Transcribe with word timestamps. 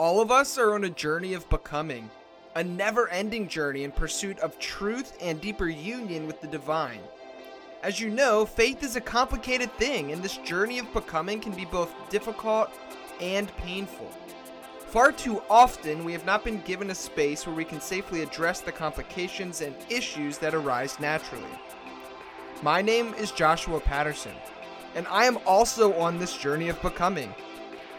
All 0.00 0.22
of 0.22 0.30
us 0.30 0.56
are 0.56 0.72
on 0.72 0.84
a 0.84 0.88
journey 0.88 1.34
of 1.34 1.46
becoming, 1.50 2.08
a 2.54 2.64
never 2.64 3.10
ending 3.10 3.46
journey 3.48 3.84
in 3.84 3.92
pursuit 3.92 4.38
of 4.38 4.58
truth 4.58 5.12
and 5.20 5.38
deeper 5.38 5.68
union 5.68 6.26
with 6.26 6.40
the 6.40 6.46
divine. 6.46 7.02
As 7.82 8.00
you 8.00 8.08
know, 8.08 8.46
faith 8.46 8.82
is 8.82 8.96
a 8.96 9.00
complicated 9.02 9.70
thing, 9.74 10.10
and 10.10 10.22
this 10.22 10.38
journey 10.38 10.78
of 10.78 10.90
becoming 10.94 11.38
can 11.38 11.52
be 11.52 11.66
both 11.66 11.92
difficult 12.08 12.70
and 13.20 13.54
painful. 13.58 14.10
Far 14.86 15.12
too 15.12 15.42
often, 15.50 16.02
we 16.02 16.12
have 16.12 16.24
not 16.24 16.44
been 16.44 16.62
given 16.62 16.88
a 16.88 16.94
space 16.94 17.46
where 17.46 17.54
we 17.54 17.66
can 17.66 17.82
safely 17.82 18.22
address 18.22 18.62
the 18.62 18.72
complications 18.72 19.60
and 19.60 19.74
issues 19.90 20.38
that 20.38 20.54
arise 20.54 20.98
naturally. 20.98 21.44
My 22.62 22.80
name 22.80 23.12
is 23.18 23.32
Joshua 23.32 23.80
Patterson, 23.80 24.36
and 24.94 25.06
I 25.08 25.26
am 25.26 25.36
also 25.44 25.92
on 25.96 26.18
this 26.18 26.38
journey 26.38 26.70
of 26.70 26.80
becoming. 26.80 27.34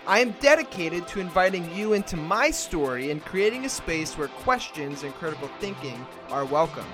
I 0.07 0.17
am 0.17 0.31
dedicated 0.39 1.07
to 1.09 1.19
inviting 1.19 1.71
you 1.75 1.93
into 1.93 2.17
my 2.17 2.49
story 2.49 3.11
and 3.11 3.23
creating 3.23 3.65
a 3.65 3.69
space 3.69 4.17
where 4.17 4.29
questions 4.29 5.03
and 5.03 5.13
critical 5.13 5.47
thinking 5.59 6.03
are 6.31 6.43
welcome. 6.43 6.87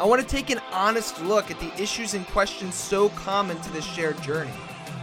I 0.00 0.04
want 0.04 0.20
to 0.20 0.26
take 0.26 0.50
an 0.50 0.60
honest 0.72 1.22
look 1.22 1.48
at 1.48 1.60
the 1.60 1.72
issues 1.80 2.14
and 2.14 2.26
questions 2.26 2.74
so 2.74 3.10
common 3.10 3.60
to 3.60 3.72
this 3.72 3.84
shared 3.84 4.20
journey. 4.20 4.50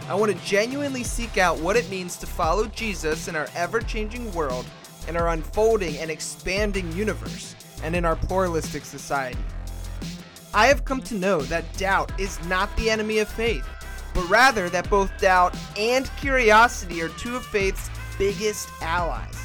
I 0.08 0.14
want 0.14 0.30
to 0.30 0.44
genuinely 0.44 1.04
seek 1.04 1.38
out 1.38 1.58
what 1.58 1.76
it 1.76 1.88
means 1.88 2.18
to 2.18 2.26
follow 2.26 2.66
Jesus 2.66 3.28
in 3.28 3.34
our 3.34 3.48
ever 3.56 3.80
changing 3.80 4.32
world, 4.34 4.66
in 5.08 5.16
our 5.16 5.30
unfolding 5.30 5.96
and 5.96 6.10
expanding 6.10 6.92
universe, 6.92 7.56
and 7.82 7.96
in 7.96 8.04
our 8.04 8.14
pluralistic 8.14 8.84
society. 8.84 9.40
I 10.52 10.66
have 10.66 10.84
come 10.84 11.00
to 11.04 11.14
know 11.14 11.40
that 11.40 11.76
doubt 11.78 12.12
is 12.20 12.44
not 12.44 12.76
the 12.76 12.90
enemy 12.90 13.20
of 13.20 13.28
faith 13.28 13.66
but 14.14 14.28
rather 14.30 14.70
that 14.70 14.88
both 14.88 15.16
doubt 15.20 15.56
and 15.76 16.10
curiosity 16.16 17.02
are 17.02 17.08
two 17.10 17.36
of 17.36 17.44
faith's 17.44 17.90
biggest 18.16 18.70
allies. 18.80 19.38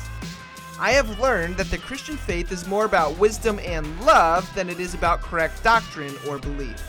I 0.80 0.92
have 0.92 1.20
learned 1.20 1.58
that 1.58 1.70
the 1.72 1.78
Christian 1.78 2.16
faith 2.16 2.54
is 2.54 2.66
more 2.66 2.86
about 2.86 3.18
wisdom 3.18 3.60
and 3.66 4.00
love 4.06 4.50
than 4.56 4.70
it 4.70 4.80
is 4.80 4.94
about 4.94 5.22
correct 5.22 5.62
doctrine 5.62 6.16
or 6.28 6.38
belief. 6.38 6.82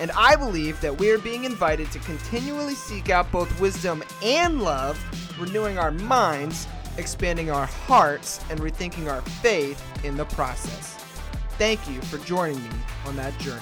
And 0.00 0.10
I 0.12 0.36
believe 0.36 0.80
that 0.80 0.98
we 0.98 1.10
are 1.10 1.18
being 1.18 1.44
invited 1.44 1.90
to 1.92 1.98
continually 1.98 2.74
seek 2.74 3.10
out 3.10 3.30
both 3.30 3.60
wisdom 3.60 4.02
and 4.22 4.62
love, 4.62 4.98
renewing 5.38 5.76
our 5.76 5.90
minds, 5.90 6.66
expanding 6.96 7.50
our 7.50 7.66
hearts, 7.66 8.40
and 8.48 8.60
rethinking 8.60 9.10
our 9.10 9.20
faith 9.42 9.82
in 10.04 10.16
the 10.16 10.24
process. 10.26 10.94
Thank 11.58 11.86
you 11.88 12.00
for 12.02 12.18
joining 12.18 12.62
me 12.62 12.70
on 13.06 13.16
that 13.16 13.36
journey. 13.40 13.60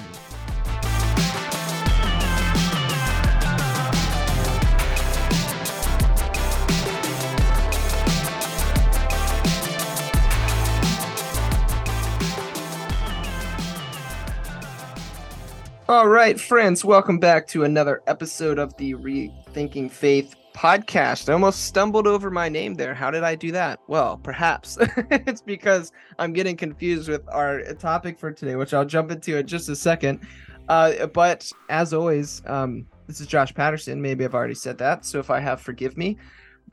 All 15.89 16.09
right, 16.09 16.37
friends, 16.37 16.83
welcome 16.83 17.17
back 17.17 17.47
to 17.47 17.63
another 17.63 18.03
episode 18.07 18.59
of 18.59 18.75
the 18.75 18.93
Rethinking 18.95 19.89
Faith 19.89 20.35
podcast. 20.53 21.29
I 21.29 21.33
almost 21.33 21.63
stumbled 21.63 22.07
over 22.07 22.29
my 22.29 22.49
name 22.49 22.73
there. 22.73 22.93
How 22.93 23.09
did 23.09 23.23
I 23.23 23.35
do 23.35 23.53
that? 23.53 23.79
Well, 23.87 24.17
perhaps 24.17 24.77
it's 25.09 25.41
because 25.41 25.93
I'm 26.19 26.33
getting 26.33 26.57
confused 26.57 27.07
with 27.07 27.21
our 27.29 27.61
topic 27.75 28.19
for 28.19 28.33
today, 28.33 28.57
which 28.57 28.73
I'll 28.73 28.83
jump 28.83 29.11
into 29.11 29.37
in 29.37 29.47
just 29.47 29.69
a 29.69 29.77
second. 29.77 30.27
Uh, 30.67 31.05
but 31.07 31.49
as 31.69 31.93
always, 31.93 32.41
um, 32.47 32.85
this 33.07 33.21
is 33.21 33.27
Josh 33.27 33.53
Patterson. 33.53 34.01
Maybe 34.01 34.25
I've 34.25 34.35
already 34.35 34.55
said 34.55 34.77
that, 34.79 35.05
so 35.05 35.19
if 35.19 35.29
I 35.29 35.39
have, 35.39 35.61
forgive 35.61 35.95
me. 35.95 36.17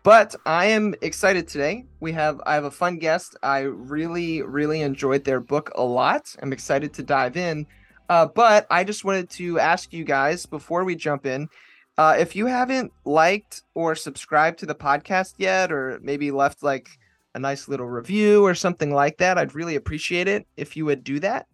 But 0.02 0.34
I 0.44 0.66
am 0.66 0.92
excited 1.02 1.46
today. 1.46 1.86
We 2.00 2.10
have 2.10 2.40
I 2.46 2.54
have 2.54 2.64
a 2.64 2.70
fun 2.70 2.98
guest. 2.98 3.36
I 3.44 3.60
really, 3.60 4.42
really 4.42 4.80
enjoyed 4.80 5.22
their 5.22 5.38
book 5.38 5.70
a 5.76 5.84
lot. 5.84 6.34
I'm 6.42 6.52
excited 6.52 6.92
to 6.94 7.04
dive 7.04 7.36
in. 7.36 7.64
Uh, 8.08 8.26
but 8.26 8.66
I 8.70 8.84
just 8.84 9.04
wanted 9.04 9.30
to 9.30 9.58
ask 9.58 9.92
you 9.92 10.04
guys 10.04 10.46
before 10.46 10.84
we 10.84 10.94
jump 10.94 11.26
in 11.26 11.48
uh, 11.96 12.16
if 12.18 12.34
you 12.34 12.46
haven't 12.46 12.92
liked 13.04 13.62
or 13.74 13.94
subscribed 13.94 14.58
to 14.58 14.66
the 14.66 14.74
podcast 14.74 15.34
yet, 15.38 15.70
or 15.70 16.00
maybe 16.02 16.30
left 16.30 16.62
like 16.62 16.88
a 17.34 17.38
nice 17.38 17.68
little 17.68 17.86
review 17.86 18.44
or 18.44 18.54
something 18.54 18.92
like 18.92 19.18
that, 19.18 19.38
I'd 19.38 19.54
really 19.54 19.76
appreciate 19.76 20.26
it 20.28 20.46
if 20.56 20.76
you 20.76 20.84
would 20.86 21.04
do 21.04 21.20
that. 21.20 21.46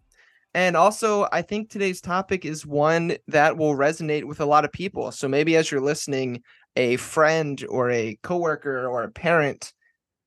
And 0.53 0.75
also, 0.75 1.27
I 1.31 1.43
think 1.43 1.69
today's 1.69 2.01
topic 2.01 2.43
is 2.43 2.65
one 2.65 3.15
that 3.27 3.55
will 3.55 3.75
resonate 3.75 4.25
with 4.25 4.41
a 4.41 4.45
lot 4.45 4.65
of 4.65 4.71
people. 4.71 5.11
So 5.11 5.27
maybe 5.27 5.55
as 5.55 5.71
you're 5.71 5.79
listening, 5.79 6.41
a 6.75 6.97
friend 6.97 7.63
or 7.69 7.89
a 7.91 8.17
coworker 8.23 8.87
or 8.87 9.03
a 9.03 9.11
parent 9.11 9.73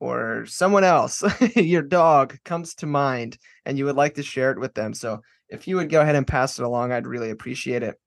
or 0.05 0.45
someone 0.45 0.85
else, 0.85 1.25
your 1.57 1.81
dog 1.81 2.37
comes 2.45 2.75
to 2.75 2.87
mind 2.87 3.39
and 3.65 3.79
you 3.79 3.87
would 3.87 3.97
like 3.97 4.15
to 4.15 4.23
share 4.23 4.51
it 4.51 4.59
with 4.59 4.75
them. 4.75 4.93
So 4.93 5.23
if 5.49 5.67
you 5.67 5.77
would 5.77 5.89
go 5.89 6.03
ahead 6.03 6.15
and 6.15 6.27
pass 6.27 6.59
it 6.59 6.65
along, 6.65 6.93
I'd 6.93 7.07
really 7.07 7.31
appreciate 7.31 7.83
it. 7.83 7.99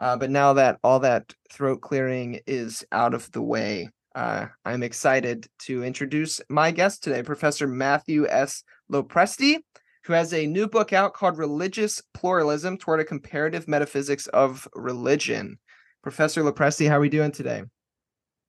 Uh, 0.00 0.16
but 0.16 0.30
now 0.30 0.54
that 0.54 0.78
all 0.82 1.00
that 1.00 1.34
throat 1.52 1.82
clearing 1.82 2.40
is 2.46 2.86
out 2.90 3.12
of 3.12 3.30
the 3.32 3.42
way, 3.42 3.90
uh, 4.14 4.46
I'm 4.64 4.82
excited 4.82 5.46
to 5.66 5.84
introduce 5.84 6.40
my 6.48 6.70
guest 6.70 7.04
today, 7.04 7.22
Professor 7.22 7.68
Matthew 7.68 8.26
S. 8.26 8.64
LoPresti, 8.90 9.58
who 10.04 10.14
has 10.14 10.32
a 10.32 10.46
new 10.46 10.66
book 10.66 10.94
out 10.94 11.12
called 11.12 11.36
Religious 11.36 12.02
Pluralism 12.14 12.78
Toward 12.78 13.00
a 13.00 13.04
Comparative 13.04 13.68
Metaphysics 13.68 14.26
of 14.28 14.66
Religion. 14.74 15.58
Professor 16.02 16.42
LoPresti, 16.42 16.88
how 16.88 16.96
are 16.96 17.00
we 17.00 17.10
doing 17.10 17.30
today? 17.30 17.62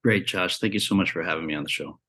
Great, 0.04 0.26
Josh. 0.26 0.58
Thank 0.60 0.74
you 0.74 0.80
so 0.80 0.96
much 0.96 1.12
for 1.12 1.22
having 1.22 1.46
me 1.46 1.54
on 1.54 1.64
the 1.64 1.70
show. 1.70 2.00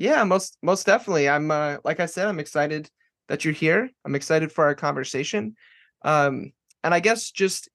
Yeah, 0.00 0.24
most 0.24 0.56
most 0.62 0.86
definitely. 0.86 1.28
I'm 1.28 1.50
uh, 1.50 1.76
like 1.84 2.00
I 2.00 2.06
said, 2.06 2.26
I'm 2.26 2.40
excited 2.40 2.88
that 3.28 3.44
you're 3.44 3.52
here. 3.52 3.90
I'm 4.02 4.14
excited 4.14 4.50
for 4.50 4.64
our 4.64 4.74
conversation. 4.74 5.56
Um, 6.00 6.52
and 6.82 6.94
I 6.94 7.00
guess 7.00 7.30
just 7.30 7.68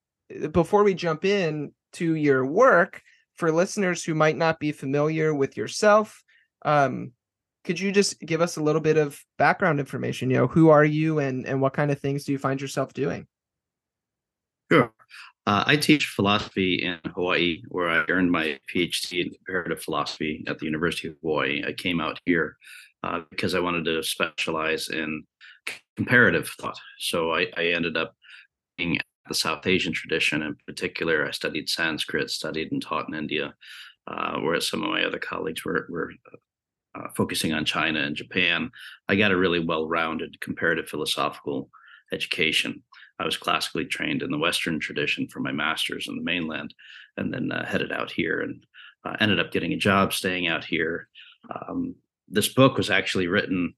uh, 0.43 0.47
before 0.47 0.83
we 0.83 0.95
jump 0.95 1.23
in 1.23 1.71
to 1.93 2.15
your 2.15 2.43
work, 2.43 3.03
for 3.35 3.51
listeners 3.51 4.03
who 4.03 4.15
might 4.15 4.37
not 4.37 4.59
be 4.59 4.71
familiar 4.71 5.35
with 5.35 5.55
yourself, 5.55 6.23
um, 6.63 7.11
could 7.63 7.79
you 7.79 7.91
just 7.91 8.19
give 8.19 8.41
us 8.41 8.57
a 8.57 8.63
little 8.63 8.81
bit 8.81 8.97
of 8.97 9.21
background 9.37 9.79
information? 9.79 10.31
You 10.31 10.37
know, 10.37 10.47
who 10.47 10.69
are 10.69 10.83
you 10.83 11.19
and, 11.19 11.45
and 11.45 11.61
what 11.61 11.73
kind 11.73 11.91
of 11.91 11.99
things 11.99 12.23
do 12.23 12.31
you 12.31 12.39
find 12.39 12.59
yourself 12.59 12.91
doing? 12.93 13.27
Sure. 14.71 14.91
Uh, 15.47 15.63
I 15.67 15.75
teach 15.75 16.07
philosophy 16.07 16.75
in 16.75 16.99
Hawaii, 17.13 17.61
where 17.67 17.89
I 17.89 18.05
earned 18.09 18.31
my 18.31 18.59
PhD 18.73 19.25
in 19.25 19.31
comparative 19.31 19.81
philosophy 19.81 20.43
at 20.47 20.57
the 20.57 20.65
University 20.65 21.09
of 21.09 21.15
Hawaii. 21.21 21.63
I 21.65 21.73
came 21.73 22.01
out 22.01 22.19
here 22.25 22.57
uh, 23.03 23.21
because 23.29 23.53
I 23.53 23.59
wanted 23.59 23.85
to 23.85 24.01
specialize 24.01 24.89
in 24.89 25.23
comparative 25.95 26.49
thought. 26.59 26.79
So 26.97 27.31
I, 27.31 27.47
I 27.55 27.65
ended 27.65 27.95
up 27.95 28.15
being 28.77 28.97
the 29.27 29.35
South 29.35 29.67
Asian 29.67 29.93
tradition 29.93 30.41
in 30.41 30.55
particular. 30.65 31.27
I 31.27 31.31
studied 31.31 31.69
Sanskrit, 31.69 32.31
studied 32.31 32.71
and 32.71 32.81
taught 32.81 33.07
in 33.07 33.13
India, 33.13 33.53
uh, 34.07 34.37
whereas 34.39 34.67
some 34.67 34.83
of 34.83 34.89
my 34.89 35.03
other 35.03 35.19
colleagues 35.19 35.63
were, 35.63 35.85
were 35.89 36.11
uh, 36.95 37.07
focusing 37.15 37.53
on 37.53 37.65
China 37.65 37.99
and 37.99 38.15
Japan. 38.15 38.71
I 39.07 39.15
got 39.15 39.31
a 39.31 39.37
really 39.37 39.59
well 39.59 39.87
rounded 39.87 40.41
comparative 40.41 40.89
philosophical 40.89 41.69
education. 42.11 42.83
I 43.19 43.25
was 43.25 43.37
classically 43.37 43.85
trained 43.85 44.21
in 44.21 44.31
the 44.31 44.37
Western 44.37 44.79
tradition 44.79 45.27
for 45.27 45.39
my 45.39 45.51
master's 45.51 46.07
in 46.07 46.15
the 46.15 46.21
mainland, 46.21 46.73
and 47.17 47.33
then 47.33 47.51
uh, 47.51 47.65
headed 47.65 47.91
out 47.91 48.11
here 48.11 48.41
and 48.41 48.65
uh, 49.05 49.15
ended 49.19 49.39
up 49.39 49.51
getting 49.51 49.73
a 49.73 49.77
job 49.77 50.13
staying 50.13 50.47
out 50.47 50.65
here. 50.65 51.07
Um, 51.67 51.95
this 52.27 52.49
book 52.49 52.77
was 52.77 52.89
actually 52.89 53.27
written 53.27 53.75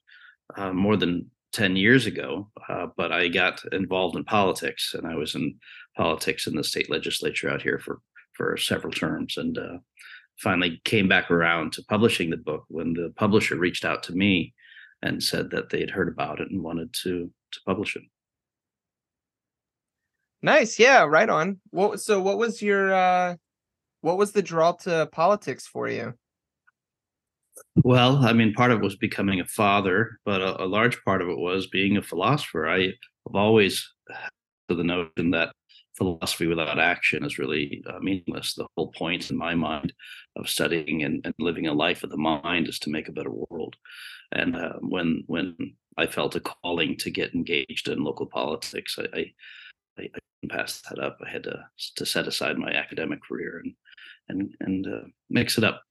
uh, 0.56 0.72
more 0.72 0.96
than 0.96 1.30
10 1.54 1.76
years 1.76 2.06
ago, 2.06 2.50
uh, 2.70 2.88
but 2.96 3.12
I 3.12 3.28
got 3.28 3.62
involved 3.72 4.16
in 4.16 4.24
politics 4.24 4.94
and 4.98 5.06
I 5.06 5.16
was 5.16 5.36
in 5.36 5.56
politics 5.96 6.48
in 6.48 6.56
the 6.56 6.64
state 6.64 6.90
legislature 6.90 7.50
out 7.50 7.62
here 7.62 7.80
for, 7.80 8.00
for 8.34 8.58
several 8.58 8.94
terms 8.94 9.38
and 9.38 9.58
uh, 9.58 9.78
finally 10.40 10.82
came 10.86 11.08
back 11.08 11.32
around 11.32 11.74
to 11.74 11.84
publishing 11.84 12.30
the 12.30 12.38
book 12.38 12.66
when 12.68 12.94
the 12.94 13.14
publisher 13.16 13.58
reached 13.58 13.86
out 13.86 14.04
to 14.04 14.14
me 14.14 14.54
and 15.02 15.24
said 15.24 15.50
that 15.52 15.70
they 15.70 15.80
had 15.80 15.92
heard 15.92 16.08
about 16.08 16.40
it 16.40 16.50
and 16.52 16.64
wanted 16.64 16.94
to, 16.94 17.30
to 17.52 17.60
publish 17.66 17.96
it. 17.96 18.04
Nice. 20.42 20.80
Yeah, 20.80 21.04
right 21.04 21.30
on. 21.30 21.60
What 21.72 22.00
so 22.00 22.22
what 22.22 22.38
was 22.38 22.62
your 22.62 22.94
uh 22.94 23.36
what 24.02 24.18
was 24.18 24.32
the 24.32 24.42
draw 24.42 24.74
to 24.74 25.08
politics 25.12 25.68
for 25.68 25.90
you? 25.90 26.14
Well, 27.84 28.26
I 28.26 28.34
mean, 28.34 28.54
part 28.54 28.72
of 28.72 28.80
it 28.80 28.84
was 28.84 28.96
becoming 28.96 29.40
a 29.40 29.46
father, 29.46 30.20
but 30.26 30.42
a, 30.42 30.64
a 30.64 30.66
large 30.66 31.04
part 31.04 31.22
of 31.22 31.30
it 31.30 31.38
was 31.38 31.68
being 31.68 31.98
a 31.98 32.02
philosopher. 32.02 32.68
I 32.68 32.82
have 32.82 33.36
always 33.36 33.92
to 34.70 34.76
the 34.76 34.84
notion 34.84 35.32
that 35.32 35.54
philosophy 35.98 36.46
without 36.46 36.80
action 36.80 37.26
is 37.26 37.40
really 37.40 37.84
uh, 37.90 38.00
meaningless. 38.00 38.54
The 38.54 38.68
whole 38.76 38.92
point, 38.92 39.30
in 39.32 39.38
my 39.38 39.56
mind, 39.56 39.92
of 40.36 40.48
studying 40.48 41.04
and, 41.04 41.22
and, 41.26 41.34
living 41.40 41.68
a 41.68 41.74
life 41.74 42.04
of 42.04 42.12
the 42.12 42.18
mind 42.18 42.68
is 42.68 42.78
to 42.80 42.92
make 42.92 43.10
a 43.10 43.14
better 43.14 43.32
world. 43.32 43.76
And 44.32 44.56
uh, 44.56 44.74
when 44.82 45.24
when 45.28 45.56
I 45.98 46.06
felt 46.06 46.36
a 46.36 46.40
calling 46.40 46.96
to 46.98 47.10
get 47.10 47.34
engaged 47.34 47.88
in 47.88 48.04
local 48.04 48.28
politics, 48.28 48.98
I, 49.00 49.18
I, 49.18 49.26
I, 49.98 50.10
I 50.16 50.48
pass 50.50 50.82
that 50.90 51.00
up. 51.00 51.18
I 51.26 51.30
had 51.30 51.44
to 51.44 51.66
to 51.96 52.06
set 52.06 52.28
aside 52.28 52.58
my 52.58 52.72
academic 52.72 53.22
career 53.24 53.62
and 53.64 53.74
and 54.30 54.56
and 54.60 54.88
uh, 54.88 55.08
mix 55.30 55.58
it 55.58 55.64
up 55.64 55.84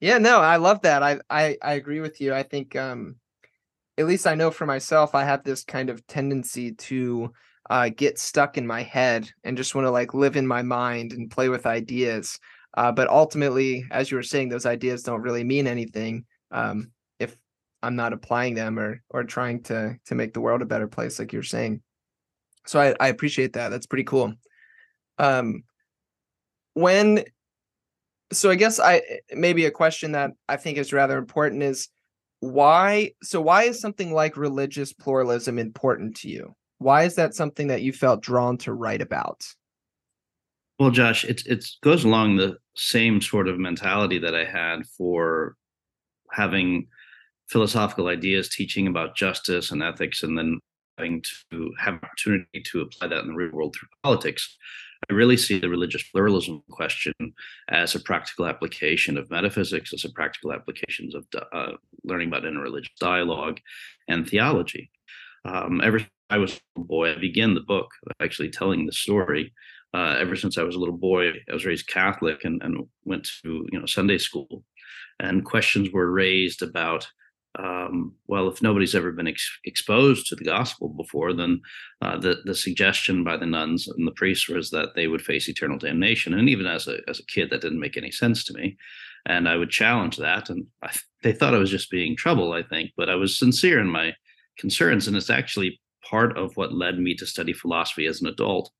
Yeah, 0.00 0.18
no, 0.18 0.40
I 0.40 0.56
love 0.56 0.82
that. 0.82 1.02
I 1.02 1.20
I 1.28 1.56
I 1.62 1.74
agree 1.74 2.00
with 2.00 2.20
you. 2.20 2.32
I 2.34 2.42
think 2.42 2.74
um 2.74 3.16
at 3.98 4.06
least 4.06 4.26
I 4.26 4.34
know 4.34 4.50
for 4.50 4.66
myself 4.66 5.14
I 5.14 5.24
have 5.24 5.44
this 5.44 5.64
kind 5.64 5.90
of 5.90 6.06
tendency 6.06 6.72
to 6.72 7.32
uh 7.68 7.90
get 7.90 8.18
stuck 8.18 8.56
in 8.56 8.66
my 8.66 8.82
head 8.82 9.30
and 9.44 9.56
just 9.56 9.74
want 9.74 9.86
to 9.86 9.90
like 9.90 10.14
live 10.14 10.36
in 10.36 10.46
my 10.46 10.62
mind 10.62 11.12
and 11.12 11.30
play 11.30 11.48
with 11.50 11.66
ideas. 11.66 12.38
Uh 12.76 12.92
but 12.92 13.08
ultimately, 13.08 13.84
as 13.90 14.10
you 14.10 14.16
were 14.16 14.22
saying, 14.22 14.48
those 14.48 14.66
ideas 14.66 15.02
don't 15.02 15.22
really 15.22 15.44
mean 15.44 15.66
anything 15.66 16.24
um 16.50 16.90
I'm 17.82 17.96
not 17.96 18.12
applying 18.12 18.54
them 18.54 18.78
or 18.78 19.02
or 19.10 19.24
trying 19.24 19.62
to 19.64 19.96
to 20.06 20.14
make 20.14 20.34
the 20.34 20.40
world 20.40 20.62
a 20.62 20.66
better 20.66 20.88
place 20.88 21.18
like 21.18 21.32
you're 21.32 21.42
saying. 21.42 21.82
So 22.66 22.80
I 22.80 22.94
I 23.00 23.08
appreciate 23.08 23.54
that. 23.54 23.70
That's 23.70 23.86
pretty 23.86 24.04
cool. 24.04 24.34
Um 25.18 25.64
when 26.74 27.24
so 28.32 28.50
I 28.50 28.54
guess 28.54 28.78
I 28.78 29.02
maybe 29.32 29.64
a 29.64 29.70
question 29.70 30.12
that 30.12 30.32
I 30.48 30.56
think 30.56 30.78
is 30.78 30.92
rather 30.92 31.18
important 31.18 31.62
is 31.62 31.88
why 32.40 33.12
so 33.22 33.40
why 33.40 33.64
is 33.64 33.80
something 33.80 34.12
like 34.12 34.36
religious 34.36 34.92
pluralism 34.92 35.58
important 35.58 36.16
to 36.18 36.28
you? 36.28 36.54
Why 36.78 37.04
is 37.04 37.16
that 37.16 37.34
something 37.34 37.68
that 37.68 37.82
you 37.82 37.92
felt 37.92 38.22
drawn 38.22 38.56
to 38.58 38.72
write 38.72 39.02
about? 39.02 39.46
Well, 40.78 40.90
Josh, 40.90 41.24
it 41.24 41.46
it 41.46 41.66
goes 41.82 42.04
along 42.04 42.36
the 42.36 42.56
same 42.74 43.20
sort 43.20 43.48
of 43.48 43.58
mentality 43.58 44.18
that 44.18 44.34
I 44.34 44.44
had 44.44 44.86
for 44.86 45.56
having 46.32 46.86
philosophical 47.50 48.06
ideas, 48.08 48.48
teaching 48.48 48.86
about 48.86 49.16
justice 49.16 49.70
and 49.70 49.82
ethics, 49.82 50.22
and 50.22 50.38
then 50.38 50.60
having 50.98 51.22
to 51.50 51.72
have 51.78 51.94
opportunity 51.94 52.62
to 52.64 52.82
apply 52.82 53.08
that 53.08 53.22
in 53.22 53.28
the 53.28 53.34
real 53.34 53.52
world 53.52 53.74
through 53.74 53.88
politics. 54.02 54.56
I 55.08 55.14
really 55.14 55.36
see 55.36 55.58
the 55.58 55.68
religious 55.68 56.02
pluralism 56.02 56.62
question 56.70 57.14
as 57.70 57.94
a 57.94 58.00
practical 58.00 58.46
application 58.46 59.16
of 59.16 59.30
metaphysics, 59.30 59.94
as 59.94 60.04
a 60.04 60.12
practical 60.12 60.52
applications 60.52 61.14
of 61.14 61.26
uh, 61.52 61.72
learning 62.04 62.28
about 62.28 62.42
interreligious 62.42 62.94
dialogue 63.00 63.60
and 64.08 64.28
theology. 64.28 64.90
Um, 65.46 65.80
ever 65.82 66.00
since 66.00 66.10
I 66.28 66.36
was 66.36 66.60
a 66.76 66.80
boy, 66.80 67.12
I 67.12 67.18
began 67.18 67.54
the 67.54 67.60
book 67.60 67.90
actually 68.20 68.50
telling 68.50 68.84
the 68.84 68.92
story. 68.92 69.52
Uh, 69.94 70.16
ever 70.20 70.36
since 70.36 70.58
I 70.58 70.62
was 70.62 70.76
a 70.76 70.78
little 70.78 70.96
boy, 70.96 71.30
I 71.30 71.52
was 71.52 71.64
raised 71.64 71.88
Catholic 71.88 72.44
and, 72.44 72.62
and 72.62 72.86
went 73.04 73.26
to 73.42 73.66
you 73.72 73.80
know 73.80 73.86
Sunday 73.86 74.18
school, 74.18 74.64
and 75.18 75.44
questions 75.44 75.90
were 75.90 76.10
raised 76.10 76.62
about 76.62 77.08
um, 77.58 78.14
well, 78.28 78.48
if 78.48 78.62
nobody's 78.62 78.94
ever 78.94 79.10
been 79.10 79.26
ex- 79.26 79.58
exposed 79.64 80.26
to 80.28 80.36
the 80.36 80.44
gospel 80.44 80.88
before, 80.88 81.32
then 81.32 81.60
uh, 82.00 82.16
the 82.16 82.36
the 82.44 82.54
suggestion 82.54 83.24
by 83.24 83.36
the 83.36 83.46
nuns 83.46 83.88
and 83.88 84.06
the 84.06 84.12
priests 84.12 84.48
was 84.48 84.70
that 84.70 84.94
they 84.94 85.08
would 85.08 85.22
face 85.22 85.48
eternal 85.48 85.78
damnation. 85.78 86.34
And 86.34 86.48
even 86.48 86.66
as 86.66 86.86
a 86.86 86.98
as 87.08 87.18
a 87.18 87.26
kid, 87.26 87.50
that 87.50 87.62
didn't 87.62 87.80
make 87.80 87.96
any 87.96 88.12
sense 88.12 88.44
to 88.44 88.54
me. 88.54 88.76
And 89.26 89.48
I 89.48 89.56
would 89.56 89.70
challenge 89.70 90.16
that, 90.18 90.48
and 90.48 90.66
I, 90.82 90.94
they 91.22 91.32
thought 91.32 91.54
I 91.54 91.58
was 91.58 91.70
just 91.70 91.90
being 91.90 92.16
trouble, 92.16 92.52
I 92.52 92.62
think. 92.62 92.92
But 92.96 93.10
I 93.10 93.16
was 93.16 93.38
sincere 93.38 93.80
in 93.80 93.88
my 93.88 94.14
concerns, 94.56 95.08
and 95.08 95.16
it's 95.16 95.30
actually 95.30 95.80
part 96.08 96.38
of 96.38 96.56
what 96.56 96.72
led 96.72 96.98
me 96.98 97.14
to 97.16 97.26
study 97.26 97.52
philosophy 97.52 98.06
as 98.06 98.20
an 98.20 98.28
adult 98.28 98.70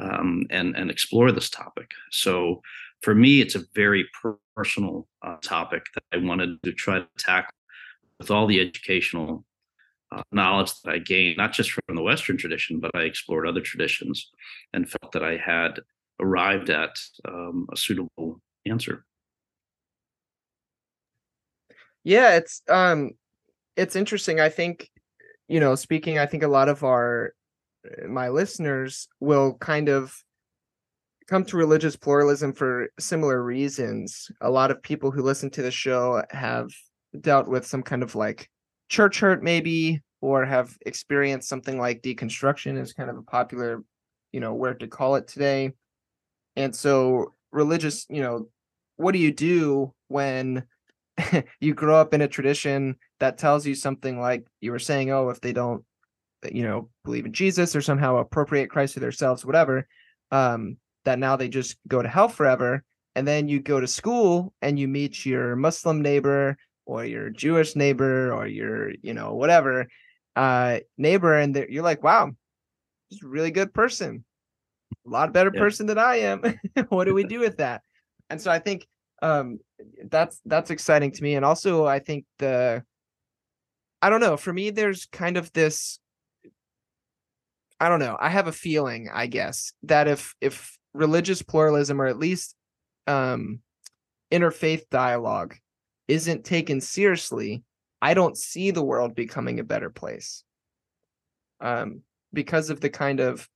um, 0.00 0.46
and 0.50 0.74
and 0.74 0.90
explore 0.90 1.30
this 1.30 1.48
topic. 1.48 1.92
So 2.10 2.60
for 3.02 3.14
me, 3.14 3.40
it's 3.40 3.54
a 3.54 3.64
very 3.74 4.04
personal 4.56 5.06
uh, 5.22 5.36
topic 5.42 5.84
that 5.94 6.02
I 6.12 6.18
wanted 6.18 6.60
to 6.64 6.72
try 6.72 6.98
to 6.98 7.06
tackle 7.16 7.54
with 8.20 8.30
all 8.30 8.46
the 8.46 8.60
educational 8.60 9.44
uh, 10.12 10.22
knowledge 10.30 10.72
that 10.82 10.92
I 10.92 10.98
gained, 10.98 11.38
not 11.38 11.52
just 11.52 11.72
from 11.72 11.96
the 11.96 12.02
Western 12.02 12.36
tradition, 12.36 12.78
but 12.78 12.90
I 12.94 13.02
explored 13.02 13.48
other 13.48 13.62
traditions 13.62 14.30
and 14.72 14.88
felt 14.88 15.12
that 15.12 15.24
I 15.24 15.36
had 15.36 15.80
arrived 16.20 16.68
at 16.70 16.96
um, 17.26 17.66
a 17.72 17.76
suitable 17.76 18.40
answer. 18.66 19.04
Yeah, 22.04 22.36
it's 22.36 22.62
um, 22.68 23.12
it's 23.76 23.96
interesting. 23.96 24.40
I 24.40 24.48
think, 24.48 24.90
you 25.48 25.60
know, 25.60 25.74
speaking, 25.74 26.18
I 26.18 26.26
think 26.26 26.42
a 26.42 26.48
lot 26.48 26.68
of 26.68 26.84
our 26.84 27.34
my 28.06 28.28
listeners 28.28 29.08
will 29.20 29.54
kind 29.54 29.88
of 29.88 30.14
come 31.28 31.44
to 31.44 31.56
religious 31.56 31.96
pluralism 31.96 32.52
for 32.52 32.88
similar 32.98 33.42
reasons. 33.42 34.30
A 34.40 34.50
lot 34.50 34.70
of 34.70 34.82
people 34.82 35.10
who 35.10 35.22
listen 35.22 35.48
to 35.50 35.62
the 35.62 35.70
show 35.70 36.22
have 36.30 36.68
dealt 37.18 37.48
with 37.48 37.66
some 37.66 37.82
kind 37.82 38.02
of 38.02 38.14
like 38.14 38.48
church 38.88 39.20
hurt 39.20 39.42
maybe 39.42 40.02
or 40.20 40.44
have 40.44 40.76
experienced 40.84 41.48
something 41.48 41.78
like 41.78 42.02
deconstruction 42.02 42.80
is 42.80 42.92
kind 42.92 43.10
of 43.10 43.16
a 43.16 43.22
popular 43.22 43.82
you 44.32 44.40
know 44.40 44.54
word 44.54 44.80
to 44.80 44.88
call 44.88 45.16
it 45.16 45.26
today. 45.26 45.72
And 46.56 46.74
so 46.74 47.34
religious 47.52 48.06
you 48.08 48.22
know 48.22 48.48
what 48.96 49.12
do 49.12 49.18
you 49.18 49.32
do 49.32 49.92
when 50.08 50.64
you 51.60 51.74
grow 51.74 51.96
up 51.96 52.14
in 52.14 52.20
a 52.20 52.28
tradition 52.28 52.96
that 53.18 53.38
tells 53.38 53.66
you 53.66 53.74
something 53.74 54.20
like 54.20 54.46
you 54.60 54.70
were 54.70 54.78
saying 54.78 55.10
oh 55.10 55.30
if 55.30 55.40
they 55.40 55.52
don't 55.52 55.84
you 56.50 56.62
know 56.62 56.88
believe 57.04 57.26
in 57.26 57.32
jesus 57.32 57.74
or 57.74 57.82
somehow 57.82 58.16
appropriate 58.16 58.70
christ 58.70 58.94
to 58.94 59.00
themselves 59.00 59.44
whatever 59.44 59.86
um 60.30 60.76
that 61.04 61.18
now 61.18 61.36
they 61.36 61.48
just 61.48 61.76
go 61.88 62.00
to 62.00 62.08
hell 62.08 62.28
forever 62.28 62.82
and 63.14 63.26
then 63.26 63.48
you 63.48 63.60
go 63.60 63.80
to 63.80 63.86
school 63.86 64.52
and 64.62 64.78
you 64.78 64.86
meet 64.86 65.26
your 65.26 65.56
muslim 65.56 66.00
neighbor 66.00 66.56
or 66.90 67.04
your 67.04 67.30
Jewish 67.30 67.76
neighbor 67.76 68.32
or 68.32 68.46
your, 68.46 68.90
you 69.02 69.14
know, 69.14 69.34
whatever 69.34 69.86
uh 70.36 70.78
neighbor 70.98 71.34
and 71.34 71.56
you're 71.68 71.84
like, 71.84 72.02
wow, 72.02 72.30
he's 73.08 73.22
a 73.22 73.28
really 73.28 73.50
good 73.50 73.72
person. 73.72 74.24
A 75.06 75.08
lot 75.08 75.32
better 75.32 75.50
yeah. 75.54 75.60
person 75.60 75.86
than 75.86 75.98
I 75.98 76.16
am. 76.16 76.42
what 76.88 77.04
do 77.04 77.14
we 77.14 77.24
do 77.24 77.40
with 77.40 77.58
that? 77.58 77.82
And 78.28 78.40
so 78.40 78.50
I 78.50 78.58
think 78.58 78.86
um 79.22 79.58
that's 80.08 80.40
that's 80.44 80.70
exciting 80.70 81.12
to 81.12 81.22
me. 81.22 81.34
And 81.34 81.44
also 81.44 81.86
I 81.86 82.00
think 82.00 82.24
the 82.38 82.82
I 84.02 84.10
don't 84.10 84.20
know, 84.20 84.36
for 84.36 84.52
me 84.52 84.70
there's 84.70 85.06
kind 85.06 85.36
of 85.36 85.52
this 85.52 86.00
I 87.82 87.88
don't 87.88 88.00
know. 88.00 88.16
I 88.20 88.28
have 88.28 88.46
a 88.46 88.52
feeling, 88.52 89.08
I 89.12 89.26
guess, 89.26 89.72
that 89.84 90.08
if 90.08 90.34
if 90.40 90.76
religious 90.92 91.40
pluralism 91.40 92.00
or 92.00 92.06
at 92.06 92.18
least 92.18 92.56
um 93.06 93.60
interfaith 94.32 94.88
dialogue 94.90 95.56
isn't 96.10 96.44
taken 96.44 96.80
seriously, 96.80 97.62
I 98.02 98.14
don't 98.14 98.36
see 98.36 98.70
the 98.70 98.82
world 98.82 99.14
becoming 99.14 99.60
a 99.60 99.64
better 99.64 99.90
place. 99.90 100.42
Um, 101.60 102.02
because 102.32 102.70
of 102.70 102.80
the 102.80 102.90
kind 102.90 103.20
of 103.20 103.48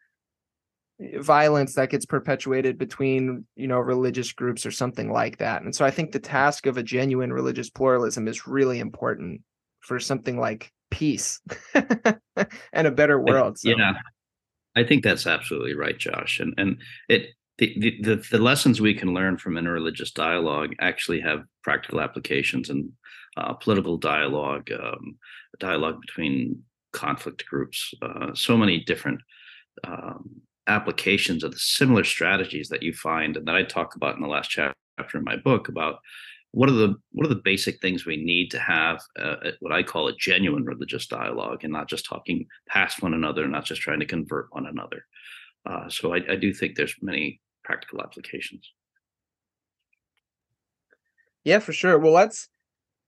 violence 1.18 1.74
that 1.74 1.90
gets 1.90 2.06
perpetuated 2.06 2.78
between, 2.78 3.46
you 3.56 3.66
know, 3.66 3.78
religious 3.78 4.32
groups 4.32 4.64
or 4.64 4.70
something 4.70 5.10
like 5.10 5.38
that. 5.38 5.62
And 5.62 5.74
so 5.74 5.84
I 5.84 5.90
think 5.90 6.12
the 6.12 6.20
task 6.20 6.66
of 6.66 6.76
a 6.76 6.82
genuine 6.82 7.32
religious 7.32 7.70
pluralism 7.70 8.28
is 8.28 8.46
really 8.46 8.78
important 8.78 9.40
for 9.80 9.98
something 9.98 10.38
like 10.38 10.72
peace 10.90 11.40
and 11.74 12.86
a 12.86 12.90
better 12.90 13.20
world. 13.20 13.58
So. 13.58 13.70
Yeah. 13.70 13.94
I 14.76 14.84
think 14.84 15.02
that's 15.04 15.26
absolutely 15.26 15.74
right, 15.74 15.98
Josh. 15.98 16.40
And 16.40 16.54
and 16.58 16.78
it 17.08 17.28
the, 17.58 18.00
the, 18.02 18.16
the, 18.30 18.38
lessons 18.38 18.80
we 18.80 18.94
can 18.94 19.14
learn 19.14 19.38
from 19.38 19.54
interreligious 19.54 20.12
dialogue 20.12 20.74
actually 20.80 21.20
have 21.20 21.44
practical 21.62 22.00
applications 22.00 22.68
in 22.68 22.90
uh, 23.36 23.52
political 23.54 23.96
dialogue, 23.96 24.70
um, 24.72 25.16
dialogue 25.60 26.00
between 26.00 26.62
conflict 26.92 27.44
groups, 27.46 27.94
uh, 28.02 28.34
so 28.34 28.56
many 28.56 28.80
different 28.80 29.20
um, 29.86 30.40
applications 30.66 31.44
of 31.44 31.52
the 31.52 31.58
similar 31.58 32.04
strategies 32.04 32.68
that 32.68 32.82
you 32.82 32.92
find 32.92 33.36
and 33.36 33.46
that 33.46 33.56
I 33.56 33.62
talk 33.62 33.96
about 33.96 34.16
in 34.16 34.22
the 34.22 34.28
last 34.28 34.50
chapter 34.50 34.74
in 35.14 35.24
my 35.24 35.36
book 35.36 35.68
about 35.68 35.98
what 36.52 36.68
are 36.68 36.72
the 36.72 36.94
what 37.10 37.26
are 37.26 37.34
the 37.34 37.42
basic 37.44 37.80
things 37.80 38.06
we 38.06 38.16
need 38.16 38.50
to 38.52 38.60
have 38.60 39.00
uh, 39.18 39.50
what 39.58 39.72
I 39.72 39.82
call 39.82 40.06
a 40.06 40.16
genuine 40.16 40.64
religious 40.64 41.08
dialogue 41.08 41.64
and 41.64 41.72
not 41.72 41.88
just 41.88 42.06
talking 42.06 42.46
past 42.68 43.02
one 43.02 43.12
another, 43.12 43.42
and 43.42 43.52
not 43.52 43.64
just 43.64 43.80
trying 43.80 43.98
to 43.98 44.06
convert 44.06 44.46
one 44.52 44.66
another. 44.66 45.04
Uh, 45.66 45.88
so 45.88 46.14
I, 46.14 46.20
I, 46.30 46.36
do 46.36 46.52
think 46.52 46.76
there's 46.76 46.94
many 47.00 47.40
practical 47.64 48.00
applications. 48.00 48.70
Yeah, 51.44 51.58
for 51.58 51.72
sure. 51.72 51.98
Well, 51.98 52.12
let's 52.12 52.48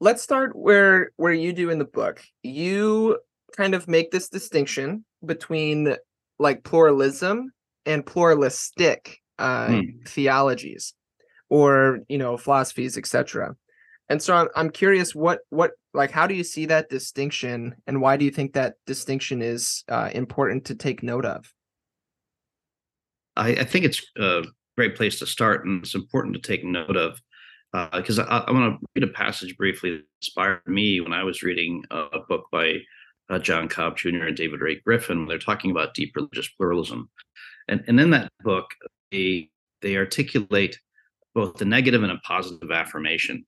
let's 0.00 0.22
start 0.22 0.54
where 0.54 1.10
where 1.16 1.32
you 1.32 1.52
do 1.52 1.70
in 1.70 1.78
the 1.78 1.84
book. 1.84 2.22
You 2.42 3.18
kind 3.56 3.74
of 3.74 3.88
make 3.88 4.10
this 4.10 4.28
distinction 4.28 5.04
between 5.24 5.96
like 6.38 6.64
pluralism 6.64 7.52
and 7.86 8.04
pluralistic 8.04 9.18
uh, 9.38 9.68
hmm. 9.68 9.80
theologies 10.06 10.94
or 11.48 12.00
you 12.08 12.18
know 12.18 12.36
philosophies 12.36 12.98
etc 12.98 13.54
and 14.08 14.20
so 14.22 14.34
I'm, 14.34 14.48
I'm 14.56 14.70
curious 14.70 15.14
what 15.14 15.40
what 15.50 15.72
like 15.94 16.10
how 16.10 16.26
do 16.26 16.34
you 16.34 16.44
see 16.44 16.66
that 16.66 16.88
distinction 16.88 17.74
and 17.86 18.00
why 18.00 18.16
do 18.16 18.24
you 18.24 18.30
think 18.30 18.52
that 18.54 18.74
distinction 18.86 19.42
is 19.42 19.84
uh, 19.88 20.10
important 20.12 20.64
to 20.66 20.74
take 20.74 21.02
note 21.02 21.24
of 21.24 21.52
I, 23.36 23.48
I 23.50 23.64
think 23.64 23.84
it's 23.84 24.02
a 24.16 24.44
great 24.76 24.96
place 24.96 25.18
to 25.18 25.26
start, 25.26 25.66
and 25.66 25.82
it's 25.82 25.94
important 25.94 26.34
to 26.34 26.40
take 26.40 26.64
note 26.64 26.96
of 26.96 27.20
because 27.92 28.18
uh, 28.18 28.24
I, 28.24 28.38
I 28.38 28.50
want 28.52 28.80
to 28.80 28.86
read 28.94 29.08
a 29.08 29.12
passage 29.12 29.56
briefly 29.56 29.90
that 29.90 30.04
inspired 30.22 30.62
me 30.66 31.00
when 31.00 31.12
I 31.12 31.24
was 31.24 31.42
reading 31.42 31.84
a 31.90 32.20
book 32.28 32.46
by 32.50 32.78
uh, 33.28 33.38
John 33.38 33.68
Cobb 33.68 33.96
Jr. 33.96 34.26
and 34.26 34.36
David 34.36 34.60
Ray 34.60 34.76
Griffin. 34.76 35.26
They're 35.26 35.38
talking 35.38 35.70
about 35.70 35.94
deep 35.94 36.12
religious 36.16 36.48
pluralism, 36.48 37.10
and 37.68 37.84
and 37.86 38.00
in 38.00 38.10
that 38.10 38.30
book, 38.42 38.70
they 39.12 39.50
they 39.82 39.96
articulate 39.96 40.78
both 41.34 41.56
the 41.56 41.64
negative 41.64 42.02
and 42.02 42.12
a 42.12 42.18
positive 42.18 42.70
affirmation 42.70 43.44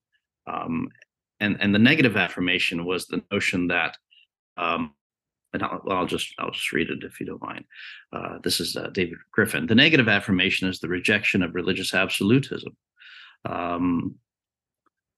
Um, 0.47 0.89
and 1.39 1.57
and 1.59 1.73
the 1.73 1.79
negative 1.79 2.17
affirmation 2.17 2.85
was 2.85 3.07
the 3.07 3.23
notion 3.31 3.67
that 3.67 3.97
um, 4.57 4.93
and 5.53 5.63
I'll, 5.63 5.81
I'll, 5.89 6.05
just 6.05 6.33
I'll 6.39 6.51
just 6.51 6.71
read 6.71 6.89
it 6.89 7.03
if 7.03 7.19
you 7.19 7.25
don't 7.25 7.41
mind. 7.41 7.65
Uh, 8.13 8.37
this 8.43 8.59
is 8.59 8.75
uh, 8.75 8.89
David 8.93 9.17
Griffin. 9.31 9.67
The 9.67 9.75
negative 9.75 10.07
affirmation 10.07 10.67
is 10.67 10.79
the 10.79 10.87
rejection 10.87 11.41
of 11.43 11.55
religious 11.55 11.93
absolutism. 11.93 12.75
Um, 13.45 14.15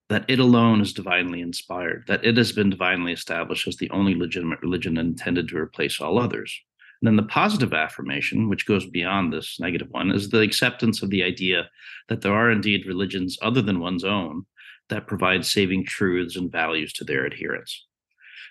that 0.10 0.26
it 0.28 0.40
alone 0.40 0.82
is 0.82 0.92
divinely 0.92 1.40
inspired, 1.40 2.04
that 2.08 2.26
it 2.26 2.36
has 2.36 2.52
been 2.52 2.70
divinely 2.70 3.14
established 3.14 3.66
as 3.66 3.78
the 3.78 3.90
only 3.92 4.14
legitimate 4.14 4.62
religion 4.62 4.98
intended 4.98 5.48
to 5.48 5.58
replace 5.58 6.02
all 6.02 6.20
others. 6.20 6.60
And 7.02 7.08
then 7.08 7.16
the 7.16 7.32
positive 7.32 7.74
affirmation, 7.74 8.50
which 8.50 8.66
goes 8.66 8.86
beyond 8.86 9.32
this 9.32 9.58
negative 9.58 9.88
one, 9.90 10.12
is 10.12 10.30
the 10.30 10.42
acceptance 10.42 11.02
of 11.02 11.12
the 11.12 11.24
idea 11.24 11.70
that 12.10 12.20
there 12.20 12.34
are 12.34 12.52
indeed 12.52 12.86
religions 12.86 13.40
other 13.42 13.62
than 13.62 13.80
one's 13.80 14.04
own 14.04 14.46
that 14.90 15.08
provide 15.08 15.46
saving 15.46 15.86
truths 15.86 16.36
and 16.36 16.52
values 16.52 16.92
to 16.94 17.06
their 17.06 17.26
adherents. 17.26 17.88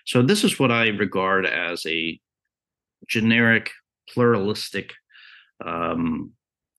So, 0.05 0.21
this 0.21 0.43
is 0.43 0.59
what 0.59 0.71
I 0.71 0.87
regard 0.89 1.45
as 1.45 1.85
a 1.85 2.19
generic 3.07 3.71
pluralistic 4.09 4.93
um, 5.65 6.31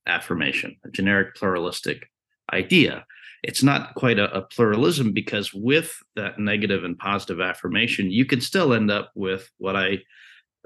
affirmation, 0.06 0.76
a 0.84 0.90
generic 0.90 1.34
pluralistic 1.34 2.08
idea. 2.52 3.04
It's 3.42 3.62
not 3.62 3.94
quite 3.94 4.18
a, 4.18 4.32
a, 4.36 4.42
pluralism 4.42 5.12
because 5.12 5.52
with 5.52 5.96
that 6.14 6.38
negative 6.38 6.84
and 6.84 6.96
positive 6.96 7.40
affirmation, 7.40 8.10
you 8.10 8.24
could 8.24 8.42
still 8.42 8.72
end 8.72 8.90
up 8.90 9.10
with 9.14 9.50
what 9.58 9.74
I 9.74 9.98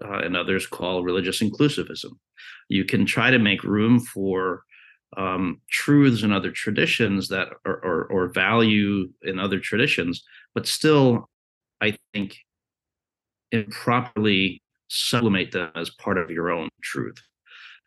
uh, 0.04 0.18
and 0.18 0.36
others 0.36 0.66
call 0.66 1.02
religious 1.02 1.42
inclusivism. 1.42 2.10
You 2.68 2.84
can 2.84 3.06
try 3.06 3.30
to 3.30 3.38
make 3.38 3.64
room 3.64 4.00
for 4.00 4.62
um, 5.16 5.60
truths 5.70 6.22
and 6.22 6.32
other 6.32 6.50
traditions 6.50 7.28
that 7.28 7.48
are, 7.64 7.76
or, 7.82 8.04
or 8.10 8.28
value 8.28 9.08
in 9.22 9.38
other 9.38 9.58
traditions, 9.58 10.22
but 10.54 10.66
still, 10.66 11.30
I 11.80 11.96
think, 12.12 12.36
improperly 13.53 14.62
sublimate 14.88 15.53
them 15.53 15.71
as 15.75 15.91
part 15.91 16.19
of 16.19 16.31
your 16.31 16.50
own 16.50 16.69
truth. 16.83 17.19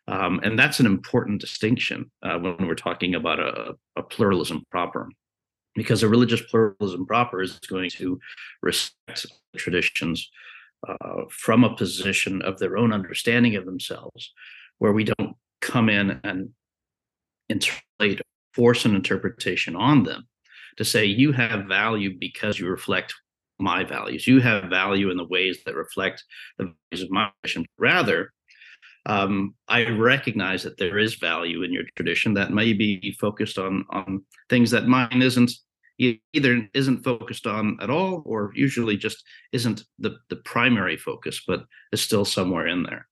Um, 0.08 0.40
and 0.42 0.58
that's 0.58 0.80
an 0.80 0.86
important 0.86 1.40
distinction 1.40 2.10
uh, 2.22 2.38
when 2.38 2.66
we're 2.66 2.74
talking 2.74 3.14
about 3.14 3.38
a, 3.38 3.74
a, 3.96 4.02
pluralism 4.02 4.64
proper, 4.70 5.08
because 5.74 6.02
a 6.02 6.08
religious 6.08 6.42
pluralism 6.42 7.06
proper 7.06 7.42
is 7.42 7.58
going 7.68 7.90
to 7.90 8.18
respect 8.60 9.26
traditions 9.56 10.28
uh, 10.88 11.22
from 11.30 11.62
a 11.62 11.76
position 11.76 12.42
of 12.42 12.58
their 12.58 12.76
own 12.76 12.92
understanding 12.92 13.54
of 13.54 13.66
themselves, 13.66 14.32
where 14.78 14.92
we 14.92 15.04
don't 15.04 15.36
come 15.60 15.88
in 15.88 16.20
and 16.24 16.50
interpolate, 17.48 18.20
force 18.54 18.84
an 18.84 18.96
interpretation 18.96 19.76
on 19.76 20.02
them 20.02 20.26
to 20.76 20.84
say 20.84 21.04
you 21.04 21.32
have 21.32 21.66
value 21.66 22.16
because 22.18 22.58
you 22.58 22.68
reflect 22.68 23.14
my 23.60 23.84
values. 23.84 24.26
You 24.26 24.40
have 24.40 24.64
value 24.64 25.10
in 25.10 25.16
the 25.16 25.24
ways 25.24 25.58
that 25.64 25.74
reflect 25.74 26.24
the 26.58 26.72
values 26.90 27.04
of 27.04 27.10
my 27.10 27.30
mission. 27.42 27.66
Rather, 27.78 28.32
um, 29.06 29.54
I 29.68 29.88
recognize 29.88 30.62
that 30.62 30.76
there 30.76 30.98
is 30.98 31.14
value 31.14 31.62
in 31.62 31.72
your 31.72 31.84
tradition 31.96 32.34
that 32.34 32.52
may 32.52 32.72
be 32.72 33.16
focused 33.20 33.58
on 33.58 33.84
on 33.90 34.24
things 34.48 34.70
that 34.70 34.86
mine 34.86 35.22
isn't 35.22 35.52
either 35.98 36.68
isn't 36.72 37.04
focused 37.04 37.46
on 37.46 37.76
at 37.80 37.90
all 37.90 38.22
or 38.24 38.52
usually 38.54 38.96
just 38.96 39.22
isn't 39.52 39.84
the, 39.98 40.16
the 40.30 40.36
primary 40.36 40.96
focus 40.96 41.42
but 41.46 41.64
is 41.92 42.00
still 42.00 42.24
somewhere 42.24 42.66
in 42.66 42.82
there 42.82 43.06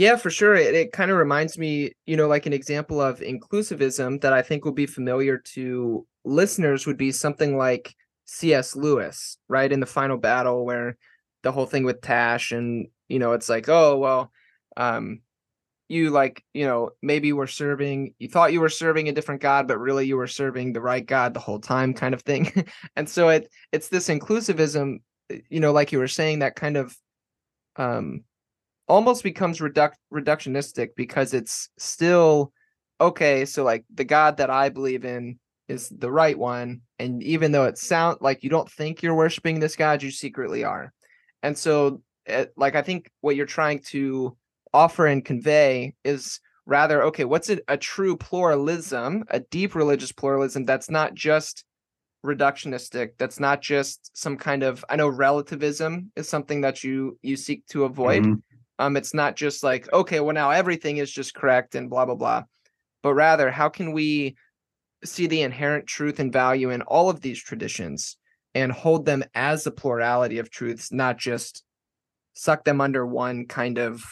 yeah 0.00 0.16
for 0.16 0.30
sure 0.30 0.54
it, 0.54 0.74
it 0.74 0.92
kind 0.92 1.10
of 1.10 1.18
reminds 1.18 1.58
me 1.58 1.92
you 2.06 2.16
know 2.16 2.26
like 2.26 2.46
an 2.46 2.54
example 2.54 3.02
of 3.02 3.20
inclusivism 3.20 4.18
that 4.22 4.32
i 4.32 4.40
think 4.40 4.64
will 4.64 4.72
be 4.72 4.86
familiar 4.86 5.36
to 5.36 6.06
listeners 6.24 6.86
would 6.86 6.96
be 6.96 7.12
something 7.12 7.58
like 7.58 7.94
cs 8.24 8.74
lewis 8.74 9.36
right 9.48 9.72
in 9.72 9.80
the 9.80 9.86
final 9.86 10.16
battle 10.16 10.64
where 10.64 10.96
the 11.42 11.52
whole 11.52 11.66
thing 11.66 11.84
with 11.84 12.00
tash 12.00 12.50
and 12.50 12.88
you 13.08 13.18
know 13.18 13.32
it's 13.32 13.50
like 13.50 13.68
oh 13.68 13.98
well 13.98 14.32
um 14.78 15.20
you 15.88 16.08
like 16.08 16.44
you 16.54 16.64
know 16.64 16.90
maybe 17.02 17.34
were 17.34 17.46
serving 17.46 18.14
you 18.18 18.28
thought 18.28 18.54
you 18.54 18.60
were 18.60 18.70
serving 18.70 19.08
a 19.08 19.12
different 19.12 19.42
god 19.42 19.68
but 19.68 19.78
really 19.78 20.06
you 20.06 20.16
were 20.16 20.26
serving 20.28 20.72
the 20.72 20.80
right 20.80 21.04
god 21.04 21.34
the 21.34 21.40
whole 21.40 21.60
time 21.60 21.92
kind 21.92 22.14
of 22.14 22.22
thing. 22.22 22.64
And 22.96 23.08
so 23.08 23.28
it 23.28 23.50
it's 23.70 23.88
this 23.88 24.08
inclusivism 24.08 25.00
eh, 25.28 25.40
you 25.50 25.60
know 25.60 25.72
like 25.72 25.92
you 25.92 25.98
were 25.98 26.08
saying 26.08 26.38
that 26.38 26.56
kind 26.56 26.78
of 26.78 26.96
um 27.76 28.22
almost 28.90 29.22
becomes 29.22 29.60
reduc- 29.60 29.94
reductionistic 30.12 30.88
because 30.96 31.32
it's 31.32 31.68
still 31.78 32.52
okay 33.00 33.44
so 33.44 33.62
like 33.62 33.84
the 33.94 34.04
god 34.04 34.38
that 34.38 34.50
i 34.50 34.68
believe 34.68 35.04
in 35.04 35.38
is 35.68 35.88
the 35.90 36.10
right 36.10 36.36
one 36.36 36.80
and 36.98 37.22
even 37.22 37.52
though 37.52 37.66
it 37.66 37.78
sounds 37.78 38.18
like 38.20 38.42
you 38.42 38.50
don't 38.50 38.68
think 38.68 39.00
you're 39.00 39.14
worshiping 39.14 39.60
this 39.60 39.76
god 39.76 40.02
you 40.02 40.10
secretly 40.10 40.64
are 40.64 40.92
and 41.44 41.56
so 41.56 42.02
it, 42.26 42.32
eh, 42.32 42.46
like 42.56 42.74
i 42.74 42.82
think 42.82 43.08
what 43.20 43.36
you're 43.36 43.46
trying 43.46 43.78
to 43.78 44.36
offer 44.74 45.06
and 45.06 45.24
convey 45.24 45.94
is 46.04 46.40
rather 46.66 47.04
okay 47.04 47.24
what's 47.24 47.48
a, 47.48 47.60
a 47.68 47.76
true 47.76 48.16
pluralism 48.16 49.22
a 49.30 49.38
deep 49.38 49.76
religious 49.76 50.10
pluralism 50.10 50.64
that's 50.64 50.90
not 50.90 51.14
just 51.14 51.64
reductionistic 52.26 53.10
that's 53.18 53.38
not 53.38 53.62
just 53.62 54.10
some 54.14 54.36
kind 54.36 54.64
of 54.64 54.84
i 54.90 54.96
know 54.96 55.08
relativism 55.08 56.10
is 56.16 56.28
something 56.28 56.60
that 56.60 56.82
you 56.82 57.16
you 57.22 57.36
seek 57.36 57.64
to 57.66 57.84
avoid 57.84 58.24
mm-hmm. 58.24 58.34
Um 58.80 58.96
it's 58.96 59.14
not 59.14 59.36
just 59.36 59.62
like 59.62 59.90
okay 59.92 60.20
well 60.20 60.34
now 60.34 60.50
everything 60.50 60.96
is 60.96 61.10
just 61.10 61.34
correct 61.34 61.74
and 61.74 61.88
blah 61.88 62.04
blah 62.04 62.14
blah 62.14 62.42
but 63.02 63.14
rather 63.14 63.50
how 63.50 63.68
can 63.68 63.92
we 63.92 64.34
see 65.04 65.26
the 65.26 65.42
inherent 65.42 65.86
truth 65.86 66.18
and 66.18 66.32
value 66.32 66.70
in 66.70 66.82
all 66.82 67.08
of 67.08 67.20
these 67.20 67.40
traditions 67.40 68.16
and 68.54 68.72
hold 68.72 69.06
them 69.06 69.22
as 69.34 69.66
a 69.66 69.70
plurality 69.70 70.38
of 70.38 70.50
truths 70.50 70.90
not 70.90 71.16
just 71.16 71.62
suck 72.34 72.64
them 72.64 72.80
under 72.80 73.06
one 73.06 73.46
kind 73.46 73.78
of 73.78 74.02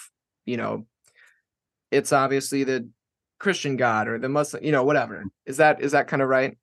you 0.49 0.57
know, 0.57 0.87
it's 1.91 2.13
obviously 2.13 2.65
the 2.65 2.89
Christian 3.39 3.77
God 3.77 4.09
or 4.09 4.19
the 4.19 4.31
Muslim, 4.31 4.65
you 4.65 4.73
know, 4.73 4.83
whatever. 4.83 5.25
Is 5.45 5.59
that 5.59 5.83
is 5.83 5.93
that 5.93 6.09
kind 6.09 6.23
of 6.23 6.29
right? 6.29 6.57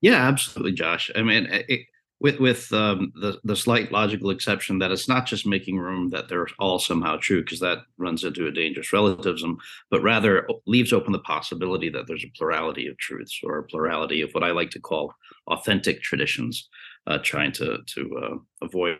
Yeah, 0.00 0.26
absolutely, 0.26 0.72
Josh. 0.72 1.10
I 1.14 1.22
mean, 1.22 1.46
it, 1.46 1.86
with 2.20 2.40
with 2.40 2.72
um, 2.72 3.12
the 3.20 3.38
the 3.44 3.56
slight 3.56 3.92
logical 3.92 4.30
exception 4.30 4.78
that 4.78 4.90
it's 4.90 5.08
not 5.08 5.26
just 5.26 5.46
making 5.46 5.78
room 5.78 6.10
that 6.10 6.28
they're 6.28 6.48
all 6.58 6.78
somehow 6.78 7.16
true, 7.16 7.42
because 7.42 7.60
that 7.60 7.78
runs 7.98 8.24
into 8.24 8.46
a 8.46 8.52
dangerous 8.52 8.92
relativism, 8.92 9.58
but 9.90 10.02
rather 10.02 10.48
leaves 10.66 10.92
open 10.92 11.12
the 11.12 11.18
possibility 11.20 11.90
that 11.90 12.06
there's 12.06 12.24
a 12.24 12.32
plurality 12.38 12.86
of 12.86 12.96
truths 12.98 13.40
or 13.44 13.58
a 13.58 13.64
plurality 13.64 14.22
of 14.22 14.30
what 14.32 14.44
I 14.44 14.50
like 14.50 14.70
to 14.70 14.80
call 14.80 15.14
authentic 15.48 16.02
traditions, 16.02 16.68
uh, 17.06 17.18
trying 17.22 17.52
to 17.52 17.78
to 17.86 18.20
uh, 18.22 18.64
avoid 18.64 18.98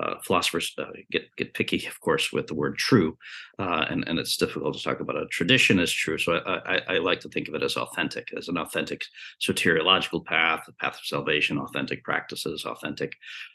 uh, 0.00 0.14
philosophers 0.22 0.74
uh, 0.78 0.84
get 1.10 1.34
get 1.36 1.54
picky, 1.54 1.86
of 1.86 2.00
course, 2.00 2.32
with 2.32 2.46
the 2.46 2.54
word 2.54 2.76
true, 2.76 3.16
uh, 3.58 3.86
and 3.88 4.06
and 4.06 4.18
it's 4.18 4.36
difficult 4.36 4.76
to 4.76 4.82
talk 4.82 5.00
about 5.00 5.16
a 5.16 5.26
tradition 5.26 5.78
as 5.78 5.92
true. 5.92 6.18
So 6.18 6.34
I, 6.34 6.76
I, 6.76 6.80
I, 6.94 6.98
like 6.98 7.20
to 7.20 7.28
think 7.28 7.48
of 7.48 7.54
it 7.54 7.62
as 7.62 7.76
authentic, 7.76 8.32
as 8.36 8.48
an 8.48 8.58
authentic 8.58 9.04
soteriological 9.40 10.24
path, 10.24 10.64
a 10.68 10.72
path 10.72 10.94
of 10.94 11.06
salvation, 11.06 11.58
authentic 11.58 12.04
practices, 12.04 12.64
authentic 12.64 13.12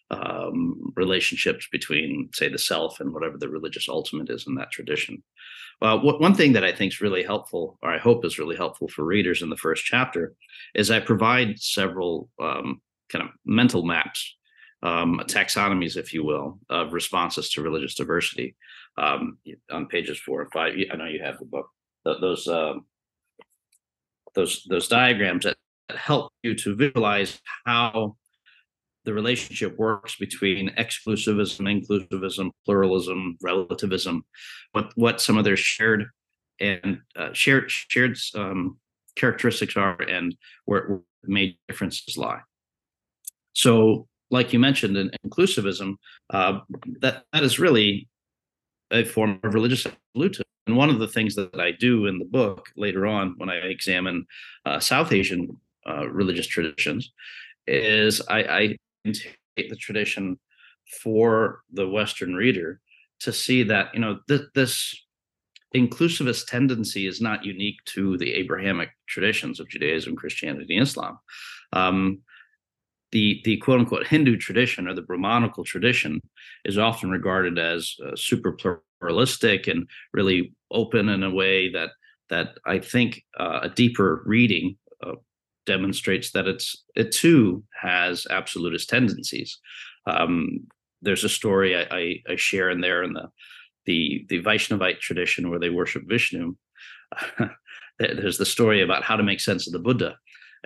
um, 0.10 0.93
relationships 0.95 1.67
between, 1.71 2.29
say, 2.33 2.50
the 2.50 2.57
self 2.57 3.00
and 3.00 3.13
whatever 3.13 3.38
the 3.38 3.50
religious 3.50 3.88
ultimate 3.88 4.29
is 4.29 4.45
in 4.48 4.55
that 4.55 4.71
tradition. 4.71 5.24
Uh, 5.81 5.98
one 5.98 6.36
thing 6.36 6.53
that 6.53 6.63
I 6.63 6.71
think 6.71 6.93
is 6.93 7.01
really 7.01 7.24
helpful, 7.24 7.79
or 7.81 7.91
I 7.91 7.98
hope 7.98 8.24
is 8.24 8.38
really 8.38 8.55
helpful 8.55 8.88
for 8.88 9.03
readers 9.03 9.41
in 9.41 9.50
the 9.50 9.57
first 9.57 9.83
chapter, 9.83 10.36
is 10.75 10.91
I 10.91 11.00
provide 11.00 11.60
several 11.60 12.29
um, 12.39 12.81
kind 13.10 13.25
of 13.25 13.31
mental 13.45 13.83
maps 13.83 14.36
um, 14.83 15.21
taxonomies, 15.25 15.97
if 15.97 16.13
you 16.13 16.23
will, 16.23 16.59
of 16.69 16.93
responses 16.93 17.50
to 17.51 17.61
religious 17.61 17.95
diversity 17.95 18.55
um, 18.97 19.38
on 19.71 19.88
pages 19.88 20.19
four 20.19 20.41
and 20.41 20.51
five. 20.51 20.73
I 20.91 20.95
know 20.95 21.05
you 21.05 21.21
have 21.23 21.39
the 21.39 21.45
book. 21.45 21.67
Those 22.03 22.47
um, 22.47 22.85
those 24.33 24.65
those 24.69 24.88
diagrams 24.88 25.45
that 25.45 25.57
help 25.95 26.31
you 26.41 26.55
to 26.55 26.75
visualize 26.75 27.39
how 27.65 28.15
the 29.03 29.13
relationship 29.13 29.77
works 29.77 30.15
between 30.17 30.69
exclusivism, 30.77 31.61
inclusivism, 31.61 32.51
pluralism, 32.65 33.38
relativism, 33.41 34.23
what 34.71 34.91
what 34.95 35.21
some 35.21 35.38
of 35.38 35.43
their 35.43 35.57
shared 35.57 36.07
and 36.59 37.00
uh, 37.15 37.33
shared 37.33 37.69
shared 37.69 38.17
um, 38.35 38.77
characteristics 39.15 39.75
are, 39.75 40.01
and 40.01 40.35
where, 40.65 40.88
where 40.88 41.00
major 41.23 41.57
differences 41.67 42.17
lie. 42.17 42.41
So 43.53 44.07
like 44.31 44.53
you 44.53 44.59
mentioned 44.59 44.97
in 44.97 45.11
inclusivism, 45.25 45.95
uh, 46.31 46.59
that 47.01 47.23
that 47.33 47.43
is 47.43 47.59
really 47.59 48.07
a 48.91 49.03
form 49.03 49.39
of 49.43 49.53
religious 49.53 49.85
absolutism. 49.85 50.45
And 50.67 50.77
one 50.77 50.89
of 50.89 51.00
the 51.00 51.07
things 51.07 51.35
that 51.35 51.59
I 51.59 51.71
do 51.71 52.05
in 52.05 52.17
the 52.19 52.25
book 52.25 52.69
later 52.77 53.05
on, 53.05 53.35
when 53.38 53.50
I 53.50 53.55
examine 53.55 54.25
uh, 54.65 54.79
South 54.79 55.11
Asian 55.11 55.57
uh, 55.88 56.07
religious 56.07 56.47
traditions, 56.47 57.11
is 57.67 58.21
I, 58.29 58.43
I 58.43 58.77
take 59.05 59.69
the 59.69 59.75
tradition 59.75 60.39
for 61.01 61.61
the 61.71 61.88
Western 61.88 62.35
reader 62.35 62.79
to 63.21 63.31
see 63.33 63.63
that 63.63 63.93
you 63.93 64.00
know 64.00 64.19
th- 64.27 64.50
this 64.55 64.95
inclusivist 65.75 66.47
tendency 66.47 67.07
is 67.07 67.21
not 67.21 67.45
unique 67.45 67.77
to 67.85 68.17
the 68.17 68.33
Abrahamic 68.33 68.89
traditions 69.07 69.59
of 69.59 69.69
Judaism, 69.69 70.15
Christianity, 70.15 70.75
and 70.75 70.88
Islam. 70.88 71.17
Um, 71.73 72.19
the 73.12 73.41
the 73.44 73.58
quote 73.58 73.80
unquote 73.80 74.08
Hindu 74.08 74.38
tradition 74.38 74.88
or 74.88 74.94
the 74.94 75.01
Brahmanical 75.01 75.63
tradition 75.63 76.22
is 76.65 76.77
often 76.77 77.10
regarded 77.10 77.60
as 77.60 77.96
uh, 78.06 78.15
super 78.15 78.58
pluralistic 79.00 79.68
and 79.68 79.88
really 80.13 80.53
open 80.72 81.10
in 81.10 81.24
a 81.24 81.32
way 81.32 81.70
that 81.72 81.89
that 82.30 82.58
I 82.65 82.80
think 82.80 83.24
uh, 83.39 83.60
a 83.63 83.70
deeper 83.70 84.24
reading 84.25 84.77
uh, 85.06 85.15
demonstrates 85.65 86.32
that 86.32 86.48
it's 86.48 86.84
it 86.96 87.12
too 87.12 87.63
has 87.82 88.25
absolutist 88.30 88.89
tendencies. 88.89 89.60
Um, 90.08 90.68
there's 91.01 91.24
a 91.24 91.30
story 91.30 91.75
I, 91.75 91.86
I, 91.91 92.34
I, 92.34 92.36
share 92.36 92.70
in 92.70 92.82
there 92.82 93.03
in 93.03 93.13
the 93.13 93.30
the 93.86 94.25
the 94.30 94.41
Vaishnavite 94.41 95.00
tradition 95.00 95.50
where 95.50 95.60
they 95.60 95.70
worship 95.70 96.03
Vishnu. 96.08 96.56
there's 98.00 98.38
the 98.38 98.46
story 98.46 98.82
about 98.82 99.03
how 99.03 99.15
to 99.15 99.24
make 99.24 99.39
sense 99.39 99.68
of 99.68 99.74
the 99.74 99.80
Buddha, 99.80 100.15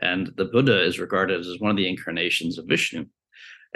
and 0.01 0.31
the 0.37 0.45
Buddha 0.45 0.83
is 0.83 0.99
regarded 0.99 1.39
as 1.39 1.59
one 1.59 1.71
of 1.71 1.77
the 1.77 1.89
incarnations 1.89 2.57
of 2.57 2.65
Vishnu. 2.65 3.05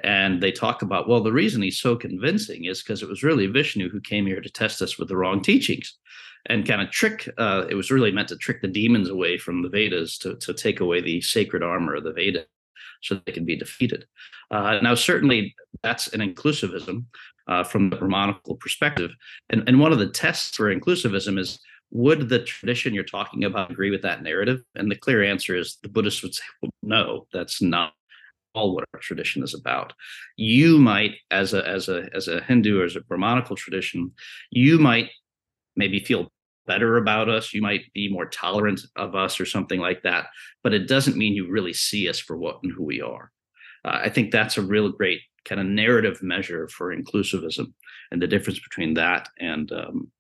And 0.04 0.42
they 0.42 0.52
talk 0.52 0.82
about, 0.82 1.10
well, 1.10 1.22
the 1.22 1.32
reason 1.32 1.62
he's 1.62 1.80
so 1.80 1.96
convincing 1.96 2.66
is 2.66 2.82
because 2.82 3.04
it 3.04 3.10
was 3.10 3.24
really 3.24 3.48
Vishnu 3.48 3.90
who 3.90 4.00
came 4.00 4.26
here 4.26 4.42
to 4.42 4.50
test 4.50 4.82
us 4.82 4.98
with 4.98 5.10
the 5.10 5.18
wrong 5.18 5.42
teachings 5.42 5.98
and 6.46 6.66
kind 6.66 6.82
of 6.82 6.90
trick. 6.90 7.30
Uh, 7.38 7.66
it 7.70 7.76
was 7.76 7.92
really 7.92 8.12
meant 8.12 8.30
to 8.30 8.38
trick 8.38 8.62
the 8.62 8.68
demons 8.68 9.10
away 9.10 9.38
from 9.38 9.62
the 9.62 9.70
Vedas 9.70 10.18
to, 10.20 10.36
to 10.38 10.54
take 10.54 10.80
away 10.80 11.02
the 11.02 11.20
sacred 11.22 11.64
armor 11.64 11.96
of 11.96 12.04
the 12.04 12.14
Veda 12.14 12.46
so 13.02 13.20
they 13.26 13.32
can 13.32 13.46
be 13.46 13.58
defeated. 13.58 14.06
Uh, 14.52 14.80
now, 14.82 14.96
certainly 14.96 15.54
that's 15.84 16.08
an 16.10 16.22
inclusivism 16.22 17.06
uh, 17.48 17.64
from 17.64 17.90
the 17.90 17.96
Brahmanical 17.96 18.56
perspective. 18.56 19.12
And, 19.50 19.64
and 19.68 19.80
one 19.80 19.92
of 19.92 20.00
the 20.00 20.10
tests 20.10 20.56
for 20.56 20.74
inclusivism 20.74 21.38
is 21.40 21.60
would 21.92 22.30
the 22.30 22.40
tradition 22.40 22.94
you're 22.94 23.04
talking 23.04 23.44
about 23.44 23.72
agree 23.72 23.90
with 23.90 24.02
that 24.04 24.24
narrative? 24.24 24.62
And 24.76 24.92
the 24.92 24.96
clear 24.96 25.24
answer 25.24 25.56
is 25.56 25.78
the 25.82 25.90
Buddhists 25.90 26.22
would 26.22 26.36
say, 26.36 26.44
well, 26.62 26.72
no, 26.84 27.28
that's 27.34 27.62
not 27.62 27.94
all 28.54 28.76
what 28.76 28.86
our 28.94 29.00
tradition 29.00 29.44
is 29.44 29.54
about. 29.54 29.94
You 30.36 30.78
might, 30.78 31.16
as 31.32 31.54
a 31.54 31.68
as 31.68 31.90
a 31.90 32.10
as 32.14 32.28
a 32.28 32.42
Hindu 32.42 32.82
or 32.82 32.86
as 32.86 32.96
a 32.96 33.02
Brahmanical 33.02 33.56
tradition, 33.56 34.12
you 34.52 34.80
might 34.80 35.10
maybe 35.76 36.00
feel 36.00 36.32
better 36.68 36.98
about 36.98 37.30
us. 37.30 37.54
You 37.54 37.62
might 37.62 37.92
be 37.94 38.12
more 38.12 38.28
tolerant 38.28 38.82
of 38.96 39.16
us 39.16 39.40
or 39.40 39.46
something 39.46 39.80
like 39.80 40.04
that. 40.04 40.28
But 40.64 40.74
it 40.74 40.88
doesn't 40.88 41.18
mean 41.18 41.34
you 41.34 41.50
really 41.50 41.74
see 41.74 42.08
us 42.08 42.20
for 42.20 42.38
what 42.38 42.60
and 42.64 42.72
who 42.72 42.84
we 42.84 43.02
are. 43.02 43.32
Uh, 43.84 44.00
I 44.04 44.10
think 44.10 44.32
that's 44.32 44.58
a 44.58 44.62
real 44.62 44.90
great 44.90 45.22
kind 45.46 45.60
of 45.60 45.68
narrative 45.68 46.22
measure 46.22 46.68
for 46.68 46.96
inclusivism 46.96 47.74
and 48.12 48.22
the 48.22 48.28
difference 48.28 48.60
between 48.60 48.94
that 48.96 49.30
and 49.40 49.72
um, 49.72 50.12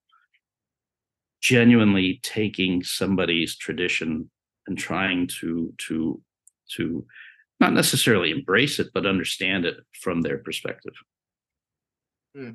genuinely 1.41 2.19
taking 2.23 2.83
somebody's 2.83 3.55
tradition 3.55 4.29
and 4.67 4.77
trying 4.77 5.27
to 5.27 5.73
to 5.77 6.21
to 6.71 7.05
not 7.59 7.73
necessarily 7.73 8.31
embrace 8.31 8.79
it 8.79 8.89
but 8.93 9.05
understand 9.05 9.65
it 9.65 9.77
from 10.01 10.21
their 10.21 10.37
perspective 10.37 10.93
hmm. 12.35 12.51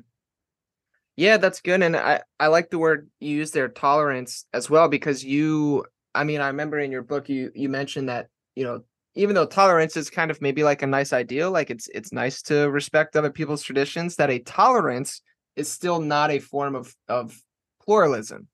yeah 1.15 1.37
that's 1.37 1.61
good 1.61 1.81
and 1.81 1.95
i 1.95 2.21
i 2.39 2.47
like 2.47 2.69
the 2.69 2.79
word 2.79 3.09
you 3.19 3.37
use 3.37 3.51
there 3.51 3.67
tolerance 3.67 4.45
as 4.53 4.69
well 4.69 4.87
because 4.87 5.23
you 5.23 5.85
i 6.13 6.23
mean 6.23 6.41
i 6.41 6.47
remember 6.47 6.79
in 6.79 6.91
your 6.91 7.03
book 7.03 7.27
you 7.27 7.51
you 7.55 7.69
mentioned 7.69 8.09
that 8.09 8.27
you 8.55 8.63
know 8.63 8.81
even 9.15 9.33
though 9.33 9.45
tolerance 9.45 9.95
is 9.97 10.09
kind 10.09 10.29
of 10.29 10.41
maybe 10.41 10.63
like 10.63 10.81
a 10.81 10.87
nice 10.87 11.11
ideal 11.11 11.49
like 11.51 11.69
it's 11.69 11.87
it's 11.93 12.13
nice 12.13 12.41
to 12.41 12.69
respect 12.69 13.15
other 13.15 13.31
people's 13.31 13.63
traditions 13.63 14.15
that 14.17 14.29
a 14.29 14.39
tolerance 14.39 15.21
is 15.55 15.71
still 15.71 15.99
not 15.99 16.31
a 16.31 16.39
form 16.39 16.75
of 16.75 16.93
of 17.07 17.39
pluralism 17.83 18.47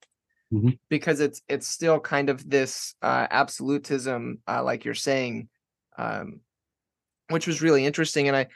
mm-hmm. 0.52 0.70
because 0.90 1.20
it's 1.20 1.42
it's 1.48 1.68
still 1.68 2.00
kind 2.00 2.30
of 2.30 2.48
this 2.50 2.96
uh, 3.02 3.28
absolutism, 3.30 4.40
uh, 4.48 4.64
like 4.64 4.86
you're 4.86 4.94
saying, 4.94 5.50
um, 5.98 6.42
which 7.30 7.48
was 7.48 7.62
really 7.62 7.86
interesting. 7.86 8.28
And 8.28 8.36
I, 8.36 8.48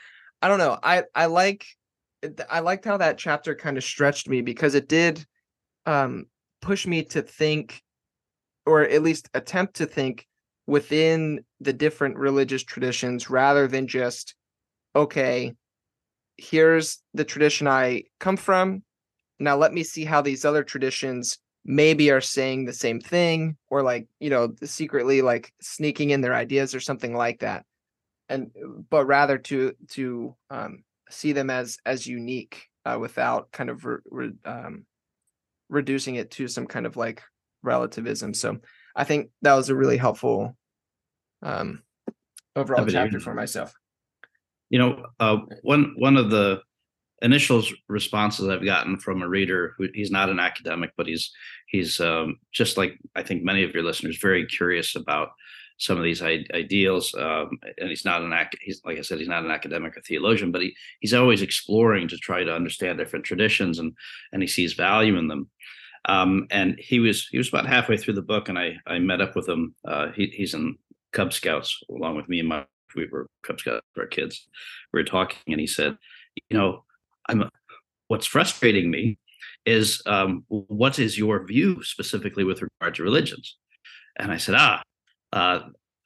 I 0.41 0.47
don't 0.47 0.59
know, 0.59 0.77
I 0.81 1.03
I 1.13 1.27
like 1.27 1.65
I 2.49 2.59
liked 2.59 2.85
how 2.85 2.97
that 2.97 3.17
chapter 3.17 3.55
kind 3.55 3.77
of 3.77 3.83
stretched 3.83 4.27
me 4.27 4.41
because 4.41 4.75
it 4.75 4.87
did 4.87 5.25
um, 5.85 6.25
push 6.61 6.87
me 6.87 7.03
to 7.03 7.21
think, 7.21 7.81
or 8.65 8.81
at 8.81 9.03
least 9.03 9.29
attempt 9.33 9.75
to 9.75 9.85
think 9.85 10.27
within 10.67 11.43
the 11.59 11.73
different 11.73 12.17
religious 12.17 12.63
traditions 12.63 13.29
rather 13.29 13.67
than 13.67 13.87
just 13.87 14.35
okay 14.95 15.53
here's 16.37 17.01
the 17.13 17.23
tradition 17.23 17.67
i 17.67 18.03
come 18.19 18.35
from 18.35 18.81
now 19.39 19.55
let 19.55 19.73
me 19.73 19.83
see 19.83 20.03
how 20.03 20.21
these 20.21 20.43
other 20.43 20.63
traditions 20.63 21.37
maybe 21.65 22.11
are 22.11 22.21
saying 22.21 22.65
the 22.65 22.73
same 22.73 22.99
thing 23.01 23.57
or 23.69 23.81
like 23.81 24.07
you 24.19 24.29
know 24.29 24.53
secretly 24.63 25.23
like 25.23 25.51
sneaking 25.59 26.11
in 26.11 26.21
their 26.21 26.35
ideas 26.35 26.75
or 26.75 26.79
something 26.79 27.15
like 27.15 27.39
that. 27.39 27.65
And 28.29 28.51
but 28.89 29.05
rather 29.05 29.37
to 29.39 29.73
to 29.91 30.35
um, 30.49 30.83
see 31.09 31.33
them 31.33 31.49
as 31.49 31.77
as 31.85 32.07
unique 32.07 32.67
uh, 32.85 32.97
without 32.99 33.51
kind 33.51 33.69
of 33.71 33.83
re, 33.83 33.97
re, 34.09 34.31
um, 34.45 34.85
reducing 35.69 36.15
it 36.15 36.31
to 36.31 36.47
some 36.47 36.67
kind 36.67 36.85
of 36.85 36.95
like 36.95 37.23
relativism. 37.63 38.33
So 38.33 38.59
i 38.95 39.03
think 39.03 39.29
that 39.41 39.55
was 39.55 39.69
a 39.69 39.75
really 39.75 39.97
helpful 39.97 40.55
um 41.41 41.81
overall 42.55 42.85
chapter 42.85 43.19
for 43.19 43.33
myself. 43.33 43.73
You 44.69 44.79
know 44.79 45.05
uh 45.19 45.37
one 45.63 45.93
one 45.97 46.17
of 46.17 46.29
the 46.29 46.61
initial 47.25 47.63
responses 47.89 48.47
I've 48.47 48.63
gotten 48.63 48.97
from 48.97 49.21
a 49.21 49.27
reader 49.27 49.73
who 49.77 49.89
he's 49.93 50.11
not 50.11 50.29
an 50.29 50.39
academic, 50.39 50.91
but 50.95 51.07
he's 51.07 51.31
he's 51.67 51.99
um, 51.99 52.37
just 52.53 52.77
like 52.77 52.97
I 53.15 53.23
think 53.23 53.43
many 53.43 53.63
of 53.63 53.73
your 53.73 53.83
listeners, 53.83 54.19
very 54.21 54.45
curious 54.45 54.95
about 54.95 55.29
some 55.77 55.97
of 55.97 56.03
these 56.03 56.21
ideals. 56.21 57.13
Um, 57.15 57.49
and 57.77 57.89
he's 57.89 58.05
not 58.05 58.21
an 58.21 58.31
ac- 58.31 58.59
he's 58.61 58.81
like 58.85 58.97
I 58.97 59.01
said, 59.01 59.19
he's 59.19 59.27
not 59.27 59.43
an 59.43 59.51
academic 59.51 59.97
or 59.97 60.01
theologian, 60.01 60.51
but 60.51 60.61
he 60.61 60.75
he's 61.01 61.13
always 61.13 61.41
exploring 61.41 62.07
to 62.09 62.17
try 62.17 62.43
to 62.43 62.53
understand 62.53 62.99
different 62.99 63.25
traditions 63.25 63.79
and 63.79 63.93
and 64.31 64.41
he 64.41 64.47
sees 64.47 64.73
value 64.73 65.17
in 65.17 65.27
them. 65.27 65.49
Um, 66.07 66.45
and 66.51 66.79
he 66.79 66.99
was 66.99 67.27
he 67.31 67.39
was 67.39 67.49
about 67.49 67.65
halfway 67.65 67.97
through 67.97 68.13
the 68.13 68.21
book, 68.21 68.49
and 68.49 68.59
I 68.59 68.77
I 68.85 68.99
met 68.99 69.21
up 69.21 69.35
with 69.35 69.49
him. 69.49 69.73
Uh, 69.83 70.11
he, 70.11 70.27
he's 70.27 70.53
in 70.53 70.77
Cub 71.11 71.33
Scouts 71.33 71.81
along 71.89 72.17
with 72.17 72.29
me 72.29 72.39
and 72.39 72.49
my 72.49 72.65
we 72.95 73.07
were 73.11 73.27
Cub 73.43 73.59
Scouts 73.59 73.85
for 73.93 74.03
our 74.03 74.07
kids. 74.07 74.47
We 74.93 74.99
were 74.99 75.03
talking, 75.03 75.39
and 75.47 75.59
he 75.59 75.67
said, 75.67 75.97
you 76.49 76.57
know, 76.57 76.85
I'm 77.29 77.49
what's 78.07 78.25
frustrating 78.25 78.91
me 78.91 79.17
is 79.65 80.01
um, 80.05 80.43
what 80.47 80.99
is 80.99 81.17
your 81.17 81.43
view 81.45 81.83
specifically 81.83 82.43
with 82.43 82.61
regard 82.61 82.95
to 82.95 83.03
religions? 83.03 83.57
And 84.17 84.31
I 84.31 84.37
said, 84.37 84.55
ah, 84.57 84.83
uh, 85.33 85.59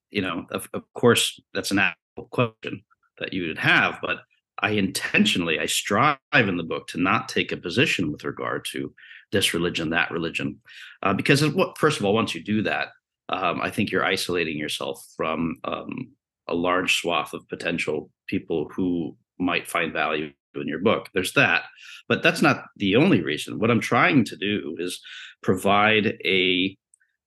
you 0.09 0.21
know, 0.21 0.45
of, 0.51 0.67
of 0.73 0.83
course, 0.93 1.39
that's 1.53 1.71
an 1.71 1.79
actual 1.79 2.27
question 2.31 2.83
that 3.19 3.33
you 3.33 3.47
would 3.47 3.59
have, 3.59 3.99
but 4.01 4.19
I 4.61 4.71
intentionally, 4.71 5.59
I 5.59 5.67
strive 5.67 6.17
in 6.33 6.57
the 6.57 6.63
book 6.63 6.87
to 6.89 6.99
not 6.99 7.29
take 7.29 7.51
a 7.51 7.57
position 7.57 8.11
with 8.11 8.23
regard 8.23 8.65
to 8.71 8.93
this 9.31 9.53
religion, 9.53 9.91
that 9.91 10.11
religion, 10.11 10.59
uh, 11.03 11.13
because 11.13 11.45
what, 11.53 11.77
first 11.77 11.99
of 11.99 12.05
all, 12.05 12.13
once 12.13 12.33
you 12.33 12.43
do 12.43 12.63
that, 12.63 12.87
um, 13.29 13.61
I 13.61 13.69
think 13.69 13.91
you're 13.91 14.05
isolating 14.05 14.57
yourself 14.57 15.05
from 15.15 15.57
um, 15.63 16.13
a 16.47 16.55
large 16.55 16.99
swath 16.99 17.33
of 17.33 17.47
potential 17.47 18.09
people 18.27 18.69
who 18.75 19.15
might 19.37 19.67
find 19.67 19.93
value 19.93 20.31
in 20.61 20.67
your 20.67 20.79
book. 20.79 21.09
There's 21.13 21.33
that, 21.33 21.63
but 22.07 22.23
that's 22.23 22.41
not 22.41 22.65
the 22.77 22.95
only 22.95 23.21
reason. 23.21 23.59
What 23.59 23.71
I'm 23.71 23.81
trying 23.81 24.25
to 24.25 24.35
do 24.35 24.75
is 24.79 25.01
provide 25.41 26.17
a 26.25 26.77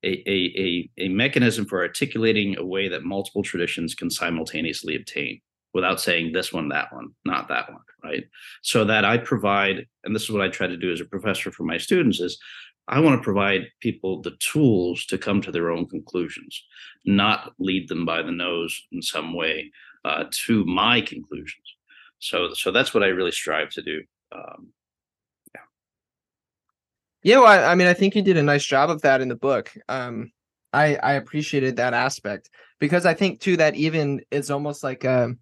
a, 0.04 0.28
a, 0.28 0.90
a, 0.98 1.08
mechanism 1.10 1.64
for 1.64 1.80
articulating 1.80 2.58
a 2.58 2.66
way 2.66 2.88
that 2.88 3.04
multiple 3.04 3.44
traditions 3.44 3.94
can 3.94 4.10
simultaneously 4.10 4.96
obtain 4.96 5.40
without 5.74 6.00
saying 6.00 6.32
this 6.32 6.52
one, 6.52 6.68
that 6.68 6.92
one, 6.92 7.10
not 7.24 7.48
that 7.48 7.70
one, 7.70 7.82
right? 8.04 8.24
So 8.62 8.84
that 8.84 9.04
I 9.04 9.18
provide, 9.18 9.86
and 10.04 10.14
this 10.14 10.24
is 10.24 10.30
what 10.30 10.42
I 10.42 10.48
try 10.48 10.66
to 10.66 10.76
do 10.76 10.92
as 10.92 11.00
a 11.00 11.04
professor 11.04 11.50
for 11.50 11.62
my 11.62 11.78
students, 11.78 12.20
is 12.20 12.38
I 12.88 13.00
want 13.00 13.18
to 13.18 13.24
provide 13.24 13.68
people 13.80 14.20
the 14.20 14.36
tools 14.40 15.06
to 15.06 15.18
come 15.18 15.40
to 15.42 15.52
their 15.52 15.70
own 15.70 15.86
conclusions, 15.86 16.62
not 17.04 17.52
lead 17.58 17.88
them 17.88 18.04
by 18.04 18.22
the 18.22 18.32
nose 18.32 18.82
in 18.90 19.02
some 19.02 19.34
way 19.34 19.70
uh, 20.04 20.24
to 20.46 20.64
my 20.64 21.00
conclusions. 21.00 21.76
So 22.22 22.52
so 22.54 22.70
that's 22.70 22.94
what 22.94 23.02
I 23.02 23.08
really 23.08 23.32
strive 23.32 23.70
to 23.70 23.82
do. 23.82 24.02
Um, 24.30 24.72
yeah. 25.54 25.60
Yeah, 27.24 27.38
well, 27.38 27.48
I, 27.48 27.72
I 27.72 27.74
mean, 27.74 27.88
I 27.88 27.94
think 27.94 28.14
you 28.14 28.22
did 28.22 28.36
a 28.36 28.42
nice 28.42 28.64
job 28.64 28.90
of 28.90 29.02
that 29.02 29.20
in 29.20 29.28
the 29.28 29.34
book. 29.34 29.72
Um, 29.88 30.30
I 30.72 30.96
I 30.96 31.14
appreciated 31.14 31.76
that 31.76 31.94
aspect 31.94 32.48
because 32.78 33.06
I 33.06 33.14
think 33.14 33.40
too 33.40 33.56
that 33.56 33.74
even 33.74 34.22
it's 34.30 34.50
almost 34.50 34.84
like 34.84 35.02
a 35.02 35.24
um, 35.24 35.38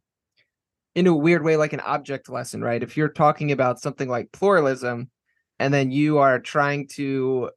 in 0.94 1.06
a 1.06 1.14
weird 1.14 1.44
way 1.44 1.58
like 1.58 1.74
an 1.74 1.80
object 1.80 2.30
lesson, 2.30 2.62
right? 2.62 2.82
If 2.82 2.96
you're 2.96 3.08
talking 3.08 3.52
about 3.52 3.80
something 3.80 4.08
like 4.08 4.32
pluralism, 4.32 5.10
and 5.58 5.72
then 5.72 5.90
you 5.90 6.16
are 6.16 6.40
trying 6.40 6.88
to 6.88 7.50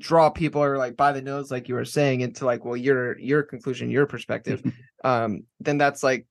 draw 0.00 0.30
people 0.30 0.62
or 0.62 0.78
like 0.78 0.96
by 0.96 1.12
the 1.12 1.22
nose 1.22 1.50
like 1.50 1.68
you 1.68 1.74
were 1.74 1.84
saying 1.84 2.20
into 2.20 2.44
like 2.44 2.62
well 2.62 2.76
your 2.76 3.18
your 3.18 3.42
conclusion 3.42 3.88
your 3.88 4.04
perspective 4.04 4.62
um 5.04 5.44
then 5.60 5.78
that's 5.78 6.02
like 6.02 6.26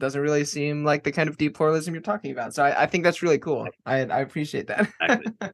doesn't 0.00 0.20
really 0.20 0.44
seem 0.44 0.84
like 0.84 1.04
the 1.04 1.12
kind 1.12 1.28
of 1.28 1.38
deep 1.38 1.54
pluralism 1.54 1.94
you're 1.94 2.02
talking 2.02 2.32
about. 2.32 2.54
So 2.54 2.64
I, 2.64 2.82
I 2.82 2.86
think 2.86 3.04
that's 3.04 3.22
really 3.22 3.38
cool. 3.38 3.68
I 3.86 4.00
I 4.00 4.20
appreciate 4.20 4.66
that. 4.66 4.88
exactly. 5.00 5.32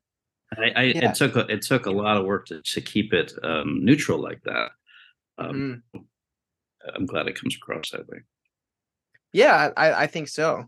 I, 0.57 0.73
I 0.77 0.83
yeah. 0.85 1.11
it 1.11 1.17
took 1.17 1.37
a, 1.37 1.41
it 1.53 1.63
took 1.63 1.87
a 1.87 1.91
lot 1.91 2.17
of 2.17 2.25
work 2.25 2.47
to, 2.47 2.63
to 2.63 2.81
keep 2.81 3.13
it 3.13 3.33
um, 3.43 3.85
neutral 3.85 4.19
like 4.19 4.41
that. 4.45 4.71
Um, 5.39 5.83
mm. 5.95 6.01
I'm 6.95 7.05
glad 7.05 7.27
it 7.27 7.39
comes 7.39 7.57
across 7.57 7.91
that 7.91 8.09
way. 8.09 8.19
Yeah, 9.33 9.71
I, 9.77 10.05
I 10.05 10.07
think 10.07 10.29
so. 10.29 10.65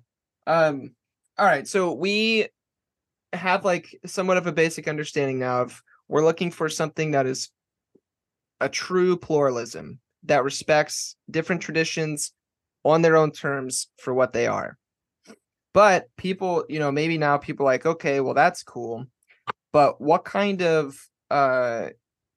Um, 0.46 0.94
all 1.38 1.46
right, 1.46 1.66
so 1.66 1.92
we 1.92 2.48
have 3.32 3.64
like 3.64 3.98
somewhat 4.04 4.36
of 4.36 4.46
a 4.46 4.52
basic 4.52 4.88
understanding 4.88 5.38
now 5.38 5.62
of 5.62 5.82
we're 6.08 6.24
looking 6.24 6.50
for 6.50 6.68
something 6.68 7.12
that 7.12 7.26
is 7.26 7.50
a 8.60 8.68
true 8.68 9.16
pluralism 9.16 10.00
that 10.24 10.42
respects 10.42 11.16
different 11.30 11.62
traditions 11.62 12.32
on 12.84 13.02
their 13.02 13.16
own 13.16 13.30
terms 13.30 13.88
for 13.98 14.14
what 14.14 14.32
they 14.32 14.46
are. 14.46 14.78
But 15.74 16.08
people, 16.16 16.64
you 16.68 16.78
know, 16.78 16.90
maybe 16.90 17.18
now 17.18 17.36
people 17.36 17.64
like, 17.66 17.86
okay, 17.86 18.20
well 18.20 18.34
that's 18.34 18.62
cool. 18.62 19.06
But 19.72 20.00
what 20.00 20.24
kind 20.24 20.62
of 20.62 20.96
uh 21.30 21.88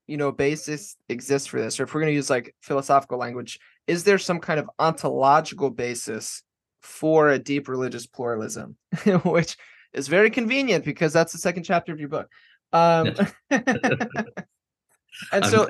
you 0.08 0.18
know 0.18 0.32
basis 0.32 0.98
exists 1.10 1.48
for 1.48 1.62
this? 1.62 1.80
Or 1.80 1.84
if 1.84 1.94
we're 1.94 2.02
gonna 2.02 2.12
use 2.12 2.30
like 2.30 2.56
philosophical 2.62 3.18
language, 3.18 3.60
is 3.88 4.04
there 4.04 4.18
some 4.18 4.40
kind 4.40 4.60
of 4.60 4.70
ontological 4.80 5.70
basis 5.70 6.44
for 6.82 7.30
a 7.30 7.40
deep 7.40 7.68
religious 7.68 8.06
pluralism? 8.06 8.76
Which 9.24 9.58
is 9.94 10.08
very 10.08 10.30
convenient 10.30 10.86
because 10.86 11.14
that's 11.14 11.32
the 11.32 11.40
second 11.40 11.64
chapter 11.64 11.94
of 11.94 12.00
your 12.00 12.10
book. 12.10 12.30
Um 12.74 13.14
and 13.50 15.46
so 15.46 15.70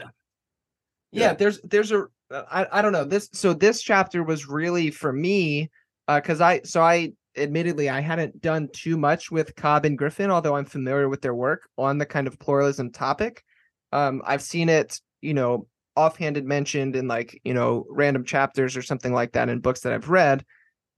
yeah, 1.11 1.33
there's 1.33 1.59
there's 1.61 1.91
a 1.91 2.05
uh, 2.31 2.43
I, 2.49 2.67
I 2.71 2.81
don't 2.81 2.93
know 2.93 3.03
this 3.03 3.29
so 3.33 3.53
this 3.53 3.81
chapter 3.81 4.23
was 4.23 4.47
really 4.47 4.91
for 4.91 5.11
me 5.11 5.69
because 6.07 6.41
uh, 6.41 6.45
I 6.45 6.61
so 6.63 6.81
I 6.81 7.13
admittedly 7.37 7.89
I 7.89 7.99
hadn't 7.99 8.41
done 8.41 8.69
too 8.73 8.97
much 8.97 9.31
with 9.31 9.55
Cobb 9.55 9.85
and 9.85 9.97
Griffin, 9.97 10.31
although 10.31 10.55
I'm 10.55 10.65
familiar 10.65 11.09
with 11.09 11.21
their 11.21 11.35
work 11.35 11.67
on 11.77 11.97
the 11.97 12.05
kind 12.05 12.27
of 12.27 12.39
pluralism 12.39 12.91
topic. 12.91 13.43
Um, 13.91 14.21
I've 14.25 14.41
seen 14.41 14.69
it, 14.69 14.99
you 15.21 15.33
know, 15.33 15.67
offhanded 15.95 16.45
mentioned 16.45 16.95
in 16.95 17.07
like 17.07 17.39
you 17.43 17.53
know 17.53 17.85
random 17.89 18.23
chapters 18.23 18.77
or 18.77 18.81
something 18.81 19.13
like 19.13 19.33
that 19.33 19.49
in 19.49 19.59
books 19.59 19.81
that 19.81 19.93
I've 19.93 20.09
read, 20.09 20.45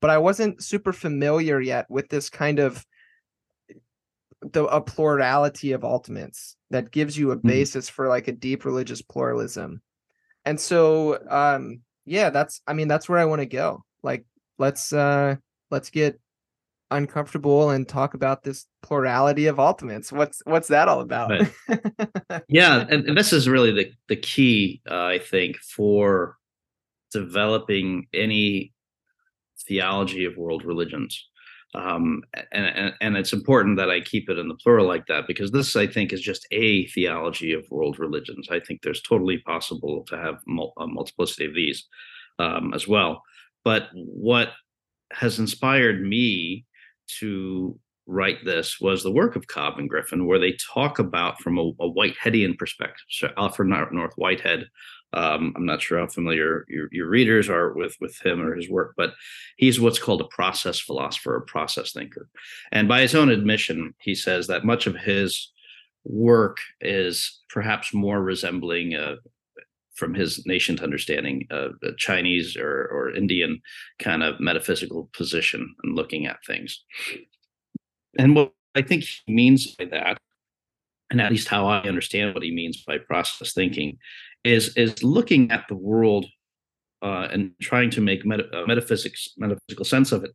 but 0.01 0.09
I 0.09 0.19
wasn't 0.19 0.63
super 0.63 0.93
familiar 0.93 1.59
yet 1.59 1.89
with 1.89 2.09
this 2.09 2.29
kind 2.29 2.59
of 2.59 2.85
the 4.41 4.65
a 4.65 4.81
plurality 4.81 5.71
of 5.71 5.83
ultimates 5.83 6.57
that 6.69 6.91
gives 6.91 7.17
you 7.17 7.31
a 7.31 7.37
mm-hmm. 7.37 7.47
basis 7.47 7.89
for 7.89 8.07
like 8.07 8.27
a 8.27 8.33
deep 8.33 8.65
religious 8.65 9.01
pluralism 9.01 9.81
and 10.45 10.59
so 10.59 11.19
um 11.29 11.81
yeah 12.05 12.29
that's 12.29 12.61
i 12.67 12.73
mean 12.73 12.87
that's 12.87 13.07
where 13.07 13.19
i 13.19 13.25
want 13.25 13.41
to 13.41 13.45
go. 13.45 13.83
Like 14.03 14.25
let's 14.57 14.91
uh 14.91 15.35
let's 15.71 15.89
get 15.89 16.19
uncomfortable 16.91 17.71
and 17.71 17.87
talk 17.87 18.13
about 18.13 18.43
this 18.43 18.67
plurality 18.83 19.47
of 19.47 19.59
ultimates. 19.59 20.11
What's 20.11 20.41
what's 20.45 20.67
that 20.67 20.87
all 20.87 21.01
about? 21.01 21.31
Yeah 22.47 22.85
and, 22.89 23.07
and, 23.07 23.17
this 23.17 23.33
is 23.33 23.47
really 23.47 23.71
the 23.71 23.91
the 24.07 24.15
key 24.15 24.81
uh, 24.89 25.05
i 25.05 25.19
think 25.19 25.57
for 25.57 26.37
developing 27.11 28.07
any 28.13 28.73
theology 29.67 30.25
of 30.25 30.35
world 30.35 30.65
religions 30.65 31.29
um, 31.75 32.21
and, 32.51 32.65
and, 32.65 32.93
and 33.01 33.17
it's 33.17 33.33
important 33.33 33.77
that 33.77 33.89
I 33.89 34.01
keep 34.01 34.29
it 34.29 34.37
in 34.37 34.47
the 34.47 34.55
plural 34.55 34.87
like 34.87 35.07
that 35.07 35.25
because 35.27 35.51
this, 35.51 35.75
I 35.75 35.87
think, 35.87 36.13
is 36.13 36.21
just 36.21 36.45
a 36.51 36.87
theology 36.87 37.53
of 37.53 37.65
world 37.71 37.97
religions. 37.97 38.47
I 38.51 38.59
think 38.59 38.81
there's 38.81 39.01
totally 39.01 39.39
possible 39.39 40.03
to 40.09 40.17
have 40.17 40.35
mul- 40.45 40.73
a 40.77 40.85
multiplicity 40.85 41.45
of 41.45 41.55
these 41.55 41.87
um, 42.37 42.73
as 42.73 42.87
well. 42.87 43.23
But 43.63 43.89
what 43.93 44.49
has 45.13 45.39
inspired 45.39 46.01
me 46.01 46.65
to 47.19 47.79
write 48.05 48.43
this 48.43 48.79
was 48.79 49.01
the 49.01 49.11
work 49.11 49.35
of 49.35 49.47
Cobb 49.47 49.79
and 49.79 49.89
Griffin, 49.89 50.27
where 50.27 50.39
they 50.39 50.55
talk 50.73 50.99
about 50.99 51.39
from 51.41 51.57
a, 51.57 51.61
a 51.79 51.91
Whiteheadian 51.91 52.57
perspective. 52.57 53.05
So 53.09 53.29
Alfred 53.37 53.69
North 53.69 54.13
Whitehead 54.15 54.67
um, 55.13 55.53
I'm 55.55 55.65
not 55.65 55.81
sure 55.81 55.99
how 55.99 56.07
familiar 56.07 56.65
your, 56.67 56.89
your 56.91 57.07
readers 57.07 57.49
are 57.49 57.73
with 57.73 57.95
with 58.01 58.19
him 58.25 58.41
or 58.41 58.55
his 58.55 58.69
work, 58.69 58.93
but 58.97 59.13
he's 59.57 59.79
what's 59.79 59.99
called 59.99 60.21
a 60.21 60.25
process 60.25 60.79
philosopher, 60.79 61.35
a 61.35 61.41
process 61.41 61.91
thinker. 61.91 62.29
And 62.71 62.87
by 62.87 63.01
his 63.01 63.15
own 63.15 63.29
admission, 63.29 63.93
he 63.99 64.15
says 64.15 64.47
that 64.47 64.65
much 64.65 64.87
of 64.87 64.95
his 64.95 65.51
work 66.03 66.57
is 66.81 67.41
perhaps 67.49 67.93
more 67.93 68.21
resembling 68.21 68.95
uh, 68.95 69.15
from 69.93 70.13
his 70.13 70.45
nascent 70.45 70.81
understanding 70.81 71.47
a 71.51 71.69
Chinese 71.97 72.57
or, 72.57 72.87
or 72.91 73.15
Indian 73.15 73.61
kind 73.99 74.23
of 74.23 74.39
metaphysical 74.39 75.09
position 75.13 75.75
and 75.83 75.95
looking 75.95 76.25
at 76.25 76.43
things. 76.45 76.83
And 78.17 78.35
what 78.35 78.53
I 78.75 78.81
think 78.81 79.03
he 79.03 79.33
means 79.33 79.75
by 79.75 79.85
that, 79.85 80.17
and 81.11 81.21
at 81.21 81.31
least 81.31 81.47
how 81.47 81.67
I 81.67 81.83
understand 81.83 82.33
what 82.33 82.43
he 82.43 82.51
means 82.51 82.83
by 82.83 82.97
process 82.97 83.53
thinking, 83.53 83.99
is 84.43 84.75
is 84.75 85.03
looking 85.03 85.51
at 85.51 85.65
the 85.67 85.75
world 85.75 86.25
uh, 87.01 87.27
and 87.31 87.51
trying 87.61 87.89
to 87.91 88.01
make 88.01 88.25
meta- 88.25 88.49
uh, 88.53 88.65
metaphysics 88.65 89.29
metaphysical 89.37 89.85
sense 89.85 90.11
of 90.11 90.23
it 90.23 90.31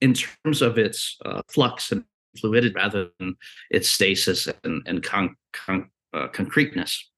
in 0.00 0.14
terms 0.14 0.62
of 0.62 0.78
its 0.78 1.16
uh, 1.24 1.42
flux 1.48 1.92
and 1.92 2.04
fluidity 2.38 2.72
rather 2.74 3.08
than 3.18 3.36
its 3.70 3.88
stasis 3.88 4.48
and, 4.64 4.82
and 4.86 5.02
con- 5.02 5.36
con- 5.52 5.90
uh, 6.14 6.28
concreteness. 6.28 7.10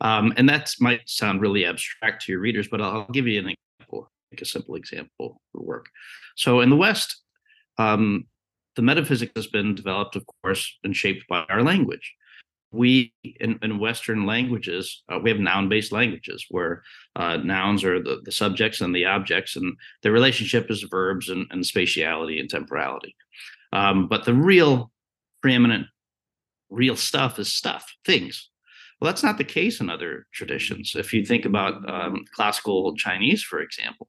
Um, 0.00 0.32
and 0.36 0.48
that 0.48 0.70
might 0.80 1.08
sound 1.08 1.40
really 1.40 1.64
abstract 1.64 2.24
to 2.24 2.32
your 2.32 2.40
readers, 2.40 2.68
but 2.68 2.80
I'll 2.80 3.08
give 3.10 3.26
you 3.26 3.40
an 3.40 3.54
example, 3.80 4.10
like 4.30 4.42
a 4.42 4.44
simple 4.44 4.74
example 4.76 5.40
for 5.50 5.62
work. 5.62 5.86
So 6.36 6.60
in 6.60 6.70
the 6.70 6.76
West, 6.76 7.22
um, 7.78 8.26
the 8.76 8.82
metaphysics 8.82 9.32
has 9.36 9.46
been 9.46 9.74
developed, 9.74 10.16
of 10.16 10.24
course, 10.42 10.78
and 10.84 10.94
shaped 10.94 11.26
by 11.28 11.44
our 11.48 11.62
language 11.62 12.14
we 12.74 13.12
in, 13.40 13.58
in 13.62 13.78
western 13.78 14.26
languages 14.26 15.02
uh, 15.08 15.18
we 15.22 15.30
have 15.30 15.38
noun-based 15.38 15.92
languages 15.92 16.46
where 16.50 16.82
uh, 17.16 17.36
nouns 17.36 17.84
are 17.84 18.02
the, 18.02 18.20
the 18.24 18.32
subjects 18.32 18.80
and 18.80 18.94
the 18.94 19.04
objects 19.04 19.56
and 19.56 19.76
the 20.02 20.10
relationship 20.10 20.70
is 20.70 20.82
verbs 20.82 21.28
and, 21.28 21.46
and 21.50 21.62
spatiality 21.64 22.40
and 22.40 22.50
temporality. 22.50 23.14
Um, 23.72 24.08
but 24.08 24.24
the 24.24 24.34
real 24.34 24.90
preeminent 25.40 25.86
real 26.70 26.96
stuff 26.96 27.38
is 27.38 27.54
stuff 27.54 27.94
things. 28.04 28.50
Well 29.00 29.10
that's 29.10 29.22
not 29.22 29.38
the 29.38 29.44
case 29.44 29.80
in 29.80 29.90
other 29.90 30.26
traditions. 30.32 30.94
If 30.96 31.12
you 31.12 31.24
think 31.24 31.44
about 31.44 31.88
um, 31.88 32.24
classical 32.34 32.96
chinese 32.96 33.42
for 33.42 33.60
example 33.60 34.08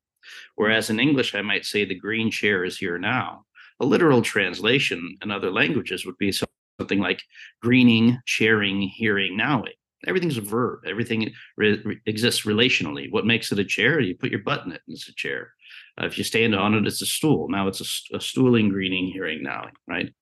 whereas 0.56 0.90
in 0.90 1.00
english 1.00 1.36
i 1.36 1.42
might 1.42 1.66
say 1.66 1.86
the 1.86 1.96
green 1.96 2.32
chair 2.32 2.64
is 2.64 2.78
here 2.78 2.98
now 2.98 3.46
a 3.80 3.86
literal 3.86 4.22
translation 4.22 5.18
in 5.22 5.32
other 5.32 5.52
languages 5.52 6.06
would 6.06 6.18
be 6.18 6.32
something 6.80 7.00
like 7.00 7.22
greening, 7.62 8.20
sharing, 8.26 8.82
hearing, 8.82 9.38
nowing. 9.38 9.74
Everything's 10.08 10.38
a 10.38 10.42
verb. 10.42 10.82
Everything 10.86 11.32
re- 11.58 12.00
exists 12.06 12.46
relationally. 12.46 13.12
What 13.12 13.26
makes 13.26 13.52
it 13.52 13.60
a 13.60 13.66
chair? 13.66 14.00
You 14.00 14.16
put 14.16 14.30
your 14.30 14.44
butt 14.44 14.66
in 14.66 14.72
it, 14.72 14.82
and 14.88 14.96
it's 14.96 15.10
a 15.10 15.16
chair. 15.16 15.54
Uh, 16.00 16.06
if 16.06 16.18
you 16.18 16.24
stand 16.24 16.54
on 16.54 16.76
it, 16.76 16.86
it's 16.86 17.02
a 17.02 17.08
stool. 17.08 17.48
Now 17.50 17.68
it's 17.68 17.82
a, 17.82 18.18
a 18.18 18.22
stooling, 18.22 18.70
greening, 18.70 19.08
hearing, 19.08 19.42
nowing, 19.42 19.74
right? 19.88 20.14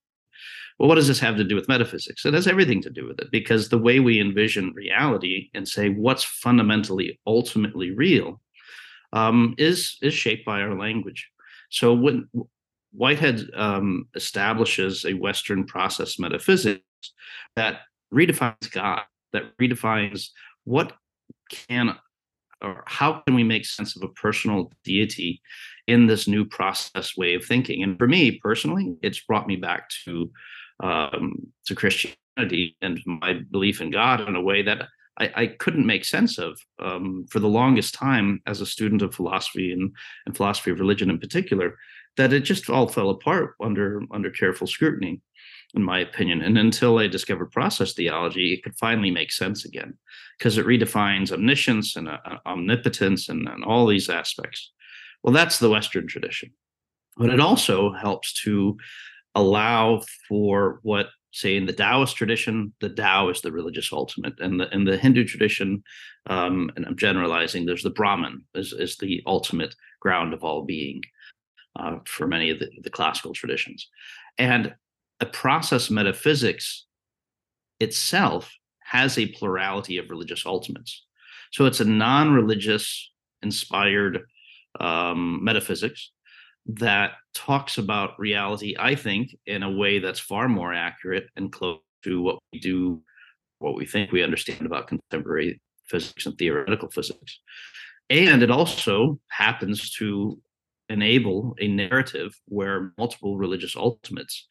Well, 0.80 0.89
what 0.89 0.96
does 0.96 1.08
this 1.08 1.20
have 1.20 1.38
to 1.38 1.44
do 1.44 1.56
with 1.56 1.68
metaphysics? 1.68 2.26
It 2.26 2.34
has 2.34 2.48
everything 2.48 2.82
to 2.84 2.89
do 2.89 3.08
with 3.08 3.20
it 3.20 3.30
because 3.32 3.70
the 3.70 3.78
way 3.78 4.00
we 4.00 4.20
envision 4.20 4.74
reality 4.74 5.50
and 5.54 5.68
say 5.68 5.89
what's 5.89 6.24
fundamentally, 6.24 7.20
ultimately 7.28 7.92
real 7.92 8.42
um, 9.12 9.54
is 9.58 9.98
is 10.02 10.13
shaped 10.13 10.46
by 10.46 10.62
our 10.62 10.78
language. 10.78 11.30
So 11.70 11.94
when 11.94 12.28
Whitehead 12.95 13.49
um, 13.56 14.08
establishes 14.15 15.06
a 15.06 15.13
Western 15.13 15.65
process 15.65 16.19
metaphysics 16.19 16.82
that 17.56 17.82
redefines 18.13 18.71
God, 18.71 19.01
that 19.32 19.58
redefines 19.60 20.29
what 20.63 20.93
can 21.49 21.95
or 22.62 22.84
how 22.88 23.21
can 23.25 23.36
we 23.36 23.43
make 23.43 23.65
sense 23.65 23.95
of 23.95 24.03
a 24.03 24.13
personal 24.13 24.71
deity 24.86 25.41
in 25.88 26.08
this 26.08 26.27
new 26.27 26.45
process 26.45 27.17
way 27.17 27.34
of 27.34 27.43
thinking. 27.43 27.84
And 27.84 27.97
for 27.97 28.08
me 28.08 28.39
personally, 28.39 28.95
it's 29.01 29.19
brought 29.19 29.47
me 29.47 29.58
back 29.58 29.89
to 30.06 30.32
um, 30.82 31.47
to 31.65 31.75
Christianity 31.75 32.77
and 32.82 32.99
my 33.06 33.41
belief 33.51 33.82
in 33.82 33.91
God 33.91 34.21
in 34.21 34.36
a 34.36 34.41
way 34.41 34.63
that 34.63 34.88
I, 35.19 35.32
I 35.36 35.47
couldn't 35.47 35.86
make 35.86 36.06
sense 36.06 36.38
of 36.38 36.60
um, 36.79 37.25
for 37.29 37.39
the 37.39 37.47
longest 37.47 37.93
time 37.93 38.41
as 38.47 38.62
a 38.62 38.65
student 38.65 39.01
of 39.01 39.13
philosophy 39.13 39.71
and, 39.71 39.91
and 40.25 40.36
philosophy 40.36 40.71
of 40.71 40.79
religion 40.79 41.10
in 41.10 41.19
particular 41.19 41.77
that 42.17 42.34
it 42.34 42.41
just 42.41 42.69
all 42.69 42.88
fell 42.88 43.10
apart 43.10 43.56
under 43.62 44.02
under 44.12 44.30
careful 44.30 44.67
scrutiny 44.67 45.21
in 45.76 45.84
my 45.84 45.99
opinion. 45.99 46.41
And 46.41 46.58
until 46.58 46.99
i 46.99 47.08
discovered 47.08 47.52
process 47.52 47.93
theology 47.93 48.54
it 48.54 48.63
could 48.63 48.76
finally 48.78 49.12
make 49.12 49.32
sense 49.32 49.65
again 49.65 49.97
because 50.38 50.58
it 50.58 50.65
redefines 50.65 51.32
omniscience 51.32 51.95
and 51.95 52.08
uh, 52.08 52.17
uh, 52.26 52.38
omnipotence 52.45 53.30
and, 53.30 53.47
and 53.47 53.63
all 53.63 53.88
these 53.88 54.10
aspects. 54.10 54.71
Well 55.23 55.34
that's 55.34 55.60
the 55.60 55.69
western 55.69 56.08
tradition. 56.08 56.52
But 57.17 57.30
it 57.30 57.39
also 57.39 57.93
helps 57.93 58.34
to 58.43 58.78
allow 59.36 60.02
for 60.28 60.80
what 60.84 61.08
say 61.34 61.58
in 61.58 61.65
the 61.65 61.73
Taoist 61.73 62.15
tradition, 62.15 62.73
the 62.80 62.89
Tao 62.89 63.30
is 63.30 63.41
the 63.41 63.52
religious 63.52 63.91
ultimate, 63.91 64.39
and 64.39 64.60
the 64.60 64.73
in 64.73 64.86
the 64.86 64.97
Hindu 64.97 65.26
tradition, 65.26 65.84
um, 66.28 66.71
and 66.76 66.86
I'm 66.86 66.95
generalizing, 66.95 67.65
there's 67.65 67.84
the 67.84 67.89
Brahman 67.89 68.45
is, 68.54 68.71
is 68.71 68.97
the 68.97 69.21
ultimate 69.26 69.76
ground 69.99 70.34
of 70.34 70.43
all 70.43 70.63
being 70.63 71.02
uh, 71.76 71.98
for 72.06 72.28
many 72.28 72.50
of 72.50 72.60
the, 72.60 72.70
the 72.82 72.90
classical 72.90 73.34
traditions. 73.34 73.88
And 74.38 74.76
a 75.20 75.26
process 75.26 75.90
metaphysics 75.90 76.86
itself 77.80 78.52
has 78.84 79.18
a 79.18 79.28
plurality 79.28 79.98
of 79.98 80.10
religious 80.10 80.46
ultimates. 80.46 81.06
So 81.52 81.66
it's 81.66 81.80
a 81.80 81.86
non-religious 81.86 83.12
inspired 83.42 84.24
um, 84.80 85.44
metaphysics 85.44 86.12
that 86.66 87.12
talks 87.34 87.78
about 87.78 88.20
reality, 88.20 88.76
I 88.80 88.96
think, 88.96 89.36
in 89.46 89.64
a 89.64 89.72
way 89.72 90.00
that's 90.00 90.20
far 90.20 90.48
more 90.48 90.74
accurate 90.74 91.28
and 91.36 91.52
close 91.52 91.80
to 92.04 92.22
what 92.22 92.40
we 92.52 92.60
do, 92.60 93.02
what 93.60 93.76
we 93.76 93.86
think 93.86 94.12
we 94.12 94.24
understand 94.24 94.66
about 94.66 94.88
contemporary 94.88 95.62
physics 95.86 96.26
and 96.26 96.38
theoretical 96.38 96.90
physics. 96.90 97.40
And 98.10 98.44
it 98.44 98.52
also 98.52 99.20
happens 99.30 99.92
to 99.92 100.40
enable 100.93 101.56
a 101.60 101.67
narrative 101.67 102.39
where 102.47 102.93
multiple 102.97 103.38
religious 103.38 103.75
ultimates 103.75 104.47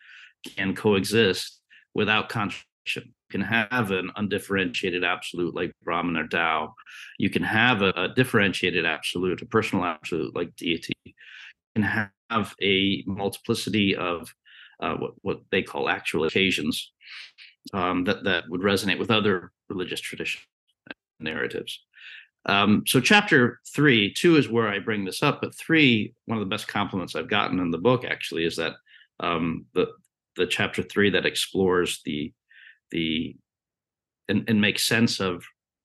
can 0.56 0.74
coexist 0.74 1.60
without 1.94 2.28
contradiction. 2.28 2.64
You 2.96 3.30
can 3.30 3.40
have 3.42 3.92
an 3.92 4.10
undifferentiated 4.16 5.04
absolute 5.04 5.54
like 5.54 5.72
Brahman 5.82 6.16
or 6.16 6.26
Tao. 6.26 6.74
You 7.18 7.30
can 7.30 7.44
have 7.44 7.80
a, 7.80 7.92
a 7.96 8.08
differentiated 8.08 8.84
absolute, 8.84 9.40
a 9.40 9.46
personal 9.46 9.84
absolute 9.84 10.34
like 10.34 10.54
deity. 10.56 10.92
You 11.04 11.12
can 11.76 11.84
have 11.84 12.54
a 12.60 13.04
multiplicity 13.06 13.96
of 13.96 14.28
uh, 14.80 14.96
what, 14.96 15.12
what 15.22 15.40
they 15.50 15.62
call 15.62 15.88
actual 15.88 16.24
occasions 16.24 16.92
um, 17.72 18.04
that, 18.04 18.24
that 18.24 18.44
would 18.48 18.62
resonate 18.62 18.98
with 18.98 19.10
other 19.10 19.52
religious 19.68 20.00
traditions 20.00 20.44
narratives. 21.20 21.84
Um, 22.46 22.82
so 22.86 23.00
chapter 23.00 23.60
three, 23.74 24.12
two 24.12 24.36
is 24.36 24.48
where 24.48 24.68
I 24.68 24.78
bring 24.78 25.04
this 25.04 25.22
up, 25.22 25.40
but 25.40 25.54
three, 25.54 26.14
one 26.26 26.38
of 26.38 26.44
the 26.44 26.50
best 26.50 26.66
compliments 26.66 27.14
I've 27.14 27.30
gotten 27.30 27.60
in 27.60 27.70
the 27.70 27.78
book 27.78 28.04
actually 28.04 28.44
is 28.44 28.56
that 28.56 28.74
um, 29.20 29.66
the 29.74 29.88
the 30.36 30.46
chapter 30.46 30.82
three 30.82 31.10
that 31.10 31.26
explores 31.26 32.00
the 32.04 32.32
the 32.90 33.36
and, 34.28 34.44
and 34.48 34.60
makes 34.60 34.86
sense 34.86 35.20
of 35.20 35.44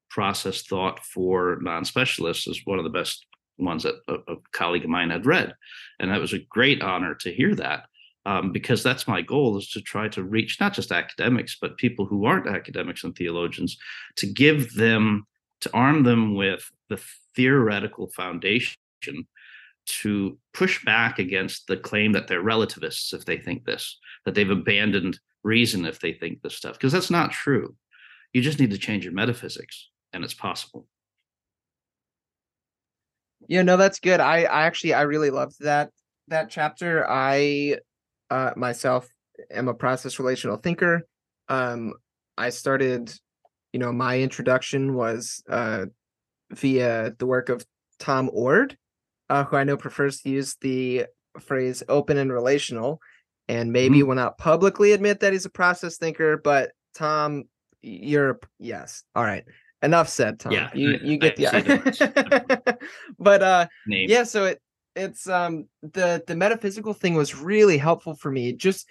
process 0.09 0.61
thought 0.63 1.03
for 1.03 1.59
non-specialists 1.61 2.47
is 2.47 2.61
one 2.65 2.79
of 2.79 2.85
the 2.85 2.89
best 2.89 3.25
ones 3.59 3.83
that 3.83 3.95
a, 4.07 4.13
a 4.31 4.35
colleague 4.51 4.83
of 4.83 4.89
mine 4.89 5.09
had 5.09 5.25
read, 5.25 5.53
and 5.99 6.11
that 6.11 6.21
was 6.21 6.33
a 6.33 6.45
great 6.49 6.81
honor 6.81 7.13
to 7.15 7.33
hear 7.33 7.53
that. 7.55 7.83
Um, 8.25 8.51
because 8.51 8.83
that's 8.83 9.07
my 9.07 9.21
goal 9.21 9.57
is 9.57 9.69
to 9.69 9.81
try 9.81 10.09
to 10.09 10.21
reach 10.21 10.59
not 10.59 10.73
just 10.73 10.91
academics 10.91 11.55
but 11.61 11.77
people 11.77 12.05
who 12.05 12.25
aren't 12.25 12.45
academics 12.45 13.05
and 13.05 13.15
theologians 13.15 13.77
to 14.17 14.25
give 14.25 14.73
them 14.73 15.25
to 15.61 15.73
arm 15.73 16.03
them 16.03 16.35
with 16.35 16.69
the 16.89 16.99
theoretical 17.35 18.07
foundation 18.07 18.77
to 19.85 20.37
push 20.53 20.83
back 20.83 21.17
against 21.17 21.67
the 21.67 21.77
claim 21.77 22.11
that 22.11 22.27
they're 22.27 22.41
relativists 22.41 23.13
if 23.13 23.25
they 23.25 23.37
think 23.37 23.65
this, 23.65 23.97
that 24.25 24.35
they've 24.35 24.49
abandoned 24.49 25.19
reason 25.43 25.85
if 25.85 25.99
they 25.99 26.13
think 26.13 26.41
this 26.41 26.55
stuff, 26.55 26.73
because 26.73 26.91
that's 26.91 27.09
not 27.11 27.31
true. 27.31 27.75
You 28.33 28.41
just 28.41 28.59
need 28.59 28.71
to 28.71 28.77
change 28.77 29.05
your 29.05 29.13
metaphysics, 29.13 29.89
and 30.11 30.23
it's 30.23 30.33
possible. 30.33 30.87
Yeah, 33.47 33.61
no, 33.61 33.77
that's 33.77 33.99
good. 33.99 34.19
I, 34.19 34.43
I 34.43 34.63
actually 34.63 34.93
I 34.93 35.03
really 35.03 35.29
loved 35.29 35.55
that 35.61 35.91
that 36.27 36.49
chapter. 36.49 37.09
I 37.09 37.77
uh 38.29 38.51
myself 38.57 39.07
am 39.49 39.69
a 39.69 39.73
process 39.73 40.19
relational 40.19 40.57
thinker. 40.57 41.07
Um 41.47 41.93
I 42.37 42.49
started 42.49 43.13
you 43.77 43.79
know, 43.79 43.93
my 43.93 44.17
introduction 44.19 44.95
was 44.95 45.43
uh, 45.47 45.85
via 46.49 47.13
the 47.19 47.27
work 47.27 47.49
of 47.49 47.63
Tom 47.99 48.27
Oord, 48.35 48.75
uh, 49.29 49.43
who 49.43 49.55
I 49.55 49.65
know 49.65 49.77
prefers 49.77 50.21
to 50.21 50.31
use 50.31 50.55
the 50.61 51.05
phrase 51.39 51.83
open 51.87 52.17
and 52.17 52.33
relational, 52.33 52.99
and 53.47 53.71
maybe 53.71 53.99
mm-hmm. 53.99 54.07
will 54.07 54.15
not 54.15 54.39
publicly 54.39 54.93
admit 54.93 55.19
that 55.19 55.31
he's 55.31 55.45
a 55.45 55.51
process 55.51 55.97
thinker. 55.97 56.37
But 56.37 56.71
Tom, 56.95 57.43
you're 57.83 58.39
yes, 58.57 59.03
all 59.13 59.23
right. 59.23 59.43
Enough 59.83 60.09
said, 60.09 60.39
Tom. 60.39 60.53
Yeah, 60.53 60.71
you 60.73 60.97
you 61.03 61.17
get 61.19 61.35
the 61.37 61.45
idea. 61.45 62.77
but 63.19 63.43
uh, 63.43 63.67
Name. 63.85 64.09
yeah. 64.09 64.23
So 64.23 64.45
it 64.45 64.59
it's 64.95 65.29
um 65.29 65.67
the 65.83 66.23
the 66.25 66.35
metaphysical 66.35 66.95
thing 66.95 67.13
was 67.13 67.35
really 67.35 67.77
helpful 67.77 68.15
for 68.15 68.31
me. 68.31 68.53
Just 68.53 68.89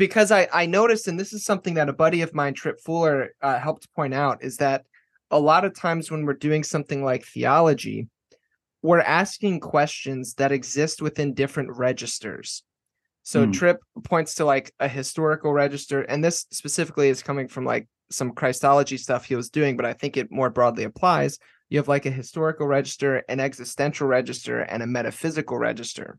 because 0.00 0.32
I 0.32 0.48
I 0.50 0.64
noticed, 0.64 1.06
and 1.08 1.20
this 1.20 1.34
is 1.34 1.44
something 1.44 1.74
that 1.74 1.90
a 1.90 1.92
buddy 1.92 2.22
of 2.22 2.34
mine, 2.34 2.54
Tripp 2.54 2.80
Fuller, 2.80 3.34
uh, 3.42 3.58
helped 3.60 3.92
point 3.94 4.14
out, 4.14 4.42
is 4.42 4.56
that 4.56 4.86
a 5.30 5.38
lot 5.38 5.66
of 5.66 5.74
times 5.74 6.10
when 6.10 6.24
we're 6.24 6.32
doing 6.32 6.64
something 6.64 7.04
like 7.04 7.24
theology, 7.26 8.08
we're 8.82 9.00
asking 9.00 9.60
questions 9.60 10.34
that 10.34 10.52
exist 10.52 11.02
within 11.02 11.34
different 11.34 11.76
registers. 11.76 12.62
So 13.24 13.46
mm. 13.46 13.52
Tripp 13.52 13.80
points 14.02 14.36
to 14.36 14.46
like 14.46 14.72
a 14.80 14.88
historical 14.88 15.52
register, 15.52 16.00
and 16.00 16.24
this 16.24 16.46
specifically 16.50 17.10
is 17.10 17.22
coming 17.22 17.46
from 17.46 17.66
like 17.66 17.86
some 18.10 18.32
Christology 18.32 18.96
stuff 18.96 19.26
he 19.26 19.36
was 19.36 19.50
doing, 19.50 19.76
but 19.76 19.84
I 19.84 19.92
think 19.92 20.16
it 20.16 20.32
more 20.32 20.48
broadly 20.48 20.84
applies. 20.84 21.38
You 21.68 21.76
have 21.78 21.88
like 21.88 22.06
a 22.06 22.10
historical 22.10 22.66
register, 22.66 23.22
an 23.28 23.38
existential 23.38 24.08
register, 24.08 24.60
and 24.60 24.82
a 24.82 24.86
metaphysical 24.86 25.58
register. 25.58 26.18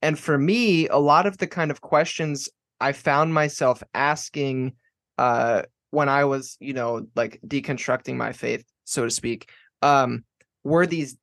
And 0.00 0.18
for 0.18 0.38
me, 0.38 0.88
a 0.88 0.98
lot 0.98 1.26
of 1.26 1.38
the 1.38 1.46
kind 1.46 1.70
of 1.70 1.80
questions 1.80 2.48
I 2.80 2.92
found 2.92 3.32
myself 3.34 3.82
asking 3.94 4.74
uh 5.18 5.62
when 5.90 6.08
I 6.08 6.24
was, 6.24 6.56
you 6.60 6.74
know, 6.74 7.06
like 7.14 7.40
deconstructing 7.46 8.16
my 8.16 8.32
faith, 8.32 8.64
so 8.84 9.04
to 9.04 9.10
speak, 9.10 9.48
um, 9.82 10.24
were 10.64 10.86
these 10.86 11.16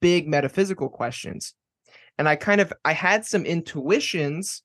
big 0.00 0.26
metaphysical 0.26 0.88
questions. 0.88 1.54
And 2.18 2.28
I 2.28 2.36
kind 2.36 2.60
of 2.60 2.72
I 2.84 2.92
had 2.92 3.24
some 3.24 3.44
intuitions 3.44 4.62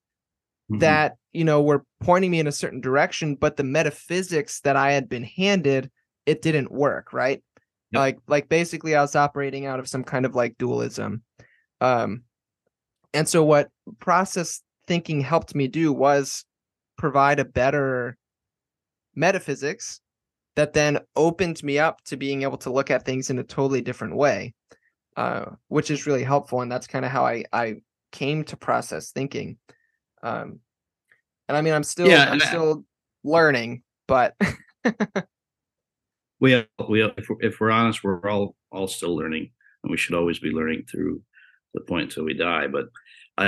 mm-hmm. 0.72 0.80
that, 0.80 1.16
you 1.34 1.44
know, 1.44 1.62
were 1.62 1.86
pointing 2.00 2.32
me 2.32 2.40
in 2.40 2.48
a 2.48 2.52
certain 2.52 2.82
direction, 2.82 3.36
but 3.36 3.58
the 3.58 3.64
metaphysics 3.64 4.62
that 4.62 4.76
I 4.76 4.94
had 4.94 5.10
been 5.10 5.24
handed, 5.24 5.92
it 6.26 6.42
didn't 6.42 6.72
work, 6.72 7.14
right? 7.14 7.44
Yep. 7.92 8.00
Like 8.00 8.20
like 8.28 8.50
basically 8.50 8.96
I 8.96 9.02
was 9.02 9.16
operating 9.16 9.66
out 9.66 9.80
of 9.80 9.88
some 9.88 10.04
kind 10.04 10.26
of 10.26 10.34
like 10.34 10.58
dualism. 10.58 11.24
Um 11.82 12.24
and 13.14 13.28
so 13.28 13.44
what 13.44 13.70
process 14.00 14.62
thinking 14.92 15.22
helped 15.22 15.56
me 15.56 15.70
do 15.70 15.94
was 15.94 16.44
provide 16.98 17.40
a 17.40 17.46
better 17.46 18.18
metaphysics 19.16 20.02
that 20.58 20.74
then 20.74 21.00
opened 21.16 21.64
me 21.64 21.80
up 21.80 22.04
to 22.04 22.18
being 22.18 22.42
able 22.42 22.58
to 22.58 22.70
look 22.70 22.92
at 22.92 23.06
things 23.06 23.30
in 23.30 23.40
a 23.40 23.44
totally 23.44 23.80
different 23.80 24.14
way 24.18 24.54
uh, 25.16 25.46
which 25.70 25.90
is 25.90 26.06
really 26.06 26.24
helpful 26.24 26.60
and 26.60 26.70
that's 26.70 26.88
kind 26.88 27.06
of 27.06 27.12
how 27.12 27.26
i 27.26 27.42
i 27.54 27.76
came 28.12 28.44
to 28.44 28.58
process 28.58 29.12
thinking 29.12 29.56
um 30.24 30.60
and 31.48 31.56
i 31.56 31.62
mean 31.62 31.74
i'm 31.74 31.86
still 31.86 32.10
yeah, 32.10 32.30
i'm 32.30 32.42
still 32.42 32.84
learning 33.24 33.82
but 34.10 34.36
we 36.42 36.68
we 36.90 37.02
if 37.02 37.30
we're, 37.30 37.38
if 37.40 37.62
we're 37.62 37.72
honest 37.72 38.04
we're 38.04 38.30
all 38.30 38.58
all 38.74 38.90
still 38.90 39.16
learning 39.16 39.50
and 39.86 39.90
we 39.90 39.96
should 39.96 40.16
always 40.16 40.40
be 40.40 40.50
learning 40.50 40.84
through 40.92 41.22
the 41.76 41.80
point 41.80 42.10
until 42.10 42.26
we 42.26 42.34
die 42.34 42.68
but 42.68 42.88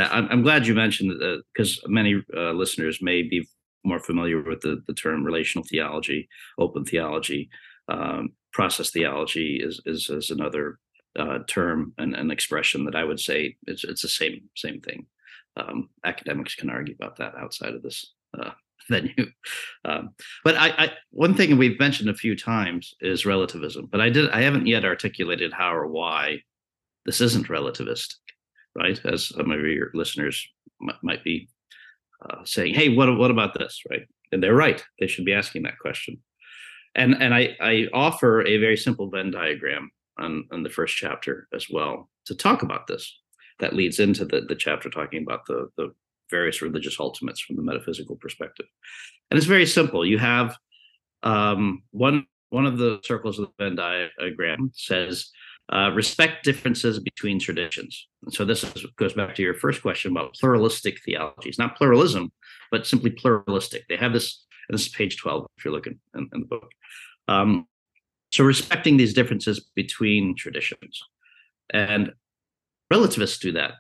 I, 0.01 0.33
am 0.33 0.43
glad 0.43 0.67
you 0.67 0.73
mentioned 0.73 1.11
that 1.11 1.43
because 1.53 1.81
many 1.87 2.23
uh, 2.35 2.51
listeners 2.51 2.99
may 3.01 3.23
be 3.23 3.47
more 3.83 3.99
familiar 3.99 4.41
with 4.41 4.61
the, 4.61 4.81
the 4.87 4.93
term 4.93 5.23
relational 5.23 5.65
theology, 5.69 6.29
open 6.57 6.85
theology, 6.85 7.49
um, 7.89 8.33
process 8.53 8.91
theology 8.91 9.59
is 9.61 9.81
is, 9.85 10.09
is 10.09 10.29
another 10.29 10.79
uh, 11.17 11.39
term 11.47 11.93
and 11.97 12.15
an 12.15 12.31
expression 12.31 12.85
that 12.85 12.95
I 12.95 13.03
would 13.03 13.19
say 13.19 13.57
it's 13.67 13.83
it's 13.83 14.01
the 14.01 14.07
same 14.07 14.49
same 14.55 14.79
thing. 14.79 15.05
Um, 15.57 15.89
academics 16.03 16.55
can 16.55 16.69
argue 16.69 16.95
about 16.95 17.17
that 17.17 17.35
outside 17.35 17.75
of 17.75 17.83
this 17.83 18.13
uh, 18.39 18.51
venue. 18.89 19.27
Um, 19.85 20.15
but 20.43 20.55
I, 20.55 20.69
I, 20.69 20.91
one 21.11 21.35
thing 21.35 21.57
we've 21.57 21.79
mentioned 21.79 22.09
a 22.09 22.15
few 22.15 22.35
times 22.35 22.93
is 23.01 23.25
relativism, 23.25 23.87
but 23.91 24.01
I 24.01 24.09
did 24.09 24.29
I 24.31 24.41
haven't 24.41 24.67
yet 24.67 24.85
articulated 24.85 25.53
how 25.53 25.75
or 25.75 25.87
why 25.87 26.39
this 27.05 27.21
isn't 27.21 27.49
relativist 27.49 28.15
right? 28.75 28.99
As 29.05 29.27
some 29.29 29.51
of 29.51 29.59
your 29.61 29.91
listeners 29.93 30.47
m- 30.81 30.97
might 31.01 31.23
be 31.23 31.49
uh, 32.21 32.43
saying, 32.45 32.73
"Hey, 32.73 32.89
what 32.89 33.15
what 33.17 33.31
about 33.31 33.53
this?" 33.53 33.81
Right? 33.89 34.07
And 34.31 34.41
they're 34.41 34.55
right. 34.55 34.83
They 34.99 35.07
should 35.07 35.25
be 35.25 35.33
asking 35.33 35.63
that 35.63 35.79
question. 35.79 36.21
And 36.95 37.15
and 37.21 37.33
I 37.33 37.55
I 37.59 37.87
offer 37.93 38.45
a 38.45 38.57
very 38.57 38.77
simple 38.77 39.09
Venn 39.09 39.31
diagram 39.31 39.91
on 40.17 40.47
on 40.51 40.63
the 40.63 40.69
first 40.69 40.95
chapter 40.95 41.47
as 41.53 41.67
well 41.69 42.09
to 42.25 42.35
talk 42.35 42.63
about 42.63 42.87
this. 42.87 43.19
That 43.59 43.73
leads 43.75 43.99
into 43.99 44.25
the 44.25 44.41
the 44.41 44.55
chapter 44.55 44.89
talking 44.89 45.23
about 45.23 45.45
the 45.47 45.69
the 45.77 45.93
various 46.29 46.61
religious 46.61 46.99
ultimates 46.99 47.41
from 47.41 47.55
the 47.55 47.61
metaphysical 47.61 48.15
perspective. 48.15 48.65
And 49.29 49.37
it's 49.37 49.47
very 49.47 49.65
simple. 49.65 50.05
You 50.05 50.17
have 50.17 50.57
um, 51.21 51.83
one 51.91 52.25
one 52.49 52.65
of 52.65 52.77
the 52.77 52.99
circles 53.03 53.39
of 53.39 53.47
the 53.47 53.63
Venn 53.63 53.75
diagram 53.75 54.71
says 54.75 55.31
uh, 55.71 55.91
respect 55.91 56.43
differences 56.43 56.99
between 56.99 57.39
traditions. 57.39 58.07
And 58.23 58.33
so 58.33 58.43
this 58.45 58.63
is, 58.63 58.85
goes 58.97 59.13
back 59.13 59.35
to 59.35 59.41
your 59.41 59.53
first 59.53 59.81
question 59.81 60.11
about 60.11 60.33
pluralistic 60.33 61.01
theologies, 61.03 61.57
not 61.57 61.77
pluralism, 61.77 62.31
but 62.71 62.85
simply 62.85 63.11
pluralistic. 63.11 63.85
They 63.87 63.95
have 63.95 64.13
this, 64.13 64.45
and 64.67 64.77
this 64.77 64.87
is 64.87 64.93
page 64.93 65.17
12 65.17 65.45
if 65.57 65.65
you're 65.65 65.73
looking 65.73 65.99
in, 66.15 66.29
in 66.33 66.41
the 66.41 66.47
book. 66.47 66.69
Um, 67.27 67.67
so 68.31 68.43
respecting 68.43 68.97
these 68.97 69.13
differences 69.13 69.59
between 69.75 70.35
traditions. 70.35 71.01
And 71.69 72.13
relativists 72.89 73.39
do 73.39 73.51
that. 73.53 73.73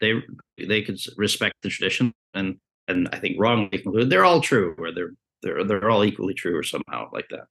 They 0.00 0.14
they 0.58 0.82
could 0.82 0.98
respect 1.16 1.54
the 1.62 1.68
tradition 1.68 2.12
and 2.34 2.56
and 2.88 3.08
I 3.12 3.18
think 3.18 3.36
wrongly 3.38 3.78
conclude 3.78 4.10
they're 4.10 4.24
all 4.24 4.40
true 4.40 4.74
or 4.78 4.92
they're 4.92 5.12
they're 5.42 5.64
they're 5.64 5.90
all 5.90 6.04
equally 6.04 6.34
true 6.34 6.56
or 6.56 6.62
somehow 6.62 7.10
like 7.12 7.28
that, 7.30 7.46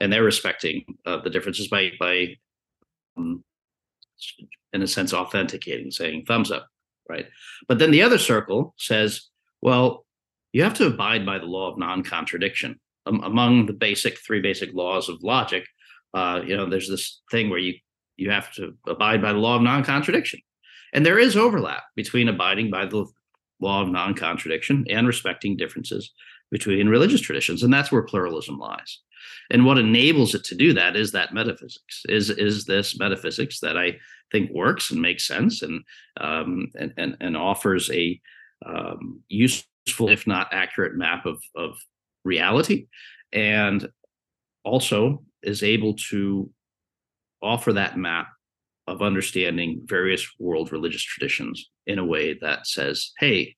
and 0.00 0.12
they're 0.12 0.24
respecting 0.24 0.84
uh, 1.06 1.18
the 1.18 1.30
differences 1.30 1.68
by 1.68 1.90
by 2.00 2.36
in 3.16 4.82
a 4.82 4.86
sense 4.86 5.14
authenticating, 5.14 5.90
saying 5.90 6.24
thumbs 6.26 6.50
up, 6.50 6.66
right? 7.08 7.26
But 7.68 7.78
then 7.78 7.90
the 7.90 8.02
other 8.02 8.18
circle 8.18 8.74
says, 8.76 9.28
well, 9.62 10.04
you 10.52 10.62
have 10.62 10.74
to 10.74 10.86
abide 10.86 11.24
by 11.26 11.38
the 11.38 11.46
law 11.46 11.70
of 11.70 11.78
non-contradiction. 11.78 12.78
Um, 13.06 13.22
among 13.22 13.66
the 13.66 13.72
basic 13.74 14.18
three 14.18 14.40
basic 14.40 14.72
laws 14.72 15.08
of 15.08 15.22
logic, 15.22 15.66
uh, 16.14 16.40
you 16.46 16.56
know, 16.56 16.68
there's 16.68 16.88
this 16.88 17.20
thing 17.30 17.50
where 17.50 17.58
you 17.58 17.74
you 18.16 18.30
have 18.30 18.52
to 18.52 18.72
abide 18.86 19.20
by 19.20 19.32
the 19.32 19.38
law 19.40 19.56
of 19.56 19.62
non-contradiction, 19.62 20.40
and 20.92 21.04
there 21.04 21.18
is 21.18 21.36
overlap 21.36 21.82
between 21.96 22.28
abiding 22.28 22.70
by 22.70 22.86
the 22.86 23.04
law 23.60 23.82
of 23.82 23.88
non-contradiction 23.88 24.86
and 24.88 25.06
respecting 25.06 25.56
differences 25.56 26.12
between 26.50 26.88
religious 26.88 27.20
traditions, 27.20 27.62
and 27.62 27.72
that's 27.72 27.90
where 27.90 28.02
pluralism 28.02 28.56
lies. 28.58 29.00
And 29.50 29.64
what 29.64 29.78
enables 29.78 30.34
it 30.34 30.44
to 30.44 30.54
do 30.54 30.72
that 30.74 30.96
is 30.96 31.12
that 31.12 31.34
metaphysics 31.34 32.02
is 32.08 32.30
is 32.30 32.64
this 32.64 32.98
metaphysics 32.98 33.60
that 33.60 33.76
I 33.76 33.98
think 34.32 34.50
works 34.50 34.90
and 34.90 35.00
makes 35.00 35.26
sense 35.26 35.62
and 35.62 35.84
um, 36.20 36.70
and, 36.78 36.92
and 36.96 37.16
and 37.20 37.36
offers 37.36 37.90
a 37.90 38.20
um, 38.64 39.20
useful, 39.28 40.08
if 40.08 40.26
not 40.26 40.48
accurate, 40.52 40.96
map 40.96 41.26
of 41.26 41.42
of 41.54 41.76
reality, 42.24 42.86
and 43.32 43.88
also 44.64 45.22
is 45.42 45.62
able 45.62 45.94
to 46.10 46.50
offer 47.42 47.74
that 47.74 47.98
map 47.98 48.28
of 48.86 49.02
understanding 49.02 49.82
various 49.84 50.26
world 50.38 50.72
religious 50.72 51.02
traditions 51.02 51.70
in 51.86 51.98
a 51.98 52.04
way 52.04 52.34
that 52.40 52.66
says, 52.66 53.12
hey, 53.18 53.54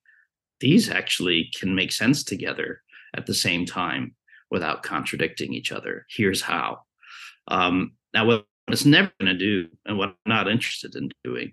these 0.61 0.91
actually 0.91 1.51
can 1.57 1.75
make 1.75 1.93
sense 1.93 2.25
together 2.25 2.83
at 3.17 3.27
the 3.27 3.35
same 3.35 3.65
time 3.65 4.16
without 4.51 4.83
contradicting 4.83 5.53
each 5.53 5.73
other. 5.73 6.07
Here's 6.09 6.43
how. 6.43 6.81
Um, 7.49 7.93
now, 8.15 8.27
what 8.27 8.47
it's 8.69 8.85
never 8.85 9.13
going 9.21 9.33
to 9.33 9.39
do, 9.39 9.69
and 9.85 9.97
what 9.99 10.09
I'm 10.09 10.17
not 10.27 10.49
interested 10.49 10.97
in 10.97 11.11
doing, 11.23 11.53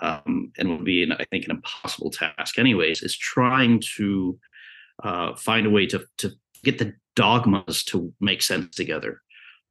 um, 0.00 0.52
and 0.58 0.70
would 0.70 0.84
be, 0.84 1.02
an, 1.02 1.12
I 1.12 1.24
think, 1.30 1.44
an 1.44 1.50
impossible 1.50 2.10
task, 2.10 2.58
anyways, 2.58 3.02
is 3.02 3.16
trying 3.16 3.82
to 3.96 4.38
uh, 5.02 5.34
find 5.34 5.66
a 5.66 5.70
way 5.70 5.86
to 5.86 6.06
to 6.18 6.32
get 6.62 6.78
the 6.78 6.94
dogmas 7.16 7.84
to 7.84 8.12
make 8.20 8.42
sense 8.42 8.74
together. 8.74 9.20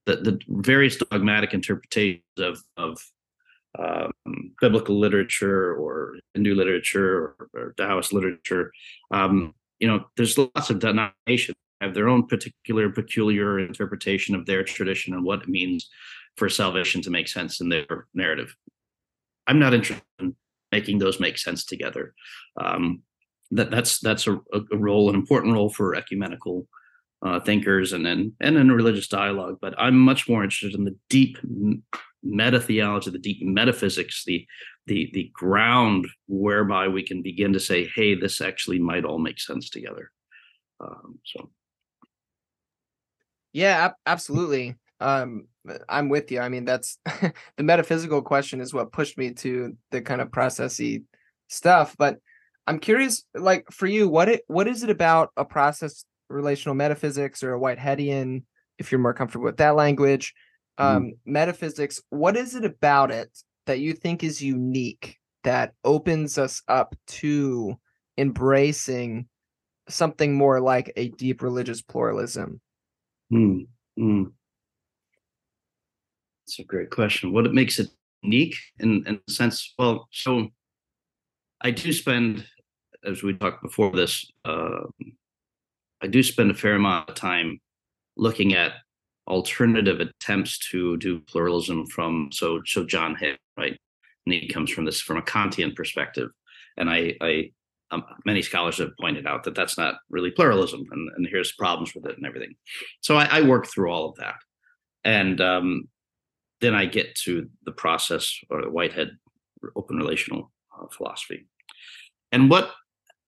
The, 0.05 0.17
the 0.17 0.39
various 0.47 0.97
dogmatic 0.97 1.53
interpretations 1.53 2.23
of 2.38 2.59
of 2.77 2.99
um, 3.79 4.12
biblical 4.62 4.99
literature 4.99 5.73
or 5.75 6.15
Hindu 6.33 6.55
literature 6.55 7.36
or, 7.39 7.49
or 7.53 7.73
Taoist 7.77 8.13
literature. 8.13 8.71
Um, 9.12 9.55
you 9.79 9.88
know, 9.88 10.05
there's 10.15 10.38
lots 10.38 10.69
of 10.69 10.79
denominations 10.79 11.57
have 11.83 11.93
their 11.93 12.09
own 12.09 12.27
particular 12.27 12.89
peculiar 12.89 13.59
interpretation 13.59 14.35
of 14.35 14.45
their 14.45 14.63
tradition 14.63 15.13
and 15.13 15.23
what 15.23 15.43
it 15.43 15.49
means 15.49 15.89
for 16.37 16.49
salvation 16.49 17.01
to 17.01 17.11
make 17.11 17.27
sense 17.27 17.61
in 17.61 17.69
their 17.69 18.07
narrative. 18.13 18.55
I'm 19.47 19.59
not 19.59 19.73
interested 19.73 20.03
in 20.19 20.35
making 20.71 20.97
those 20.97 21.19
make 21.19 21.37
sense 21.37 21.65
together. 21.65 22.13
Um, 22.59 23.03
that 23.51 23.69
that's 23.69 23.99
that's 23.99 24.25
a, 24.27 24.33
a, 24.53 24.77
role, 24.77 25.09
an 25.09 25.15
important 25.15 25.53
role 25.53 25.69
for 25.69 25.95
ecumenical 25.95 26.67
uh, 27.21 27.39
thinkers 27.39 27.93
and 27.93 28.05
then 28.05 28.33
and 28.39 28.57
in 28.57 28.71
religious 28.71 29.07
dialogue. 29.07 29.57
But 29.61 29.75
I'm 29.77 29.97
much 29.97 30.27
more 30.27 30.43
interested 30.43 30.73
in 30.73 30.85
the 30.85 30.97
deep 31.09 31.37
meta 32.23 32.59
theology, 32.59 33.11
the 33.11 33.19
deep 33.19 33.43
metaphysics, 33.43 34.23
the 34.25 34.47
the 34.87 35.11
the 35.13 35.29
ground 35.33 36.07
whereby 36.27 36.87
we 36.87 37.03
can 37.03 37.21
begin 37.21 37.53
to 37.53 37.59
say, 37.59 37.89
hey, 37.95 38.15
this 38.15 38.41
actually 38.41 38.79
might 38.79 39.05
all 39.05 39.19
make 39.19 39.39
sense 39.39 39.69
together. 39.69 40.11
Um, 40.79 41.19
so 41.23 41.49
yeah, 43.53 43.91
absolutely. 44.05 44.75
Um, 44.99 45.47
I'm 45.87 46.09
with 46.09 46.31
you. 46.31 46.39
I 46.39 46.49
mean, 46.49 46.65
that's 46.65 46.97
the 47.57 47.63
metaphysical 47.63 48.21
question 48.21 48.59
is 48.59 48.73
what 48.73 48.91
pushed 48.91 49.17
me 49.17 49.33
to 49.35 49.77
the 49.91 50.01
kind 50.01 50.21
of 50.21 50.29
processy 50.29 51.03
stuff. 51.47 51.95
But 51.97 52.17
I'm 52.67 52.79
curious, 52.79 53.23
like 53.35 53.65
for 53.71 53.85
you, 53.85 54.09
what 54.09 54.27
it 54.27 54.41
what 54.47 54.67
is 54.67 54.83
it 54.83 54.89
about 54.89 55.31
a 55.37 55.45
process 55.45 56.03
relational 56.29 56.75
metaphysics 56.75 57.43
or 57.43 57.53
a 57.53 57.59
Whiteheadian, 57.59 58.43
if 58.79 58.91
you're 58.91 58.99
more 58.99 59.13
comfortable 59.13 59.45
with 59.45 59.57
that 59.57 59.75
language, 59.75 60.33
mm-hmm. 60.79 60.97
um, 60.97 61.03
mm. 61.03 61.11
metaphysics? 61.25 62.01
What 62.09 62.35
is 62.35 62.55
it 62.55 62.65
about 62.65 63.11
it 63.11 63.29
that 63.67 63.79
you 63.79 63.93
think 63.93 64.23
is 64.23 64.41
unique 64.41 65.17
that 65.43 65.73
opens 65.83 66.37
us 66.37 66.61
up 66.67 66.95
to 67.07 67.77
embracing 68.17 69.27
something 69.89 70.33
more 70.33 70.59
like 70.59 70.91
a 70.95 71.09
deep 71.09 71.41
religious 71.41 71.81
pluralism? 71.81 72.61
Mm, 73.33 73.67
mm. 73.99 74.31
That's 76.45 76.59
a 76.59 76.63
great 76.63 76.91
question. 76.91 77.33
What 77.33 77.45
it 77.45 77.53
makes 77.53 77.79
it 77.79 77.89
unique 78.21 78.55
in, 78.79 79.03
in 79.07 79.19
a 79.27 79.31
sense? 79.31 79.73
Well, 79.79 80.07
so 80.11 80.49
I 81.61 81.71
do 81.71 81.91
spend, 81.91 82.45
as 83.03 83.23
we 83.23 83.33
talked 83.33 83.63
before 83.63 83.91
this, 83.91 84.29
uh, 84.45 84.81
I 86.01 86.07
do 86.07 86.21
spend 86.21 86.51
a 86.51 86.53
fair 86.53 86.75
amount 86.75 87.09
of 87.09 87.15
time 87.15 87.59
looking 88.17 88.53
at 88.53 88.73
alternative 89.27 90.01
attempts 90.01 90.59
to 90.69 90.97
do 90.97 91.19
pluralism 91.21 91.87
from 91.87 92.29
so 92.31 92.61
so 92.65 92.83
John 92.83 93.15
Hick, 93.15 93.39
right? 93.57 93.77
And 94.25 94.33
he 94.33 94.47
comes 94.47 94.69
from 94.69 94.85
this 94.85 95.01
from 95.01 95.17
a 95.17 95.21
Kantian 95.21 95.73
perspective, 95.75 96.29
and 96.77 96.89
I 96.89 97.15
I 97.21 97.51
um, 97.93 98.03
many 98.25 98.41
scholars 98.41 98.77
have 98.79 98.97
pointed 98.99 99.27
out 99.27 99.43
that 99.43 99.56
that's 99.56 99.77
not 99.77 99.95
really 100.10 100.32
pluralism, 100.32 100.84
and, 100.91 101.10
and 101.15 101.27
here's 101.29 101.51
problems 101.51 101.93
with 101.93 102.06
it 102.06 102.17
and 102.17 102.25
everything. 102.25 102.56
So 103.01 103.17
I, 103.17 103.25
I 103.25 103.41
work 103.41 103.67
through 103.67 103.91
all 103.91 104.10
of 104.10 104.15
that, 104.17 104.36
and 105.03 105.39
um, 105.39 105.88
then 106.62 106.73
I 106.73 106.86
get 106.86 107.15
to 107.23 107.49
the 107.65 107.71
process 107.71 108.36
or 108.49 108.62
the 108.62 108.69
Whitehead 108.69 109.12
open 109.75 109.97
relational 109.97 110.51
uh, 110.77 110.88
philosophy, 110.91 111.47
and 112.32 112.49
what 112.49 112.71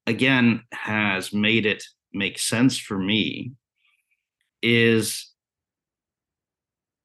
again 0.07 0.63
has 0.71 1.31
made 1.31 1.65
it 1.65 1.83
make 2.13 2.39
sense 2.39 2.77
for 2.77 2.97
me 2.97 3.51
is 4.61 5.31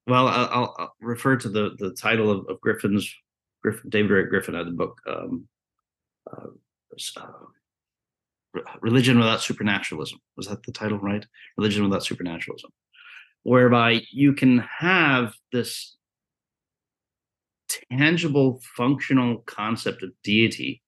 well 0.06 0.28
I'll, 0.28 0.74
I'll 0.78 0.94
refer 1.00 1.36
to 1.36 1.48
the 1.48 1.76
the 1.78 1.92
title 1.92 2.30
of, 2.30 2.46
of 2.48 2.60
Griffin's 2.60 3.12
Griffin 3.62 3.90
David 3.90 4.10
Ray 4.10 4.24
Griffin 4.24 4.54
had 4.54 4.66
the 4.66 4.72
book 4.72 5.00
um, 5.06 5.48
uh, 6.30 6.46
uh, 7.16 8.60
religion 8.80 9.18
without 9.18 9.40
supernaturalism. 9.40 10.18
Was 10.36 10.48
that 10.48 10.64
the 10.64 10.72
title 10.72 10.98
right? 10.98 11.24
Religion 11.56 11.84
without 11.84 12.04
supernaturalism. 12.04 12.70
Whereby 13.42 14.02
you 14.10 14.32
can 14.32 14.64
have 14.78 15.34
this 15.52 15.96
tangible 17.92 18.60
functional 18.76 19.38
concept 19.46 20.02
of 20.02 20.10
deity 20.24 20.82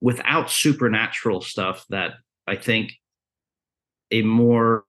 without 0.00 0.50
supernatural 0.50 1.40
stuff 1.40 1.84
that 1.90 2.12
i 2.46 2.56
think 2.56 2.92
a 4.10 4.22
more 4.22 4.84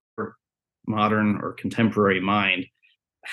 modern 0.87 1.39
or 1.41 1.53
contemporary 1.53 2.19
mind 2.19 2.65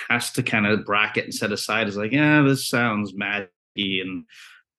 has 0.08 0.30
to 0.30 0.42
kind 0.42 0.66
of 0.66 0.84
bracket 0.84 1.24
and 1.24 1.34
set 1.34 1.52
aside 1.52 1.88
as 1.88 1.96
like 1.96 2.12
yeah 2.12 2.42
this 2.42 2.68
sounds 2.68 3.12
magicy 3.12 4.00
and 4.00 4.24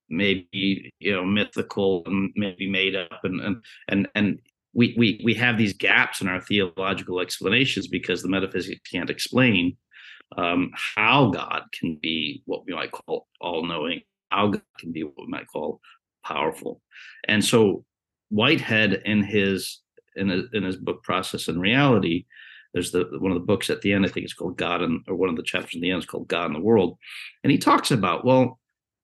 maybe 0.09 0.91
you 0.99 1.11
know 1.13 1.25
mythical 1.25 2.03
and 2.05 2.31
maybe 2.35 2.69
made 2.69 2.95
up 2.95 3.19
and 3.23 3.39
and 3.41 3.63
and 3.87 4.07
and 4.15 4.39
we 4.73 4.95
we 4.97 5.21
we 5.23 5.33
have 5.33 5.57
these 5.57 5.73
gaps 5.73 6.21
in 6.21 6.27
our 6.27 6.41
theological 6.41 7.19
explanations 7.19 7.87
because 7.87 8.21
the 8.21 8.29
metaphysics 8.29 8.81
can't 8.89 9.09
explain 9.09 9.77
um, 10.37 10.71
how 10.73 11.31
God 11.31 11.63
can 11.73 11.97
be 12.01 12.43
what 12.45 12.65
we 12.65 12.73
might 12.73 12.91
call 12.91 13.27
all 13.41 13.65
knowing, 13.65 14.01
how 14.29 14.49
God 14.49 14.61
can 14.77 14.91
be 14.91 15.03
what 15.03 15.13
we 15.17 15.27
might 15.27 15.47
call 15.47 15.81
powerful, 16.23 16.81
and 17.27 17.43
so 17.43 17.83
Whitehead 18.29 19.01
in 19.05 19.23
his 19.23 19.81
in 20.15 20.29
his, 20.29 20.43
in 20.53 20.63
his 20.63 20.75
book 20.75 21.01
Process 21.03 21.47
and 21.47 21.59
Reality, 21.59 22.25
there's 22.73 22.91
the 22.91 23.09
one 23.19 23.31
of 23.31 23.35
the 23.35 23.45
books 23.45 23.69
at 23.69 23.81
the 23.81 23.93
end 23.93 24.05
I 24.05 24.09
think 24.09 24.23
it's 24.23 24.33
called 24.33 24.57
God 24.57 24.81
and 24.81 25.01
or 25.07 25.15
one 25.15 25.29
of 25.29 25.35
the 25.35 25.43
chapters 25.43 25.75
in 25.75 25.81
the 25.81 25.91
end 25.91 26.03
is 26.03 26.05
called 26.05 26.27
God 26.27 26.47
in 26.47 26.53
the 26.53 26.59
World, 26.59 26.97
and 27.43 27.51
he 27.51 27.57
talks 27.57 27.89
about 27.89 28.25
well 28.25 28.59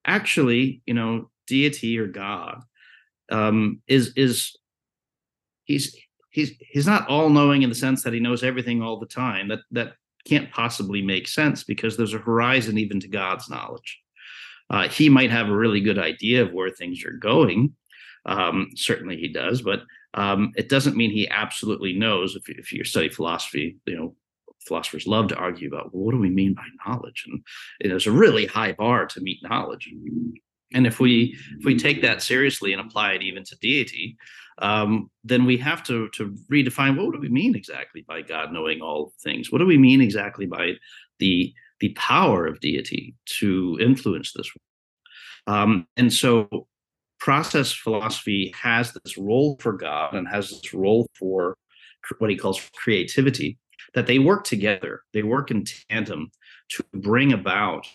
actually, 0.05 0.81
you 0.85 0.93
know, 0.93 1.29
deity 1.47 1.97
or 1.97 2.07
God 2.07 2.61
um, 3.31 3.81
is 3.87 4.13
is 4.15 4.55
he's 5.65 5.95
he's 6.31 6.53
he's 6.59 6.87
not 6.87 7.07
all 7.07 7.29
knowing 7.29 7.63
in 7.63 7.69
the 7.69 7.75
sense 7.75 8.03
that 8.03 8.13
he 8.13 8.19
knows 8.19 8.43
everything 8.43 8.81
all 8.81 8.99
the 8.99 9.05
time. 9.05 9.47
That 9.47 9.59
that 9.71 9.93
can't 10.27 10.51
possibly 10.51 11.01
make 11.01 11.27
sense 11.27 11.63
because 11.63 11.97
there's 11.97 12.13
a 12.13 12.19
horizon 12.19 12.77
even 12.77 12.99
to 12.99 13.07
God's 13.07 13.49
knowledge. 13.49 14.01
Uh, 14.69 14.87
he 14.87 15.09
might 15.09 15.29
have 15.29 15.47
a 15.47 15.55
really 15.55 15.79
good 15.79 15.99
idea 15.99 16.41
of 16.41 16.51
where 16.51 16.71
things 16.71 17.05
are 17.05 17.11
going. 17.11 17.75
Um, 18.25 18.69
certainly, 18.75 19.17
he 19.17 19.27
does, 19.27 19.61
but 19.61 19.83
um, 20.15 20.51
it 20.55 20.69
doesn't 20.69 20.97
mean 20.97 21.11
he 21.11 21.29
absolutely 21.29 21.93
knows. 21.93 22.35
If, 22.35 22.49
if 22.49 22.71
you 22.71 22.83
study 22.83 23.09
philosophy, 23.09 23.77
you 23.85 23.95
know 23.95 24.15
philosophers 24.67 25.07
love 25.07 25.27
to 25.27 25.35
argue 25.35 25.67
about 25.67 25.93
well, 25.93 26.03
what 26.03 26.11
do 26.11 26.19
we 26.19 26.29
mean 26.29 26.53
by 26.53 26.63
knowledge 26.85 27.25
and 27.27 27.41
there's 27.91 28.07
a 28.07 28.11
really 28.11 28.45
high 28.45 28.73
bar 28.73 29.05
to 29.05 29.21
meet 29.21 29.39
knowledge 29.43 29.89
and 30.73 30.87
if 30.87 30.99
we 30.99 31.37
if 31.59 31.65
we 31.65 31.77
take 31.77 32.01
that 32.01 32.21
seriously 32.21 32.73
and 32.73 32.81
apply 32.81 33.13
it 33.13 33.21
even 33.21 33.43
to 33.43 33.55
deity 33.57 34.17
um, 34.59 35.09
then 35.23 35.45
we 35.45 35.57
have 35.57 35.83
to 35.83 36.09
to 36.09 36.35
redefine 36.51 36.97
what 36.97 37.13
do 37.13 37.19
we 37.19 37.29
mean 37.29 37.55
exactly 37.55 38.03
by 38.07 38.21
God 38.21 38.51
knowing 38.51 38.81
all 38.81 39.13
things? 39.21 39.51
What 39.51 39.59
do 39.59 39.65
we 39.65 39.77
mean 39.77 40.01
exactly 40.01 40.45
by 40.45 40.73
the 41.19 41.53
the 41.81 41.89
power 41.89 42.45
of 42.45 42.61
deity 42.61 43.15
to 43.39 43.77
influence 43.81 44.31
this 44.31 44.49
world? 44.55 45.59
Um, 45.59 45.87
and 45.97 46.11
so, 46.11 46.67
process 47.19 47.71
philosophy 47.71 48.53
has 48.61 48.93
this 48.93 49.17
role 49.17 49.57
for 49.59 49.73
God 49.73 50.13
and 50.13 50.27
has 50.27 50.49
this 50.49 50.73
role 50.73 51.07
for 51.13 51.57
what 52.19 52.29
he 52.29 52.37
calls 52.37 52.61
creativity. 52.75 53.57
That 53.93 54.07
they 54.07 54.19
work 54.19 54.43
together, 54.43 55.03
they 55.13 55.23
work 55.23 55.51
in 55.51 55.65
tandem 55.89 56.31
to 56.69 56.83
bring 56.93 57.33
about 57.33 57.87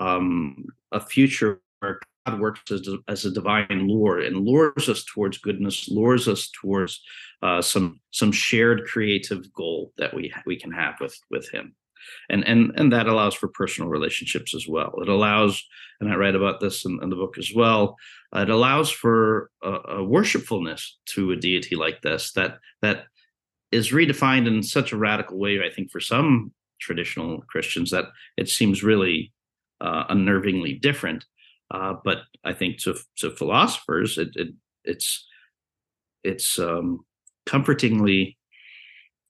um, 0.00 0.66
a 0.92 1.00
future 1.00 1.60
where 1.80 2.00
God 2.26 2.40
works 2.40 2.70
as, 2.70 2.88
as 3.08 3.24
a 3.24 3.30
divine 3.30 3.88
lure 3.88 4.20
and 4.20 4.44
lures 4.44 4.88
us 4.88 5.04
towards 5.04 5.38
goodness, 5.38 5.88
lures 5.88 6.28
us 6.28 6.50
towards 6.60 7.00
uh, 7.42 7.62
some 7.62 8.00
some 8.10 8.32
shared 8.32 8.86
creative 8.86 9.52
goal 9.52 9.92
that 9.98 10.14
we 10.14 10.32
we 10.46 10.58
can 10.58 10.72
have 10.72 10.94
with 11.00 11.18
with 11.30 11.50
Him, 11.50 11.74
and 12.28 12.46
and 12.46 12.72
and 12.76 12.92
that 12.92 13.06
allows 13.06 13.34
for 13.34 13.48
personal 13.48 13.88
relationships 13.88 14.54
as 14.54 14.66
well. 14.68 14.92
It 15.00 15.08
allows, 15.08 15.62
and 16.00 16.12
I 16.12 16.16
write 16.16 16.34
about 16.34 16.60
this 16.60 16.84
in, 16.84 16.98
in 17.02 17.10
the 17.10 17.16
book 17.16 17.38
as 17.38 17.52
well. 17.54 17.96
Uh, 18.34 18.40
it 18.40 18.50
allows 18.50 18.90
for 18.90 19.50
a, 19.62 19.70
a 19.70 20.04
worshipfulness 20.04 20.98
to 21.06 21.32
a 21.32 21.36
deity 21.36 21.76
like 21.76 22.02
this 22.02 22.32
that 22.32 22.58
that 22.82 23.04
is 23.72 23.90
redefined 23.90 24.46
in 24.46 24.62
such 24.62 24.92
a 24.92 24.96
radical 24.96 25.38
way. 25.38 25.60
I 25.64 25.72
think 25.72 25.90
for 25.90 26.00
some 26.00 26.52
traditional 26.80 27.42
Christians 27.48 27.90
that 27.90 28.06
it 28.36 28.48
seems 28.48 28.82
really 28.82 29.32
uh, 29.80 30.06
unnervingly 30.08 30.80
different. 30.80 31.24
Uh, 31.70 31.94
but 32.04 32.18
I 32.44 32.52
think 32.52 32.78
to 32.80 32.96
to 33.18 33.30
philosophers, 33.30 34.18
it, 34.18 34.30
it 34.34 34.48
it's 34.84 35.26
it's 36.24 36.58
um, 36.58 37.04
comfortingly 37.46 38.36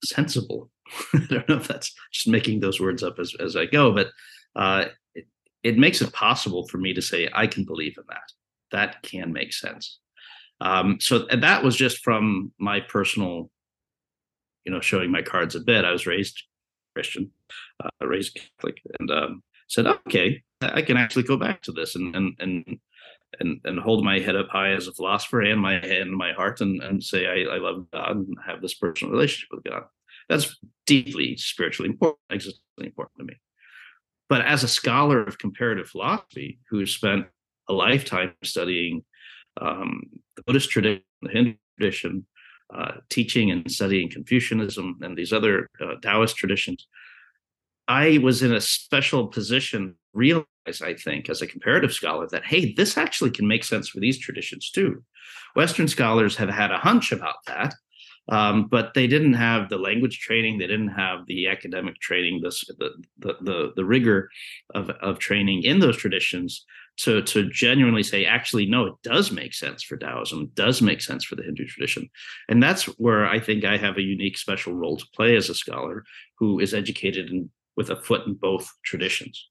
sensible. 0.05 0.71
I 1.15 1.27
don't 1.29 1.49
know 1.49 1.57
if 1.57 1.69
that's 1.69 1.95
just 2.13 2.29
making 2.29 2.61
those 2.61 2.81
words 2.81 3.03
up 3.03 3.19
as 3.19 3.35
as 3.39 3.57
I 3.57 3.67
go, 3.67 3.93
but 3.93 4.09
uh, 4.57 4.87
it, 5.15 5.27
it 5.63 5.79
makes 5.79 6.01
it 6.01 6.13
possible 6.13 6.67
for 6.69 6.79
me 6.79 6.95
to 6.95 7.03
say 7.03 7.29
I 7.33 7.47
can 7.47 7.65
believe 7.65 7.97
in 7.99 8.05
that. 8.09 8.33
That 8.73 9.03
can 9.03 9.33
make 9.33 9.53
sense. 9.53 9.99
Um, 10.61 10.99
so 11.01 11.27
that 11.31 11.65
was 11.65 11.77
just 11.77 12.05
from 12.05 12.53
my 12.59 12.81
personal, 12.81 13.51
you 14.71 14.77
know, 14.77 14.81
showing 14.81 15.11
my 15.11 15.21
cards 15.21 15.57
a 15.57 15.61
bit. 15.61 15.85
I 15.85 15.91
was 15.91 16.07
raised 16.07 16.45
Christian, 16.95 17.33
uh, 17.83 18.07
raised 18.07 18.37
Catholic, 18.37 18.81
and 19.01 19.11
um, 19.11 19.43
said, 19.67 19.87
okay, 19.87 20.45
I 20.63 20.83
can 20.83 20.97
actually 20.97 21.25
go 21.25 21.37
back 21.37 21.63
to 21.63 21.73
this 21.73 21.97
and 21.97 22.15
and 22.15 22.37
and 22.39 22.79
and, 23.41 23.61
and 23.65 23.81
hold 23.81 24.05
my 24.05 24.21
head 24.21 24.37
up 24.37 24.49
high 24.49 24.71
as 24.73 24.87
a 24.87 24.93
philosopher 24.93 25.41
and 25.41 25.61
my 25.61 25.75
head 25.75 26.03
and 26.03 26.17
my 26.17 26.33
heart 26.33 26.61
and, 26.61 26.83
and 26.83 27.03
say 27.03 27.27
I, 27.27 27.55
I 27.55 27.59
love 27.59 27.87
God 27.93 28.17
and 28.17 28.37
have 28.47 28.61
this 28.61 28.75
personal 28.75 29.13
relationship 29.13 29.49
with 29.53 29.65
God. 29.65 29.85
That's 30.29 30.57
deeply 30.87 31.37
spiritually 31.37 31.91
important, 31.91 32.21
existentially 32.33 32.87
important 32.87 33.19
to 33.19 33.25
me. 33.25 33.35
But 34.29 34.45
as 34.45 34.63
a 34.63 34.69
scholar 34.69 35.23
of 35.23 35.39
comparative 35.39 35.89
philosophy 35.89 36.61
who 36.69 36.85
spent 36.87 37.27
a 37.69 37.73
lifetime 37.73 38.35
studying 38.45 39.05
um, 39.61 40.03
the 40.37 40.43
Buddhist 40.43 40.71
tradition, 40.71 41.05
the 41.23 41.31
Hindu 41.31 41.55
tradition, 41.79 42.27
uh, 42.75 42.93
teaching 43.09 43.51
and 43.51 43.71
studying 43.71 44.11
Confucianism 44.11 44.99
and 45.03 45.17
these 45.17 45.33
other 45.33 45.69
uh, 45.81 45.95
Taoist 46.03 46.37
traditions, 46.37 46.87
I 47.89 48.19
was 48.19 48.43
in 48.43 48.53
a 48.53 48.61
special 48.61 49.27
position, 49.27 49.97
realize, 50.13 50.47
I 50.83 50.95
think, 50.95 51.29
as 51.29 51.43
a 51.43 51.47
comparative 51.47 51.93
scholar, 51.93 52.29
that, 52.29 52.45
hey, 52.45 52.73
this 52.73 52.97
actually 52.97 53.33
can 53.33 53.49
make 53.49 53.65
sense 53.65 53.89
for 53.89 53.99
these 53.99 54.19
traditions 54.19 54.71
too. 54.71 55.03
Western 55.57 55.89
scholars 55.89 56.37
have 56.37 56.51
had 56.51 56.71
a 56.71 56.79
hunch 56.79 57.11
about 57.11 57.45
that, 57.47 57.75
um, 58.29 58.69
but 58.69 58.95
they 58.95 59.09
didn't 59.09 59.33
have 59.33 59.69
the 59.69 59.77
language 59.79 60.21
training, 60.21 60.59
they 60.59 60.69
didn't 60.69 60.89
have 60.89 61.27
the 61.27 61.49
academic 61.49 61.99
training, 62.01 62.41
the, 62.43 62.55
the, 63.19 63.37
the, 63.41 63.73
the 63.75 63.85
rigor 63.85 64.31
of, 64.75 64.91
of 64.91 65.19
training 65.19 65.65
in 65.65 65.81
those 65.81 65.97
traditions 65.97 66.65
to, 66.99 67.23
to 67.23 67.49
genuinely 67.49 68.03
say, 68.03 68.25
actually, 68.25 68.67
no, 68.67 68.87
it 68.87 68.95
does 69.03 69.33
make 69.33 69.55
sense 69.55 69.83
for 69.83 69.97
Taoism, 69.97 70.43
it 70.43 70.55
does 70.55 70.83
make 70.83 71.01
sense 71.01 71.25
for 71.25 71.37
the 71.37 71.43
Hindu 71.43 71.67
tradition. 71.67 72.11
And 72.49 72.63
that's 72.63 72.85
where 72.99 73.27
I 73.27 73.41
think 73.41 73.65
I 73.65 73.77
have 73.77 73.97
a 73.97 74.03
unique 74.03 74.37
special 74.37 74.75
role 74.75 74.97
to 74.97 75.07
play 75.15 75.37
as 75.37 75.49
a 75.49 75.55
scholar 75.55 76.05
who 76.39 76.61
is 76.61 76.75
educated 76.75 77.31
in 77.31 77.51
with 77.77 77.91
a 77.91 77.97
foot 77.97 78.27
in 78.27 78.35
both 78.35 78.71
traditions. 78.85 79.49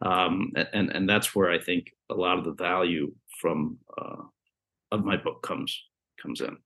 Um, 0.00 0.52
and 0.72 0.90
and 0.90 1.08
that's 1.08 1.34
where 1.34 1.50
I 1.50 1.58
think 1.58 1.92
a 2.10 2.14
lot 2.14 2.38
of 2.38 2.44
the 2.44 2.52
value 2.52 3.12
from 3.40 3.78
uh, 3.96 4.22
of 4.90 5.04
my 5.04 5.16
book 5.16 5.42
comes 5.42 5.80
comes 6.20 6.40
in. 6.40 6.56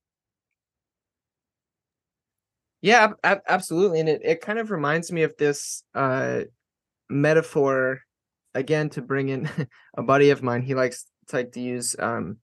Yeah, 2.81 3.13
ab- 3.23 3.41
absolutely, 3.47 4.01
and 4.01 4.09
it, 4.09 4.21
it 4.23 4.41
kind 4.41 4.59
of 4.59 4.69
reminds 4.69 5.11
me 5.11 5.23
of 5.23 5.35
this 5.37 5.83
uh, 5.95 6.41
metaphor 7.09 8.01
again 8.53 8.89
to 8.91 9.01
bring 9.01 9.29
in 9.29 9.49
a 9.97 10.03
buddy 10.03 10.29
of 10.29 10.43
mine. 10.43 10.61
He 10.61 10.75
likes 10.75 11.05
to 11.27 11.37
like 11.37 11.51
to 11.53 11.61
use 11.61 11.95
um, 11.99 12.37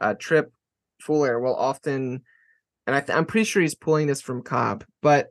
uh, 0.00 0.14
Tripp 0.18 0.52
Fuller 1.00 1.40
will 1.40 1.56
often, 1.56 2.22
and 2.86 2.96
I 2.96 3.00
th- 3.00 3.16
I'm 3.16 3.26
pretty 3.26 3.44
sure 3.44 3.62
he's 3.62 3.74
pulling 3.74 4.06
this 4.06 4.20
from 4.20 4.42
Cobb, 4.42 4.84
but 5.02 5.28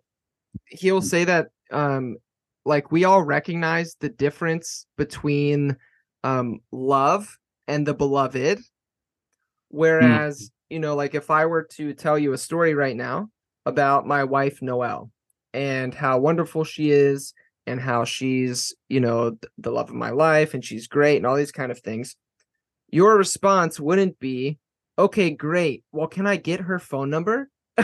he'll 0.65 1.01
hmm. 1.01 1.07
say 1.07 1.23
that 1.25 1.47
um, 1.71 2.17
like 2.65 2.91
we 2.91 3.03
all 3.03 3.23
recognize 3.23 3.95
the 3.99 4.09
difference 4.09 4.85
between 4.97 5.75
um 6.23 6.59
love 6.71 7.37
and 7.67 7.85
the 7.85 7.93
beloved 7.93 8.59
whereas 9.69 10.41
mm. 10.41 10.49
you 10.69 10.79
know 10.79 10.95
like 10.95 11.15
if 11.15 11.29
i 11.29 11.45
were 11.45 11.63
to 11.63 11.93
tell 11.93 12.17
you 12.17 12.33
a 12.33 12.37
story 12.37 12.73
right 12.73 12.95
now 12.95 13.29
about 13.65 14.05
my 14.05 14.23
wife 14.23 14.61
noelle 14.61 15.09
and 15.53 15.93
how 15.93 16.19
wonderful 16.19 16.63
she 16.63 16.91
is 16.91 17.33
and 17.69 17.79
how 17.79 18.03
she's 18.03 18.73
you 18.87 18.99
know 18.99 19.37
the 19.57 19.71
love 19.71 19.89
of 19.89 19.95
my 19.95 20.09
life 20.09 20.53
and 20.53 20.63
she's 20.65 20.87
great 20.87 21.17
and 21.17 21.25
all 21.25 21.35
these 21.35 21.51
kind 21.51 21.71
of 21.71 21.79
things 21.79 22.15
your 22.89 23.17
response 23.17 23.79
wouldn't 23.79 24.19
be 24.19 24.57
okay 24.97 25.29
great 25.29 25.83
well 25.91 26.07
can 26.07 26.27
i 26.27 26.35
get 26.35 26.59
her 26.61 26.79
phone 26.79 27.09
number 27.09 27.49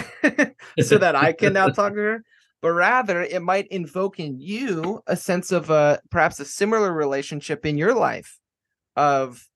so 0.81 0.97
that 0.97 1.15
i 1.15 1.31
can 1.31 1.53
now 1.53 1.67
talk 1.67 1.93
to 1.93 1.99
her 1.99 2.23
but 2.61 2.71
rather 2.71 3.21
it 3.21 3.41
might 3.41 3.67
invoke 3.67 4.19
in 4.19 4.39
you 4.39 5.01
a 5.07 5.15
sense 5.15 5.51
of 5.51 5.69
a 5.69 5.99
perhaps 6.09 6.39
a 6.39 6.45
similar 6.45 6.91
relationship 6.91 7.65
in 7.65 7.77
your 7.77 7.93
life 7.93 8.39
of 8.95 9.47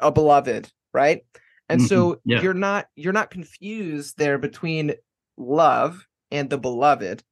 a 0.00 0.12
beloved, 0.12 0.70
right? 0.92 1.24
And 1.68 1.80
mm-hmm. 1.80 1.86
so 1.86 2.20
yeah. 2.24 2.42
you're 2.42 2.54
not 2.54 2.86
you're 2.94 3.12
not 3.12 3.30
confused 3.30 4.18
there 4.18 4.38
between 4.38 4.94
love 5.36 6.06
and 6.30 6.50
the 6.50 6.58
beloved. 6.58 7.22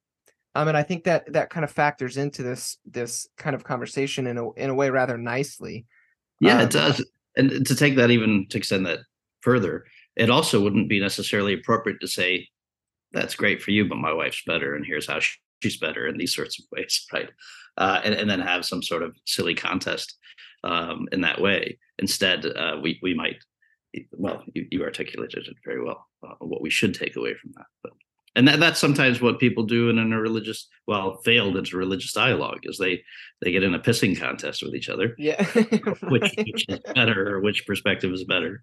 Um, 0.54 0.68
and 0.68 0.76
I 0.76 0.82
think 0.82 1.04
that 1.04 1.32
that 1.32 1.50
kind 1.50 1.64
of 1.64 1.70
factors 1.70 2.16
into 2.16 2.42
this 2.42 2.76
this 2.84 3.26
kind 3.38 3.54
of 3.54 3.64
conversation 3.64 4.26
in 4.26 4.38
a 4.38 4.52
in 4.52 4.70
a 4.70 4.74
way 4.74 4.90
rather 4.90 5.16
nicely. 5.16 5.86
Yeah, 6.40 6.56
um, 6.56 6.60
it 6.62 6.70
does. 6.70 7.04
And 7.36 7.66
to 7.66 7.74
take 7.74 7.96
that 7.96 8.10
even 8.10 8.46
to 8.50 8.58
extend 8.58 8.84
that 8.86 9.00
further, 9.40 9.84
it 10.16 10.28
also 10.28 10.60
wouldn't 10.60 10.88
be 10.88 11.00
necessarily 11.00 11.54
appropriate 11.54 12.00
to 12.00 12.08
say 12.08 12.48
that's 13.12 13.34
great 13.34 13.62
for 13.62 13.70
you, 13.70 13.88
but 13.88 13.98
my 13.98 14.12
wife's 14.12 14.42
better, 14.46 14.74
and 14.74 14.84
here's 14.84 15.06
how 15.06 15.20
she's 15.62 15.78
better, 15.78 16.06
in 16.06 16.16
these 16.16 16.34
sorts 16.34 16.58
of 16.58 16.66
ways, 16.72 17.06
right? 17.12 17.30
Uh, 17.78 18.00
and, 18.04 18.14
and 18.14 18.28
then 18.28 18.40
have 18.40 18.64
some 18.64 18.82
sort 18.82 19.02
of 19.02 19.16
silly 19.24 19.54
contest 19.54 20.18
um, 20.64 21.08
in 21.12 21.22
that 21.22 21.40
way. 21.40 21.78
Instead, 21.98 22.44
uh, 22.44 22.76
we 22.82 22.98
we 23.02 23.14
might, 23.14 23.36
well, 24.12 24.42
you, 24.54 24.66
you 24.70 24.82
articulated 24.82 25.46
it 25.46 25.56
very 25.64 25.82
well. 25.82 26.06
Uh, 26.22 26.34
what 26.40 26.60
we 26.62 26.70
should 26.70 26.94
take 26.94 27.16
away 27.16 27.34
from 27.34 27.52
that, 27.56 27.66
but 27.82 27.92
and 28.34 28.48
that, 28.48 28.60
that's 28.60 28.80
sometimes 28.80 29.20
what 29.20 29.38
people 29.38 29.64
do 29.64 29.90
in, 29.90 29.98
in 29.98 30.12
a 30.12 30.20
religious 30.20 30.68
well 30.86 31.20
failed 31.24 31.56
into 31.56 31.76
religious 31.76 32.12
dialogue 32.12 32.60
is 32.64 32.78
they 32.78 33.02
they 33.42 33.52
get 33.52 33.62
in 33.62 33.74
a 33.74 33.78
pissing 33.78 34.18
contest 34.18 34.62
with 34.62 34.74
each 34.74 34.88
other. 34.88 35.14
Yeah. 35.18 35.44
Which, 36.08 36.32
which, 36.36 36.66
is 36.68 36.78
better 36.94 37.36
or 37.36 37.40
which 37.40 37.66
perspective 37.66 38.12
is 38.12 38.24
better. 38.24 38.62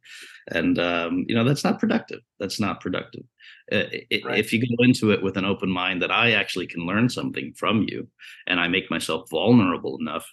And 0.51 0.80
um, 0.80 1.26
you 1.28 1.36
know 1.36 1.43
that's 1.43 1.63
not 1.63 1.80
productive. 1.80 2.22
That's 2.39 2.59
not 2.59 2.82
productive. 2.82 3.24
Uh, 3.72 3.86
it, 4.09 4.26
right. 4.26 4.39
if 4.39 4.51
you 4.51 4.59
go 4.59 4.84
into 4.84 5.11
it 5.11 5.22
with 5.22 5.38
an 5.38 5.45
open 5.45 5.70
mind 5.70 6.01
that 6.01 6.09
i 6.09 6.32
actually 6.32 6.65
can 6.65 6.88
learn 6.88 7.07
something 7.07 7.53
from 7.53 7.86
you 7.88 8.07
and 8.47 8.59
i 8.59 8.67
make 8.67 8.89
myself 8.89 9.30
vulnerable 9.30 9.95
enough 10.01 10.26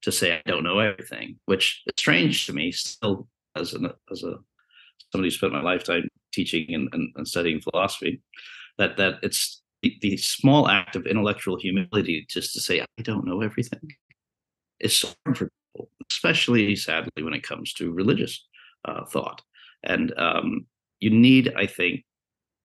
to 0.00 0.12
say 0.12 0.36
i 0.36 0.50
don't 0.50 0.62
know 0.62 0.78
everything 0.78 1.34
which 1.46 1.82
is 1.86 1.92
strange 1.98 2.46
to 2.46 2.52
me 2.52 2.70
still 2.70 3.26
as 3.56 3.74
an 3.74 3.90
as 4.12 4.22
a 4.22 4.36
somebody 5.10 5.26
who 5.26 5.30
spent 5.30 5.52
my 5.52 5.60
lifetime 5.60 6.06
teaching 6.32 6.72
and, 6.72 6.88
and, 6.92 7.12
and 7.16 7.26
studying 7.26 7.60
philosophy 7.60 8.22
that 8.78 8.96
that 8.96 9.14
it's 9.22 9.62
the, 9.82 9.96
the 10.00 10.16
small 10.16 10.68
act 10.68 10.96
of 10.96 11.06
intellectual 11.06 11.58
humility 11.58 12.26
just 12.28 12.52
to 12.54 12.60
say 12.60 12.80
I 12.80 13.02
don't 13.02 13.26
know 13.26 13.40
everything 13.40 13.92
is 14.80 14.98
so 14.98 15.08
hard 15.24 15.38
for 15.38 15.50
people, 15.74 15.90
especially 16.10 16.74
sadly 16.76 17.22
when 17.22 17.34
it 17.34 17.42
comes 17.42 17.72
to 17.74 17.92
religious 17.92 18.46
uh, 18.84 19.04
thought. 19.04 19.42
And 19.82 20.12
um, 20.18 20.66
you 21.00 21.10
need, 21.10 21.52
I 21.56 21.66
think, 21.66 22.04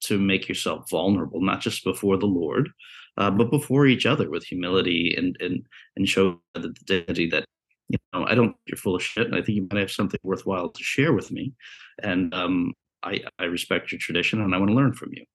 to 0.01 0.17
make 0.17 0.47
yourself 0.47 0.89
vulnerable, 0.89 1.41
not 1.41 1.59
just 1.59 1.83
before 1.83 2.17
the 2.17 2.25
Lord, 2.25 2.69
uh, 3.17 3.29
but 3.29 3.51
before 3.51 3.85
each 3.85 4.05
other 4.05 4.29
with 4.29 4.45
humility 4.45 5.13
and 5.17 5.35
and 5.41 5.65
and 5.97 6.07
show 6.07 6.39
the 6.53 6.73
dignity 6.85 7.27
that 7.27 7.45
you 7.89 7.97
know 8.13 8.25
I 8.25 8.35
don't 8.35 8.55
you're 8.65 8.77
full 8.77 8.95
of 8.95 9.03
shit, 9.03 9.27
and 9.27 9.35
I 9.35 9.41
think 9.41 9.57
you 9.57 9.67
might 9.71 9.81
have 9.81 9.91
something 9.91 10.19
worthwhile 10.23 10.69
to 10.69 10.83
share 10.83 11.11
with 11.11 11.31
me, 11.31 11.53
and 12.01 12.33
um, 12.33 12.73
I, 13.03 13.21
I 13.37 13.45
respect 13.45 13.91
your 13.91 13.99
tradition 13.99 14.41
and 14.41 14.53
I 14.53 14.57
want 14.57 14.69
to 14.69 14.75
learn 14.75 14.93
from 14.93 15.11
you. 15.13 15.25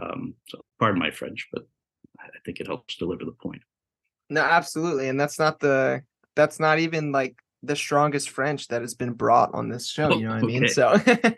Um, 0.00 0.34
so 0.48 0.60
pardon 0.78 1.00
my 1.00 1.10
French, 1.10 1.48
but 1.52 1.66
I 2.20 2.38
think 2.44 2.60
it 2.60 2.66
helps 2.66 2.96
deliver 2.96 3.24
the 3.24 3.32
point. 3.32 3.62
No, 4.30 4.42
absolutely. 4.42 5.08
And 5.08 5.18
that's 5.18 5.38
not 5.38 5.60
the 5.60 6.02
that's 6.36 6.60
not 6.60 6.78
even 6.78 7.12
like 7.12 7.36
the 7.62 7.76
strongest 7.76 8.30
French 8.30 8.68
that 8.68 8.82
has 8.82 8.94
been 8.94 9.12
brought 9.12 9.52
on 9.54 9.68
this 9.68 9.88
show. 9.88 10.10
You 10.12 10.28
know 10.28 10.34
what 10.34 10.44
I 10.44 10.46
mean? 10.46 10.68
So 10.68 10.96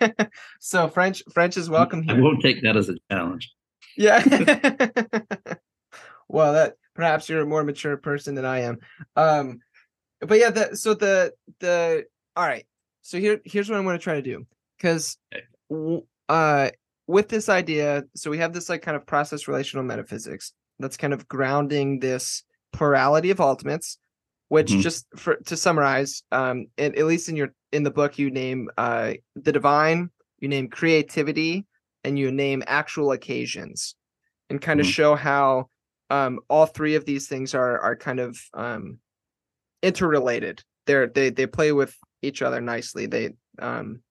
so 0.61 0.89
French 0.89 1.23
French 1.33 1.57
is 1.57 1.71
welcome 1.71 2.03
here. 2.03 2.17
I 2.17 2.21
won't 2.21 2.43
take 2.43 2.63
that 2.63 2.77
as 2.77 2.89
a 2.89 2.97
challenge. 3.11 3.53
Yeah. 3.97 4.23
well, 6.29 6.53
that 6.53 6.75
perhaps 6.95 7.29
you're 7.29 7.43
a 7.43 7.47
more 7.47 7.65
mature 7.65 7.97
person 7.97 8.35
than 8.35 8.45
I 8.45 8.61
am. 8.61 8.79
Um 9.17 9.61
but 10.21 10.39
yeah, 10.39 10.51
that 10.51 10.77
so 10.77 10.95
the 10.95 11.33
the 11.61 12.05
all 12.37 12.47
right. 12.47 12.67
So 13.03 13.19
here 13.19 13.41
here's 13.45 13.71
what 13.71 13.79
I'm 13.79 13.85
going 13.85 13.99
to 13.99 14.03
try 14.03 14.15
to 14.17 14.23
do 14.23 14.47
because 14.77 15.17
uh 16.29 16.71
with 17.11 17.29
this 17.29 17.49
idea, 17.49 18.05
so 18.15 18.31
we 18.31 18.39
have 18.39 18.53
this 18.53 18.69
like 18.69 18.83
kind 18.83 18.97
of 18.97 19.05
process 19.05 19.49
relational 19.49 19.85
metaphysics 19.85 20.53
that's 20.79 20.97
kind 20.97 21.13
of 21.13 21.27
grounding 21.27 21.99
this 21.99 22.45
plurality 22.73 23.31
of 23.31 23.41
ultimates, 23.41 23.99
which 24.49 24.71
mm-hmm. 24.71 24.81
just 24.81 25.07
for 25.17 25.37
to 25.47 25.57
summarize, 25.57 26.23
um, 26.31 26.67
at, 26.79 26.97
at 26.97 27.07
least 27.07 27.29
in 27.29 27.35
your 27.35 27.53
in 27.73 27.83
the 27.83 27.91
book, 27.91 28.19
you 28.19 28.31
name 28.31 28.69
uh 28.79 29.15
the 29.35 29.51
divine, 29.51 30.11
you 30.39 30.49
name 30.49 30.69
creativity, 30.69 31.67
and 32.05 32.17
you 32.17 32.31
name 32.31 32.63
actual 32.67 33.11
occasions, 33.11 33.97
and 34.49 34.63
kind 34.63 34.81
mm-hmm. 34.81 34.89
of 34.89 34.95
show 34.95 35.17
how 35.17 35.69
um 36.11 36.39
all 36.49 36.67
three 36.67 36.95
of 36.95 37.05
these 37.05 37.27
things 37.27 37.55
are 37.55 37.79
are 37.81 37.97
kind 37.97 38.21
of 38.21 38.39
um 38.55 38.99
interrelated. 39.83 40.63
They're 40.87 41.09
they 41.09 41.31
they 41.31 41.47
play 41.47 41.73
with 41.73 41.93
each 42.23 42.41
other 42.41 42.61
nicely. 42.61 43.07
They 43.07 43.35
um 43.59 44.03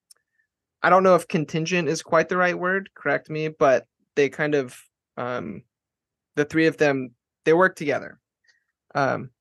I 0.82 0.90
don't 0.90 1.04
know 1.04 1.16
if 1.16 1.28
contingent 1.28 1.90
is 1.90 2.02
quite 2.02 2.30
the 2.30 2.38
right 2.38 2.58
word, 2.58 2.90
correct 2.96 3.30
me, 3.30 3.50
but 3.50 3.86
they 4.16 4.30
kind 4.30 4.56
of 4.56 4.78
um 5.18 5.64
the 6.36 6.46
three 6.46 6.68
of 6.68 6.78
them 6.78 7.12
they 7.46 7.54
work 7.54 7.76
together. 7.76 8.20
Um 8.96 9.32